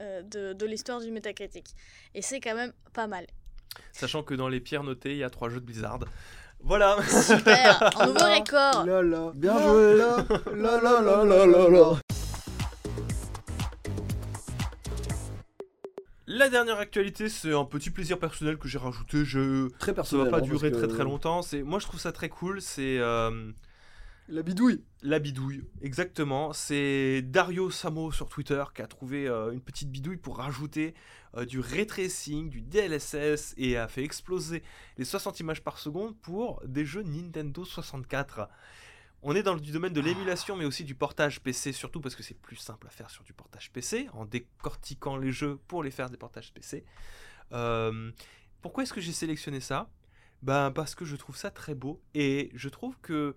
euh, 0.00 0.22
de, 0.22 0.52
de 0.52 0.66
l'histoire 0.66 1.00
du 1.00 1.10
Metacritic. 1.10 1.66
Et 2.14 2.22
c'est 2.22 2.40
quand 2.40 2.54
même 2.54 2.72
pas 2.92 3.06
mal. 3.06 3.26
Sachant 3.92 4.22
que 4.22 4.34
dans 4.34 4.48
les 4.48 4.60
pierres 4.60 4.82
notées, 4.84 5.12
il 5.12 5.18
y 5.18 5.24
a 5.24 5.30
trois 5.30 5.48
jeux 5.48 5.60
de 5.60 5.64
Blizzard. 5.66 6.00
Voilà. 6.60 6.96
Super, 7.02 7.82
un 8.00 8.06
nouveau 8.12 8.18
record. 8.18 8.84
là. 8.86 9.32
Bien 9.34 9.58
joué. 9.62 9.96
là. 9.96 10.24
La 16.26 16.48
dernière 16.50 16.78
actualité, 16.78 17.28
c'est 17.30 17.54
un 17.54 17.64
petit 17.64 17.90
plaisir 17.90 18.18
personnel 18.18 18.58
que 18.58 18.68
j'ai 18.68 18.78
rajouté. 18.78 19.24
Je... 19.24 19.68
Très 19.78 19.92
Ça 19.92 19.94
personnel. 19.94 20.26
va 20.26 20.30
pas 20.30 20.38
hein, 20.38 20.40
durer 20.46 20.70
très 20.70 20.86
très 20.86 21.04
longtemps. 21.04 21.40
C'est 21.42 21.62
moi 21.62 21.78
je 21.78 21.86
trouve 21.86 22.00
ça 22.00 22.12
très 22.12 22.28
cool. 22.28 22.60
C'est 22.60 22.98
euh, 22.98 23.50
La 24.30 24.42
bidouille. 24.42 24.84
la 25.00 25.20
bidouille, 25.20 25.64
exactement. 25.80 26.52
C'est 26.52 27.22
Dario 27.22 27.70
Samo 27.70 28.12
sur 28.12 28.28
Twitter 28.28 28.62
qui 28.74 28.82
a 28.82 28.86
trouvé 28.86 29.26
euh, 29.26 29.52
une 29.52 29.62
petite 29.62 29.90
bidouille 29.90 30.18
pour 30.18 30.36
rajouter 30.36 30.92
euh, 31.34 31.46
du 31.46 31.60
ray 31.60 31.86
tracing, 31.86 32.50
du 32.50 32.60
DLSS 32.60 33.54
et 33.56 33.78
a 33.78 33.88
fait 33.88 34.04
exploser 34.04 34.62
les 34.98 35.06
60 35.06 35.40
images 35.40 35.62
par 35.64 35.78
seconde 35.78 36.14
pour 36.18 36.60
des 36.66 36.84
jeux 36.84 37.04
Nintendo 37.04 37.64
64. 37.64 38.50
On 39.22 39.34
est 39.34 39.42
dans 39.42 39.54
le 39.54 39.60
domaine 39.60 39.94
de 39.94 40.00
l'émulation, 40.02 40.56
mais 40.56 40.66
aussi 40.66 40.84
du 40.84 40.94
portage 40.94 41.40
PC, 41.40 41.72
surtout 41.72 42.02
parce 42.02 42.14
que 42.14 42.22
c'est 42.22 42.38
plus 42.38 42.56
simple 42.56 42.86
à 42.86 42.90
faire 42.90 43.08
sur 43.08 43.24
du 43.24 43.32
portage 43.32 43.72
PC, 43.72 44.10
en 44.12 44.26
décortiquant 44.26 45.16
les 45.16 45.32
jeux 45.32 45.58
pour 45.68 45.82
les 45.82 45.90
faire 45.90 46.10
des 46.10 46.18
portages 46.18 46.52
PC. 46.52 46.84
Euh, 47.52 48.12
pourquoi 48.60 48.82
est-ce 48.82 48.92
que 48.92 49.00
j'ai 49.00 49.12
sélectionné 49.12 49.60
ça? 49.60 49.88
Ben 50.42 50.70
parce 50.70 50.94
que 50.94 51.06
je 51.06 51.16
trouve 51.16 51.36
ça 51.36 51.50
très 51.50 51.74
beau 51.74 52.02
et 52.14 52.50
je 52.54 52.68
trouve 52.68 52.96
que 53.00 53.34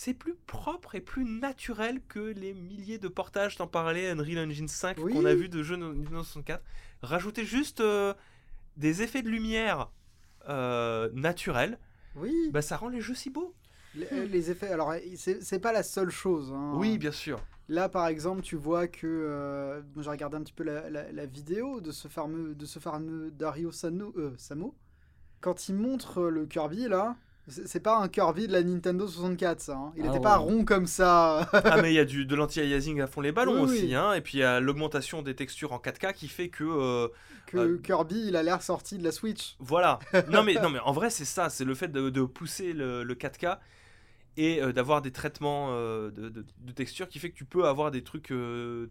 c'est 0.00 0.14
plus 0.14 0.36
propre 0.46 0.94
et 0.94 1.00
plus 1.00 1.24
naturel 1.24 2.00
que 2.06 2.20
les 2.20 2.54
milliers 2.54 2.98
de 2.98 3.08
portages, 3.08 3.56
t'en 3.56 3.66
parlais, 3.66 4.08
Unreal 4.10 4.46
Engine 4.48 4.68
5 4.68 4.96
Oui. 5.02 5.12
qu'on 5.12 5.24
a 5.24 5.34
vu 5.34 5.48
de 5.48 5.60
jeux 5.64 5.74
Nintendo 5.74 6.22
64. 6.22 6.62
Rajouter 7.02 7.44
juste 7.44 7.80
euh, 7.80 8.14
des 8.76 9.02
effets 9.02 9.22
de 9.22 9.28
lumière 9.28 9.90
euh, 10.48 11.10
naturels, 11.14 11.80
Oui. 12.14 12.32
bah 12.52 12.62
ça 12.62 12.76
rend 12.76 12.88
les 12.88 13.00
jeux 13.00 13.16
si 13.16 13.28
beaux. 13.30 13.52
Les, 13.96 14.26
les 14.28 14.50
effets. 14.52 14.68
Alors, 14.68 14.94
c'est 15.16 15.42
c'est 15.42 15.58
pas 15.58 15.72
la 15.72 15.82
seule 15.82 16.10
chose. 16.10 16.52
hein. 16.54 16.74
Oui, 16.76 16.96
bien 16.96 17.10
sûr. 17.10 17.40
Là, 17.68 17.88
par 17.88 18.06
exemple, 18.06 18.42
tu 18.42 18.54
vois 18.54 18.86
que. 18.86 19.04
euh, 19.06 19.82
J'ai 19.98 20.10
regardé 20.10 20.36
un 20.36 20.42
petit 20.42 20.52
peu 20.52 20.62
la, 20.62 20.88
la- 20.90 21.10
la 21.10 21.26
vidéo 21.26 21.80
de 21.80 21.90
ce 21.90 22.06
fameux, 22.06 22.54
de 22.54 22.66
ce 22.66 22.78
fameux 22.78 23.32
Dario 23.32 23.72
Sano, 23.72 24.12
euh, 24.16 24.32
Samo. 24.36 24.76
Quand 25.40 25.68
il 25.68 25.74
montre 25.74 26.22
le 26.22 26.46
Kirby, 26.46 26.86
là, 26.86 27.16
c'est 27.48 27.80
pas 27.80 27.96
un 27.98 28.08
Kirby 28.08 28.46
de 28.46 28.52
la 28.52 28.62
Nintendo 28.62 29.06
64, 29.08 29.60
ça. 29.60 29.72
hein. 29.74 29.92
Il 29.96 30.02
Ah 30.04 30.06
était 30.08 30.14
ouais. 30.16 30.20
pas 30.20 30.36
rond 30.36 30.64
comme 30.64 30.86
ça. 30.86 31.48
ah 31.52 31.80
mais 31.82 31.92
il 31.92 31.94
y 31.96 31.98
a 31.98 32.04
du, 32.04 32.26
de 32.26 32.36
l'anti-aliasing 32.36 33.00
à 33.00 33.06
fond 33.06 33.20
les 33.20 33.32
ballons 33.32 33.54
Oui, 33.54 33.60
aussi, 33.70 33.84
oui. 33.86 33.94
hein, 33.94 34.12
et 34.12 34.20
puis 34.20 34.38
il 34.38 34.40
y 34.40 34.44
a 34.44 34.60
l'augmentation 34.60 35.22
des 35.22 35.34
textures 35.34 35.72
en 35.72 35.78
4K 35.78 36.12
qui 36.14 36.28
fait 36.28 36.48
que 36.48 36.64
euh, 36.64 37.08
que 37.46 37.56
Euh, 37.58 37.78
Kirby, 37.82 38.24
il 38.28 38.36
a 38.36 38.42
l'air 38.42 38.62
sorti 38.62 38.98
de 38.98 39.04
la 39.04 39.12
Switch. 39.12 39.56
Voilà. 39.58 39.98
Non 40.30 40.42
mais, 40.42 40.54
non 40.54 40.68
mais 40.70 40.78
en 40.80 40.92
vrai 40.92 41.10
c'est 41.10 41.24
ça, 41.24 41.48
c'est 41.48 41.64
le 41.64 41.74
fait 41.74 41.88
de, 41.88 42.10
de 42.10 42.22
pousser 42.22 42.72
le, 42.72 43.02
le 43.04 43.14
4K 43.14 43.58
et 44.36 44.62
euh, 44.62 44.72
d'avoir 44.72 45.02
des 45.02 45.10
traitements 45.10 45.72
de, 45.72 46.10
de, 46.10 46.44
de 46.58 46.72
texture 46.72 47.08
qui 47.08 47.18
fait 47.18 47.30
que 47.30 47.36
tu 47.36 47.44
peux 47.44 47.66
avoir 47.66 47.90
des 47.90 48.02
trucs 48.04 48.30
euh, 48.30 48.88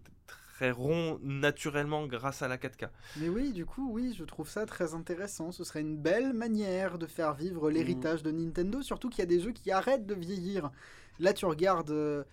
très 0.57 0.71
ronds 0.71 1.19
naturellement 1.21 2.07
grâce 2.07 2.41
à 2.41 2.47
la 2.47 2.57
4K. 2.57 2.89
Mais 3.17 3.29
oui, 3.29 3.53
du 3.53 3.67
coup, 3.67 3.91
oui, 3.91 4.15
je 4.17 4.23
trouve 4.23 4.49
ça 4.49 4.65
très 4.65 4.95
intéressant. 4.95 5.51
Ce 5.51 5.63
serait 5.63 5.81
une 5.81 5.97
belle 5.97 6.33
manière 6.33 6.97
de 6.97 7.05
faire 7.05 7.35
vivre 7.35 7.69
l'héritage 7.69 8.23
de 8.23 8.31
Nintendo, 8.31 8.81
surtout 8.81 9.09
qu'il 9.09 9.19
y 9.19 9.21
a 9.21 9.27
des 9.27 9.39
jeux 9.39 9.51
qui 9.51 9.69
arrêtent 9.69 10.07
de 10.07 10.15
vieillir. 10.15 10.71
Là, 11.19 11.33
tu 11.33 11.45
regardes 11.45 11.91
euh, 11.91 12.23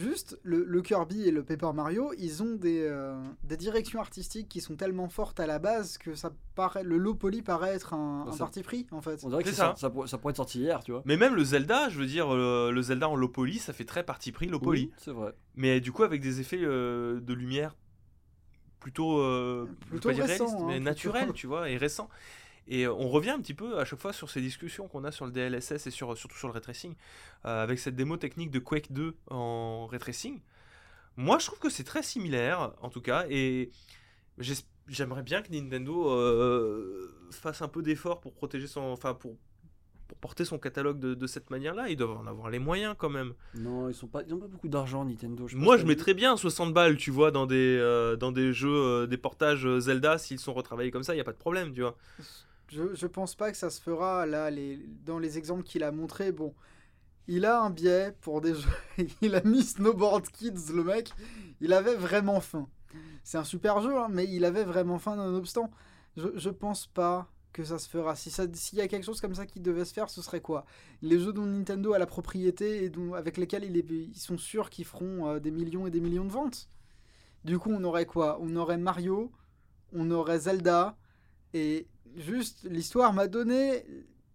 juste 0.00 0.38
le, 0.42 0.64
le 0.64 0.82
Kirby 0.82 1.28
et 1.28 1.30
le 1.30 1.44
Paper 1.44 1.70
Mario, 1.74 2.12
ils 2.18 2.42
ont 2.42 2.54
des, 2.56 2.80
euh, 2.88 3.14
des 3.44 3.56
directions 3.56 4.00
artistiques 4.00 4.48
qui 4.48 4.60
sont 4.60 4.74
tellement 4.74 5.08
fortes 5.08 5.38
à 5.38 5.46
la 5.46 5.58
base 5.58 5.98
que 5.98 6.14
ça 6.14 6.32
paraît, 6.54 6.82
le 6.82 6.96
low 6.96 7.14
poly 7.14 7.42
paraît 7.42 7.74
être 7.74 7.94
un, 7.94 8.24
Bah, 8.24 8.30
un 8.30 8.32
ça- 8.32 8.38
parti 8.38 8.62
pris, 8.62 8.86
en 8.90 9.00
fait. 9.00 9.20
On 9.24 9.28
dirait 9.28 9.42
que 9.44 9.50
ça. 9.50 9.74
ça. 9.74 9.74
Ça, 9.76 9.90
pourrait- 9.90 10.08
ça 10.08 10.18
pourrait 10.18 10.32
être 10.32 10.36
sorti 10.38 10.58
hier, 10.60 10.82
tu 10.82 10.90
vois. 10.92 11.02
Mais 11.04 11.16
même 11.16 11.34
le 11.34 11.44
Zelda, 11.44 11.88
je 11.88 11.98
veux 11.98 12.06
dire, 12.06 12.34
euh, 12.34 12.70
le 12.72 12.82
Zelda 12.82 13.08
en 13.08 13.14
low 13.16 13.28
poly, 13.28 13.58
ça 13.58 13.72
fait 13.72 13.84
très 13.84 14.02
parti 14.04 14.32
pris 14.32 14.46
low 14.46 14.58
poly. 14.58 14.86
Oui, 14.86 14.92
c'est 14.96 15.12
vrai. 15.12 15.34
Mais 15.54 15.80
du 15.80 15.92
coup 15.92 16.02
avec 16.02 16.20
des 16.20 16.40
effets 16.40 16.60
euh, 16.62 17.20
de 17.20 17.32
lumière 17.34 17.76
plutôt, 18.80 19.18
euh, 19.20 19.66
Plutôt 19.90 20.08
pas 20.08 20.14
dire 20.14 20.24
récents, 20.24 20.44
réalistes, 20.46 20.60
hein, 20.62 20.66
mais 20.68 20.74
plutôt. 20.76 20.84
naturels, 20.84 21.32
tu 21.34 21.46
vois, 21.46 21.68
et 21.70 21.76
récents. 21.76 22.08
Et 22.66 22.86
euh, 22.86 22.92
on 22.92 23.08
revient 23.08 23.30
un 23.30 23.40
petit 23.40 23.54
peu 23.54 23.78
à 23.78 23.84
chaque 23.84 23.98
fois 23.98 24.12
sur 24.12 24.30
ces 24.30 24.40
discussions 24.40 24.88
qu'on 24.88 25.04
a 25.04 25.12
sur 25.12 25.26
le 25.26 25.32
DLSS 25.32 25.86
et 25.86 25.90
sur, 25.90 26.16
surtout 26.16 26.36
sur 26.36 26.48
le 26.48 26.52
ray 26.52 26.62
tracing, 26.62 26.94
euh, 27.44 27.62
avec 27.62 27.78
cette 27.78 27.96
démo 27.96 28.16
technique 28.16 28.50
de 28.50 28.58
Quake 28.58 28.92
2 28.92 29.14
en 29.30 29.86
ray 29.86 29.98
tracing. 29.98 30.40
Moi, 31.16 31.38
je 31.38 31.46
trouve 31.46 31.58
que 31.58 31.70
c'est 31.70 31.84
très 31.84 32.02
similaire, 32.02 32.72
en 32.80 32.88
tout 32.88 33.00
cas, 33.00 33.26
et 33.28 33.70
j'aimerais 34.88 35.22
bien 35.22 35.42
que 35.42 35.52
Nintendo 35.52 36.10
euh, 36.10 37.28
fasse 37.30 37.62
un 37.62 37.68
peu 37.68 37.82
d'effort 37.82 38.20
pour 38.20 38.32
protéger 38.32 38.66
son, 38.66 38.80
enfin 38.80 39.14
pour 39.14 39.36
pour 40.10 40.18
porter 40.18 40.44
son 40.44 40.58
catalogue 40.58 40.98
de, 40.98 41.14
de 41.14 41.26
cette 41.28 41.50
manière-là. 41.50 41.88
Ils 41.88 41.96
doivent 41.96 42.18
en 42.18 42.26
avoir 42.26 42.50
les 42.50 42.58
moyens 42.58 42.96
quand 42.98 43.10
même. 43.10 43.32
Non, 43.54 43.88
ils 43.88 43.94
sont 43.94 44.08
pas, 44.08 44.22
ils 44.26 44.34
ont 44.34 44.40
pas 44.40 44.48
beaucoup 44.48 44.66
d'argent 44.66 45.04
Nintendo. 45.04 45.46
Moi, 45.54 45.76
je 45.76 45.86
mettrais 45.86 46.14
bien 46.14 46.36
60 46.36 46.74
balles, 46.74 46.96
tu 46.96 47.12
vois, 47.12 47.30
dans 47.30 47.46
des, 47.46 47.78
euh, 47.78 48.16
dans 48.16 48.32
des 48.32 48.52
jeux, 48.52 48.74
euh, 48.74 49.06
des 49.06 49.16
portages 49.16 49.64
euh, 49.64 49.78
Zelda, 49.78 50.18
s'ils 50.18 50.40
sont 50.40 50.52
retravaillés 50.52 50.90
comme 50.90 51.04
ça, 51.04 51.12
il 51.12 51.18
n'y 51.18 51.20
a 51.20 51.24
pas 51.24 51.32
de 51.32 51.38
problème, 51.38 51.72
tu 51.72 51.82
vois. 51.82 51.96
Je, 52.70 53.06
pense 53.06 53.34
pas 53.34 53.50
que 53.50 53.56
ça 53.56 53.68
se 53.68 53.80
fera 53.80 54.26
là 54.26 54.48
les, 54.50 54.78
dans 55.04 55.18
les 55.18 55.38
exemples 55.38 55.64
qu'il 55.64 55.82
a 55.82 55.90
montré. 55.90 56.30
Bon, 56.30 56.54
il 57.26 57.44
a 57.44 57.60
un 57.60 57.70
biais 57.70 58.14
pour 58.20 58.40
des 58.40 58.54
jeux. 58.54 58.70
il 59.22 59.34
a 59.34 59.42
mis 59.42 59.62
Snowboard 59.62 60.28
Kids, 60.28 60.72
le 60.72 60.84
mec. 60.84 61.10
Il 61.60 61.72
avait 61.72 61.96
vraiment 61.96 62.40
faim. 62.40 62.68
C'est 63.24 63.38
un 63.38 63.44
super 63.44 63.80
jeu, 63.80 63.96
hein, 63.98 64.08
mais 64.10 64.24
il 64.26 64.44
avait 64.44 64.64
vraiment 64.64 64.98
faim 64.98 65.16
nonobstant. 65.16 65.70
Je, 66.16 66.28
je 66.36 66.50
pense 66.50 66.86
pas 66.86 67.28
que 67.52 67.64
ça 67.64 67.78
se 67.78 67.88
fera. 67.88 68.14
Si 68.14 68.30
ça- 68.30 68.46
S'il 68.52 68.78
y 68.78 68.82
a 68.82 68.88
quelque 68.88 69.04
chose 69.04 69.20
comme 69.20 69.34
ça 69.34 69.46
qui 69.46 69.58
devait 69.60 69.84
se 69.84 69.92
faire, 69.92 70.08
ce 70.08 70.22
serait 70.22 70.40
quoi? 70.40 70.64
Les 71.02 71.18
jeux 71.18 71.32
dont 71.32 71.46
Nintendo 71.46 71.92
a 71.92 71.98
la 71.98 72.06
propriété 72.06 72.84
et 72.84 72.90
dont, 72.90 73.14
avec 73.14 73.36
lesquels 73.36 73.64
il 73.64 73.76
est- 73.76 73.90
ils 73.90 74.18
sont 74.18 74.38
sûrs 74.38 74.70
qu'ils 74.70 74.84
feront 74.84 75.26
euh, 75.28 75.40
des 75.40 75.50
millions 75.50 75.86
et 75.86 75.90
des 75.90 76.00
millions 76.00 76.24
de 76.24 76.32
ventes. 76.32 76.68
Du 77.44 77.58
coup, 77.58 77.70
on 77.72 77.82
aurait 77.84 78.06
quoi? 78.06 78.38
On 78.40 78.54
aurait 78.56 78.78
Mario, 78.78 79.32
on 79.92 80.10
aurait 80.10 80.38
Zelda, 80.40 80.96
et 81.54 81.88
juste 82.16 82.64
l'histoire 82.64 83.12
m'a 83.12 83.26
donné 83.26 83.84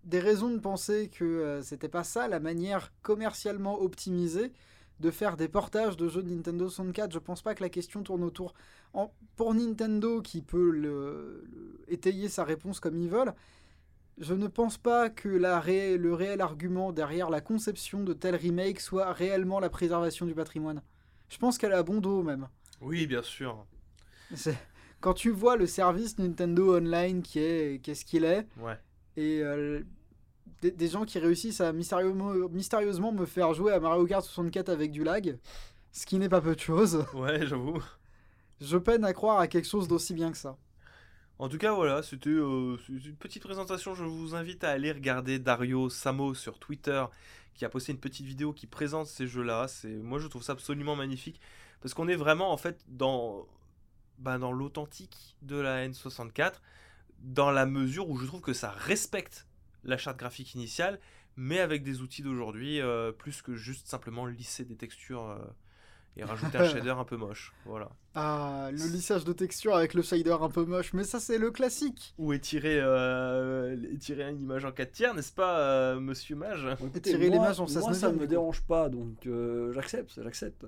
des 0.03 0.19
raisons 0.19 0.49
de 0.52 0.60
penser 0.60 1.10
que 1.10 1.23
euh, 1.26 1.61
c'était 1.61 1.89
pas 1.89 2.03
ça 2.03 2.27
la 2.27 2.39
manière 2.39 2.93
commercialement 3.02 3.81
optimisée 3.81 4.52
de 4.99 5.11
faire 5.11 5.35
des 5.35 5.47
portages 5.49 5.97
de 5.97 6.07
jeux 6.07 6.23
de 6.23 6.30
Nintendo 6.30 6.69
64. 6.69 7.11
Je 7.11 7.19
pense 7.19 7.41
pas 7.41 7.53
que 7.56 7.64
la 7.64 7.69
question 7.69 8.02
tourne 8.03 8.23
autour. 8.23 8.53
En- 8.93 9.11
pour 9.35 9.53
Nintendo 9.53 10.22
qui 10.22 10.41
peut 10.41 10.69
le, 10.72 11.43
le- 11.52 11.81
étayer 11.89 12.30
sa 12.30 12.43
réponse 12.45 12.80
comme 12.80 12.95
ils 12.97 13.10
veulent, 13.10 13.34
je 14.18 14.34
ne 14.34 14.47
pense 14.47 14.77
pas 14.77 15.10
que 15.10 15.27
la 15.27 15.60
ré- 15.60 15.97
le 15.97 16.14
réel 16.14 16.39
argument 16.39 16.93
derrière 16.93 17.30
la 17.30 17.41
conception 17.41 18.03
de 18.03 18.14
tel 18.14 18.35
remake 18.35 18.80
soit 18.80 19.11
réellement 19.11 19.60
la 19.60 19.69
préservation 19.69 20.26
du 20.26 20.34
patrimoine. 20.34 20.81
Je 21.27 21.38
pense 21.38 21.57
qu'elle 21.57 21.73
a 21.73 21.84
bon 21.84 21.99
dos 21.99 22.23
même. 22.23 22.47
Oui, 22.80 23.07
bien 23.07 23.23
sûr. 23.23 23.65
C'est- 24.34 24.57
Quand 25.06 25.14
tu 25.14 25.30
vois 25.30 25.56
le 25.56 25.68
service 25.68 26.18
Nintendo 26.18 26.77
Online 26.77 27.22
qui 27.22 27.38
est 27.38 27.80
qu'est-ce 27.84 28.03
qu'il 28.06 28.23
est, 28.26 28.48
Ouais. 28.60 28.76
et 29.18 29.40
euh, 29.44 29.82
des, 30.64 30.72
des 30.72 30.88
gens 30.88 31.06
qui 31.06 31.19
réussissent 31.19 31.61
à 31.61 31.72
mystérieusement, 31.73 32.34
mystérieusement 32.49 33.11
me 33.11 33.27
faire 33.27 33.53
jouer 33.53 33.72
à 33.72 33.80
Mario 33.80 34.03
Kart 34.07 34.26
64 34.26 34.69
avec 34.69 34.91
du 34.91 35.03
lag, 35.03 35.38
ce 35.91 36.07
qui 36.07 36.18
n'est 36.18 36.27
pas 36.27 36.41
peu 36.41 36.56
de 36.56 36.60
choses, 36.60 37.06
Ouais, 37.14 37.45
j'avoue. 37.45 37.84
je 38.60 38.77
peine 38.80 39.06
à 39.06 39.14
croire 39.14 39.38
à 39.40 39.48
quelque 39.48 39.68
chose 39.68 39.88
d'aussi 39.88 40.15
bien 40.15 40.32
que 40.32 40.38
ça. 40.40 40.57
En 41.38 41.49
tout 41.49 41.60
cas, 41.60 41.73
voilà, 41.73 42.02
c'était 42.02 42.30
euh, 42.32 42.76
une 42.90 43.15
petite 43.15 43.44
présentation. 43.44 43.94
Je 43.94 44.06
vous 44.06 44.34
invite 44.34 44.64
à 44.64 44.72
aller 44.72 44.91
regarder 44.91 45.38
Dario 45.38 45.88
Samo 45.90 46.34
sur 46.34 46.57
Twitter, 46.57 47.06
qui 47.53 47.64
a 47.64 47.69
posté 47.69 47.91
une 47.91 47.99
petite 47.99 48.26
vidéo 48.26 48.53
qui 48.53 48.65
présente 48.65 49.06
ces 49.06 49.27
jeux-là. 49.27 49.68
C'est, 49.68 49.90
moi, 49.90 50.18
je 50.18 50.27
trouve 50.27 50.41
ça 50.41 50.53
absolument 50.53 50.95
magnifique 50.95 51.40
parce 51.82 51.94
qu'on 51.94 52.07
est 52.07 52.15
vraiment 52.15 52.52
en 52.52 52.57
fait 52.57 52.80
dans, 52.88 53.45
bah, 54.19 54.37
dans 54.37 54.51
l'authentique 54.51 55.35
de 55.41 55.57
la 55.57 55.87
N64, 55.87 56.53
dans 57.19 57.51
la 57.51 57.65
mesure 57.65 58.09
où 58.09 58.17
je 58.17 58.25
trouve 58.25 58.41
que 58.41 58.53
ça 58.53 58.71
respecte 58.71 59.47
la 59.83 59.97
charte 59.97 60.17
graphique 60.17 60.55
initiale, 60.55 60.99
mais 61.37 61.59
avec 61.59 61.83
des 61.83 62.01
outils 62.01 62.21
d'aujourd'hui, 62.21 62.81
euh, 62.81 63.11
plus 63.11 63.41
que 63.41 63.55
juste 63.55 63.87
simplement 63.87 64.25
lisser 64.25 64.65
des 64.65 64.75
textures 64.75 65.29
euh, 65.29 65.37
et 66.17 66.23
rajouter 66.23 66.57
un 66.57 66.65
shader 66.69 66.89
un 66.91 67.03
peu 67.03 67.17
moche. 67.17 67.53
Voilà. 67.65 67.89
Ah, 68.13 68.69
le 68.71 68.87
lissage 68.87 69.25
de 69.25 69.33
texture 69.33 69.75
avec 69.75 69.93
le 69.93 70.01
shader 70.01 70.37
un 70.39 70.49
peu 70.49 70.63
moche, 70.65 70.93
mais 70.93 71.03
ça 71.03 71.19
c'est 71.19 71.37
le 71.37 71.51
classique. 71.51 72.13
ou 72.17 72.33
étirer, 72.33 72.79
euh, 72.79 73.75
étirer 73.91 74.29
une 74.29 74.41
image 74.41 74.65
en 74.65 74.71
4 74.71 74.91
tiers, 74.91 75.13
n'est-ce 75.13 75.33
pas, 75.33 75.59
euh, 75.59 75.99
monsieur 75.99 76.35
Mage? 76.35 76.65
Écoutez, 76.73 77.01
tirer 77.01 77.29
les 77.29 77.37
moi, 77.37 77.47
mages 77.47 77.59
en 77.59 77.63
moi, 77.63 77.73
16 77.73 77.99
ça 77.99 78.07
neuvième, 78.07 78.21
me 78.21 78.27
dérange 78.27 78.61
pas, 78.61 78.89
donc 78.89 79.25
euh, 79.27 79.73
j'accepte, 79.73 80.19
j'accepte. 80.21 80.65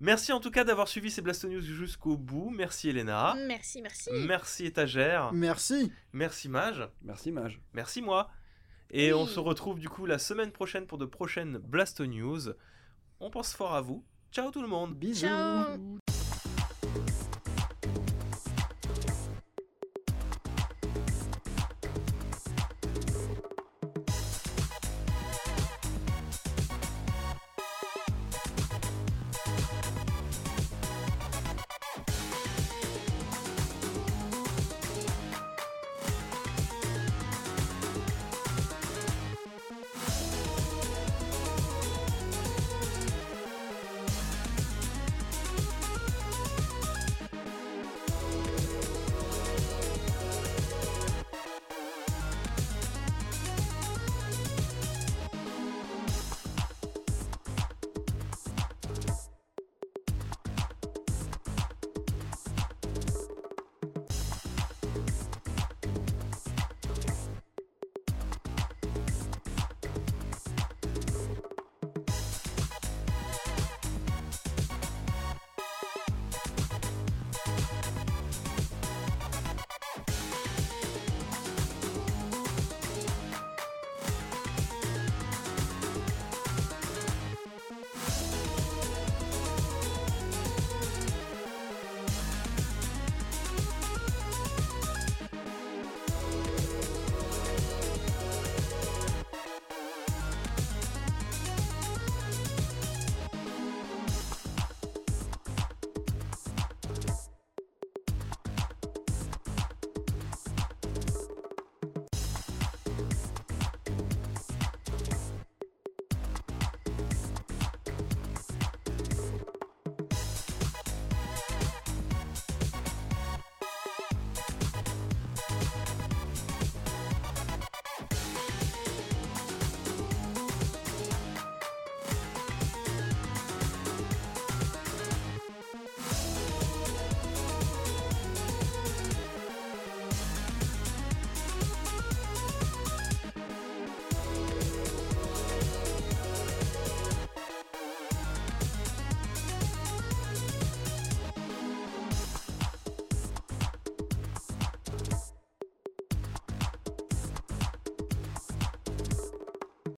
Merci 0.00 0.32
en 0.32 0.40
tout 0.40 0.50
cas 0.50 0.64
d'avoir 0.64 0.88
suivi 0.88 1.10
ces 1.10 1.22
Blasto 1.22 1.48
News 1.48 1.60
jusqu'au 1.62 2.16
bout. 2.16 2.50
Merci 2.50 2.90
Elena. 2.90 3.34
Merci, 3.46 3.80
merci. 3.80 4.10
Merci 4.26 4.66
Étagère. 4.66 5.32
Merci. 5.32 5.90
Merci 6.12 6.48
Mage. 6.48 6.88
Merci, 7.02 7.32
Mage. 7.32 7.60
Merci 7.72 8.02
moi. 8.02 8.28
Et 8.90 9.12
Oui. 9.12 9.18
on 9.20 9.26
se 9.26 9.40
retrouve 9.40 9.78
du 9.78 9.88
coup 9.88 10.04
la 10.06 10.18
semaine 10.18 10.52
prochaine 10.52 10.86
pour 10.86 10.98
de 10.98 11.06
prochaines 11.06 11.58
Blasto 11.58 12.04
News. 12.06 12.52
On 13.20 13.30
pense 13.30 13.54
fort 13.54 13.74
à 13.74 13.80
vous. 13.80 14.04
Ciao 14.32 14.50
tout 14.50 14.60
le 14.62 14.68
monde. 14.68 14.94
Bisous. 14.94 15.26
Ciao. 15.26 16.15